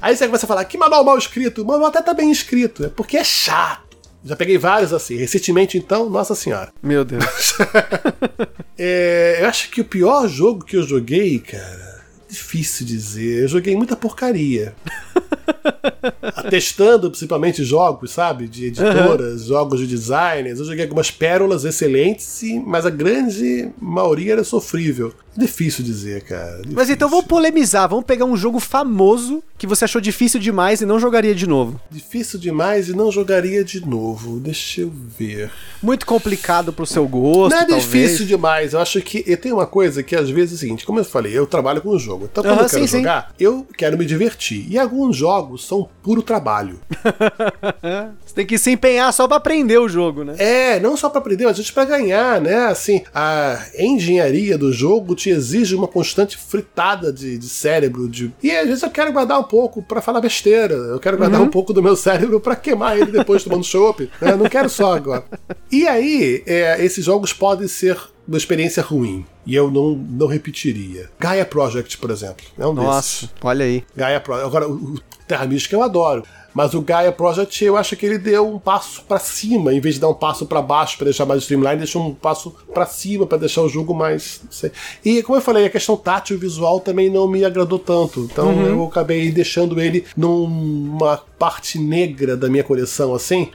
Aí 0.00 0.16
você 0.16 0.26
começa 0.26 0.44
a 0.46 0.48
falar, 0.48 0.64
que 0.64 0.76
manual 0.76 1.04
mal 1.04 1.16
escrito? 1.16 1.62
O 1.62 1.64
manual 1.64 1.88
até 1.88 2.02
tá 2.02 2.12
bem 2.12 2.30
escrito, 2.30 2.84
é 2.84 2.88
porque 2.88 3.16
é 3.16 3.24
chato. 3.24 3.92
Já 4.24 4.36
peguei 4.36 4.58
vários 4.58 4.92
assim. 4.92 5.16
Recentemente, 5.16 5.78
então, 5.78 6.10
nossa 6.10 6.34
senhora. 6.34 6.72
Meu 6.82 7.04
Deus. 7.04 7.54
É, 8.84 9.38
eu 9.40 9.48
acho 9.48 9.70
que 9.70 9.80
o 9.80 9.84
pior 9.84 10.26
jogo 10.26 10.64
que 10.64 10.76
eu 10.76 10.82
joguei, 10.82 11.38
cara, 11.38 11.91
difícil 12.32 12.86
dizer. 12.86 13.42
Eu 13.42 13.48
joguei 13.48 13.76
muita 13.76 13.94
porcaria. 13.96 14.74
Testando 16.50 17.10
principalmente 17.10 17.64
jogos, 17.64 18.10
sabe? 18.10 18.48
De 18.48 18.66
editoras, 18.66 19.44
jogos 19.44 19.80
de 19.80 19.86
designers. 19.86 20.58
Eu 20.58 20.64
joguei 20.66 20.84
algumas 20.84 21.10
pérolas 21.10 21.64
excelentes, 21.64 22.42
e- 22.42 22.58
mas 22.58 22.84
a 22.86 22.90
grande 22.90 23.70
maioria 23.80 24.32
era 24.32 24.44
sofrível. 24.44 25.12
Difícil 25.34 25.82
dizer, 25.82 26.22
cara. 26.24 26.60
Mas 26.72 26.90
então 26.90 27.08
difícil. 27.08 27.08
vamos 27.08 27.24
polemizar, 27.26 27.88
vamos 27.88 28.04
pegar 28.04 28.26
um 28.26 28.36
jogo 28.36 28.60
famoso 28.60 29.42
que 29.56 29.66
você 29.66 29.84
achou 29.86 29.98
difícil 30.00 30.38
demais 30.38 30.82
e 30.82 30.86
não 30.86 31.00
jogaria 31.00 31.34
de 31.34 31.46
novo. 31.46 31.80
Difícil 31.90 32.38
demais 32.38 32.88
e 32.90 32.92
não 32.94 33.10
jogaria 33.10 33.64
de 33.64 33.80
novo. 33.86 34.38
Deixa 34.38 34.82
eu 34.82 34.92
ver. 35.18 35.50
Muito 35.82 36.04
complicado 36.04 36.70
pro 36.70 36.84
seu 36.84 37.08
gosto, 37.08 37.52
Não 37.54 37.62
é 37.62 37.66
talvez. 37.66 37.82
difícil 37.84 38.26
demais. 38.26 38.74
Eu 38.74 38.80
acho 38.80 39.00
que 39.00 39.24
eu 39.26 39.36
tenho 39.38 39.54
uma 39.56 39.66
coisa 39.66 40.02
que 40.02 40.14
às 40.14 40.28
vezes 40.28 40.52
é 40.52 40.54
o 40.56 40.58
seguinte, 40.58 40.84
como 40.84 40.98
eu 41.00 41.04
falei, 41.04 41.32
eu 41.36 41.46
trabalho 41.46 41.80
com 41.80 41.90
o 41.90 41.98
jogo. 41.98 42.21
Então 42.30 42.42
quando 42.42 42.58
Aham, 42.58 42.62
eu 42.62 42.70
quero 42.70 42.82
sim, 42.82 42.86
sim. 42.86 42.98
jogar, 42.98 43.34
eu 43.38 43.66
quero 43.76 43.98
me 43.98 44.04
divertir. 44.04 44.66
E 44.68 44.78
alguns 44.78 45.16
jogos 45.16 45.66
são 45.66 45.88
puro 46.02 46.22
trabalho. 46.22 46.78
Você 48.24 48.34
tem 48.34 48.46
que 48.46 48.58
se 48.58 48.70
empenhar 48.70 49.12
só 49.12 49.28
pra 49.28 49.36
aprender 49.36 49.78
o 49.78 49.88
jogo, 49.88 50.24
né? 50.24 50.34
É, 50.38 50.80
não 50.80 50.96
só 50.96 51.08
pra 51.08 51.20
aprender, 51.20 51.44
mas 51.44 51.56
gente 51.56 51.72
pra 51.72 51.84
ganhar, 51.84 52.40
né? 52.40 52.66
Assim, 52.66 53.02
a 53.14 53.58
engenharia 53.78 54.56
do 54.56 54.72
jogo 54.72 55.14
te 55.14 55.30
exige 55.30 55.74
uma 55.74 55.86
constante 55.86 56.36
fritada 56.36 57.12
de, 57.12 57.36
de 57.38 57.48
cérebro. 57.48 58.08
De... 58.08 58.32
E 58.42 58.50
às 58.50 58.66
vezes 58.66 58.82
eu 58.82 58.90
quero 58.90 59.12
guardar 59.12 59.38
um 59.38 59.44
pouco 59.44 59.82
pra 59.82 60.00
falar 60.00 60.20
besteira. 60.20 60.74
Eu 60.74 60.98
quero 60.98 61.16
guardar 61.16 61.40
um 61.40 61.48
pouco 61.48 61.72
do 61.72 61.82
meu 61.82 61.96
cérebro 61.96 62.40
pra 62.40 62.56
queimar 62.56 62.96
ele 62.96 63.12
depois 63.12 63.44
tomando 63.44 63.64
chopp. 63.64 64.10
Né? 64.20 64.34
Não 64.36 64.48
quero 64.48 64.68
só 64.68 64.94
agora. 64.94 65.24
E 65.70 65.86
aí, 65.86 66.42
é, 66.46 66.82
esses 66.84 67.04
jogos 67.04 67.32
podem 67.32 67.68
ser 67.68 67.98
uma 68.26 68.36
experiência 68.36 68.82
ruim. 68.82 69.24
E 69.44 69.54
eu 69.54 69.70
não, 69.70 69.90
não 69.90 70.26
repetiria. 70.26 71.10
Gaia 71.18 71.44
Project, 71.44 71.98
por 71.98 72.10
exemplo. 72.10 72.44
É 72.58 72.66
um 72.66 72.74
desses. 72.74 72.88
Nossa, 72.88 73.30
olha 73.42 73.64
aí. 73.64 73.84
Gaia 73.96 74.20
Project. 74.20 74.46
Agora, 74.46 74.68
o 74.68 74.94
Terra 75.32 75.46
Mística 75.46 75.74
eu 75.74 75.82
adoro. 75.82 76.22
Mas 76.52 76.74
o 76.74 76.82
Gaia 76.82 77.10
Project 77.10 77.64
eu 77.64 77.78
acho 77.78 77.96
que 77.96 78.04
ele 78.04 78.18
deu 78.18 78.46
um 78.46 78.58
passo 78.58 79.02
pra 79.08 79.18
cima, 79.18 79.72
em 79.72 79.80
vez 79.80 79.94
de 79.94 80.02
dar 80.02 80.10
um 80.10 80.14
passo 80.14 80.44
pra 80.44 80.60
baixo 80.60 80.98
pra 80.98 81.06
deixar 81.06 81.24
mais 81.24 81.40
streamline, 81.40 81.78
deixou 81.78 82.06
um 82.06 82.12
passo 82.12 82.54
pra 82.74 82.84
cima 82.84 83.26
pra 83.26 83.38
deixar 83.38 83.62
o 83.62 83.70
jogo 83.70 83.94
mais. 83.94 84.42
Não 84.44 84.52
sei. 84.52 84.70
E 85.02 85.22
como 85.22 85.38
eu 85.38 85.42
falei, 85.42 85.64
a 85.64 85.70
questão 85.70 85.96
tátil 85.96 86.36
e 86.36 86.38
visual 86.38 86.80
também 86.80 87.08
não 87.08 87.26
me 87.26 87.42
agradou 87.42 87.78
tanto. 87.78 88.28
Então 88.30 88.66
eu 88.66 88.84
acabei 88.84 89.30
deixando 89.30 89.80
ele 89.80 90.04
numa 90.14 91.18
parte 91.38 91.78
negra 91.78 92.36
da 92.36 92.50
minha 92.50 92.62
coleção, 92.62 93.14
assim. 93.14 93.50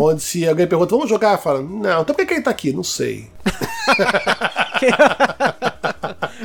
Onde 0.00 0.20
se 0.20 0.48
alguém 0.48 0.66
pergunta, 0.66 0.96
vamos 0.96 1.08
jogar? 1.08 1.38
Fala, 1.38 1.62
não, 1.62 2.02
então 2.02 2.06
por 2.06 2.16
que, 2.16 2.26
que 2.26 2.34
ele 2.34 2.42
tá 2.42 2.50
aqui? 2.50 2.72
Não 2.72 2.82
sei. 2.82 3.28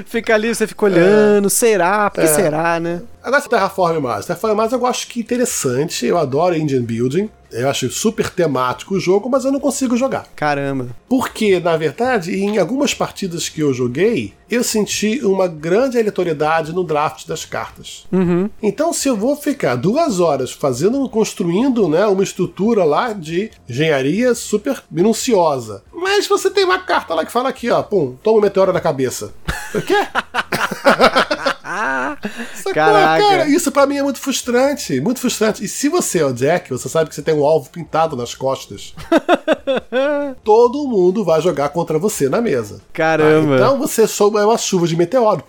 Fica 0.06 0.36
ali, 0.36 0.54
você 0.54 0.68
fica 0.68 0.86
olhando, 0.86 1.50
será? 1.50 2.12
Por 2.12 2.22
que 2.22 2.28
será, 2.28 2.80
né? 2.80 3.02
Agora, 3.28 3.42
Terraform 3.42 4.00
Mars. 4.00 4.26
Terraform 4.26 4.56
Mars 4.56 4.72
eu 4.72 4.86
acho 4.86 5.06
que 5.10 5.20
interessante, 5.20 6.06
eu 6.06 6.18
adoro 6.18 6.56
engine 6.56 6.86
building, 6.86 7.30
eu 7.52 7.70
acho 7.70 7.92
super 7.92 8.30
temático 8.30 8.96
o 8.96 9.00
jogo, 9.02 9.30
mas 9.30 9.44
eu 9.44 9.52
não 9.52 9.60
consigo 9.60 9.98
jogar. 9.98 10.28
Caramba. 10.34 10.88
Porque, 11.10 11.60
na 11.60 11.76
verdade, 11.76 12.34
em 12.34 12.58
algumas 12.58 12.94
partidas 12.94 13.50
que 13.50 13.60
eu 13.60 13.74
joguei, 13.74 14.34
eu 14.50 14.64
senti 14.64 15.20
uma 15.26 15.46
grande 15.46 16.00
aleatoriedade 16.00 16.72
no 16.72 16.86
draft 16.86 17.28
das 17.28 17.44
cartas. 17.44 18.06
Então, 18.64 18.94
se 18.94 19.10
eu 19.10 19.18
vou 19.18 19.36
ficar 19.36 19.76
duas 19.76 20.22
horas 20.22 20.54
fazendo, 20.54 21.10
construindo 21.10 21.90
né, 21.90 22.06
uma 22.06 22.24
estrutura 22.24 22.86
lá 22.86 23.12
de 23.12 23.52
engenharia 23.68 24.34
super 24.36 24.82
minuciosa, 24.90 25.84
mas 25.94 26.26
você 26.28 26.50
tem 26.50 26.64
uma 26.64 26.80
carta 26.80 27.14
lá 27.14 27.26
que 27.26 27.32
fala 27.34 27.50
aqui, 27.50 27.70
ó, 27.70 27.84
pum, 27.84 28.16
toma 28.24 28.38
um 28.38 28.42
meteoro 28.42 28.72
na 28.72 28.80
cabeça. 28.80 29.34
O 29.76 29.82
quê? 29.82 29.96
Sacou, 32.56 32.74
Caraca. 32.74 33.24
cara? 33.24 33.48
Isso 33.48 33.72
pra 33.72 33.86
mim 33.86 33.98
é 33.98 34.04
muito 34.04 34.20
frustrante, 34.20 35.00
muito 35.02 35.20
frustrante. 35.20 35.64
E 35.64 35.68
se 35.68 35.90
você 35.90 36.20
é 36.20 36.26
o 36.26 36.34
Jack, 36.34 36.70
você 36.70 36.88
sabe 36.88 37.10
que 37.10 37.16
você 37.16 37.22
tem 37.22 37.34
um 37.34 37.46
alvo 37.46 37.70
pintado 37.70 38.16
nas 38.16 38.34
costas. 38.34 38.94
Todo 40.44 40.88
mundo 40.88 41.24
vai 41.24 41.42
jogar 41.42 41.70
contra 41.70 42.00
você 42.00 42.30
na 42.30 42.42
mesa. 42.42 42.82
Caramba. 42.94 43.54
Ah, 43.54 43.58
então 43.58 43.80
você 43.80 44.08
soube 44.08 44.38
é 44.38 44.46
uma 44.46 44.58
chuva 44.58 44.88
de 44.88 44.96
meteoro. 44.96 45.44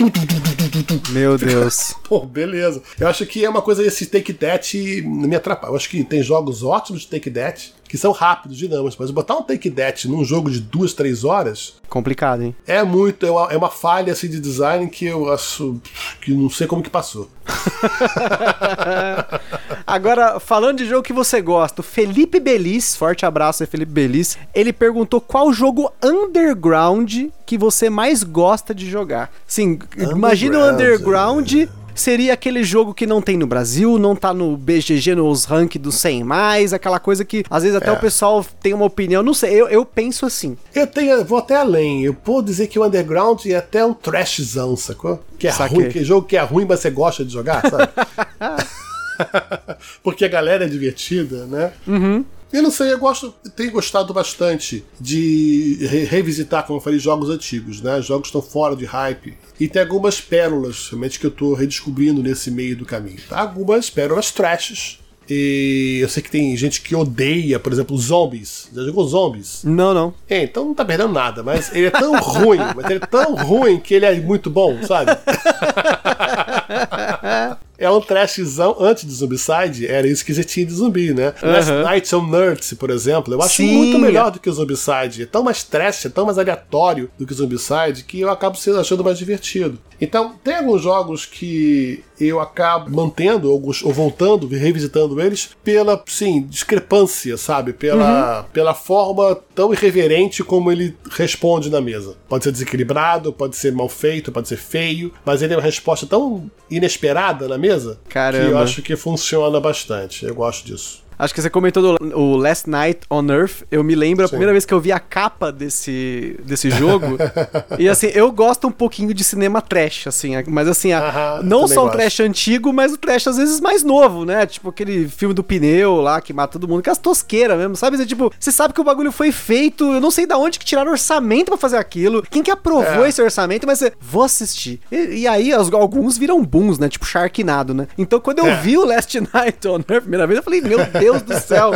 Meu 1.10 1.38
Deus. 1.38 1.94
Pô, 2.08 2.20
beleza. 2.24 2.82
Eu 2.98 3.08
acho 3.08 3.24
que 3.26 3.44
é 3.44 3.48
uma 3.48 3.62
coisa 3.62 3.84
esse 3.84 4.06
take 4.06 4.32
that 4.34 5.02
me 5.02 5.36
atrapalha. 5.36 5.72
Eu 5.72 5.76
acho 5.76 5.88
que 5.88 6.02
tem 6.04 6.22
jogos 6.22 6.62
ótimos 6.62 7.02
de 7.02 7.08
take 7.08 7.30
that 7.30 7.74
que 7.88 7.96
são 7.96 8.12
rápidos, 8.12 8.56
dinâmicos, 8.56 8.96
mas 8.98 9.10
botar 9.10 9.36
um 9.36 9.42
take 9.42 9.70
that 9.70 10.06
num 10.06 10.24
jogo 10.24 10.50
de 10.50 10.60
duas, 10.60 10.92
três 10.92 11.24
horas 11.24 11.74
Complicado, 11.88 12.42
hein? 12.42 12.54
é 12.66 12.82
muito, 12.82 13.24
é 13.24 13.30
uma, 13.30 13.52
é 13.52 13.56
uma 13.56 13.70
falha 13.70 14.12
assim, 14.12 14.28
de 14.28 14.38
design 14.38 14.88
que 14.88 15.06
eu 15.06 15.32
acho 15.32 15.80
que 16.20 16.32
não 16.32 16.50
sei 16.50 16.66
como 16.66 16.82
que 16.82 16.90
passou. 16.90 17.30
Agora, 19.86 20.38
falando 20.38 20.78
de 20.78 20.86
jogo 20.86 21.02
que 21.02 21.14
você 21.14 21.40
gosta, 21.40 21.80
o 21.80 21.84
Felipe 21.84 22.38
Belis, 22.38 22.94
forte 22.94 23.24
abraço 23.24 23.62
aí, 23.62 23.66
Felipe 23.66 23.90
Belis, 23.90 24.36
ele 24.54 24.72
perguntou 24.72 25.18
qual 25.18 25.50
jogo 25.50 25.90
underground 26.02 27.28
que 27.46 27.56
você 27.56 27.88
mais 27.88 28.22
gosta 28.22 28.74
de 28.74 28.88
jogar. 28.88 29.30
Sim, 29.46 29.78
imagina 29.96 30.58
o 30.58 30.70
Underground, 30.70 31.52
underground. 31.52 31.87
Seria 31.98 32.32
aquele 32.32 32.62
jogo 32.62 32.94
que 32.94 33.06
não 33.06 33.20
tem 33.20 33.36
no 33.36 33.46
Brasil, 33.46 33.98
não 33.98 34.14
tá 34.14 34.32
no 34.32 34.56
BGG, 34.56 35.14
nos 35.16 35.44
rank 35.44 35.76
do 35.76 35.90
100 35.90 36.22
mais, 36.24 36.72
aquela 36.72 37.00
coisa 37.00 37.24
que 37.24 37.44
às 37.50 37.62
vezes 37.64 37.76
até 37.76 37.88
É. 37.88 37.92
o 37.92 37.98
pessoal 37.98 38.44
tem 38.62 38.72
uma 38.72 38.84
opinião, 38.84 39.22
não 39.22 39.34
sei, 39.34 39.52
eu, 39.60 39.68
eu 39.68 39.84
penso 39.84 40.24
assim. 40.24 40.56
Eu 40.74 40.86
tenho, 40.86 41.24
vou 41.24 41.38
até 41.38 41.56
além. 41.56 42.04
Eu 42.04 42.16
vou 42.24 42.40
dizer 42.40 42.68
que 42.68 42.78
o 42.78 42.84
Underground 42.86 43.44
é 43.46 43.56
até 43.56 43.84
um 43.84 43.92
trashzão, 43.92 44.76
sacou? 44.76 45.22
Que 45.38 45.48
é 45.48 45.52
Saquei. 45.52 45.76
ruim, 45.78 45.88
que 45.90 46.04
jogo 46.04 46.26
que 46.26 46.36
é 46.36 46.40
ruim, 46.42 46.64
mas 46.68 46.80
você 46.80 46.90
gosta 46.90 47.24
de 47.24 47.32
jogar, 47.32 47.62
sabe? 47.68 47.88
Porque 50.02 50.24
a 50.24 50.28
galera 50.28 50.64
é 50.64 50.68
divertida, 50.68 51.46
né? 51.46 51.72
Uhum. 51.86 52.24
Eu 52.52 52.62
não 52.62 52.70
sei, 52.70 52.90
eu 52.92 52.98
gosto, 52.98 53.34
tenho 53.54 53.70
gostado 53.70 54.12
bastante 54.14 54.82
de 54.98 55.76
re- 55.82 56.04
revisitar, 56.04 56.64
como 56.66 56.78
eu 56.78 56.82
falei, 56.82 56.98
jogos 56.98 57.28
antigos, 57.28 57.82
né? 57.82 58.00
Jogos 58.00 58.30
que 58.30 58.38
estão 58.38 58.50
fora 58.50 58.74
de 58.74 58.86
hype. 58.86 59.36
E 59.60 59.68
tem 59.68 59.82
algumas 59.82 60.18
pérolas, 60.20 60.88
realmente, 60.88 61.20
que 61.20 61.26
eu 61.26 61.30
tô 61.30 61.52
redescobrindo 61.52 62.22
nesse 62.22 62.50
meio 62.50 62.74
do 62.76 62.86
caminho. 62.86 63.18
Tá? 63.28 63.40
Algumas 63.40 63.90
pérolas 63.90 64.30
trashes. 64.30 64.98
E 65.30 65.98
eu 66.00 66.08
sei 66.08 66.22
que 66.22 66.30
tem 66.30 66.56
gente 66.56 66.80
que 66.80 66.96
odeia, 66.96 67.58
por 67.58 67.70
exemplo, 67.70 67.94
zombies. 67.98 68.70
Já 68.74 68.82
jogou 68.82 69.06
zombies? 69.06 69.60
Não, 69.62 69.92
não. 69.92 70.14
É, 70.26 70.44
então 70.44 70.64
não 70.64 70.72
tá 70.74 70.86
perdendo 70.86 71.12
nada, 71.12 71.42
mas 71.42 71.70
ele 71.74 71.88
é 71.88 71.90
tão 71.90 72.18
ruim, 72.18 72.56
mas 72.74 72.86
ele 72.86 73.00
é 73.02 73.06
tão 73.06 73.34
ruim 73.34 73.78
que 73.78 73.92
ele 73.92 74.06
é 74.06 74.18
muito 74.18 74.48
bom, 74.48 74.82
sabe? 74.86 75.10
É 77.78 77.88
um 77.88 78.00
trashzão 78.00 78.76
antes 78.80 79.06
de 79.06 79.12
Zombicide, 79.12 79.86
era 79.86 80.06
isso 80.06 80.24
que 80.24 80.34
já 80.34 80.42
tinha 80.42 80.66
de 80.66 80.72
zumbi, 80.72 81.14
né? 81.14 81.32
Last 81.40 81.70
Night 81.70 82.16
on 82.16 82.26
Nerds, 82.26 82.72
por 82.74 82.90
exemplo, 82.90 83.32
eu 83.32 83.40
acho 83.40 83.56
Sim. 83.56 83.72
muito 83.72 83.98
melhor 84.00 84.32
do 84.32 84.40
que 84.40 84.50
o 84.50 84.52
Zombicide. 84.52 85.22
É 85.22 85.26
tão 85.26 85.44
mais 85.44 85.62
trash, 85.62 86.06
é 86.06 86.08
tão 86.08 86.26
mais 86.26 86.38
aleatório 86.38 87.08
do 87.16 87.24
que 87.24 87.32
o 87.32 87.36
Zombicide 87.36 88.02
que 88.04 88.20
eu 88.20 88.30
acabo 88.30 88.56
sendo 88.56 88.80
achando 88.80 89.04
mais 89.04 89.16
divertido. 89.16 89.78
Então, 90.00 90.34
tem 90.42 90.56
alguns 90.56 90.82
jogos 90.82 91.26
que 91.26 92.04
eu 92.20 92.40
acabo 92.40 92.90
mantendo 92.90 93.50
alguns, 93.50 93.82
ou 93.82 93.92
voltando, 93.92 94.46
revisitando 94.46 95.20
eles 95.20 95.50
pela, 95.62 96.02
sim, 96.06 96.42
discrepância, 96.48 97.36
sabe? 97.36 97.72
Pela, 97.72 98.44
pela 98.52 98.74
forma 98.74 99.36
tão 99.54 99.72
irreverente 99.72 100.44
como 100.44 100.70
ele 100.70 100.96
responde 101.10 101.68
na 101.68 101.80
mesa. 101.80 102.16
Pode 102.28 102.44
ser 102.44 102.52
desequilibrado, 102.52 103.32
pode 103.32 103.56
ser 103.56 103.72
mal 103.72 103.88
feito, 103.88 104.30
pode 104.30 104.48
ser 104.48 104.56
feio, 104.56 105.12
mas 105.24 105.42
ele 105.42 105.54
é 105.54 105.56
uma 105.56 105.62
resposta 105.62 106.06
tão 106.06 106.48
inesperada 106.70 107.48
na 107.48 107.58
mesa 107.58 107.67
que 107.68 107.98
eu 108.08 108.12
Caramba. 108.12 108.62
acho 108.62 108.82
que 108.82 108.96
funciona 108.96 109.60
bastante. 109.60 110.24
Eu 110.24 110.34
gosto 110.34 110.66
disso. 110.66 111.02
Acho 111.18 111.34
que 111.34 111.42
você 111.42 111.50
comentou 111.50 111.82
do 111.98 112.18
o 112.18 112.36
Last 112.36 112.68
Night 112.70 113.00
on 113.10 113.26
Earth. 113.28 113.62
Eu 113.70 113.82
me 113.82 113.94
lembro 113.94 114.24
a 114.24 114.28
Sim. 114.28 114.32
primeira 114.32 114.52
vez 114.52 114.64
que 114.64 114.72
eu 114.72 114.80
vi 114.80 114.92
a 114.92 115.00
capa 115.00 115.50
desse, 115.50 116.38
desse 116.44 116.70
jogo. 116.70 117.16
e 117.78 117.88
assim, 117.88 118.06
eu 118.14 118.30
gosto 118.30 118.68
um 118.68 118.70
pouquinho 118.70 119.12
de 119.12 119.24
cinema 119.24 119.60
trash, 119.60 120.06
assim. 120.06 120.32
Mas 120.46 120.68
assim, 120.68 120.92
a- 120.92 120.98
Aham, 121.08 121.42
não 121.42 121.66
só 121.66 121.86
o 121.86 121.90
trash 121.90 122.20
antigo, 122.20 122.72
mas 122.72 122.92
o 122.92 122.96
trash 122.96 123.26
às 123.26 123.36
vezes 123.36 123.60
mais 123.60 123.82
novo, 123.82 124.24
né? 124.24 124.46
Tipo 124.46 124.68
aquele 124.68 125.08
filme 125.08 125.34
do 125.34 125.42
pneu 125.42 125.96
lá 125.96 126.20
que 126.20 126.32
mata 126.32 126.52
todo 126.52 126.68
mundo, 126.68 126.82
que 126.82 126.88
é 126.88 126.92
as 126.92 126.98
tosqueiras 126.98 127.58
mesmo, 127.58 127.74
sabe? 127.76 127.96
Você, 127.96 128.06
tipo, 128.06 128.32
você 128.38 128.52
sabe 128.52 128.72
que 128.72 128.80
o 128.80 128.84
bagulho 128.84 129.10
foi 129.10 129.32
feito, 129.32 129.84
eu 129.94 130.00
não 130.00 130.10
sei 130.10 130.26
da 130.26 130.38
onde 130.38 130.58
que 130.58 130.64
tiraram 130.64 130.92
orçamento 130.92 131.46
pra 131.50 131.56
fazer 131.56 131.78
aquilo. 131.78 132.22
Quem 132.30 132.42
que 132.42 132.50
aprovou 132.50 133.04
É. 133.04 133.08
esse 133.08 133.20
orçamento, 133.20 133.66
mas 133.66 133.78
você, 133.80 133.92
vou 134.00 134.22
assistir. 134.22 134.80
E, 134.92 135.20
e 135.22 135.26
aí 135.26 135.52
alguns 135.52 136.16
viram 136.16 136.42
booms, 136.44 136.78
né? 136.78 136.88
Tipo 136.88 137.06
Sharknado, 137.06 137.74
né? 137.74 137.88
Então 137.98 138.20
quando 138.20 138.38
eu 138.38 138.46
É. 138.46 138.56
vi 138.60 138.76
o 138.78 138.84
Last 138.84 139.18
Night 139.34 139.66
on 139.66 139.76
Earth 139.88 139.90
a 139.98 140.00
primeira 140.02 140.26
vez, 140.26 140.36
eu 140.38 140.42
falei, 140.44 140.60
meu 140.60 140.78
Deus 140.84 141.07
do 141.14 141.38
céu, 141.40 141.70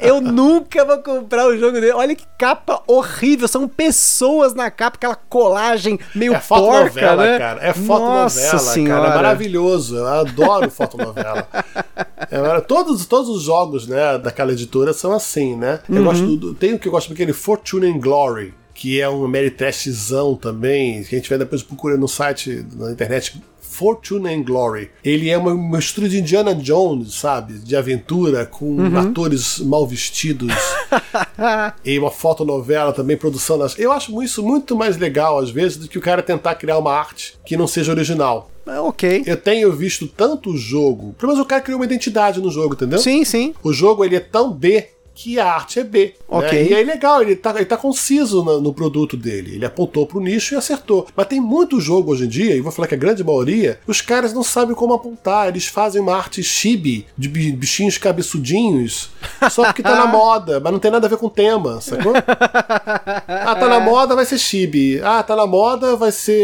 eu 0.00 0.20
nunca 0.20 0.84
vou 0.84 0.98
comprar 0.98 1.46
o 1.46 1.56
jogo 1.56 1.72
dele. 1.80 1.92
Olha 1.92 2.14
que 2.14 2.24
capa 2.38 2.82
horrível, 2.86 3.48
são 3.48 3.66
pessoas 3.66 4.54
na 4.54 4.70
capa, 4.70 4.96
aquela 4.96 5.14
colagem 5.14 5.98
meio 6.14 6.34
É 6.34 6.38
porca, 6.38 6.84
novela, 6.84 7.22
né? 7.24 7.38
cara. 7.38 7.60
É 7.62 7.72
foto 7.72 8.02
Nossa 8.02 8.58
senhora. 8.58 9.02
cara. 9.02 9.12
É 9.12 9.16
maravilhoso. 9.16 9.96
Eu 9.96 10.06
adoro 10.06 10.70
foto 10.70 10.96
novela. 10.96 11.46
É, 12.30 12.60
todos, 12.60 13.06
todos 13.06 13.28
os 13.28 13.42
jogos, 13.42 13.86
né, 13.86 14.18
daquela 14.18 14.52
editora 14.52 14.92
são 14.92 15.12
assim, 15.12 15.56
né? 15.56 15.80
Uhum. 15.88 15.96
Eu 15.96 16.04
gosto 16.04 16.36
do, 16.36 16.54
tem 16.54 16.74
o 16.74 16.78
que 16.78 16.88
eu 16.88 16.92
gosto 16.92 17.08
daquele 17.10 17.32
Fortune 17.32 17.86
and 17.90 17.98
Glory, 17.98 18.54
que 18.74 19.00
é 19.00 19.08
um 19.08 19.26
Meritrashzão 19.26 20.36
também, 20.36 21.02
que 21.02 21.14
a 21.14 21.18
gente 21.18 21.28
vai 21.28 21.38
depois 21.38 21.62
procurar 21.62 21.96
no 21.96 22.06
site, 22.08 22.64
na 22.76 22.90
internet. 22.92 23.40
Fortune 23.78 24.28
and 24.34 24.42
Glory. 24.42 24.90
Ele 25.04 25.30
é 25.30 25.38
uma 25.38 25.54
mistura 25.54 26.08
de 26.08 26.18
Indiana 26.18 26.52
Jones, 26.52 27.14
sabe? 27.14 27.54
De 27.60 27.76
aventura, 27.76 28.44
com 28.44 28.64
Uhum. 28.78 28.98
atores 28.98 29.60
mal 29.60 29.86
vestidos. 29.86 30.52
e 31.84 31.96
uma 31.98 32.10
fotonovela 32.10 32.92
também, 32.92 33.16
produção 33.16 33.56
das. 33.56 33.78
Eu 33.78 33.92
acho 33.92 34.20
isso 34.22 34.42
muito 34.42 34.74
mais 34.76 34.96
legal, 34.96 35.38
às 35.38 35.50
vezes, 35.50 35.76
do 35.76 35.86
que 35.88 35.96
o 35.96 36.00
cara 36.00 36.22
tentar 36.22 36.56
criar 36.56 36.76
uma 36.78 36.92
arte 36.92 37.38
que 37.46 37.56
não 37.56 37.68
seja 37.68 37.92
original. 37.92 38.50
É, 38.66 38.80
ok. 38.80 39.22
Eu 39.24 39.36
tenho 39.36 39.72
visto 39.72 40.06
tanto 40.06 40.56
jogo. 40.56 41.14
Pelo 41.18 41.32
menos 41.32 41.42
o 41.44 41.48
cara 41.48 41.62
criou 41.62 41.78
uma 41.78 41.86
identidade 41.86 42.40
no 42.40 42.50
jogo, 42.50 42.74
entendeu? 42.74 42.98
Sim, 42.98 43.24
sim. 43.24 43.54
O 43.62 43.72
jogo 43.72 44.04
ele 44.04 44.16
é 44.16 44.20
tão 44.20 44.52
B 44.52 44.88
que 45.20 45.40
a 45.40 45.52
arte 45.52 45.80
é 45.80 45.84
B. 45.84 46.14
Ok. 46.28 46.52
né? 46.52 46.68
E 46.70 46.74
é 46.74 46.84
legal, 46.84 47.20
ele 47.22 47.34
tá, 47.34 47.50
ele 47.56 47.64
tá 47.64 47.76
conciso 47.76 48.44
no, 48.44 48.60
no 48.60 48.72
produto 48.72 49.16
dele. 49.16 49.56
Ele 49.56 49.64
apontou 49.66 50.06
pro 50.06 50.20
nicho 50.20 50.54
e 50.54 50.56
acertou. 50.56 51.08
Mas 51.16 51.26
tem 51.26 51.40
muito 51.40 51.80
jogo 51.80 52.12
hoje 52.12 52.24
em 52.24 52.28
dia, 52.28 52.54
e 52.54 52.60
vou 52.60 52.70
falar 52.70 52.86
que 52.86 52.94
a 52.94 52.98
grande 52.98 53.24
maioria, 53.24 53.80
os 53.86 54.00
caras 54.00 54.32
não 54.32 54.44
sabem 54.44 54.76
como 54.76 54.94
apontar. 54.94 55.48
Eles 55.48 55.66
fazem 55.66 56.00
uma 56.00 56.14
arte 56.16 56.40
chibi, 56.42 57.04
de 57.16 57.28
bi- 57.28 57.50
bichinhos 57.50 57.98
cabeçudinhos, 57.98 59.10
só 59.50 59.64
porque 59.64 59.82
tá 59.82 59.96
na 59.96 60.06
moda, 60.08 60.60
mas 60.60 60.72
não 60.72 60.78
tem 60.78 60.90
nada 60.90 61.06
a 61.06 61.10
ver 61.10 61.16
com 61.16 61.26
o 61.26 61.30
tema, 61.30 61.80
sacou? 61.80 62.12
Ah, 63.26 63.54
tá 63.56 63.68
na 63.68 63.80
moda, 63.80 64.14
vai 64.14 64.24
ser 64.24 64.38
chibi. 64.38 65.00
Ah, 65.02 65.22
tá 65.22 65.34
na 65.34 65.46
moda, 65.46 65.96
vai 65.96 66.12
ser 66.12 66.42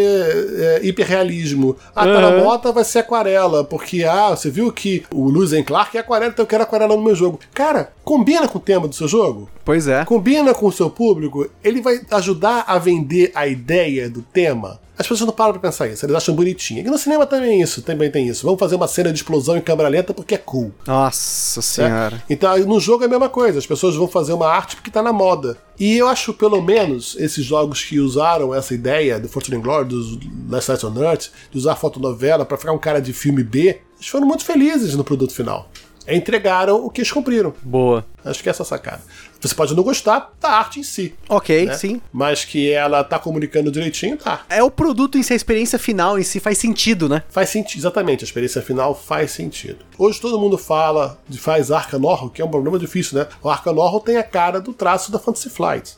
é, 0.58 0.80
hiperrealismo. 0.86 1.76
Ah, 1.94 2.04
tá 2.04 2.20
na 2.20 2.28
Uhum. 2.30 2.44
moda, 2.44 2.72
vai 2.72 2.84
ser 2.84 3.00
aquarela. 3.00 3.62
Porque, 3.64 4.02
ah, 4.04 4.30
você 4.30 4.50
viu 4.50 4.72
que 4.72 5.04
o 5.12 5.30
Lewis 5.30 5.52
and 5.52 5.62
Clark 5.62 5.96
é 5.96 6.00
aquarela, 6.00 6.32
então 6.32 6.42
eu 6.42 6.48
quero 6.48 6.62
aquarela 6.62 6.96
no 6.96 7.02
meu 7.02 7.14
jogo. 7.14 7.38
Cara, 7.52 7.92
combina 8.04 8.48
com 8.48 8.58
tema 8.64 8.88
do 8.88 8.94
seu 8.94 9.06
jogo? 9.06 9.48
Pois 9.64 9.86
é. 9.86 10.04
Combina 10.04 10.54
com 10.54 10.66
o 10.66 10.72
seu 10.72 10.90
público? 10.90 11.48
Ele 11.62 11.80
vai 11.80 12.00
ajudar 12.10 12.64
a 12.66 12.78
vender 12.78 13.30
a 13.34 13.46
ideia 13.46 14.08
do 14.08 14.22
tema? 14.22 14.80
As 14.96 15.08
pessoas 15.08 15.26
não 15.26 15.34
param 15.34 15.52
pra 15.52 15.62
pensar 15.62 15.88
isso, 15.88 16.06
eles 16.06 16.14
acham 16.14 16.34
bonitinho. 16.36 16.80
E 16.80 16.84
no 16.84 16.96
cinema 16.96 17.26
também 17.26 17.60
é 17.60 17.64
isso, 17.64 17.82
também 17.82 18.10
tem 18.10 18.28
isso. 18.28 18.46
Vamos 18.46 18.60
fazer 18.60 18.76
uma 18.76 18.86
cena 18.86 19.12
de 19.12 19.18
explosão 19.18 19.56
em 19.56 19.60
câmera 19.60 19.88
lenta 19.88 20.14
porque 20.14 20.36
é 20.36 20.38
cool. 20.38 20.72
Nossa 20.86 21.58
né? 21.58 21.62
senhora. 21.62 22.22
Então, 22.30 22.52
aí 22.52 22.64
no 22.64 22.78
jogo 22.78 23.02
é 23.02 23.06
a 23.06 23.10
mesma 23.10 23.28
coisa, 23.28 23.58
as 23.58 23.66
pessoas 23.66 23.96
vão 23.96 24.06
fazer 24.06 24.32
uma 24.32 24.46
arte 24.46 24.76
porque 24.76 24.90
tá 24.90 25.02
na 25.02 25.12
moda. 25.12 25.58
E 25.78 25.96
eu 25.96 26.06
acho, 26.06 26.32
pelo 26.32 26.62
menos, 26.62 27.16
esses 27.18 27.44
jogos 27.44 27.82
que 27.82 27.98
usaram 27.98 28.54
essa 28.54 28.72
ideia 28.72 29.18
do 29.18 29.28
Fortune 29.28 29.56
and 29.56 29.62
Glory, 29.62 29.88
dos 29.88 30.16
Last 30.48 30.70
Night 30.70 30.86
on 30.86 31.02
Earth, 31.02 31.26
de 31.50 31.58
usar 31.58 31.74
fotonovela 31.74 32.44
pra 32.44 32.56
ficar 32.56 32.72
um 32.72 32.78
cara 32.78 33.00
de 33.00 33.12
filme 33.12 33.42
B, 33.42 33.80
eles 33.96 34.06
foram 34.06 34.28
muito 34.28 34.44
felizes 34.44 34.94
no 34.94 35.02
produto 35.02 35.34
final. 35.34 35.68
Entregaram 36.08 36.84
o 36.84 36.90
que 36.90 37.00
eles 37.00 37.10
cumpriram. 37.10 37.54
Boa. 37.62 38.04
Acho 38.24 38.42
que 38.42 38.48
é 38.48 38.50
essa 38.50 38.64
sacada. 38.64 39.02
Você 39.40 39.54
pode 39.54 39.74
não 39.74 39.82
gostar 39.82 40.32
da 40.40 40.50
arte 40.50 40.80
em 40.80 40.82
si. 40.82 41.14
Ok, 41.28 41.66
né? 41.66 41.74
sim. 41.74 42.00
Mas 42.12 42.44
que 42.44 42.70
ela 42.70 43.04
tá 43.04 43.18
comunicando 43.18 43.70
direitinho, 43.70 44.16
tá. 44.16 44.44
É 44.48 44.62
o 44.62 44.70
produto 44.70 45.18
em 45.18 45.22
si, 45.22 45.32
a 45.32 45.36
experiência 45.36 45.78
final 45.78 46.18
em 46.18 46.22
si 46.22 46.40
faz 46.40 46.56
sentido, 46.58 47.08
né? 47.08 47.22
Faz 47.28 47.50
sentido, 47.50 47.80
exatamente, 47.80 48.24
a 48.24 48.26
experiência 48.26 48.62
final 48.62 48.94
faz 48.94 49.32
sentido. 49.32 49.78
Hoje 49.98 50.20
todo 50.20 50.38
mundo 50.38 50.56
fala 50.56 51.18
de 51.28 51.38
faz 51.38 51.70
Arca 51.70 51.98
Horror, 51.98 52.30
que 52.30 52.40
é 52.40 52.44
um 52.44 52.50
problema 52.50 52.78
difícil, 52.78 53.18
né? 53.18 53.26
O 53.42 53.48
Arca 53.48 53.70
Horror 53.70 54.00
tem 54.00 54.16
a 54.16 54.22
cara 54.22 54.60
do 54.60 54.72
traço 54.72 55.12
da 55.12 55.18
Fantasy 55.18 55.50
Flight. 55.50 55.96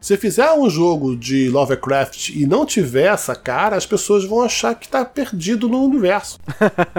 Se 0.00 0.16
fizer 0.16 0.52
um 0.52 0.68
jogo 0.68 1.16
de 1.16 1.48
Lovecraft 1.48 2.30
e 2.30 2.46
não 2.46 2.66
tiver 2.66 3.12
essa 3.12 3.34
cara, 3.34 3.76
as 3.76 3.86
pessoas 3.86 4.24
vão 4.24 4.42
achar 4.42 4.74
que 4.74 4.88
tá 4.88 5.04
perdido 5.04 5.68
no 5.68 5.84
universo. 5.84 6.38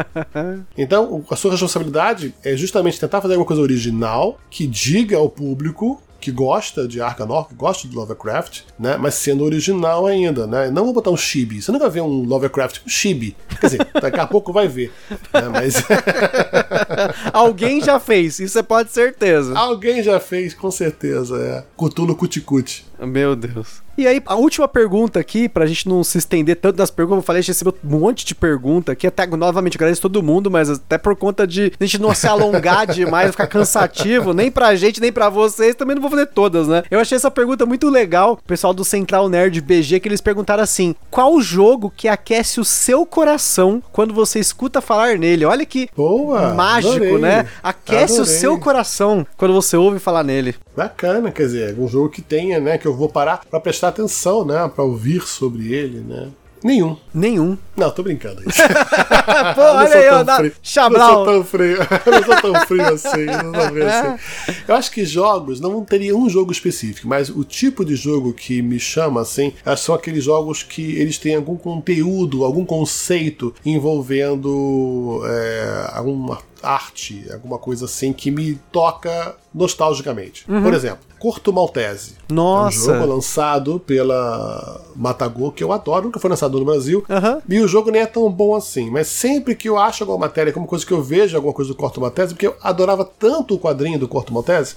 então, 0.78 1.24
a 1.30 1.36
sua 1.36 1.52
responsabilidade 1.52 2.34
é 2.44 2.56
justamente 2.56 3.00
tentar 3.00 3.22
fazer 3.22 3.34
alguma 3.34 3.48
coisa 3.48 3.62
original 3.62 4.40
que 4.50 4.66
diga 4.66 5.18
ao 5.18 5.30
público 5.30 6.02
que 6.26 6.32
gosta 6.32 6.88
de 6.88 7.00
Arca 7.00 7.24
Horror, 7.24 7.50
que 7.50 7.54
gosta 7.54 7.88
de 7.88 7.96
Lovecraft, 7.96 8.62
né? 8.80 8.98
Mas 8.98 9.14
sendo 9.14 9.44
original 9.44 10.08
ainda, 10.08 10.48
né? 10.48 10.72
Não 10.72 10.84
vou 10.84 10.92
botar 10.92 11.12
um 11.12 11.18
chibi. 11.18 11.62
Você 11.62 11.72
nunca 11.72 11.88
vê 11.88 12.02
um 12.02 12.24
Lovecraft 12.24 12.80
com 12.80 12.90
chibi. 12.90 13.38
Quer 13.62 13.68
dizer, 13.68 13.88
daqui 14.02 14.20
a 14.20 14.26
pouco 14.26 14.52
vai 14.52 14.68
ver. 14.68 14.92
né? 15.32 15.50
Mas 15.52 15.76
Alguém 17.32 17.80
já 17.80 18.00
fez, 18.00 18.40
isso 18.40 18.54
você 18.54 18.64
pode 18.64 18.90
ter 18.90 18.96
certeza. 19.06 19.56
alguém 19.56 20.02
já 20.02 20.20
fez, 20.20 20.56
com 20.56 20.72
certeza. 20.72 21.38
É. 21.38 21.64
Cutulo 21.78 22.16
Cuticute. 22.16 22.88
Meu 23.00 23.36
Deus. 23.36 23.84
E 23.98 24.06
aí, 24.06 24.22
a 24.26 24.36
última 24.36 24.68
pergunta 24.68 25.22
aqui, 25.22 25.48
pra 25.48 25.66
gente 25.66 25.88
não 25.88 26.04
se 26.04 26.18
estender 26.18 26.58
tanto 26.58 26.78
nas 26.78 26.92
perguntas, 26.92 27.20
eu 27.20 27.26
falei, 27.26 27.40
a 27.40 27.42
gente 27.42 27.52
recebeu 27.52 27.74
um 27.82 27.98
monte 27.98 28.26
de 28.26 28.36
pergunta 28.36 28.92
aqui, 28.92 29.08
até 29.08 29.26
novamente 29.26 29.78
agradeço 29.78 30.02
todo 30.02 30.22
mundo, 30.22 30.52
mas 30.52 30.70
até 30.70 30.98
por 30.98 31.16
conta 31.16 31.48
de 31.48 31.72
a 31.80 31.86
gente 31.86 32.02
não 32.02 32.14
se 32.14 32.28
alongar 32.28 32.88
demais, 32.94 33.32
ficar 33.32 33.48
cansativo, 33.48 34.34
nem 34.34 34.52
pra 34.52 34.76
gente, 34.76 35.00
nem 35.00 35.14
pra 35.14 35.30
vocês, 35.30 35.76
também 35.76 35.96
não 35.96 36.02
vou 36.02 36.12
fazer 36.12 36.26
todas, 36.26 36.68
né? 36.68 36.84
Eu 36.92 37.00
achei 37.00 37.16
essa 37.16 37.32
pergunta 37.32 37.66
muito 37.66 37.90
legal, 37.90 38.34
o 38.34 38.48
pessoal 38.48 38.74
do 38.74 38.84
Central 38.84 39.30
Nerd 39.30 39.62
BG, 39.62 40.02
que 40.02 40.10
eles 40.10 40.20
perguntaram 40.20 40.62
assim, 40.64 40.94
qual 41.10 41.34
o 41.34 41.42
jogo 41.42 41.90
que 41.96 42.10
aquece 42.10 42.60
o 42.60 42.66
seu 42.66 43.06
coração 43.06 43.82
quando 43.94 44.14
você 44.14 44.40
escuta 44.40 44.82
falar 44.82 45.18
nele? 45.18 45.46
Olha 45.46 45.66
que 45.66 45.88
Boa, 45.96 46.54
mágico, 46.54 46.96
adorei, 46.96 47.18
né? 47.18 47.48
Aquece 47.64 48.20
o 48.20 48.24
adorei. 48.24 48.40
seu 48.40 48.60
coração 48.60 49.26
quando 49.38 49.54
você 49.54 49.78
ouve 49.78 50.00
falar 50.00 50.24
nele. 50.24 50.54
Bacana, 50.76 51.32
quer 51.32 51.44
dizer, 51.44 51.80
um 51.80 51.88
jogo 51.88 52.10
que 52.10 52.22
tenha, 52.22 52.60
né? 52.60 52.78
Que 52.86 52.90
eu 52.90 52.94
vou 52.94 53.10
parar 53.10 53.44
pra 53.50 53.60
prestar 53.60 53.88
atenção, 53.88 54.46
né? 54.46 54.70
Pra 54.76 54.84
ouvir 54.84 55.24
sobre 55.24 55.74
ele, 55.74 56.02
né? 56.02 56.30
Nenhum. 56.64 56.96
Nenhum. 57.12 57.58
Não, 57.76 57.90
tô 57.90 58.04
brincando. 58.04 58.44
Pô, 58.44 58.52
Eu 59.62 59.74
não 59.74 59.76
olha 59.78 59.96
aí, 59.96 60.10
ó, 60.10 60.24
dá-. 60.24 60.42
Não 60.44 61.00
sou 61.00 61.26
tão 61.26 61.44
frio. 61.44 61.78
Não 62.06 62.24
sou 62.24 62.42
tão 62.42 62.66
frio 62.68 62.88
assim. 62.94 63.26
Não 63.26 63.54
sou 63.56 63.70
frio 63.72 63.88
assim. 63.88 64.54
Eu 64.68 64.76
acho 64.76 64.92
que 64.92 65.04
jogos, 65.04 65.60
não 65.60 65.84
teria 65.84 66.16
um 66.16 66.30
jogo 66.30 66.52
específico, 66.52 67.08
mas 67.08 67.30
o 67.30 67.44
tipo 67.44 67.84
de 67.84 67.96
jogo 67.96 68.34
que 68.34 68.62
me 68.62 68.80
chama 68.80 69.22
assim, 69.22 69.52
que 69.52 69.76
são 69.78 69.96
aqueles 69.96 70.24
jogos 70.24 70.62
que 70.62 70.96
eles 70.96 71.18
têm 71.18 71.36
algum 71.36 71.56
conteúdo, 71.56 72.46
algum 72.46 72.64
conceito 72.64 73.52
envolvendo 73.66 75.22
é, 75.26 75.90
alguma 75.92 76.40
arte, 76.66 77.26
alguma 77.32 77.58
coisa 77.58 77.86
assim 77.86 78.12
que 78.12 78.32
me 78.32 78.56
toca 78.72 79.36
nostalgicamente. 79.54 80.46
Por 80.46 80.74
exemplo, 80.74 81.00
Corto 81.20 81.52
Maltese. 81.52 82.16
Nossa. 82.30 82.78
É 82.78 82.80
um 82.80 82.86
jogo 82.86 83.14
lançado 83.14 83.80
pela 83.80 84.82
Matago, 84.96 85.52
que 85.52 85.64
eu 85.64 85.72
adoro, 85.72 86.06
nunca 86.06 86.20
foi 86.20 86.30
lançado 86.30 86.60
no 86.60 86.66
Brasil. 86.66 87.04
Aham. 87.10 87.42
E 87.48 87.60
o 87.60 87.68
jogo 87.68 87.90
nem 87.92 88.02
é 88.02 88.06
tão 88.06 88.30
bom 88.32 88.56
assim. 88.56 88.90
Mas 88.90 89.08
sempre 89.08 89.56
que 89.56 89.70
eu 89.70 89.78
acho 89.78 90.04
alguma 90.04 90.20
matéria, 90.20 90.54
como 90.54 90.68
coisa 90.68 90.86
que 90.86 90.92
eu 90.92 91.02
vejo 91.02 91.36
alguma 91.36 91.54
coisa 91.54 91.72
do 91.72 91.78
Corto 91.78 92.02
Maltese, 92.02 92.34
porque 92.34 92.48
eu 92.48 92.56
adorava 92.62 93.06
tanto 93.06 93.56
o 93.56 93.60
quadrinho 93.60 94.00
do 94.00 94.08
Corto 94.08 94.34
Maltese, 94.34 94.76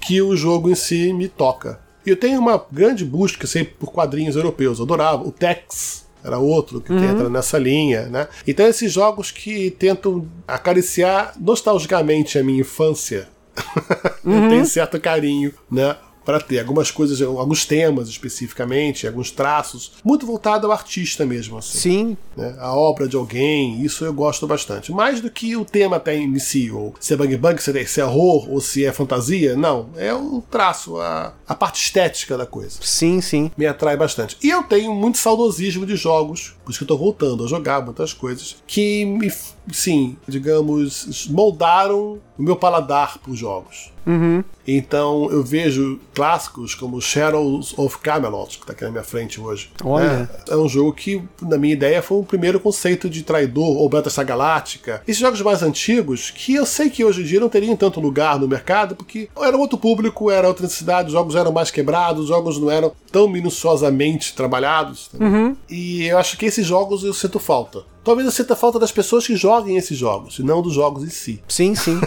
que 0.00 0.20
o 0.20 0.36
jogo 0.36 0.70
em 0.70 0.74
si 0.74 1.12
me 1.12 1.28
toca. 1.28 1.78
E 2.04 2.10
eu 2.10 2.16
tenho 2.16 2.38
uma 2.38 2.64
grande 2.70 3.04
busca, 3.04 3.46
sei, 3.46 3.64
por 3.64 3.90
quadrinhos 3.90 4.36
europeus. 4.36 4.78
Eu 4.78 4.84
adorava 4.84 5.26
o 5.26 5.32
Tex. 5.32 6.05
Era 6.26 6.38
outro 6.38 6.80
que 6.80 6.92
entra 6.92 7.30
nessa 7.30 7.56
linha, 7.56 8.06
né? 8.06 8.26
Então 8.46 8.66
esses 8.66 8.92
jogos 8.92 9.30
que 9.30 9.70
tentam 9.70 10.26
acariciar 10.46 11.34
nostalgicamente 11.38 12.38
a 12.38 12.42
minha 12.42 12.60
infância, 12.60 13.28
eu 14.24 14.48
tenho 14.48 14.66
certo 14.66 15.00
carinho, 15.00 15.54
né? 15.70 15.96
Para 16.26 16.40
ter 16.40 16.58
algumas 16.58 16.90
coisas, 16.90 17.22
alguns 17.22 17.64
temas 17.64 18.08
especificamente, 18.08 19.06
alguns 19.06 19.30
traços, 19.30 19.92
muito 20.04 20.26
voltado 20.26 20.66
ao 20.66 20.72
artista 20.72 21.24
mesmo. 21.24 21.56
Assim 21.56 21.78
Sim, 21.78 22.16
né? 22.36 22.56
a 22.58 22.74
obra 22.74 23.06
de 23.06 23.16
alguém, 23.16 23.80
isso 23.82 24.04
eu 24.04 24.12
gosto 24.12 24.46
bastante. 24.46 24.92
Mais 24.92 25.20
do 25.20 25.30
que 25.30 25.56
o 25.56 25.64
tema 25.64 25.96
até 25.96 26.16
em 26.16 26.38
si, 26.38 26.70
ou 26.70 26.94
se 27.00 27.14
é 27.14 27.16
bang 27.16 27.36
bang, 27.36 27.62
se 27.62 27.78
é, 27.78 27.84
se 27.86 28.00
é 28.00 28.04
horror, 28.04 28.50
ou 28.50 28.60
se 28.60 28.84
é 28.84 28.92
fantasia, 28.92 29.56
não. 29.56 29.90
É 29.96 30.12
o 30.12 30.42
traço, 30.50 30.98
a, 30.98 31.32
a 31.46 31.54
parte 31.54 31.80
estética 31.80 32.36
da 32.36 32.44
coisa. 32.44 32.78
sim, 32.80 33.20
sim. 33.20 33.50
Me 33.56 33.66
atrai 33.66 33.96
bastante. 33.96 34.36
E 34.42 34.50
eu 34.50 34.64
tenho 34.64 34.92
muito 34.92 35.18
saudosismo 35.18 35.86
de 35.86 35.94
jogos, 35.94 36.56
por 36.64 36.70
isso 36.70 36.80
que 36.80 36.84
eu 36.84 36.88
tô 36.88 36.98
voltando 36.98 37.44
a 37.44 37.48
jogar 37.48 37.80
muitas 37.84 38.12
coisas, 38.12 38.56
que 38.66 39.04
me, 39.04 39.32
sim, 39.72 40.16
digamos, 40.26 41.28
moldaram 41.28 42.18
o 42.38 42.42
meu 42.42 42.56
paladar 42.56 43.18
por 43.18 43.34
jogos. 43.34 43.92
Uhum. 44.06 44.44
Então 44.66 45.28
eu 45.32 45.42
vejo 45.42 45.98
clássicos 46.14 46.74
como 46.74 47.00
Shadows 47.00 47.76
of 47.76 47.98
Camelot, 47.98 48.58
que 48.58 48.66
tá 48.66 48.72
aqui 48.72 48.84
na 48.84 48.90
minha 48.90 49.02
frente 49.02 49.40
hoje. 49.40 49.70
Olha. 49.82 50.20
né? 50.20 50.28
É 50.48 50.56
um 50.56 50.68
jogo 50.68 50.92
que, 50.92 51.22
na 51.42 51.58
minha 51.58 51.72
ideia, 51.72 52.00
foi 52.00 52.18
o 52.18 52.22
primeiro 52.22 52.60
conceito 52.60 53.10
de 53.10 53.22
traidor 53.22 53.76
ou 53.76 53.88
Battlestar 53.88 54.24
Galáctica. 54.24 55.02
Esses 55.06 55.20
jogos 55.20 55.40
mais 55.40 55.62
antigos, 55.62 56.30
que 56.30 56.54
eu 56.54 56.64
sei 56.64 56.88
que 56.88 57.04
hoje 57.04 57.22
em 57.22 57.24
dia 57.24 57.40
não 57.40 57.48
teriam 57.48 57.74
tanto 57.76 58.00
lugar 58.00 58.38
no 58.38 58.46
mercado, 58.46 58.94
porque 58.94 59.28
era 59.36 59.56
outro 59.56 59.78
público, 59.78 60.30
era 60.30 60.46
outra 60.46 60.62
necessidade, 60.64 61.08
os 61.08 61.12
jogos 61.12 61.34
eram 61.34 61.50
mais 61.52 61.70
quebrados, 61.70 62.24
os 62.24 62.28
jogos 62.28 62.58
não 62.60 62.70
eram 62.70 62.92
tão 63.10 63.28
minuciosamente 63.28 64.34
trabalhados. 64.34 65.10
entendeu? 65.12 65.56
E 65.68 66.06
eu 66.06 66.18
acho 66.18 66.36
que 66.38 66.46
esses 66.46 66.64
jogos 66.64 67.02
eu 67.02 67.12
sinto 67.12 67.38
falta. 67.40 67.82
Talvez 68.06 68.24
eu 68.24 68.30
sinta 68.30 68.54
falta 68.54 68.78
das 68.78 68.92
pessoas 68.92 69.26
que 69.26 69.34
joguem 69.34 69.76
esses 69.76 69.98
jogos, 69.98 70.38
e 70.38 70.42
não 70.44 70.62
dos 70.62 70.72
jogos 70.72 71.02
em 71.02 71.10
si. 71.10 71.42
Sim, 71.48 71.74
sim. 71.74 72.00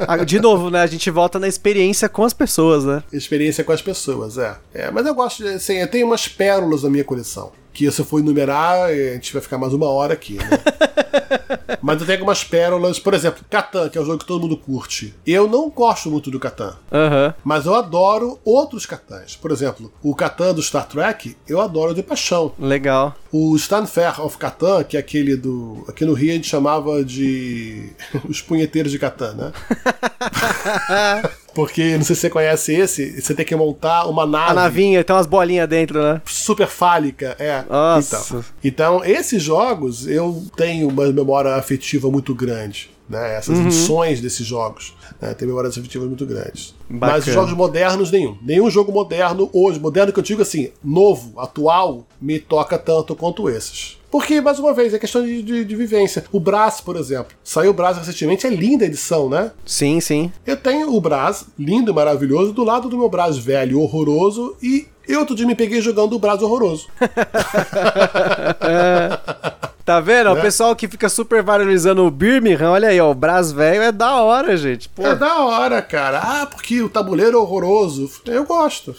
Ah, 0.00 0.16
De 0.24 0.40
novo, 0.40 0.70
né? 0.70 0.80
A 0.80 0.86
gente 0.88 1.08
volta 1.08 1.38
na 1.38 1.46
experiência 1.46 2.08
com 2.08 2.24
as 2.24 2.32
pessoas, 2.32 2.84
né? 2.84 3.00
experiência 3.12 3.62
com 3.62 3.70
as 3.70 3.80
pessoas, 3.80 4.38
é. 4.38 4.56
é 4.74 4.90
mas 4.90 5.06
eu 5.06 5.14
gosto, 5.14 5.44
de, 5.44 5.50
assim, 5.50 5.74
eu 5.74 5.86
tenho 5.86 6.06
umas 6.06 6.26
pérolas 6.26 6.82
na 6.82 6.90
minha 6.90 7.04
coleção. 7.04 7.52
Que 7.72 7.90
se 7.90 8.00
eu 8.00 8.04
for 8.04 8.20
enumerar, 8.20 8.88
a 8.88 9.14
gente 9.14 9.32
vai 9.32 9.42
ficar 9.42 9.58
mais 9.58 9.72
uma 9.72 9.88
hora 9.88 10.14
aqui, 10.14 10.34
né? 10.34 10.48
mas 11.80 12.00
eu 12.00 12.06
tenho 12.06 12.18
algumas 12.18 12.44
pérolas, 12.44 12.98
por 12.98 13.14
exemplo, 13.14 13.44
Catan, 13.48 13.88
que 13.88 13.98
é 13.98 14.00
um 14.00 14.04
jogo 14.04 14.18
que 14.18 14.26
todo 14.26 14.40
mundo 14.40 14.56
curte. 14.56 15.14
Eu 15.26 15.48
não 15.48 15.70
gosto 15.70 16.10
muito 16.10 16.30
do 16.30 16.40
Catan. 16.40 16.76
Aham. 16.92 17.34
Mas 17.44 17.66
eu 17.66 17.74
adoro 17.74 18.38
outros 18.44 18.86
Catans. 18.86 19.36
Por 19.36 19.50
exemplo, 19.50 19.92
o 20.02 20.14
Catan 20.14 20.54
do 20.54 20.62
Star 20.62 20.86
Trek, 20.86 21.36
eu 21.48 21.60
adoro 21.60 21.94
de 21.94 22.02
paixão. 22.02 22.52
Legal. 22.58 23.14
O 23.32 23.56
Stanfair 23.56 24.20
of 24.20 24.36
Catan, 24.36 24.84
que 24.84 24.96
é 24.96 25.00
aquele 25.00 25.36
do. 25.36 25.84
Aqui 25.88 26.04
no 26.04 26.14
Rio 26.14 26.32
a 26.32 26.34
gente 26.34 26.48
chamava 26.48 27.04
de. 27.04 27.90
Os 28.28 28.42
punheteiros 28.42 28.90
de 28.90 28.98
Catan, 28.98 29.34
né? 29.34 29.52
Porque, 31.54 31.96
não 31.96 32.04
sei 32.04 32.14
se 32.14 32.22
você 32.22 32.30
conhece 32.30 32.74
esse, 32.74 33.20
você 33.20 33.34
tem 33.34 33.44
que 33.44 33.54
montar 33.56 34.06
uma 34.06 34.24
nave 34.26 34.50
A 34.50 34.54
navinha, 34.54 35.02
tem 35.04 35.14
umas 35.14 35.26
bolinhas 35.26 35.68
dentro, 35.68 36.02
né? 36.02 36.22
super 36.24 36.66
fálica. 36.68 37.36
É. 37.38 37.64
Nossa. 37.68 38.16
Então, 38.62 39.00
então, 39.00 39.04
esses 39.04 39.42
jogos 39.42 40.06
eu 40.06 40.42
tenho 40.56 40.88
uma 40.88 41.06
memória 41.12 41.54
afetiva 41.54 42.10
muito 42.10 42.34
grande. 42.34 42.90
Né? 43.08 43.34
Essas 43.36 43.58
Uhum. 43.58 43.66
edições 43.66 44.20
desses 44.20 44.46
jogos 44.46 44.94
né? 45.20 45.34
tem 45.34 45.48
memórias 45.48 45.76
afetivas 45.76 46.06
muito 46.06 46.24
grandes. 46.24 46.74
Bacana. 46.88 47.18
Mas 47.18 47.26
os 47.26 47.34
jogos 47.34 47.52
modernos, 47.52 48.10
nenhum. 48.12 48.38
Nenhum 48.40 48.70
jogo 48.70 48.92
moderno 48.92 49.50
hoje, 49.52 49.80
moderno 49.80 50.12
que 50.12 50.20
eu 50.20 50.22
digo 50.22 50.42
assim, 50.42 50.70
novo, 50.82 51.40
atual, 51.40 52.06
me 52.22 52.38
toca 52.38 52.78
tanto 52.78 53.16
quanto 53.16 53.50
esses. 53.50 53.98
Porque, 54.10 54.40
mais 54.40 54.58
uma 54.58 54.72
vez, 54.74 54.92
é 54.92 54.98
questão 54.98 55.22
de, 55.22 55.40
de- 55.42 55.64
de 55.64 55.76
vivência. 55.76 56.24
O 56.32 56.40
Brás, 56.40 56.80
por 56.80 56.96
exemplo. 56.96 57.32
Saiu 57.44 57.70
o 57.70 57.74
Brás 57.74 57.96
recentemente, 57.96 58.44
é 58.46 58.50
linda 58.50 58.84
a 58.84 58.88
edição, 58.88 59.28
né? 59.28 59.52
Sim, 59.64 60.00
sim. 60.00 60.32
Eu 60.44 60.56
tenho 60.56 60.92
o 60.94 61.00
Brás, 61.00 61.46
lindo 61.58 61.92
e 61.92 61.94
maravilhoso, 61.94 62.52
do 62.52 62.64
lado 62.64 62.88
do 62.88 62.98
meu 62.98 63.08
Brás 63.08 63.38
velho, 63.38 63.80
horroroso, 63.80 64.56
e 64.62 64.86
eu 65.06 65.20
outro 65.20 65.34
dia 65.36 65.46
me 65.46 65.54
peguei 65.54 65.80
jogando 65.80 66.14
o 66.14 66.18
Brás 66.18 66.42
horroroso. 66.42 66.88
Tá 69.84 70.00
vendo? 70.00 70.32
Né? 70.34 70.38
O 70.38 70.42
pessoal 70.42 70.76
que 70.76 70.86
fica 70.88 71.08
super 71.08 71.42
valorizando 71.42 72.04
o 72.04 72.10
Birmingham, 72.10 72.70
olha 72.70 72.88
aí, 72.88 73.00
ó. 73.00 73.10
O 73.10 73.14
Brás 73.14 73.50
velho 73.50 73.82
é 73.82 73.90
da 73.92 74.16
hora, 74.16 74.56
gente. 74.56 74.88
Pô, 74.88 75.06
É 75.06 75.14
da 75.14 75.38
hora, 75.38 75.80
cara. 75.82 76.18
Ah, 76.18 76.46
porque 76.46 76.82
o 76.82 76.88
tabuleiro 76.88 77.36
é 77.36 77.40
horroroso. 77.40 78.10
Eu 78.26 78.44
gosto. 78.44 78.94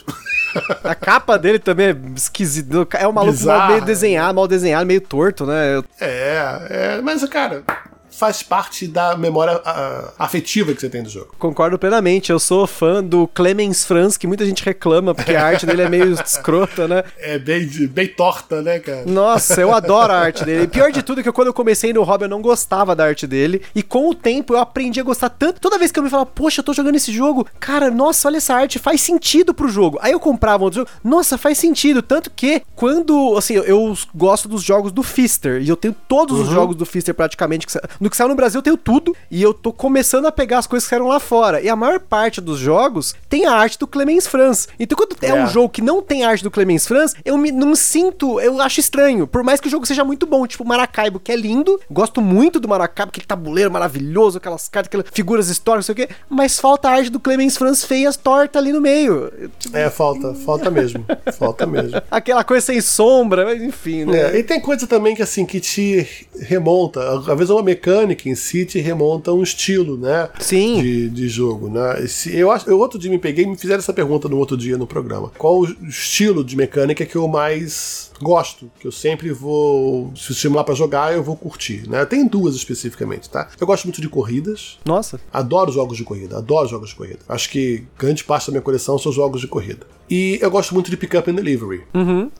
a 0.84 0.96
capa 0.96 1.38
dele 1.38 1.60
também 1.60 1.88
é 1.88 1.96
esquisito. 2.16 2.88
É 2.94 3.08
um 3.08 3.12
maluco 3.12 3.44
mal 3.46 3.68
meio 3.68 3.82
desenhado, 3.82 4.36
mal 4.36 4.48
desenhado, 4.48 4.86
meio 4.86 5.02
torto, 5.02 5.46
né? 5.46 5.82
É, 6.00 6.58
é, 6.70 7.02
mas, 7.02 7.24
cara, 7.26 7.64
faz 8.12 8.44
parte 8.44 8.88
da 8.88 9.16
memória 9.16 9.62
ah, 9.66 10.14
afetiva 10.20 10.74
que 10.74 10.82
você 10.82 10.90
tem 10.90 11.04
do 11.04 11.10
jogo. 11.10 11.34
Concordo 11.40 11.78
plenamente. 11.80 12.32
Eu 12.32 12.40
sou 12.40 12.68
fã 12.68 13.04
do 13.04 13.28
Clemens 13.28 13.84
Franz, 13.86 14.18
que 14.18 14.28
muita 14.28 14.46
gente 14.46 14.64
reclama, 14.64 15.16
porque 15.16 15.36
a 15.36 15.46
arte 15.46 15.66
dele 15.66 15.84
é 15.84 15.90
meio 15.90 16.14
escrota, 16.22 16.88
né? 16.88 17.04
É 17.18 17.40
bem, 17.40 17.66
bem 17.88 18.08
torta, 18.08 18.62
né, 18.62 18.80
cara? 18.80 19.06
Nossa, 19.06 19.62
eu 19.62 19.74
adoro 19.74 20.14
a 20.14 20.18
arte 20.18 20.46
dele. 20.46 20.64
E 20.64 20.68
pior 20.68 20.92
de 20.92 21.02
tudo 21.02 21.22
é 21.22 21.24
que 21.24 21.32
quando 21.32 21.48
eu 21.48 21.54
comecei 21.54 21.94
no 21.94 22.04
hobby 22.04 22.26
eu 22.26 22.30
não 22.30 22.42
gostava 22.42 22.96
da 22.96 23.06
arte 23.06 23.26
dele. 23.26 23.62
E 23.74 23.82
com 23.82 24.10
o 24.10 24.16
tempo 24.16 24.54
eu 24.54 24.60
aprendi 24.60 25.00
a 25.00 25.04
gostar 25.04 25.30
tanto. 25.30 25.60
Toda 25.60 25.78
vez 25.78 25.92
que 25.92 26.00
eu 26.00 26.04
me 26.04 26.10
falava, 26.10 26.30
poxa, 26.30 26.60
eu 26.62 26.66
tô 26.66 26.74
jogando 26.74 26.96
esse 26.96 27.12
jogo, 27.12 27.48
cara, 27.60 27.90
nossa, 27.90 28.28
olha 28.28 28.38
essa 28.38 28.54
arte, 28.54 28.80
faz 28.80 29.02
sentido 29.02 29.54
pro 29.54 29.70
jogo. 29.70 29.98
Aí 30.02 30.12
eu 30.12 30.20
comprava 30.20 30.64
outro 30.64 30.82
jogo, 30.82 30.92
nossa, 31.04 31.38
faz 31.38 31.58
sentido. 31.58 32.02
Tanto 32.02 32.30
que 32.30 32.62
quando, 32.76 33.38
assim, 33.38 33.54
eu, 33.54 33.96
gosto 34.16 34.48
dos 34.48 34.64
jogos 34.64 34.92
do 34.92 35.04
Fister. 35.04 35.62
E 35.62 35.70
eu 35.70 35.76
tenho 35.76 35.96
todos 36.08 36.40
os 36.40 36.50
jogos 36.50 36.76
do 36.76 36.86
Fister 36.86 37.14
praticamente. 37.14 37.66
Que 37.66 37.74
no 38.02 38.10
que 38.10 38.18
saiu 38.18 38.28
no 38.28 38.36
Brasil 38.36 38.60
eu 38.60 38.64
tenho 38.64 38.76
tudo. 38.78 39.16
E 39.30 39.42
eu 39.42 39.54
tô 39.54 39.72
começando 39.72 40.26
a 40.26 40.32
pegar 40.32 40.58
as 40.58 40.68
coisas 40.68 40.86
que 40.86 40.90
saíram 40.90 41.08
lá 41.08 41.20
fora. 41.20 41.62
E 41.62 41.70
a 41.70 41.76
maior 41.76 42.00
parte 42.00 42.42
dos 42.42 42.60
jogos 42.60 43.16
tem 43.30 43.46
a 43.46 43.54
arte 43.54 43.78
do 43.80 43.88
Clemens 43.88 44.28
Franz. 44.28 44.68
Então 44.80 44.98
quando 44.98 45.16
é, 45.22 45.28
É. 45.28 45.34
um 45.44 45.48
jogo 45.48 45.70
que 45.70 45.82
não 45.82 46.02
tem 46.02 46.26
arte 46.26 46.44
do 46.44 46.52
Clemens 46.52 46.86
Franz, 46.88 47.14
eu 47.24 47.38
me, 47.38 47.52
não 47.52 47.76
sinto, 47.76 48.40
eu 48.42 48.60
acho 48.60 48.80
estranho. 48.80 49.26
Por 49.28 49.44
mais 49.44 49.62
que 49.62 49.68
o 49.68 49.72
jogo 49.72 49.86
seja 49.86 50.04
muito 50.04 50.26
bom, 50.26 50.46
tipo 50.48 50.66
Maracaibo, 50.66 51.20
que 51.20 51.32
é 51.32 51.36
lindo, 51.36 51.80
gosto 51.90 52.20
muito 52.22 52.60
do 52.60 52.68
Maracaibo, 52.68 53.10
aquele 53.10 53.26
tabuleiro 53.28 53.72
maravilhoso, 53.72 54.40
aquelas 54.40 54.68
cartas, 54.68 54.88
aquelas 54.88 55.06
figuras 55.14 55.48
históricas, 55.50 55.88
não 55.88 55.96
sei 55.96 56.04
o 56.04 56.08
quê, 56.08 56.14
mas 56.30 56.60
falta 56.60 56.90
a 56.90 56.94
arte 56.94 57.10
do 57.12 57.20
Clemens 57.20 57.56
Franz 57.56 57.84
feias 57.86 58.18
torta 58.18 58.58
ali 58.58 58.74
no 58.74 58.82
meio. 58.82 59.32
Tipo, 59.60 59.78
É, 59.78 59.90
falta, 59.90 60.34
falta 60.34 60.72
mesmo. 60.72 61.06
Falta 61.38 61.68
mesmo. 61.68 62.02
Aquela 62.10 62.44
coisa 62.44 62.66
sem 62.66 62.82
sombra, 62.82 63.46
mas 63.46 63.62
enfim, 63.62 64.06
né? 64.06 64.36
É, 64.36 64.40
e 64.40 64.44
tem 64.44 64.60
coisa 64.60 64.88
também 64.88 65.16
que 65.16 65.22
assim 65.22 65.46
que 65.46 65.60
te 65.60 66.08
remonta, 66.40 67.00
às 67.20 67.26
vezes 67.38 67.50
uma 67.52 67.62
mecânica 67.62 67.91
em 68.30 68.36
si 68.36 68.66
te 68.66 68.80
remonta 68.80 69.32
a 69.32 69.34
um 69.34 69.44
estilo, 69.44 69.98
né? 69.98 70.30
Sim. 70.40 70.82
De, 70.82 71.10
de 71.10 71.28
jogo, 71.28 71.70
né? 71.70 72.06
Eu 72.32 72.52
acho, 72.52 72.70
eu 72.70 72.80
outro 72.80 73.00
dia 73.00 73.10
me 73.10 73.20
peguei 73.20 73.46
e 73.46 73.48
me 73.48 73.58
fizeram 73.58 73.80
essa 73.80 73.94
pergunta 73.94 74.28
no 74.28 74.38
outro 74.38 74.58
dia 74.58 74.78
no 74.78 74.88
programa. 74.88 75.32
Qual 75.38 75.62
o 75.62 75.66
estilo 75.88 76.44
de 76.44 76.56
mecânica 76.56 77.06
que 77.06 77.16
eu 77.16 77.28
mais 77.28 78.11
gosto? 78.22 78.72
Que 78.80 78.88
eu 78.88 78.92
sempre 78.92 79.32
vou 79.32 80.12
se 80.16 80.32
estimular 80.32 80.64
pra 80.64 80.76
jogar, 80.76 81.14
eu 81.14 81.24
vou 81.24 81.36
curtir, 81.36 81.90
né? 81.90 82.06
Tem 82.06 82.28
duas 82.28 82.56
especificamente, 82.56 83.30
tá? 83.30 83.50
Eu 83.60 83.68
gosto 83.68 83.86
muito 83.86 84.02
de 84.02 84.10
corridas. 84.10 84.80
Nossa. 84.86 85.20
Adoro 85.32 85.72
jogos 85.72 85.98
de 85.98 86.04
corrida, 86.04 86.38
adoro 86.38 86.68
jogos 86.68 86.90
de 86.90 86.96
corrida. 86.96 87.20
Acho 87.28 87.50
que 87.50 87.84
grande 87.98 88.24
parte 88.24 88.48
da 88.48 88.52
minha 88.52 88.62
coleção 88.62 88.98
são 88.98 89.12
jogos 89.12 89.42
de 89.42 89.48
corrida. 89.48 89.86
E 90.12 90.38
eu 90.42 90.52
gosto 90.52 90.74
muito 90.74 90.92
de 90.92 90.98
pick-up 90.98 91.32
and 91.32 91.36
delivery. 91.36 91.84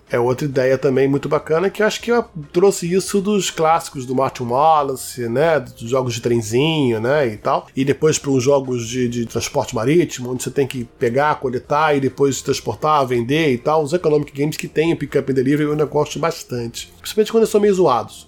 É 0.10 0.20
outra 0.20 0.46
ideia 0.46 0.78
também 0.78 1.08
muito 1.08 1.30
bacana, 1.30 1.70
que 1.70 1.82
eu 1.82 1.88
acho 1.88 2.02
que 2.02 2.12
eu 2.12 2.26
trouxe 2.52 2.94
isso 2.94 3.22
dos 3.22 3.50
clássicos 3.50 4.06
do 4.06 4.14
Martin 4.14 4.44
Wallace, 4.44 5.30
né? 5.30 5.58
Dos 5.58 5.90
jogos 5.90 6.14
de 6.16 6.22
trenzinho, 6.22 7.00
né? 7.00 7.28
E 7.28 7.38
tal. 7.38 7.68
E 7.74 7.86
depois 7.86 8.20
para 8.20 8.30
os 8.32 8.44
jogos 8.44 8.86
de, 8.90 9.08
de 9.08 9.26
transporte 9.26 9.74
marítimo, 9.74 10.32
onde 10.34 10.44
você 10.44 10.52
tem 10.52 10.68
que 10.68 10.84
pegar, 11.00 11.36
coletar 11.36 11.96
e 11.96 12.02
depois 12.02 12.42
transportar, 12.42 13.08
vender 13.08 13.54
e 13.54 13.58
tal. 13.58 13.84
Os 13.84 13.94
economic 13.94 14.34
games 14.38 14.58
que 14.58 14.68
tem 14.68 14.92
o 14.92 14.98
pick-up 14.98 15.32
and 15.32 15.36
delivery 15.36 15.71
eu 15.72 15.74
ainda 15.74 15.86
gosto 15.86 16.20
bastante. 16.20 16.92
Principalmente 17.00 17.32
quando 17.32 17.44
eles 17.44 17.50
são 17.50 17.62
meio 17.62 17.74
zoados. 17.74 18.28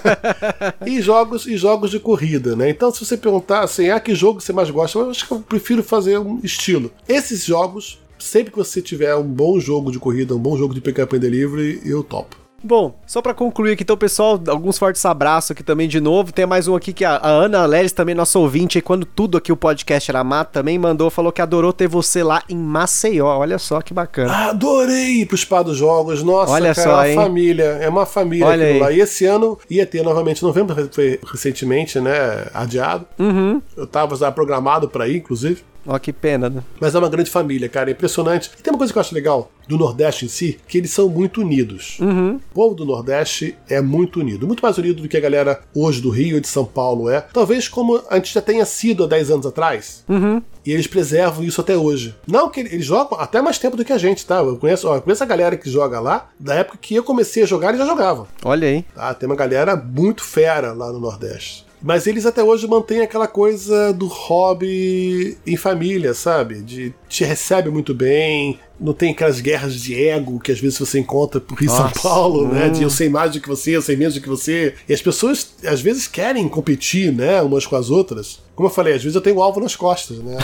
e 0.86 1.00
jogos 1.00 1.46
e 1.46 1.56
jogos 1.56 1.90
de 1.90 1.98
corrida, 1.98 2.54
né? 2.54 2.68
Então, 2.68 2.92
se 2.92 3.04
você 3.04 3.16
perguntar 3.16 3.60
assim, 3.60 3.90
ah, 3.90 4.00
que 4.00 4.14
jogo 4.14 4.40
você 4.40 4.52
mais 4.52 4.70
gosta? 4.70 4.98
Eu 4.98 5.10
acho 5.10 5.26
que 5.26 5.32
eu 5.32 5.40
prefiro 5.40 5.82
fazer 5.82 6.18
um 6.18 6.40
estilo. 6.42 6.90
Esses 7.08 7.44
jogos, 7.44 7.98
sempre 8.18 8.50
que 8.50 8.58
você 8.58 8.82
tiver 8.82 9.14
um 9.16 9.22
bom 9.22 9.58
jogo 9.58 9.90
de 9.90 9.98
corrida, 9.98 10.34
um 10.34 10.38
bom 10.38 10.56
jogo 10.56 10.74
de 10.74 10.80
pick-up 10.80 11.16
and 11.16 11.20
delivery, 11.20 11.80
eu 11.84 12.02
topo. 12.02 12.43
Bom, 12.64 12.98
só 13.06 13.20
pra 13.20 13.34
concluir 13.34 13.72
aqui, 13.72 13.82
então, 13.82 13.94
pessoal, 13.94 14.40
alguns 14.48 14.78
fortes 14.78 15.04
abraços 15.04 15.50
aqui 15.50 15.62
também 15.62 15.86
de 15.86 16.00
novo. 16.00 16.32
Tem 16.32 16.46
mais 16.46 16.66
um 16.66 16.74
aqui 16.74 16.94
que 16.94 17.04
a, 17.04 17.16
a 17.16 17.28
Ana 17.28 17.66
Leles, 17.66 17.92
também 17.92 18.14
nossa 18.14 18.38
ouvinte, 18.38 18.78
aí, 18.78 18.82
quando 18.82 19.04
tudo 19.04 19.36
aqui 19.36 19.52
o 19.52 19.56
podcast 19.56 20.10
era 20.10 20.24
mato, 20.24 20.52
também 20.52 20.78
mandou, 20.78 21.10
falou 21.10 21.30
que 21.30 21.42
adorou 21.42 21.74
ter 21.74 21.86
você 21.88 22.22
lá 22.22 22.42
em 22.48 22.56
Maceió. 22.56 23.36
Olha 23.36 23.58
só 23.58 23.82
que 23.82 23.92
bacana. 23.92 24.48
Adorei 24.48 25.20
ir 25.20 25.26
pro 25.26 25.36
Spa 25.36 25.62
dos 25.62 25.76
Jogos. 25.76 26.22
Nossa, 26.22 26.52
Olha 26.52 26.74
cara, 26.74 26.88
só, 26.88 26.90
é 26.90 26.94
uma 26.94 27.08
hein? 27.10 27.14
família. 27.16 27.64
É 27.64 27.88
uma 27.88 28.06
família 28.06 28.46
Olha 28.46 28.64
aquilo 28.64 28.84
aí. 28.84 28.92
lá. 28.92 28.92
E 28.92 29.00
esse 29.00 29.26
ano 29.26 29.58
ia 29.68 29.84
ter 29.84 30.02
novamente 30.02 30.40
em 30.40 30.46
novembro, 30.46 30.74
foi 30.90 31.20
recentemente, 31.30 32.00
né? 32.00 32.46
Adiado. 32.54 33.06
Uhum. 33.18 33.60
Eu 33.76 33.86
tava 33.86 34.16
já 34.16 34.32
programado 34.32 34.88
pra 34.88 35.06
ir, 35.06 35.18
inclusive. 35.18 35.62
Ó, 35.86 35.98
que 35.98 36.12
pena, 36.12 36.48
né? 36.48 36.62
Mas 36.80 36.94
é 36.94 36.98
uma 36.98 37.08
grande 37.08 37.30
família, 37.30 37.68
cara, 37.68 37.90
é 37.90 37.92
impressionante. 37.92 38.50
E 38.58 38.62
tem 38.62 38.72
uma 38.72 38.78
coisa 38.78 38.92
que 38.92 38.98
eu 38.98 39.00
acho 39.00 39.14
legal 39.14 39.50
do 39.68 39.78
Nordeste 39.78 40.24
em 40.24 40.28
si, 40.28 40.58
que 40.68 40.78
eles 40.78 40.90
são 40.90 41.08
muito 41.08 41.40
unidos. 41.40 41.98
Uhum. 42.00 42.36
O 42.36 42.54
povo 42.54 42.74
do 42.74 42.84
Nordeste 42.84 43.56
é 43.68 43.80
muito 43.80 44.20
unido, 44.20 44.46
muito 44.46 44.62
mais 44.62 44.78
unido 44.78 45.02
do 45.02 45.08
que 45.08 45.16
a 45.16 45.20
galera 45.20 45.60
hoje 45.74 46.00
do 46.00 46.10
Rio 46.10 46.36
e 46.36 46.40
de 46.40 46.48
São 46.48 46.64
Paulo 46.64 47.08
é. 47.08 47.20
Talvez 47.32 47.68
como 47.68 48.02
a 48.08 48.16
gente 48.16 48.32
já 48.32 48.40
tenha 48.40 48.64
sido 48.64 49.04
há 49.04 49.06
10 49.06 49.30
anos 49.30 49.46
atrás. 49.46 50.04
Uhum. 50.08 50.42
E 50.64 50.72
eles 50.72 50.86
preservam 50.86 51.44
isso 51.44 51.60
até 51.60 51.76
hoje. 51.76 52.14
Não 52.26 52.48
que 52.48 52.60
eles 52.60 52.84
jogam 52.84 53.18
até 53.18 53.40
mais 53.42 53.58
tempo 53.58 53.76
do 53.76 53.84
que 53.84 53.92
a 53.92 53.98
gente, 53.98 54.24
tá? 54.24 54.36
Eu 54.36 54.56
conheço, 54.56 54.88
ó, 54.88 54.96
eu 54.96 55.02
conheço 55.02 55.22
a 55.22 55.26
galera 55.26 55.56
que 55.56 55.68
joga 55.68 56.00
lá, 56.00 56.30
da 56.40 56.54
época 56.54 56.78
que 56.80 56.94
eu 56.94 57.02
comecei 57.02 57.42
a 57.42 57.46
jogar, 57.46 57.68
eles 57.68 57.80
já 57.80 57.86
jogavam. 57.86 58.26
Olha 58.44 58.68
aí. 58.68 58.82
Tá? 58.94 59.12
Tem 59.12 59.26
uma 59.26 59.36
galera 59.36 59.76
muito 59.76 60.24
fera 60.24 60.72
lá 60.72 60.90
no 60.90 61.00
Nordeste. 61.00 61.66
Mas 61.84 62.06
eles 62.06 62.24
até 62.24 62.42
hoje 62.42 62.66
mantêm 62.66 63.02
aquela 63.02 63.28
coisa 63.28 63.92
do 63.92 64.06
hobby 64.06 65.36
em 65.46 65.54
família, 65.54 66.14
sabe? 66.14 66.62
De 66.62 66.94
te 67.14 67.24
recebe 67.24 67.70
muito 67.70 67.94
bem, 67.94 68.58
não 68.78 68.92
tem 68.92 69.12
aquelas 69.12 69.40
guerras 69.40 69.74
de 69.80 69.94
ego 69.94 70.40
que 70.40 70.50
às 70.50 70.58
vezes 70.58 70.78
você 70.78 70.98
encontra 70.98 71.40
por 71.40 71.58
Rio 71.58 71.68
e 71.68 71.70
São 71.70 71.84
Nossa. 71.84 72.00
Paulo, 72.00 72.48
né? 72.48 72.66
Hum. 72.66 72.72
De 72.72 72.82
eu 72.82 72.90
sei 72.90 73.08
mais 73.08 73.32
do 73.32 73.40
que 73.40 73.48
você, 73.48 73.76
eu 73.76 73.82
sei 73.82 73.96
menos 73.96 74.14
do 74.14 74.20
que 74.20 74.28
você. 74.28 74.74
E 74.88 74.92
as 74.92 75.00
pessoas 75.00 75.54
às 75.64 75.80
vezes 75.80 76.08
querem 76.08 76.48
competir, 76.48 77.12
né? 77.12 77.40
Umas 77.40 77.66
com 77.66 77.76
as 77.76 77.88
outras. 77.90 78.42
Como 78.54 78.68
eu 78.68 78.72
falei, 78.72 78.94
às 78.94 79.02
vezes 79.02 79.16
eu 79.16 79.20
tenho 79.20 79.36
um 79.36 79.42
alvo 79.42 79.60
nas 79.60 79.74
costas, 79.74 80.18
né? 80.18 80.36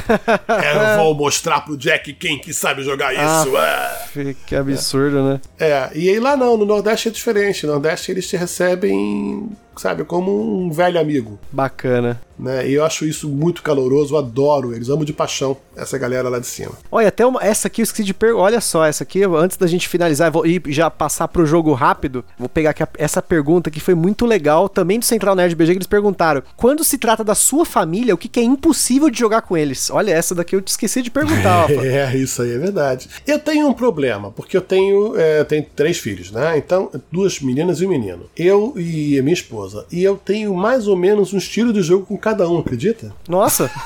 É, 0.49 0.97
eu 0.99 1.05
vou 1.05 1.15
mostrar 1.15 1.61
pro 1.61 1.77
Jack 1.77 2.13
quem 2.15 2.39
que 2.39 2.53
sabe 2.53 2.83
jogar 2.83 3.13
isso. 3.13 3.57
Ah. 3.57 4.09
Que 4.47 4.57
absurdo, 4.57 5.23
né? 5.23 5.41
É, 5.59 5.91
e 5.95 6.09
aí 6.09 6.19
lá 6.19 6.37
não, 6.37 6.57
no 6.57 6.65
Nordeste 6.65 7.09
é 7.09 7.11
diferente. 7.11 7.67
No 7.67 7.73
Nordeste 7.73 8.11
eles 8.11 8.29
te 8.29 8.37
recebem, 8.37 9.49
sabe, 9.77 10.05
como 10.05 10.61
um 10.61 10.71
velho 10.71 11.01
amigo. 11.01 11.39
Bacana. 11.53 12.21
Né? 12.39 12.69
E 12.69 12.75
eu 12.75 12.85
acho 12.85 13.05
isso 13.05 13.29
muito 13.29 13.63
caloroso, 13.63 14.17
adoro 14.17 14.75
eles, 14.75 14.89
amo 14.89 15.05
de 15.05 15.13
paixão 15.13 15.57
essa 15.77 15.99
galera 15.99 16.29
lá 16.29 16.39
de 16.39 16.47
cima. 16.47 16.60
Olha, 16.91 17.09
até 17.09 17.25
uma, 17.27 17.43
essa 17.43 17.69
aqui 17.69 17.81
eu 17.81 17.85
esqueci 17.85 18.05
de 18.05 18.15
perguntar. 18.15 18.43
Olha 18.43 18.61
só, 18.61 18.85
essa 18.85 19.03
aqui, 19.05 19.23
antes 19.25 19.57
da 19.57 19.67
gente 19.67 19.89
finalizar 19.89 20.29
eu 20.29 20.33
vou, 20.33 20.47
e 20.47 20.61
já 20.69 20.91
passar 20.91 21.29
pro 21.29 21.45
jogo 21.47 21.73
rápido, 21.73 22.25
vou 22.39 22.49
pegar 22.49 22.71
aqui 22.71 22.83
a- 22.83 22.89
essa 22.99 23.21
pergunta 23.23 23.71
que 23.71 23.81
foi 23.81 23.95
muito 23.95 24.25
legal, 24.27 24.69
também 24.69 24.99
do 24.99 25.05
Central 25.05 25.35
Nerd 25.35 25.55
BG, 25.55 25.73
que 25.73 25.79
eles 25.79 25.87
perguntaram: 25.87 26.43
quando 26.57 26.83
se 26.85 26.99
trata 26.99 27.23
da 27.25 27.35
sua 27.35 27.65
família, 27.65 28.15
o 28.15 28.19
que, 28.19 28.29
que 28.29 28.41
é 28.41 28.43
impossível 28.43 29.11
de 29.11 29.19
jogar 29.19 29.43
com 29.43 29.57
eles? 29.57 29.91
Olha, 29.91 30.13
essa 30.13 30.35
daqui 30.35 30.55
eu 30.57 30.61
te 30.61 30.69
esqueci 30.69 31.03
de 31.03 31.11
perguntar. 31.11 31.69
É, 31.81 32.17
isso 32.17 32.43
aí 32.43 32.53
é 32.55 32.59
verdade. 32.59 33.09
Eu 33.27 33.39
tenho 33.39 33.67
um 33.69 33.73
problema, 33.73 34.31
porque 34.31 34.57
eu 34.57 34.61
tenho, 34.61 35.19
é, 35.19 35.43
tenho 35.45 35.65
três 35.75 35.99
filhos, 35.99 36.31
né? 36.31 36.57
Então, 36.57 36.91
duas 37.11 37.41
meninas 37.41 37.81
e 37.81 37.87
um 37.87 37.89
menino. 37.89 38.25
Eu 38.37 38.75
e 38.77 39.19
a 39.19 39.23
minha 39.23 39.35
esposa. 39.35 39.85
E 39.91 40.03
eu 40.03 40.17
tenho 40.17 40.55
mais 40.55 40.87
ou 40.87 40.97
menos 40.97 41.33
um 41.33 41.39
estilo 41.39 41.73
de 41.73 41.83
jogo 41.83 42.07
com 42.07 42.17
cada 42.17 42.49
um, 42.49 42.59
acredita? 42.59 43.13
Nossa! 43.29 43.71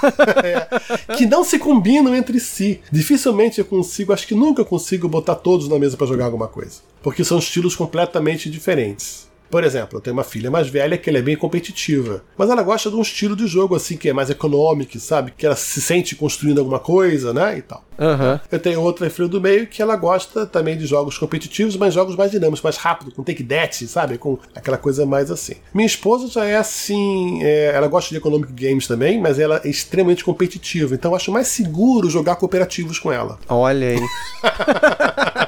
É, 0.44 1.14
que 1.16 1.26
não 1.26 1.44
se 1.44 1.59
combinam 1.59 2.14
entre 2.14 2.38
si. 2.40 2.64
Dificilmente 2.91 3.59
eu 3.59 3.65
consigo, 3.65 4.12
acho 4.12 4.27
que 4.27 4.35
nunca 4.35 4.65
consigo 4.65 5.09
botar 5.09 5.35
todos 5.35 5.69
na 5.69 5.78
mesa 5.78 5.97
pra 5.97 6.07
jogar 6.07 6.27
alguma 6.27 6.49
coisa. 6.49 6.81
Porque 7.03 7.24
são 7.24 7.39
estilos 7.39 7.77
completamente 7.77 8.51
diferentes. 8.51 9.28
Por 9.51 9.62
exemplo, 9.62 9.99
eu 9.99 10.01
tenho 10.01 10.16
uma 10.16 10.24
filha 10.24 10.51
mais 10.51 10.69
velha 10.69 10.99
que 10.99 11.09
ela 11.09 11.19
é 11.19 11.23
bem 11.23 11.36
competitiva, 11.36 12.24
mas 12.36 12.51
ela 12.51 12.62
gosta 12.62 12.91
de 12.91 12.97
um 12.97 13.03
estilo 13.03 13.36
de 13.36 13.47
jogo 13.47 13.77
assim 13.77 13.97
que 13.97 14.09
é 14.09 14.12
mais 14.12 14.28
econômico, 14.28 14.99
sabe? 14.99 15.32
Que 15.36 15.47
ela 15.47 15.55
se 15.55 15.81
sente 15.81 16.16
construindo 16.16 16.59
alguma 16.59 16.81
coisa, 16.81 17.32
né? 17.32 17.59
E 17.59 17.62
tal. 17.62 17.85
Aham. 17.98 18.40
Eu 18.50 18.58
tenho 18.58 18.80
outra 18.80 19.08
filha 19.10 19.28
do 19.28 19.40
meio 19.40 19.66
que 19.66 19.80
ela 19.80 19.96
gosta 19.96 20.46
também 20.46 20.76
de 20.76 20.86
jogos 20.86 21.18
competitivos, 21.18 21.76
mas 21.76 21.94
jogos 21.94 22.16
mais 22.16 22.30
dinâmicos, 22.30 22.62
mais 22.62 22.76
rápidos, 22.76 23.14
com 23.14 23.22
take 23.22 23.44
that, 23.44 23.86
sabe? 23.86 24.18
Com 24.18 24.38
aquela 24.54 24.76
coisa 24.76 25.06
mais 25.06 25.30
assim. 25.30 25.54
Minha 25.72 25.86
esposa 25.86 26.28
já 26.28 26.44
é 26.44 26.56
assim, 26.56 27.42
é, 27.42 27.72
ela 27.74 27.88
gosta 27.88 28.10
de 28.10 28.16
economic 28.16 28.52
games 28.52 28.86
também, 28.86 29.20
mas 29.20 29.38
ela 29.38 29.60
é 29.64 29.68
extremamente 29.68 30.24
competitiva, 30.24 30.94
então 30.94 31.12
eu 31.12 31.16
acho 31.16 31.32
mais 31.32 31.48
seguro 31.48 32.10
jogar 32.10 32.36
cooperativos 32.36 32.98
com 32.98 33.12
ela. 33.12 33.38
Olha 33.48 33.88
aí. 33.88 34.00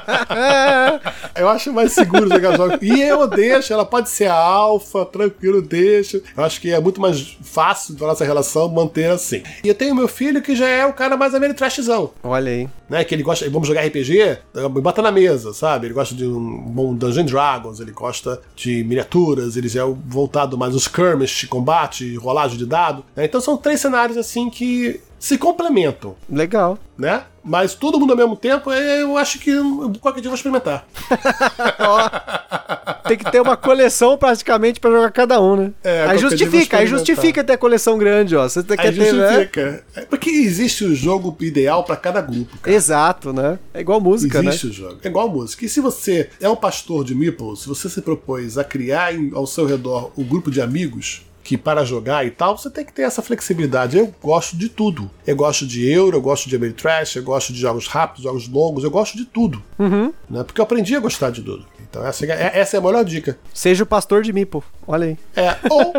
Eu 1.35 1.49
acho 1.49 1.71
mais 1.71 1.93
seguro 1.93 2.29
jogar 2.29 2.57
jogos. 2.57 2.79
E 2.81 3.01
eu 3.01 3.27
deixo, 3.27 3.71
ela 3.71 3.85
pode 3.85 4.09
ser 4.09 4.25
a 4.25 4.35
alfa, 4.35 5.05
tranquilo, 5.05 5.61
deixo. 5.61 6.21
Eu 6.35 6.43
acho 6.43 6.59
que 6.59 6.71
é 6.71 6.79
muito 6.79 6.99
mais 6.99 7.37
fácil 7.41 7.95
da 7.95 8.07
nossa 8.07 8.25
relação 8.25 8.67
manter 8.69 9.09
assim. 9.09 9.43
E 9.63 9.67
eu 9.67 9.75
tenho 9.75 9.93
meu 9.93 10.07
filho 10.07 10.41
que 10.41 10.55
já 10.55 10.67
é 10.67 10.85
o 10.85 10.93
cara 10.93 11.15
mais 11.15 11.35
ameritrashzão. 11.35 12.11
Olha 12.23 12.36
aí. 12.45 12.69
né? 12.89 13.03
Que 13.03 13.15
ele 13.15 13.23
gosta, 13.23 13.49
vamos 13.49 13.67
jogar 13.67 13.85
RPG, 13.85 14.37
bota 14.81 15.01
na 15.01 15.11
mesa, 15.11 15.53
sabe? 15.53 15.87
Ele 15.87 15.93
gosta 15.93 16.13
de 16.13 16.25
um 16.25 16.61
bom 16.61 16.93
Dungeon 16.93 17.25
Dragons, 17.25 17.79
ele 17.79 17.91
gosta 17.91 18.41
de 18.55 18.83
miniaturas, 18.83 19.57
ele 19.57 19.67
já 19.67 19.83
é 19.83 19.95
voltado 20.05 20.57
mais 20.57 20.73
aos 20.73 20.83
skirmish, 20.83 21.45
combate, 21.47 22.15
rolagem 22.17 22.57
de 22.57 22.65
dado. 22.65 23.03
né? 23.15 23.25
Então 23.25 23.41
são 23.41 23.57
três 23.57 23.79
cenários 23.79 24.17
assim 24.17 24.49
que 24.49 24.99
se 25.19 25.37
complementam, 25.37 26.15
Legal. 26.29 26.77
né? 26.97 27.23
Mas 27.43 27.73
todo 27.73 27.97
mundo 27.99 28.11
ao 28.11 28.17
mesmo 28.17 28.35
tempo, 28.35 28.71
é, 28.71 29.01
eu 29.01 29.17
acho 29.17 29.39
que 29.39 29.51
qualquer 30.01 30.19
dia 30.19 30.27
eu 30.27 30.31
vou 30.31 30.35
experimentar. 30.35 30.85
Tem 33.07 33.17
que 33.17 33.31
ter 33.31 33.41
uma 33.41 33.55
coleção 33.55 34.17
praticamente 34.17 34.79
pra 34.81 34.91
jogar 34.91 35.11
cada 35.11 35.41
um, 35.41 35.55
né? 35.55 35.71
É, 35.81 36.05
aí 36.07 36.17
justifica, 36.17 36.77
aí 36.77 36.87
justifica 36.87 37.43
ter 37.43 37.53
a 37.53 37.57
coleção 37.57 37.97
grande, 37.97 38.35
ó. 38.35 38.47
Você 38.47 38.61
tem 38.61 38.75
que 38.75 38.85
Aí 38.85 38.93
ter, 38.93 39.13
né? 39.13 39.29
justifica. 39.29 39.83
É 39.95 40.01
porque 40.01 40.29
existe 40.29 40.83
o 40.83 40.93
jogo 40.93 41.35
ideal 41.39 41.85
pra 41.85 41.95
cada 41.95 42.19
grupo, 42.19 42.57
cara. 42.57 42.75
Exato, 42.75 43.31
né? 43.31 43.57
É 43.73 43.79
igual 43.79 44.01
música, 44.01 44.41
né? 44.41 44.49
Existe 44.49 44.67
o 44.67 44.73
jogo. 44.73 44.99
É 45.01 45.07
igual 45.07 45.29
música. 45.29 45.63
E 45.65 45.69
se 45.69 45.79
você 45.79 46.29
é 46.41 46.49
um 46.49 46.55
pastor 46.55 47.05
de 47.05 47.15
meeples, 47.15 47.59
se 47.61 47.69
você 47.69 47.89
se 47.89 48.01
propôs 48.01 48.57
a 48.57 48.63
criar 48.63 49.13
ao 49.33 49.47
seu 49.47 49.65
redor 49.65 50.11
um 50.17 50.23
grupo 50.23 50.51
de 50.51 50.59
amigos 50.61 51.25
que 51.47 51.57
para 51.57 51.85
jogar 51.85 52.25
e 52.25 52.29
tal, 52.29 52.57
você 52.57 52.69
tem 52.69 52.83
que 52.83 52.91
ter 52.91 53.03
essa 53.03 53.21
flexibilidade. 53.21 53.97
Eu 53.97 54.13
gosto 54.21 54.57
de 54.57 54.67
tudo. 54.67 55.09
Eu 55.25 55.33
gosto 55.33 55.65
de 55.65 55.89
Euro, 55.89 56.17
eu 56.17 56.21
gosto 56.21 56.49
de 56.49 56.57
Ameritrash, 56.57 57.15
eu 57.15 57.23
gosto 57.23 57.53
de 57.53 57.59
jogos 57.61 57.87
rápidos, 57.87 58.23
jogos 58.23 58.49
longos, 58.49 58.83
eu 58.83 58.91
gosto 58.91 59.15
de 59.15 59.23
tudo. 59.23 59.63
Uhum. 59.79 60.11
Né? 60.29 60.43
Porque 60.43 60.59
eu 60.59 60.63
aprendi 60.63 60.93
a 60.93 60.99
gostar 60.99 61.29
de 61.29 61.41
tudo. 61.41 61.65
Então 61.89 62.05
essa 62.05 62.25
é, 62.25 62.59
essa 62.59 62.75
é 62.75 62.79
a 62.79 62.83
melhor 62.83 63.05
dica. 63.05 63.39
Seja 63.53 63.85
o 63.85 63.87
pastor 63.87 64.23
de 64.23 64.33
Mipo. 64.33 64.61
Olha 64.85 65.07
aí. 65.07 65.17
É, 65.37 65.55
ou, 65.69 65.93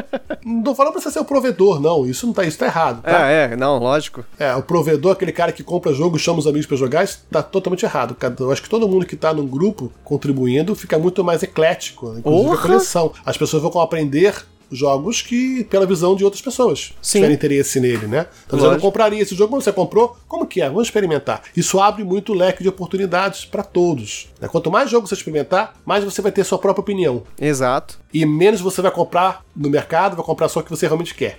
não 0.45 0.63
tô 0.63 0.75
falando 0.75 0.93
pra 0.93 1.01
você 1.01 1.11
ser 1.11 1.21
o 1.21 1.25
provedor, 1.25 1.81
não. 1.81 2.05
Isso 2.05 2.27
não 2.27 2.35
tá, 2.35 2.45
isso 2.45 2.59
tá 2.59 2.67
errado, 2.67 3.01
tá? 3.01 3.31
É, 3.31 3.53
é, 3.53 3.57
não, 3.57 3.79
lógico. 3.79 4.23
É, 4.39 4.55
o 4.55 4.63
provedor, 4.63 5.13
aquele 5.13 5.33
cara 5.33 5.51
que 5.51 5.63
compra 5.63 5.95
jogo 5.95 6.19
e 6.19 6.21
chama 6.21 6.41
os 6.41 6.47
amigos 6.47 6.67
pra 6.67 6.77
jogar, 6.77 7.05
isso 7.05 7.25
tá 7.31 7.43
totalmente 7.43 7.87
errado. 7.87 8.15
Eu 8.39 8.53
acho 8.53 8.63
que 8.63 8.69
todo 8.69 8.87
mundo 8.87 9.07
que 9.07 9.17
tá 9.17 9.33
num 9.33 9.47
grupo 9.47 9.91
contribuindo 10.05 10.75
fica 10.75 10.99
muito 10.99 11.25
mais 11.25 11.43
eclético, 11.43 12.15
inclusive 12.19 12.45
Porra! 12.45 12.59
a 12.59 12.63
coleção. 12.63 13.13
As 13.25 13.39
pessoas 13.39 13.63
vão 13.63 13.81
aprender 13.81 14.35
jogos 14.71 15.23
que 15.23 15.65
pela 15.65 15.87
visão 15.87 16.15
de 16.15 16.25
outras 16.25 16.43
pessoas 16.43 16.93
Sim. 17.01 17.19
tiverem 17.19 17.35
interesse 17.35 17.81
nele, 17.81 18.07
né? 18.07 18.27
Então 18.47 18.59
você 18.59 18.69
não 18.69 18.79
compraria 18.81 19.23
esse 19.23 19.35
jogo, 19.35 19.55
mas 19.55 19.65
você 19.65 19.73
comprou, 19.73 20.17
como 20.27 20.47
que 20.47 20.61
é? 20.61 20.69
Vamos 20.69 20.89
experimentar. 20.89 21.43
Isso 21.57 21.81
abre 21.81 22.05
muito 22.05 22.35
leque 22.35 22.63
de 22.63 22.69
oportunidades 22.69 23.45
para 23.45 23.63
todos. 23.63 24.29
né? 24.41 24.49
Quanto 24.49 24.71
mais 24.71 24.91
jogos 24.91 25.09
você 25.09 25.15
experimentar, 25.15 25.75
mais 25.85 26.05
você 26.05 26.21
vai 26.23 26.33
ter 26.33 26.45
sua 26.45 26.59
própria 26.59 26.83
opinião. 26.83 27.23
Exato. 27.41 27.99
E 28.13 28.25
menos 28.27 28.61
você 28.61 28.83
vai 28.83 28.91
comprar 28.91 29.45
no 29.55 29.69
mercado, 29.71 30.17
vai 30.17 30.25
comprar 30.25 30.49
só 30.49 30.61
o 30.61 30.63
que 30.63 30.71
você 30.71 30.87
realmente 30.87 31.15
quer. 31.15 31.39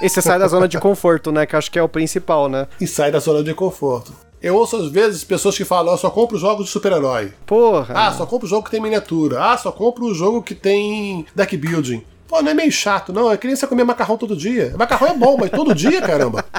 E 0.00 0.08
você 0.08 0.20
sai 0.20 0.38
da 0.38 0.46
zona 0.46 0.68
de 0.68 0.78
conforto, 0.78 1.32
né? 1.32 1.46
Que 1.46 1.56
acho 1.56 1.70
que 1.70 1.78
é 1.78 1.82
o 1.82 1.88
principal, 1.88 2.48
né? 2.48 2.66
e 2.80 2.86
sai 2.86 3.10
da 3.10 3.18
zona 3.18 3.42
de 3.42 3.54
conforto. 3.54 4.12
Eu 4.42 4.54
ouço 4.54 4.76
às 4.76 4.88
vezes 4.90 5.24
pessoas 5.24 5.56
que 5.56 5.64
falam, 5.64 5.94
eu 5.94 5.98
só 5.98 6.10
compro 6.10 6.36
jogos 6.38 6.66
de 6.66 6.70
super-herói. 6.70 7.32
Porra. 7.46 7.94
Ah, 7.96 8.12
só 8.12 8.26
compro 8.26 8.46
jogo 8.46 8.64
que 8.64 8.70
tem 8.70 8.80
miniatura. 8.80 9.42
Ah, 9.42 9.56
só 9.56 9.72
compro 9.72 10.04
o 10.04 10.14
jogo 10.14 10.42
que 10.42 10.54
tem 10.54 11.24
deck 11.34 11.56
building. 11.56 12.04
Pô, 12.28 12.42
não 12.42 12.50
é 12.50 12.54
meio 12.54 12.72
chato, 12.72 13.12
não. 13.12 13.30
É 13.30 13.36
que 13.36 13.46
nem 13.46 13.54
você 13.54 13.66
comer 13.66 13.84
macarrão 13.84 14.16
todo 14.16 14.36
dia. 14.36 14.74
Macarrão 14.76 15.08
é 15.08 15.14
bom, 15.14 15.36
mas 15.38 15.50
todo 15.50 15.74
dia, 15.74 16.02
caramba. 16.02 16.44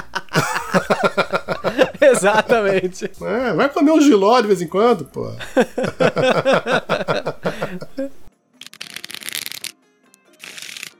Exatamente. 2.00 3.10
É, 3.22 3.52
vai 3.52 3.68
comer 3.68 3.92
um 3.92 4.00
giló 4.00 4.40
de 4.40 4.46
vez 4.46 4.62
em 4.62 4.66
quando, 4.66 5.04
pô. 5.04 5.30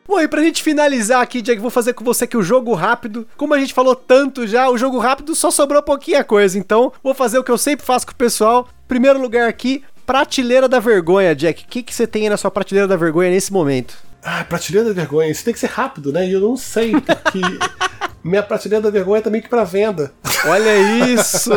Bom, 0.06 0.18
e 0.18 0.26
pra 0.26 0.42
gente 0.42 0.62
finalizar 0.62 1.20
aqui, 1.20 1.42
Jack, 1.42 1.60
vou 1.60 1.70
fazer 1.70 1.92
com 1.92 2.02
você 2.02 2.26
que 2.26 2.36
o 2.36 2.42
jogo 2.42 2.72
rápido, 2.72 3.28
como 3.36 3.52
a 3.52 3.58
gente 3.58 3.74
falou 3.74 3.94
tanto 3.94 4.46
já, 4.46 4.70
o 4.70 4.78
jogo 4.78 4.98
rápido 4.98 5.34
só 5.34 5.50
sobrou 5.50 5.82
pouquinha 5.82 6.24
coisa, 6.24 6.58
então 6.58 6.90
vou 7.04 7.12
fazer 7.12 7.38
o 7.38 7.44
que 7.44 7.50
eu 7.50 7.58
sempre 7.58 7.84
faço 7.84 8.06
com 8.06 8.12
o 8.12 8.16
pessoal. 8.16 8.66
Primeiro 8.88 9.20
lugar 9.20 9.46
aqui, 9.46 9.84
prateleira 10.06 10.66
da 10.66 10.80
vergonha, 10.80 11.36
Jack. 11.36 11.64
O 11.64 11.68
que, 11.68 11.82
que 11.82 11.94
você 11.94 12.06
tem 12.06 12.22
aí 12.22 12.30
na 12.30 12.38
sua 12.38 12.50
prateleira 12.50 12.88
da 12.88 12.96
vergonha 12.96 13.30
nesse 13.30 13.52
momento? 13.52 14.07
Ah, 14.22 14.44
prateleira 14.44 14.88
da 14.88 14.94
vergonha. 14.94 15.30
Isso 15.30 15.44
tem 15.44 15.54
que 15.54 15.60
ser 15.60 15.68
rápido, 15.70 16.12
né? 16.12 16.26
E 16.26 16.32
eu 16.32 16.40
não 16.40 16.56
sei, 16.56 16.92
porque 16.92 17.40
minha 18.22 18.42
prateleira 18.42 18.82
da 18.82 18.90
vergonha 18.90 19.22
tá 19.22 19.30
meio 19.30 19.42
que 19.42 19.48
pra 19.48 19.64
venda. 19.64 20.12
Olha 20.46 20.76
isso! 21.12 21.50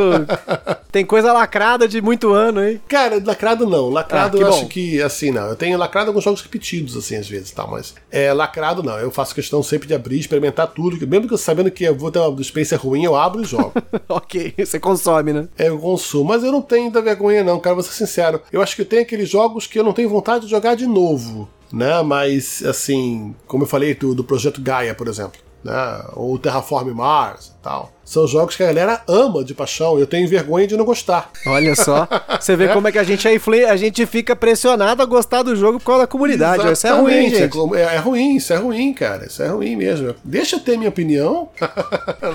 Tem 0.92 1.06
coisa 1.06 1.32
lacrada 1.32 1.88
de 1.88 2.02
muito 2.02 2.32
ano, 2.34 2.64
hein? 2.64 2.82
Cara, 2.88 3.22
lacrado 3.24 3.66
não. 3.68 3.90
Lacrado 3.90 4.38
Ah, 4.38 4.40
que 4.40 4.44
eu 4.44 4.50
bom. 4.50 4.58
acho 4.58 4.68
que, 4.68 5.02
assim, 5.02 5.32
não. 5.32 5.48
Eu 5.48 5.56
tenho 5.56 5.78
lacrado 5.78 6.10
alguns 6.10 6.24
jogos 6.24 6.42
repetidos, 6.42 6.98
assim, 6.98 7.16
às 7.16 7.28
vezes, 7.30 7.52
tal, 7.52 7.70
mas 7.70 7.94
é, 8.12 8.34
lacrado 8.34 8.82
não. 8.84 8.98
Eu 8.98 9.12
faço 9.12 9.36
questão 9.36 9.62
sempre 9.64 9.88
de 9.88 9.94
abrir, 9.94 10.20
experimentar 10.20 10.68
tudo. 10.68 11.06
Mesmo 11.08 11.28
que 11.28 11.34
eu 11.34 11.38
sabendo 11.38 11.70
que 11.72 11.84
eu 11.84 11.96
vou 11.96 12.12
ter 12.12 12.20
uma 12.20 12.42
experiência 12.42 12.78
ruim, 12.78 13.04
eu 13.04 13.16
abro 13.16 13.42
e 13.42 13.46
jogo. 13.46 13.72
ok, 14.10 14.54
você 14.58 14.80
consome, 14.80 15.32
né? 15.34 15.48
é, 15.58 15.70
eu 15.70 15.78
consumo. 15.80 16.26
Mas 16.30 16.44
eu 16.44 16.52
não 16.52 16.62
tenho 16.62 16.92
da 16.92 17.02
vergonha, 17.02 17.44
não, 17.44 17.60
cara, 17.60 17.76
vou 17.76 17.84
ser 17.84 17.94
sincero. 17.94 18.42
Eu 18.52 18.62
acho 18.62 18.76
que 18.76 18.82
eu 18.82 18.86
tenho 18.86 19.02
aqueles 19.04 19.30
jogos 19.30 19.68
que 19.68 19.78
eu 19.80 19.84
não 19.84 19.94
tenho 19.94 20.10
vontade 20.10 20.46
de 20.46 20.52
jogar 20.52 20.76
de 20.76 20.88
novo. 20.88 21.48
Né, 21.72 22.02
mas 22.04 22.64
assim, 22.66 23.36
como 23.48 23.64
eu 23.64 23.68
falei 23.68 23.96
do, 23.96 24.14
do 24.14 24.24
projeto 24.24 24.62
Gaia, 24.62 24.94
por 24.94 25.08
exemplo. 25.08 25.40
né? 25.64 26.04
Ou 26.14 26.38
Terraform 26.38 26.90
Mars 26.94 27.56
tal. 27.62 27.92
São 28.04 28.28
jogos 28.28 28.56
que 28.56 28.64
a 28.64 28.68
galera 28.68 29.02
ama 29.08 29.44
de 29.44 29.54
paixão 29.54 29.98
e 29.98 30.02
eu 30.02 30.08
tenho 30.08 30.28
vergonha 30.28 30.68
de 30.68 30.76
não 30.76 30.84
gostar. 30.84 31.32
Olha 31.46 31.76
só, 31.76 32.08
você 32.40 32.56
vê 32.56 32.68
como 32.74 32.88
é 32.88 32.92
que 32.92 32.98
a 32.98 33.04
gente 33.04 33.28
é 33.28 33.34
influ... 33.34 33.66
a 33.68 33.78
gente 33.78 34.06
fica 34.06 34.36
pressionado 34.36 35.02
a 35.02 35.06
gostar 35.06 35.44
do 35.44 35.56
jogo 35.56 35.80
por 35.80 35.86
causa 35.86 36.02
da 36.02 36.08
comunidade. 36.08 36.70
Isso 36.72 36.88
é 36.88 36.92
ruim, 36.92 37.30
gente. 37.30 37.58
É, 37.76 37.96
é, 37.96 37.98
ruim, 37.98 38.36
isso 38.36 38.52
é 38.52 38.58
ruim, 38.58 38.94
cara. 38.94 39.26
Isso 39.28 39.42
é 39.42 39.48
ruim 39.48 39.76
mesmo. 39.76 40.14
Deixa 40.24 40.58
eu 40.58 40.60
ter 40.60 40.78
minha 40.78 40.90
opinião, 40.90 41.50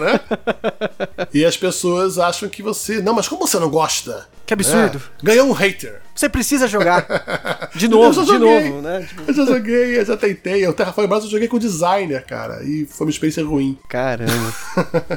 né? 0.01 0.21
E 1.35 1.45
as 1.45 1.57
pessoas 1.57 2.19
acham 2.19 2.49
que 2.49 2.63
você. 2.63 3.03
Não, 3.03 3.15
mas 3.15 3.29
como 3.29 3.47
você 3.47 3.59
não 3.59 3.69
gosta? 3.69 4.27
Que 4.47 4.55
absurdo. 4.55 4.99
É, 4.99 5.25
ganhou 5.25 5.49
um 5.49 5.53
hater. 5.53 6.01
Você 6.15 6.29
precisa 6.29 6.69
jogar. 6.69 7.05
De 7.75 7.89
novo, 7.89 8.25
de 8.25 8.39
novo, 8.39 8.81
né? 8.81 9.07
Tipo... 9.07 9.23
Eu 9.29 9.35
já 9.35 9.45
joguei, 9.45 9.99
eu 9.99 10.05
já 10.05 10.17
tentei. 10.17 10.67
O 10.67 10.73
Terraform 10.73 11.09
Mars 11.09 11.25
eu 11.25 11.31
joguei 11.31 11.47
com 11.47 11.59
designer, 11.59 12.25
cara. 12.25 12.63
E 12.63 12.87
foi 12.87 13.07
uma 13.07 13.11
experiência 13.11 13.45
ruim. 13.45 13.77
Caramba. 13.87 14.55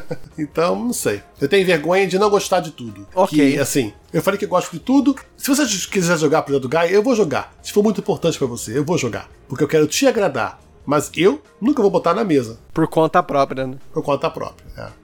então, 0.38 0.76
não 0.76 0.93
sei. 0.93 1.21
Eu 1.39 1.47
tenho 1.47 1.65
vergonha 1.65 2.07
de 2.07 2.17
não 2.17 2.30
gostar 2.30 2.59
de 2.59 2.71
tudo. 2.71 3.07
Ok. 3.13 3.53
Que, 3.53 3.59
assim, 3.59 3.93
eu 4.13 4.21
falei 4.21 4.38
que 4.38 4.45
gosto 4.45 4.71
de 4.71 4.80
tudo. 4.80 5.15
Se 5.38 5.47
você 5.47 5.65
quiser 5.89 6.17
jogar 6.17 6.41
pro 6.43 6.59
do 6.59 6.69
Gaia, 6.69 6.91
eu 6.91 7.03
vou 7.03 7.15
jogar. 7.15 7.53
Se 7.61 7.71
for 7.71 7.84
muito 7.84 8.01
importante 8.01 8.38
para 8.38 8.47
você, 8.47 8.77
eu 8.77 8.84
vou 8.84 8.97
jogar. 8.97 9.30
Porque 9.47 9.63
eu 9.63 9.67
quero 9.67 9.88
te 9.88 10.07
agradar. 10.07 10.59
Mas 10.85 11.11
eu 11.15 11.41
nunca 11.61 11.81
vou 11.81 11.91
botar 11.91 12.13
na 12.13 12.23
mesa. 12.23 12.57
Por 12.73 12.88
conta 12.88 13.21
própria, 13.21 13.67
né? 13.67 13.77
Por 13.93 14.03
conta 14.03 14.30
própria, 14.30 14.65
é 14.77 14.99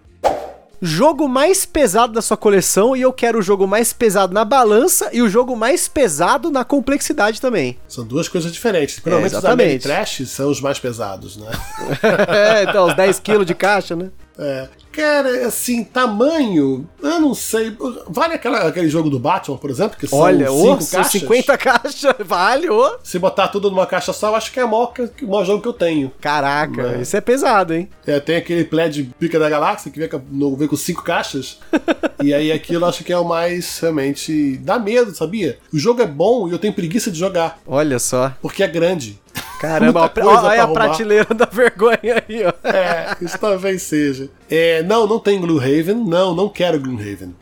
jogo 0.82 1.28
mais 1.28 1.66
pesado 1.66 2.14
da 2.14 2.22
sua 2.22 2.38
coleção 2.38 2.96
e 2.96 3.02
eu 3.02 3.12
quero 3.12 3.40
o 3.40 3.42
jogo 3.42 3.68
mais 3.68 3.94
pesado 3.94 4.34
na 4.34 4.46
balança 4.46 5.10
e 5.12 5.22
o 5.22 5.30
jogo 5.30 5.56
mais 5.56 5.88
pesado 5.88 6.52
na 6.52 6.64
complexidade 6.64 7.42
também. 7.42 7.78
São 7.88 8.06
duas 8.06 8.28
coisas 8.28 8.52
diferentes. 8.52 9.00
Provavelmente 9.00 9.36
é, 9.36 9.40
os 9.40 9.46
Ameritrash 9.46 10.28
são 10.28 10.50
os 10.50 10.62
mais 10.62 10.80
pesados, 10.80 11.38
né? 11.38 11.50
é, 12.28 12.64
então, 12.64 12.88
os 12.88 12.96
10 12.96 13.20
quilos 13.22 13.46
de 13.46 13.56
caixa, 13.56 13.96
né? 13.96 14.12
É. 14.38 14.68
Cara, 14.92 15.48
assim, 15.48 15.84
tamanho, 15.84 16.88
eu 17.02 17.20
não 17.20 17.34
sei. 17.34 17.76
Vale 18.08 18.36
aquela, 18.36 18.60
aquele 18.68 18.88
jogo 18.88 19.10
do 19.10 19.20
Batman, 19.20 19.58
por 19.58 19.70
exemplo, 19.70 19.98
que 19.98 20.08
são 20.08 20.20
Olha, 20.20 20.48
cinco 20.48 20.68
oh, 20.68 20.78
caixas? 20.78 21.12
50 21.12 21.58
caixas, 21.58 22.16
vale. 22.24 22.70
Oh. 22.70 22.98
Se 23.04 23.20
botar 23.20 23.50
tudo 23.50 23.70
numa 23.70 23.86
caixa 23.86 24.14
só, 24.14 24.30
eu 24.30 24.36
acho 24.36 24.52
que 24.54 24.60
é 24.60 24.64
o 24.64 24.72
maior, 24.72 24.94
o 25.22 25.28
maior 25.28 25.46
jogo 25.46 25.62
que 25.62 25.68
eu 25.68 25.74
tenho. 25.74 26.12
Caraca, 26.22 26.98
isso 27.02 27.16
é 27.18 27.22
pesado, 27.22 27.74
hein? 27.74 27.90
É, 28.08 28.20
tem 28.22 28.38
aquele 28.38 28.64
Pledge 28.64 29.12
Pica 29.20 29.38
da 29.38 29.50
Galáxia, 29.50 29.92
que 29.92 30.00
vem 30.00 30.08
com, 30.08 30.56
vem 30.56 30.68
com 30.68 30.78
cinco 30.78 31.04
caixas. 31.04 31.60
e 32.24 32.34
aí 32.34 32.52
aquilo 32.52 32.86
eu 32.86 32.90
acho 32.90 33.04
que 33.04 33.12
é 33.12 33.18
o 33.18 33.26
mais, 33.26 33.80
realmente, 33.80 34.58
dá 34.58 34.80
medo, 34.80 35.14
sabia? 35.14 35.58
O 35.74 35.78
jogo 35.78 36.02
é 36.02 36.08
bom 36.08 36.48
e 36.48 36.52
eu 36.52 36.60
tenho 36.60 36.74
preguiça 36.74 37.12
de 37.12 37.20
jogar. 37.20 37.60
Olha 37.68 38.00
só. 38.00 38.32
Porque 38.42 38.64
é 38.64 38.68
grande. 38.68 39.20
Caramba, 39.60 40.12
olha 40.22 40.64
a 40.64 40.68
prateleira 40.68 41.34
da 41.34 41.46
vergonha 41.46 42.24
aí, 42.28 42.44
ó. 42.46 42.68
É, 42.68 43.16
isso 43.22 43.38
talvez 43.38 43.82
seja. 43.84 44.30
É, 44.50 44.84
não, 44.84 45.08
não 45.08 45.20
tem 45.20 45.40
Gloomhaven. 45.40 45.96
Não, 45.96 46.36
não 46.36 46.50
quero 46.50 46.80
Gloomhaven. 46.80 47.36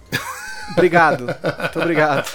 Obrigado. 0.71 1.25
Muito 1.25 1.79
obrigado. 1.79 2.29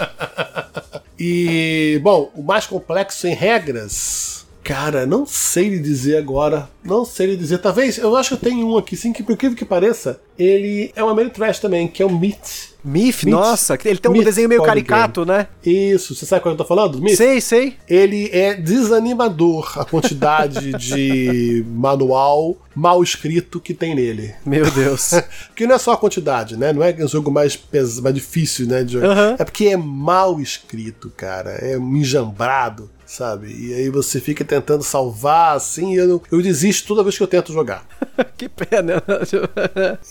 E, 1.19 2.01
bom, 2.03 2.31
o 2.35 2.43
mais 2.43 2.67
complexo 2.67 3.27
em 3.27 3.35
regras. 3.35 4.47
Cara, 4.63 5.07
não 5.07 5.25
sei 5.25 5.69
lhe 5.71 5.79
dizer 5.79 6.19
agora. 6.19 6.69
Não 6.85 7.05
sei 7.05 7.29
lhe 7.29 7.37
dizer. 7.37 7.59
Talvez, 7.59 7.99
eu 7.99 8.15
acho 8.17 8.37
que 8.37 8.47
eu 8.47 8.51
tenho 8.51 8.69
um 8.69 8.77
aqui, 8.77 8.97
sim, 8.97 9.13
que 9.13 9.23
por 9.23 9.33
incrível 9.33 9.57
que 9.57 9.65
pareça, 9.65 10.21
ele 10.39 10.93
é 10.95 11.03
uma 11.03 11.31
Trash 11.31 11.59
também, 11.59 11.89
que 11.89 12.03
é 12.03 12.07
o 12.07 12.11
Meat. 12.11 12.68
Mif, 12.85 13.29
nossa, 13.29 13.77
ele 13.85 13.99
tem 13.99 14.11
um 14.11 14.15
Myth 14.15 14.25
desenho 14.25 14.49
meio 14.49 14.63
caricato, 14.63 15.25
game. 15.25 15.39
né? 15.39 15.49
Isso, 15.65 16.15
você 16.15 16.25
sabe 16.25 16.43
qual 16.43 16.55
eu 16.55 16.57
tô 16.57 16.65
falando? 16.65 17.01
Myth? 17.01 17.17
Sei, 17.17 17.41
sei. 17.41 17.77
Ele 17.89 18.31
é 18.33 18.55
desanimador 18.55 19.79
a 19.81 19.85
quantidade 19.85 20.73
de 20.79 21.65
manual 21.69 22.57
mal 22.75 23.03
escrito 23.03 23.61
que 23.61 23.75
tem 23.75 23.95
nele. 23.95 24.33
Meu 24.47 24.71
Deus. 24.71 25.11
porque 25.49 25.67
não 25.67 25.75
é 25.75 25.79
só 25.79 25.93
a 25.93 25.97
quantidade, 25.97 26.57
né? 26.57 26.73
Não 26.73 26.83
é 26.83 26.95
um 27.01 27.09
jogo 27.09 27.31
mais, 27.31 27.57
pes... 27.57 27.99
mais 28.01 28.15
difícil, 28.15 28.67
né? 28.67 28.85
De 28.85 28.93
jogar. 28.93 29.41
É 29.41 29.45
porque 29.45 29.67
é 29.67 29.77
mal 29.77 30.41
escrito, 30.41 31.13
cara. 31.17 31.59
É 31.61 31.77
enjambrado 31.77 32.89
sabe? 33.09 33.48
E 33.59 33.74
aí 33.74 33.89
você 33.89 34.20
fica 34.20 34.44
tentando 34.44 34.85
salvar, 34.85 35.56
assim, 35.56 35.94
e 35.94 35.97
eu, 35.97 36.22
eu 36.30 36.43
desisto 36.43 36.86
toda 36.86 37.02
vez 37.02 37.16
que 37.16 37.22
eu 37.22 37.26
tento 37.26 37.52
jogar. 37.52 37.82
que 38.36 38.48
pena. 38.48 39.02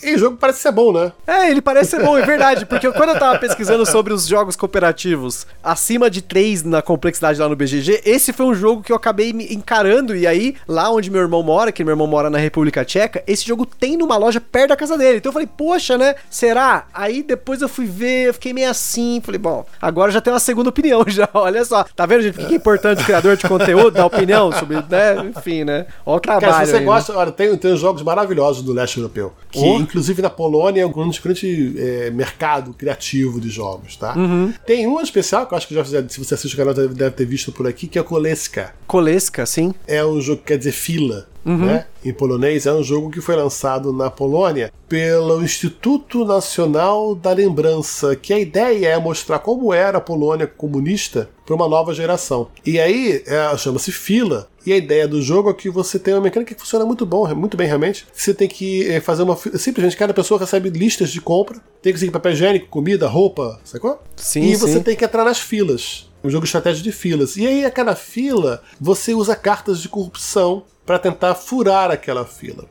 e 0.03 0.15
o 0.15 0.17
jogo 0.17 0.37
parece 0.37 0.59
ser 0.59 0.71
bom, 0.71 0.91
né? 0.91 1.11
É, 1.27 1.49
ele 1.49 1.61
parece 1.61 1.91
ser 1.91 2.03
bom, 2.03 2.17
é 2.17 2.25
verdade, 2.25 2.65
porque 2.65 2.91
quando 2.91 3.09
eu 3.09 3.19
tava 3.19 3.37
pesquisando 3.37 3.85
sobre 3.85 4.11
os 4.11 4.25
jogos 4.25 4.55
cooperativos 4.55 5.45
acima 5.63 6.09
de 6.09 6.21
3 6.23 6.63
na 6.63 6.81
complexidade 6.81 7.39
lá 7.39 7.47
no 7.47 7.55
BGG, 7.55 8.01
esse 8.03 8.33
foi 8.33 8.47
um 8.47 8.55
jogo 8.55 8.81
que 8.81 8.91
eu 8.91 8.95
acabei 8.95 9.31
me 9.31 9.53
encarando, 9.53 10.15
e 10.15 10.25
aí, 10.25 10.55
lá 10.67 10.89
onde 10.89 11.11
meu 11.11 11.21
irmão 11.21 11.43
mora, 11.43 11.71
que 11.71 11.83
meu 11.83 11.93
irmão 11.93 12.07
mora 12.07 12.31
na 12.31 12.39
República 12.39 12.83
Tcheca, 12.83 13.23
esse 13.27 13.45
jogo 13.45 13.65
tem 13.65 13.95
numa 13.95 14.17
loja 14.17 14.41
perto 14.41 14.69
da 14.69 14.75
casa 14.75 14.97
dele. 14.97 15.17
Então 15.17 15.29
eu 15.29 15.33
falei, 15.33 15.47
poxa, 15.47 15.97
né? 15.97 16.15
Será? 16.29 16.87
Aí 16.93 17.21
depois 17.21 17.61
eu 17.61 17.69
fui 17.69 17.85
ver, 17.85 18.29
eu 18.29 18.33
fiquei 18.33 18.53
meio 18.53 18.69
assim, 18.69 19.21
falei, 19.23 19.39
bom, 19.39 19.65
agora 19.79 20.11
já 20.11 20.19
tem 20.19 20.33
uma 20.33 20.39
segunda 20.39 20.69
opinião 20.69 21.03
já, 21.07 21.29
olha 21.33 21.63
só. 21.63 21.83
Tá 21.95 22.05
vendo, 22.05 22.23
gente? 22.23 22.39
O 22.39 22.47
que 22.47 22.53
é 22.53 22.57
importante 22.57 22.86
o 22.93 23.05
criador 23.05 23.37
de 23.37 23.47
conteúdo 23.47 23.91
dar 23.91 24.05
opinião 24.05 24.51
sobre, 24.51 24.77
né? 24.77 25.31
Enfim, 25.35 25.63
né? 25.63 25.85
Olha 26.05 26.17
o 26.17 26.19
trabalho. 26.19 26.53
Cara, 26.53 26.65
se 26.65 26.71
você 26.71 26.77
aí, 26.77 26.85
gosta, 26.85 27.13
né? 27.13 27.19
olha, 27.19 27.31
tem, 27.31 27.57
tem 27.57 27.75
jogos 27.75 28.01
maravilhosos 28.01 28.63
do 28.63 28.73
leste 28.73 28.97
europeu. 28.97 29.33
Que, 29.51 29.59
oh. 29.59 29.79
inclusive, 29.79 30.21
na 30.21 30.29
Polônia 30.29 30.81
é 30.81 30.85
um 30.85 30.91
grande 30.91 31.75
é, 31.77 32.11
mercado 32.11 32.73
criativo 32.73 33.39
de 33.39 33.49
jogos, 33.49 33.95
tá? 33.95 34.15
Uhum. 34.15 34.53
Tem 34.65 34.87
um 34.87 34.99
especial 35.01 35.45
que 35.45 35.53
eu 35.53 35.57
acho 35.57 35.67
que 35.67 35.73
já 35.73 35.83
se 35.83 36.19
você 36.19 36.33
assiste 36.33 36.53
o 36.53 36.57
canal 36.57 36.73
deve, 36.73 36.93
deve 36.93 37.11
ter 37.11 37.25
visto 37.25 37.51
por 37.51 37.67
aqui, 37.67 37.87
que 37.87 37.97
é 37.97 38.01
o 38.01 38.03
Koleska. 38.03 38.73
Koleska, 38.85 39.45
sim. 39.45 39.73
É 39.87 40.05
um 40.05 40.19
jogo 40.19 40.39
que 40.39 40.47
quer 40.47 40.57
dizer 40.57 40.71
fila. 40.71 41.27
Uhum. 41.45 41.65
Né? 41.65 41.85
Em 42.03 42.13
polonês, 42.13 42.65
é 42.65 42.73
um 42.73 42.83
jogo 42.83 43.09
que 43.09 43.21
foi 43.21 43.35
lançado 43.35 43.93
na 43.93 44.09
Polônia 44.09 44.71
pelo 44.87 45.41
Instituto 45.43 46.25
Nacional 46.25 47.15
da 47.15 47.31
Lembrança, 47.31 48.15
que 48.15 48.33
a 48.33 48.39
ideia 48.39 48.87
é 48.89 48.99
mostrar 48.99 49.39
como 49.39 49.73
era 49.73 49.97
a 49.97 50.01
Polônia 50.01 50.47
comunista 50.47 51.29
para 51.45 51.55
uma 51.55 51.67
nova 51.67 51.93
geração. 51.93 52.49
E 52.65 52.79
aí 52.79 53.23
é, 53.25 53.57
chama-se 53.57 53.91
fila. 53.91 54.49
E 54.65 54.73
a 54.73 54.77
ideia 54.77 55.07
do 55.07 55.21
jogo 55.21 55.49
é 55.49 55.53
que 55.53 55.69
você 55.69 55.97
tem 55.97 56.13
uma 56.13 56.19
mecânica 56.19 56.53
que 56.53 56.59
funciona 56.59 56.83
muito 56.83 57.05
bom, 57.05 57.25
muito 57.33 57.55
bem 57.55 57.67
realmente. 57.67 58.05
Você 58.13 58.33
tem 58.33 58.49
que 58.49 58.85
é, 58.89 58.99
fazer 58.99 59.23
uma. 59.23 59.37
Simplesmente 59.37 59.95
cada 59.95 60.13
pessoa 60.13 60.37
recebe 60.37 60.69
listas 60.69 61.09
de 61.09 61.21
compra, 61.21 61.61
tem 61.81 61.93
que 61.93 61.99
seguir 61.99 62.11
papel 62.11 62.33
higiênico, 62.33 62.67
comida, 62.67 63.07
roupa, 63.07 63.61
sacou? 63.63 64.01
Sim. 64.17 64.41
E 64.41 64.55
sim. 64.55 64.57
você 64.57 64.81
tem 64.81 64.93
que 64.93 65.05
entrar 65.05 65.23
nas 65.23 65.39
filas. 65.39 66.09
Um 66.21 66.29
jogo 66.29 66.43
de 66.43 66.49
estratégia 66.49 66.83
de 66.83 66.91
filas. 66.91 67.37
E 67.37 67.47
aí, 67.47 67.63
a 67.63 67.71
cada 67.71 67.95
fila, 67.95 68.61
você 68.81 69.13
usa 69.13 69.35
cartas 69.35 69.79
de 69.79 69.87
corrupção 69.87 70.63
para 70.87 70.97
tentar 70.97 71.35
furar 71.35 71.91
aquela 71.91 72.23
fila. 72.23 72.63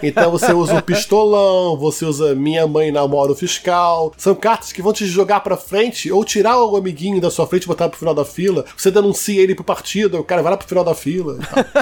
Então 0.00 0.30
você 0.30 0.52
usa 0.52 0.76
o 0.76 0.82
pistolão, 0.82 1.76
você 1.76 2.04
usa 2.04 2.32
minha 2.32 2.68
mãe 2.68 2.92
namora 2.92 3.32
o 3.32 3.34
fiscal. 3.34 4.14
São 4.16 4.32
cartas 4.32 4.72
que 4.72 4.80
vão 4.80 4.92
te 4.92 5.04
jogar 5.06 5.40
para 5.40 5.56
frente 5.56 6.10
ou 6.12 6.24
tirar 6.24 6.56
o 6.62 6.76
amiguinho 6.76 7.20
da 7.20 7.32
sua 7.32 7.48
frente 7.48 7.64
e 7.64 7.66
botar 7.66 7.88
pro 7.88 7.98
final 7.98 8.14
da 8.14 8.24
fila. 8.24 8.64
Você 8.76 8.92
denuncia 8.92 9.42
ele 9.42 9.56
pro 9.56 9.64
partido, 9.64 10.20
o 10.20 10.24
cara 10.24 10.40
vai 10.40 10.52
lá 10.52 10.56
pro 10.56 10.68
final 10.68 10.84
da 10.84 10.94
fila. 10.94 11.36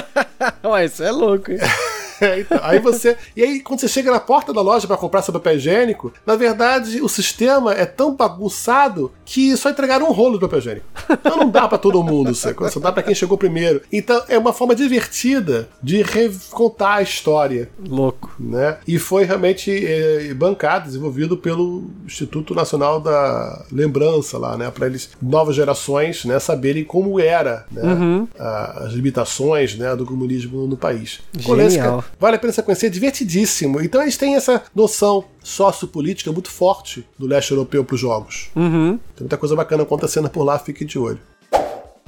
Ué, 0.65 0.87
isso 0.87 1.03
é 1.03 1.11
louco, 1.11 1.53
hein? 1.53 1.59
É, 2.23 2.41
então, 2.41 2.59
aí 2.63 2.79
você. 2.79 3.17
E 3.37 3.43
aí, 3.43 3.61
quando 3.61 3.81
você 3.81 3.89
chega 3.89 4.11
na 4.11 4.21
porta 4.21 4.53
da 4.53 4.61
loja 4.61 4.87
para 4.87 4.97
comprar 4.97 5.23
seu 5.23 5.33
papel 5.33 5.57
higiênico, 5.57 6.13
na 6.25 6.37
verdade, 6.37 7.03
o 7.03 7.09
sistema 7.09 7.75
é 7.75 7.85
tão 7.85 8.15
bagunçado 8.15 9.11
que 9.25 9.57
só 9.57 9.71
entregaram 9.71 10.09
um 10.09 10.13
rolo 10.13 10.35
de 10.35 10.41
papel 10.41 10.59
higiênico. 10.61 10.87
Então 11.11 11.37
não 11.37 11.51
dá 11.51 11.67
para 11.67 11.79
todo 11.79 12.03
mundo, 12.03 12.35
só 12.35 12.81
dá 12.81 12.93
para 12.93 13.03
quem 13.03 13.15
chegou 13.15 13.37
primeiro. 13.37 13.83
Então 13.93 14.23
é 14.29 14.39
uma 14.39 14.53
forma 14.53 14.75
divertida 14.75 15.69
de 15.83 16.03
contar 16.51 16.95
a 16.95 17.03
história. 17.03 17.71
Louco. 17.87 18.33
Né? 18.39 18.77
E 18.87 18.99
foi 18.99 19.25
realmente 19.25 19.71
é, 19.85 20.33
bancado, 20.35 20.87
desenvolvido 20.87 21.37
pelo 21.37 21.91
Instituto 22.05 22.55
Nacional 22.55 23.01
da 23.01 23.65
Lembrança 23.71 24.39
lá, 24.39 24.57
né? 24.57 24.71
Para 24.71 24.87
eles, 24.87 25.11
novas 25.21 25.57
gerações, 25.57 26.25
né, 26.25 26.39
saberem 26.39 26.85
como 26.85 27.19
era 27.19 27.65
né, 27.71 27.83
uhum. 27.83 28.29
a, 28.39 28.85
as 28.85 28.93
limitações 28.93 29.77
né, 29.77 29.95
do 29.97 30.05
comunismo 30.05 30.67
no 30.67 30.77
país. 30.77 31.21
Genial. 31.37 32.05
Vale 32.19 32.37
a 32.37 32.39
pena 32.39 32.53
você 32.53 32.63
conhecer, 32.63 32.87
é 32.87 32.91
divertidíssimo. 32.91 33.81
Então 33.81 34.03
eles 34.03 34.17
têm 34.17 34.37
essa 34.37 34.63
noção 34.75 35.25
sociopolítica 35.43 36.31
muito 36.33 36.51
forte 36.51 37.07
do 37.19 37.27
leste 37.27 37.51
europeu 37.51 37.85
para 37.85 37.95
os 37.95 38.01
jogos. 38.01 38.51
Uhum. 38.55 38.99
Tem 39.17 39.25
muita 39.25 39.37
coisa 39.37 39.57
bacana 39.57 39.83
acontecendo 39.83 40.29
por 40.29 40.45
lá, 40.45 40.59
fique 40.59 40.85
de 40.85 40.99
olho. 40.99 41.21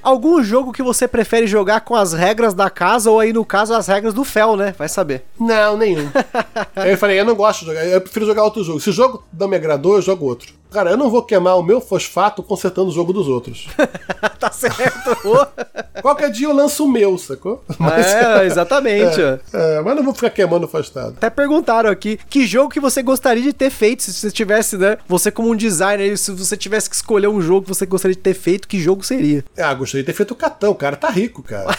Algum 0.05 0.43
jogo 0.43 0.71
que 0.71 0.83
você 0.83 1.09
prefere 1.09 1.47
jogar 1.47 1.81
com 1.81 1.97
as 1.97 2.13
regras 2.13 2.53
da 2.53 2.69
casa 2.69 3.11
ou 3.11 3.19
aí 3.19 3.33
no 3.33 3.43
caso 3.43 3.73
as 3.73 3.87
regras 3.87 4.13
do 4.13 4.23
Fel, 4.23 4.55
né? 4.55 4.75
Vai 4.77 4.87
saber. 4.87 5.25
Não, 5.41 5.79
nenhum. 5.79 6.11
eu 6.87 6.99
falei, 6.99 7.19
eu 7.19 7.25
não 7.25 7.35
gosto 7.35 7.61
de 7.61 7.67
jogar, 7.67 7.87
eu 7.87 8.01
prefiro 8.03 8.27
jogar 8.27 8.45
outro 8.45 8.63
jogo. 8.63 8.81
Se 8.81 8.91
o 8.91 8.93
jogo 8.93 9.25
não 9.33 9.49
me 9.49 9.57
agradou, 9.57 9.95
eu 9.95 10.03
jogo 10.03 10.27
outro. 10.27 10.53
Cara, 10.75 10.91
eu 10.91 10.97
não 10.97 11.09
vou 11.09 11.23
queimar 11.23 11.57
o 11.57 11.63
meu 11.63 11.81
fosfato 11.81 12.43
consertando 12.43 12.89
o 12.89 12.93
jogo 12.93 13.13
dos 13.13 13.29
outros. 13.29 13.69
tá 14.41 14.51
certo. 14.51 15.17
Qualquer 16.03 16.31
dia 16.33 16.49
eu 16.49 16.53
lanço 16.53 16.85
o 16.85 16.91
meu, 16.91 17.17
sacou? 17.17 17.63
Mas, 17.79 18.07
é, 18.07 18.45
exatamente. 18.45 19.21
É, 19.23 19.39
é, 19.53 19.81
mas 19.81 19.95
não 19.97 20.03
vou 20.03 20.13
ficar 20.13 20.31
queimando 20.31 20.67
o 20.67 20.69
fosfato. 20.69 21.11
Até 21.17 21.31
perguntaram 21.31 21.89
aqui 21.89 22.19
que 22.29 22.45
jogo 22.45 22.69
que 22.71 22.81
você 22.81 23.03
gostaria 23.03 23.43
de 23.43 23.53
ter 23.53 23.71
feito 23.71 24.03
se 24.03 24.13
você 24.13 24.31
tivesse, 24.33 24.77
né? 24.77 24.99
Você 25.09 25.31
como 25.31 25.51
um 25.51 25.57
designer, 25.57 26.19
se 26.19 26.33
você 26.33 26.57
tivesse 26.57 26.91
que 26.91 26.97
escolher 26.97 27.29
um 27.29 27.41
jogo 27.41 27.63
que 27.63 27.69
você 27.69 27.87
gostaria 27.87 28.17
de 28.17 28.21
ter 28.21 28.35
feito, 28.35 28.67
que 28.67 28.79
jogo 28.81 29.05
seria? 29.05 29.45
Ah, 29.57 29.73
gostaria 29.75 30.03
de 30.03 30.07
ter 30.07 30.13
feito 30.17 30.33
o 30.33 30.37
Catão. 30.37 30.73
O 30.73 30.75
cara 30.75 30.97
tá 30.97 31.09
rico, 31.09 31.41
cara. 31.43 31.77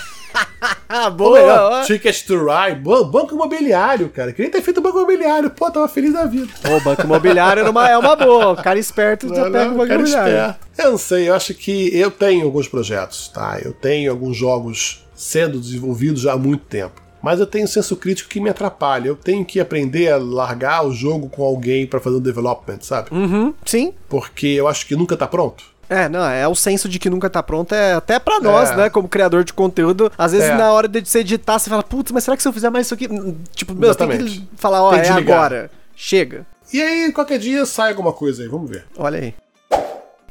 Ah, 0.90 1.06
Ou 1.06 1.12
boa! 1.12 1.40
melhor. 1.40 1.86
Ticket 1.86 2.26
to 2.26 2.34
Ride, 2.46 2.80
ban- 2.82 3.04
banco 3.10 3.34
imobiliário, 3.34 4.10
cara. 4.10 4.32
Queria 4.34 4.52
ter 4.52 4.62
feito 4.62 4.82
banco 4.82 4.98
imobiliário. 4.98 5.50
Pô, 5.50 5.70
tava 5.72 5.88
feliz 5.88 6.14
da 6.14 6.26
vida. 6.26 6.48
O 6.70 6.80
banco 6.82 7.02
imobiliário 7.04 7.62
era 7.62 7.70
uma- 7.72 7.90
é 7.90 7.98
uma 7.98 8.16
boa. 8.16 8.52
O 8.52 8.56
cara 8.62 8.78
esperto 8.86 9.28
já 9.34 9.50
pega 9.50 9.72
o 9.72 10.04
esperto. 10.04 10.60
Eu 10.78 10.92
não 10.92 10.98
sei, 10.98 11.30
eu 11.30 11.34
acho 11.36 11.54
que 11.54 11.96
eu 11.98 12.12
tenho 12.12 12.46
alguns 12.46 12.68
projetos, 12.68 13.28
tá? 13.30 13.60
Eu 13.64 13.74
tenho 13.74 14.12
alguns 14.12 14.36
jogos 14.38 15.06
sendo 15.16 15.60
desenvolvidos 15.60 16.22
já 16.22 16.34
há 16.34 16.38
muito 16.38 16.66
tempo. 16.66 17.02
Mas 17.22 17.40
eu 17.40 17.48
tenho 17.48 17.64
um 17.64 17.68
senso 17.68 17.96
crítico 17.96 18.30
que 18.30 18.40
me 18.40 18.50
atrapalha. 18.52 19.08
Eu 19.08 19.16
tenho 19.16 19.44
que 19.44 19.60
aprender 19.60 20.12
a 20.12 20.18
largar 20.18 20.86
o 20.86 20.92
jogo 20.94 21.28
com 21.28 21.44
alguém 21.44 21.88
pra 21.88 22.00
fazer 22.00 22.18
o 22.18 22.20
development, 22.20 22.80
sabe? 22.82 23.10
Uhum, 23.12 23.52
sim. 23.66 23.94
Porque 24.08 24.46
eu 24.46 24.68
acho 24.68 24.86
que 24.86 24.96
nunca 24.96 25.18
tá 25.18 25.26
pronto. 25.26 25.64
É, 25.90 26.08
não, 26.10 26.24
é 26.28 26.48
o 26.48 26.54
senso 26.56 26.88
de 26.90 27.00
que 27.00 27.10
nunca 27.10 27.30
tá 27.30 27.42
pronto, 27.42 27.74
é 27.74 27.94
até 27.94 28.20
pra 28.20 28.40
nós, 28.40 28.72
É. 28.72 28.76
né, 28.76 28.90
como 28.90 29.08
criador 29.08 29.44
de 29.44 29.54
conteúdo. 29.54 30.12
Às 30.18 30.34
vezes, 30.34 30.50
É. 30.50 30.56
na 30.56 30.72
hora 30.72 30.88
de 30.88 31.00
você 31.04 31.20
editar, 31.20 31.58
você 31.58 31.70
fala, 31.70 31.84
putz, 31.84 32.12
mas 32.12 32.24
será 32.24 32.36
que 32.38 32.44
se 32.44 32.50
eu 32.50 32.54
fizer 32.54 32.70
mais 32.70 32.86
isso 32.88 32.94
aqui. 32.94 33.08
Tipo, 33.56 33.74
meu, 33.74 33.92
você 33.94 34.00
tem 34.06 34.18
que 34.26 34.48
falar, 34.56 34.84
ó, 34.84 34.92
Tem 34.92 35.00
é 35.00 35.04
desligar. 35.04 35.38
agora. 35.38 35.72
Chega. 35.96 36.46
E 36.76 36.82
aí, 36.82 37.10
qualquer 37.14 37.40
dia 37.40 37.66
sai 37.66 37.92
alguma 37.92 38.12
coisa 38.12 38.44
aí, 38.44 38.50
vamos 38.50 38.70
ver. 38.70 38.84
Olha 38.98 39.18
aí. 39.18 39.34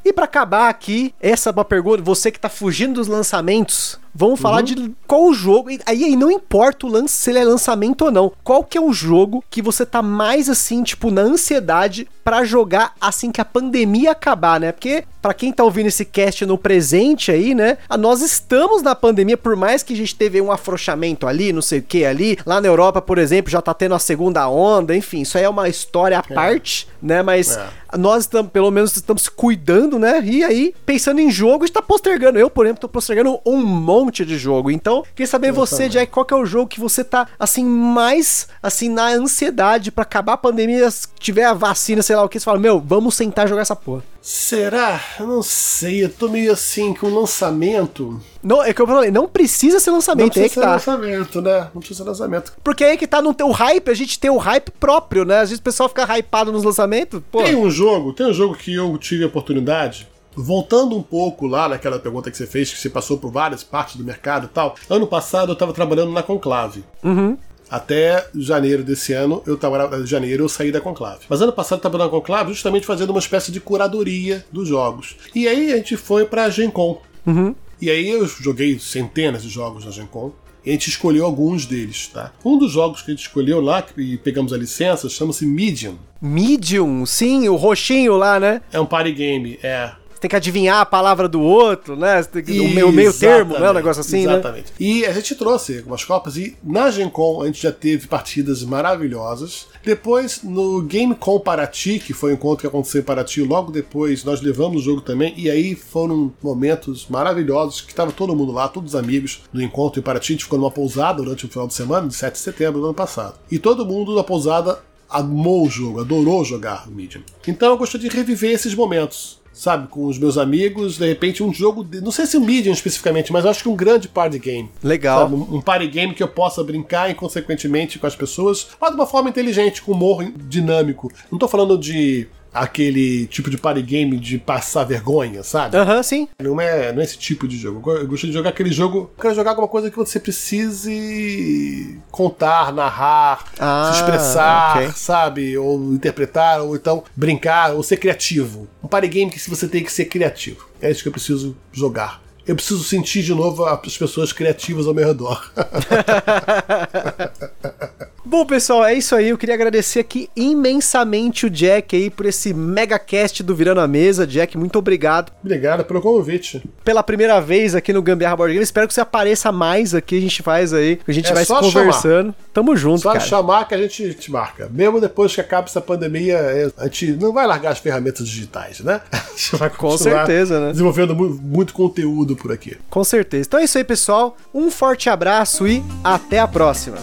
E 0.05 0.13
pra 0.13 0.25
acabar 0.25 0.69
aqui, 0.69 1.11
essa 1.19 1.49
é 1.49 1.51
uma 1.51 1.65
pergunta, 1.65 2.03
você 2.03 2.31
que 2.31 2.39
tá 2.39 2.49
fugindo 2.49 2.93
dos 2.93 3.07
lançamentos, 3.07 3.99
vamos 4.15 4.39
falar 4.39 4.61
de 4.61 4.91
qual 5.05 5.25
o 5.25 5.33
jogo, 5.33 5.69
aí, 5.69 5.79
aí 5.85 6.15
não 6.15 6.31
importa 6.31 6.87
o 6.87 6.89
lance, 6.89 7.13
se 7.13 7.29
ele 7.29 7.39
é 7.39 7.43
lançamento 7.43 8.05
ou 8.05 8.11
não, 8.11 8.31
qual 8.43 8.63
que 8.63 8.77
é 8.77 8.81
o 8.81 8.93
jogo 8.93 9.43
que 9.49 9.61
você 9.61 9.85
tá 9.85 10.01
mais 10.01 10.49
assim, 10.49 10.81
tipo, 10.83 11.11
na 11.11 11.21
ansiedade 11.21 12.07
pra 12.23 12.43
jogar 12.43 12.93
assim 12.99 13.31
que 13.31 13.39
a 13.39 13.45
pandemia 13.45 14.11
acabar, 14.11 14.59
né? 14.59 14.71
Porque 14.71 15.03
pra 15.21 15.33
quem 15.33 15.51
tá 15.51 15.63
ouvindo 15.63 15.87
esse 15.87 16.03
cast 16.05 16.43
no 16.45 16.57
presente 16.57 17.31
aí, 17.31 17.53
né, 17.53 17.77
a- 17.89 17.97
nós 17.97 18.21
estamos 18.21 18.81
na 18.81 18.95
pandemia, 18.95 19.37
por 19.37 19.55
mais 19.55 19.83
que 19.83 19.93
a 19.93 19.95
gente 19.95 20.15
teve 20.15 20.41
um 20.41 20.51
afrouxamento 20.51 21.27
ali, 21.27 21.51
não 21.53 21.61
sei 21.61 21.79
o 21.79 21.83
que 21.83 22.03
ali, 22.05 22.37
lá 22.45 22.59
na 22.61 22.67
Europa, 22.67 23.01
por 23.01 23.17
exemplo, 23.17 23.51
já 23.51 23.61
tá 23.61 23.73
tendo 23.73 23.93
a 23.95 23.99
segunda 23.99 24.47
onda, 24.49 24.95
enfim, 24.95 25.21
isso 25.21 25.37
aí 25.37 25.43
é 25.43 25.49
uma 25.49 25.67
história 25.69 26.17
à 26.17 26.23
parte, 26.23 26.87
né? 27.01 27.21
Mas 27.21 27.57
É. 27.57 27.97
nós 27.97 28.23
estamos, 28.23 28.51
pelo 28.51 28.71
menos, 28.71 28.95
estamos 28.95 29.23
se 29.23 29.31
cuidando, 29.31 29.99
né? 29.99 30.21
E 30.23 30.43
aí, 30.43 30.73
pensando 30.85 31.19
em 31.19 31.29
jogo, 31.29 31.63
a 31.63 31.67
gente 31.67 31.73
tá 31.75 31.81
postergando. 31.81 32.37
Eu, 32.39 32.49
por 32.49 32.65
exemplo, 32.65 32.81
tô 32.81 32.89
postergando 32.89 33.39
um 33.45 33.57
monte 33.63 34.04
de 34.11 34.37
jogo. 34.37 34.71
Então, 34.71 35.03
queria 35.15 35.27
saber 35.27 35.51
você, 35.51 35.75
também. 35.75 35.89
Jack, 35.89 36.11
qual 36.11 36.25
que 36.25 36.33
é 36.33 36.37
o 36.37 36.45
jogo 36.45 36.67
que 36.67 36.79
você 36.79 37.03
tá, 37.03 37.27
assim, 37.39 37.65
mais, 37.65 38.47
assim, 38.61 38.89
na 38.89 39.07
ansiedade 39.07 39.91
pra 39.91 40.03
acabar 40.03 40.33
a 40.33 40.37
pandemia, 40.37 40.89
se 40.91 41.07
tiver 41.19 41.45
a 41.45 41.53
vacina, 41.53 42.01
sei 42.01 42.15
lá 42.15 42.23
o 42.23 42.29
que, 42.29 42.39
você 42.39 42.45
fala, 42.45 42.59
meu, 42.59 42.79
vamos 42.79 43.15
sentar 43.15 43.47
jogar 43.47 43.61
essa 43.61 43.75
porra. 43.75 44.03
Será? 44.25 44.99
Eu 45.19 45.27
não 45.27 45.43
sei, 45.43 46.03
eu 46.03 46.09
tô 46.09 46.27
meio 46.27 46.51
assim 46.51 46.95
com 46.95 47.05
o 47.05 47.19
lançamento. 47.19 48.19
Não, 48.41 48.63
é 48.63 48.73
que 48.73 48.81
eu 48.81 48.87
falei, 48.87 49.11
não 49.11 49.27
precisa 49.27 49.79
ser 49.79 49.91
Não 49.91 49.97
lançamento, 49.97 50.37
é 50.37 50.41
aí 50.41 50.49
precisa 50.49 50.49
que 50.49 50.53
ser 50.55 50.61
tá. 50.61 50.71
lançamento, 50.71 51.41
né? 51.41 51.67
Não 51.71 51.79
precisa 51.79 52.03
ser 52.03 52.09
lançamento. 52.09 52.53
Porque 52.63 52.83
aí 52.83 52.97
que 52.97 53.05
tá 53.05 53.21
no 53.21 53.35
teu 53.35 53.51
hype, 53.51 53.87
a 53.87 53.93
gente 53.93 54.19
tem 54.19 54.31
o 54.31 54.37
hype 54.37 54.71
próprio, 54.79 55.25
né? 55.25 55.41
Às 55.41 55.49
vezes 55.49 55.59
o 55.59 55.63
pessoal 55.63 55.87
fica 55.87 56.17
hypado 56.17 56.51
nos 56.51 56.63
lançamentos, 56.63 57.21
pô. 57.31 57.43
Tem 57.43 57.55
um 57.55 57.69
jogo, 57.69 58.13
tem 58.13 58.25
um 58.25 58.33
jogo 58.33 58.55
que 58.55 58.73
eu 58.73 58.97
tive 58.97 59.23
a 59.23 59.27
oportunidade. 59.27 60.07
Voltando 60.35 60.95
um 60.95 61.01
pouco 61.01 61.47
lá 61.47 61.69
naquela 61.69 61.99
pergunta 61.99 62.29
que 62.29 62.37
você 62.37 62.45
fez, 62.45 62.73
que 62.73 62.79
você 62.79 62.89
passou 62.89 63.17
por 63.17 63.31
várias 63.31 63.63
partes 63.63 63.95
do 63.95 64.03
mercado 64.03 64.45
e 64.45 64.49
tal. 64.49 64.75
Ano 64.89 65.07
passado 65.07 65.49
eu 65.49 65.53
estava 65.53 65.73
trabalhando 65.73 66.11
na 66.11 66.23
Conclave. 66.23 66.83
Uhum. 67.03 67.37
Até 67.69 68.27
janeiro 68.35 68.83
desse 68.83 69.13
ano, 69.13 69.41
eu 69.45 69.59
em 70.01 70.05
janeiro 70.05 70.43
eu 70.43 70.49
saí 70.49 70.71
da 70.71 70.79
Conclave. 70.79 71.25
Mas 71.27 71.41
ano 71.41 71.51
passado 71.51 71.77
eu 71.77 71.87
estava 71.87 71.97
na 71.97 72.09
Conclave 72.09 72.53
justamente 72.53 72.85
fazendo 72.85 73.09
uma 73.09 73.19
espécie 73.19 73.51
de 73.51 73.59
curadoria 73.59 74.45
dos 74.51 74.67
jogos. 74.67 75.15
E 75.33 75.47
aí 75.47 75.73
a 75.73 75.77
gente 75.77 75.97
foi 75.97 76.25
pra 76.25 76.49
Gen 76.49 76.69
Con. 76.69 77.01
Uhum. 77.25 77.55
E 77.81 77.89
aí 77.89 78.09
eu 78.09 78.25
joguei 78.27 78.77
centenas 78.79 79.43
de 79.43 79.49
jogos 79.49 79.85
na 79.85 79.91
Gen 79.91 80.05
Con. 80.05 80.31
E 80.65 80.69
a 80.69 80.73
gente 80.73 80.89
escolheu 80.89 81.25
alguns 81.25 81.67
deles, 81.67 82.07
tá? 82.07 82.31
Um 82.43 82.57
dos 82.57 82.71
jogos 82.71 83.03
que 83.03 83.11
a 83.11 83.13
gente 83.13 83.27
escolheu 83.27 83.61
lá, 83.61 83.85
e 83.97 84.17
pegamos 84.17 84.51
a 84.51 84.57
licença, 84.57 85.07
chama-se 85.07 85.45
Medium. 85.45 85.95
Medium, 86.19 87.05
sim, 87.05 87.47
o 87.47 87.55
roxinho 87.55 88.17
lá, 88.17 88.39
né? 88.39 88.63
É 88.73 88.79
um 88.79 88.85
party 88.85 89.11
game, 89.11 89.59
é. 89.61 89.91
Você 90.15 90.21
tem 90.21 90.29
que 90.29 90.35
adivinhar 90.37 90.79
a 90.79 90.85
palavra 90.85 91.27
do 91.27 91.41
outro, 91.41 91.95
né? 91.97 92.23
Você 92.23 92.29
tem 92.29 92.43
que- 92.43 92.59
O 92.61 92.69
meio, 92.69 92.89
meio 92.91 93.13
termo, 93.13 93.59
né? 93.59 93.69
Um 93.69 93.73
negócio 93.73 93.99
assim, 93.99 94.25
né? 94.25 94.33
Exatamente. 94.33 94.71
E 94.79 95.05
a 95.05 95.11
gente 95.11 95.35
trouxe 95.35 95.77
algumas 95.79 96.05
copas 96.05 96.37
e 96.37 96.55
na 96.63 96.89
Gen 96.89 97.09
Con 97.09 97.41
a 97.43 97.47
gente 97.47 97.61
já 97.61 97.71
teve 97.71 98.07
partidas 98.07 98.63
maravilhosas. 98.63 99.67
Depois, 99.83 100.41
no 100.41 100.81
Game 100.81 101.13
Com 101.15 101.39
Paraty, 101.39 101.99
que 101.99 102.13
foi 102.13 102.31
um 102.31 102.35
encontro 102.35 102.61
que 102.61 102.67
aconteceu 102.67 103.01
em 103.01 103.03
Paraty, 103.03 103.41
logo 103.43 103.71
depois 103.71 104.23
nós 104.23 104.41
levamos 104.41 104.81
o 104.81 104.85
jogo 104.85 105.01
também. 105.01 105.33
E 105.37 105.49
aí 105.49 105.75
foram 105.75 106.33
momentos 106.41 107.07
maravilhosos 107.09 107.81
que 107.81 107.91
estava 107.91 108.11
todo 108.11 108.35
mundo 108.35 108.51
lá, 108.53 108.67
todos 108.69 108.93
os 108.93 108.99
amigos 108.99 109.41
do 109.51 109.61
encontro 109.61 109.99
em 109.99 110.03
Paraty. 110.03 110.31
A 110.31 110.35
gente 110.35 110.43
ficou 110.45 110.57
numa 110.57 110.71
pousada 110.71 111.21
durante 111.21 111.45
o 111.45 111.49
final 111.49 111.67
de 111.67 111.73
semana, 111.73 112.07
de 112.07 112.15
7 112.15 112.33
de 112.33 112.39
setembro 112.39 112.79
do 112.79 112.85
ano 112.85 112.93
passado. 112.95 113.35
E 113.51 113.59
todo 113.59 113.85
mundo 113.85 114.15
na 114.15 114.23
pousada 114.23 114.79
amou 115.09 115.65
o 115.65 115.69
jogo, 115.69 115.99
adorou 116.01 116.43
jogar 116.43 116.87
o 116.87 116.91
Medium. 116.91 117.21
Então 117.47 117.69
eu 117.69 117.77
gostaria 117.77 118.09
de 118.09 118.15
reviver 118.15 118.51
esses 118.51 118.73
momentos 118.73 119.39
sabe, 119.55 119.87
com 119.87 120.05
os 120.05 120.19
meus 120.19 120.37
amigos, 120.37 120.97
de 120.97 121.07
repente 121.07 121.41
um 121.41 121.51
jogo, 121.53 121.83
de, 121.83 122.01
não 122.01 122.11
sei 122.11 122.25
se 122.25 122.35
o 122.35 122.41
Medium 122.41 122.73
especificamente, 122.73 123.31
mas 123.31 123.45
acho 123.45 123.63
que 123.63 123.69
um 123.69 123.75
grande 123.75 124.07
party 124.07 124.37
game. 124.37 124.69
Legal. 124.83 125.21
Sabe, 125.21 125.35
um, 125.35 125.55
um 125.55 125.61
party 125.61 125.87
game 125.87 126.13
que 126.13 126.21
eu 126.21 126.27
possa 126.27 126.63
brincar 126.63 127.09
inconsequentemente 127.09 127.97
com 127.97 128.05
as 128.05 128.15
pessoas, 128.15 128.67
mas 128.79 128.91
de 128.91 128.95
uma 128.95 129.07
forma 129.07 129.29
inteligente, 129.29 129.81
com 129.81 129.93
humor 129.93 130.23
dinâmico. 130.35 131.11
Não 131.31 131.39
tô 131.39 131.47
falando 131.47 131.77
de 131.77 132.27
aquele 132.55 133.27
tipo 133.27 133.49
de 133.49 133.57
party 133.57 133.81
game 133.81 134.17
de 134.17 134.37
passar 134.37 134.83
vergonha, 134.85 135.43
sabe? 135.43 135.75
Aham, 135.77 136.01
sim. 136.01 136.27
Não 136.41 136.59
é, 136.59 136.91
não 136.93 137.01
é 137.01 137.03
esse 137.03 137.17
tipo 137.17 137.47
de 137.47 137.57
jogo. 137.57 137.91
Eu 137.91 138.07
gosto 138.07 138.27
de 138.27 138.33
jogar 138.33 138.49
aquele 138.51 138.71
jogo. 138.71 139.11
Eu 139.17 139.21
quero 139.21 139.35
jogar 139.35 139.51
alguma 139.51 139.67
coisa 139.67 139.91
que 139.91 139.97
você 139.97 140.19
precise 140.19 141.99
contar, 142.11 142.73
narrar, 142.73 143.45
Ah, 143.59 143.91
se 143.93 143.99
expressar, 143.99 144.77
ok. 144.77 144.91
sabe? 144.95 145.57
Ou 145.57 145.93
interpretar, 145.93 146.61
ou 146.61 146.75
então 146.75 147.03
brincar, 147.15 147.73
ou 147.73 147.83
ser 147.83 147.97
criativo. 147.97 148.67
Um 148.83 148.87
party 148.87 149.07
game 149.07 149.31
que 149.31 149.49
você 149.49 149.67
tem 149.67 149.83
que 149.83 149.91
ser 149.91 150.05
criativo. 150.05 150.67
É 150.81 150.89
isso 150.89 151.01
que 151.03 151.09
eu 151.09 151.13
preciso 151.13 151.55
jogar. 151.73 152.23
Eu 152.47 152.55
preciso 152.55 152.83
sentir 152.83 153.23
de 153.23 153.33
novo 153.33 153.65
as 153.65 153.97
pessoas 153.97 154.31
criativas 154.31 154.85
ao 154.87 154.93
meu 154.93 155.05
redor. 155.07 155.51
Bom, 158.25 158.45
pessoal, 158.45 158.83
é 158.83 158.93
isso 158.95 159.15
aí. 159.15 159.29
Eu 159.29 159.37
queria 159.37 159.53
agradecer 159.53 159.99
aqui 159.99 160.29
imensamente 160.35 161.45
o 161.45 161.49
Jack 161.49 161.95
aí 161.95 162.09
por 162.09 162.25
esse 162.25 162.53
mega 162.53 162.97
cast 162.97 163.43
do 163.43 163.55
Virando 163.55 163.79
a 163.81 163.87
Mesa. 163.87 164.25
Jack, 164.25 164.57
muito 164.57 164.79
obrigado. 164.79 165.31
Obrigado 165.43 165.85
pelo 165.85 166.01
convite. 166.01 166.63
Pela 166.83 167.03
primeira 167.03 167.39
vez 167.39 167.75
aqui 167.75 167.93
no 167.93 168.01
Gambiarra 168.01 168.35
Board 168.35 168.53
Game. 168.53 168.63
Espero 168.63 168.87
que 168.87 168.93
você 168.93 169.01
apareça 169.01 169.51
mais 169.51 169.93
aqui. 169.93 170.17
A 170.17 170.21
gente 170.21 170.41
faz 170.41 170.73
aí. 170.73 170.99
A 171.07 171.11
gente 171.11 171.29
É 171.29 171.33
vai 171.33 171.43
se 171.43 171.47
só 171.49 171.61
conversando. 171.61 172.33
Tamo 172.51 172.75
junto, 172.75 173.01
Só 173.01 173.13
cara. 173.13 173.23
chamar 173.23 173.67
que 173.67 173.75
a 173.75 173.77
gente 173.77 174.13
te 174.15 174.31
marca. 174.31 174.69
Mesmo 174.71 174.99
depois 174.99 175.33
que 175.35 175.41
acaba 175.41 175.67
essa 175.67 175.81
pandemia, 175.81 176.37
é, 176.37 176.71
a 176.77 176.85
gente 176.85 177.11
não 177.11 177.31
vai 177.31 177.45
largar 177.45 177.73
as 177.73 177.79
ferramentas 177.79 178.27
digitais, 178.27 178.79
né? 178.79 179.01
A 179.11 179.37
gente 179.37 179.55
vai 179.57 179.69
Com 179.75 179.97
certeza, 179.97 180.59
né? 180.59 180.71
Desenvolvendo 180.71 181.13
mu- 181.15 181.29
muito 181.41 181.73
conteúdo 181.73 182.35
por 182.35 182.51
aqui. 182.51 182.77
Com 182.89 183.03
certeza. 183.03 183.47
Então 183.47 183.59
é 183.59 183.65
isso 183.65 183.77
aí, 183.77 183.83
pessoal. 183.83 184.35
Um 184.53 184.71
forte 184.71 185.09
abraço 185.09 185.67
e 185.67 185.83
até 186.03 186.39
a 186.39 186.47
próxima. 186.47 186.97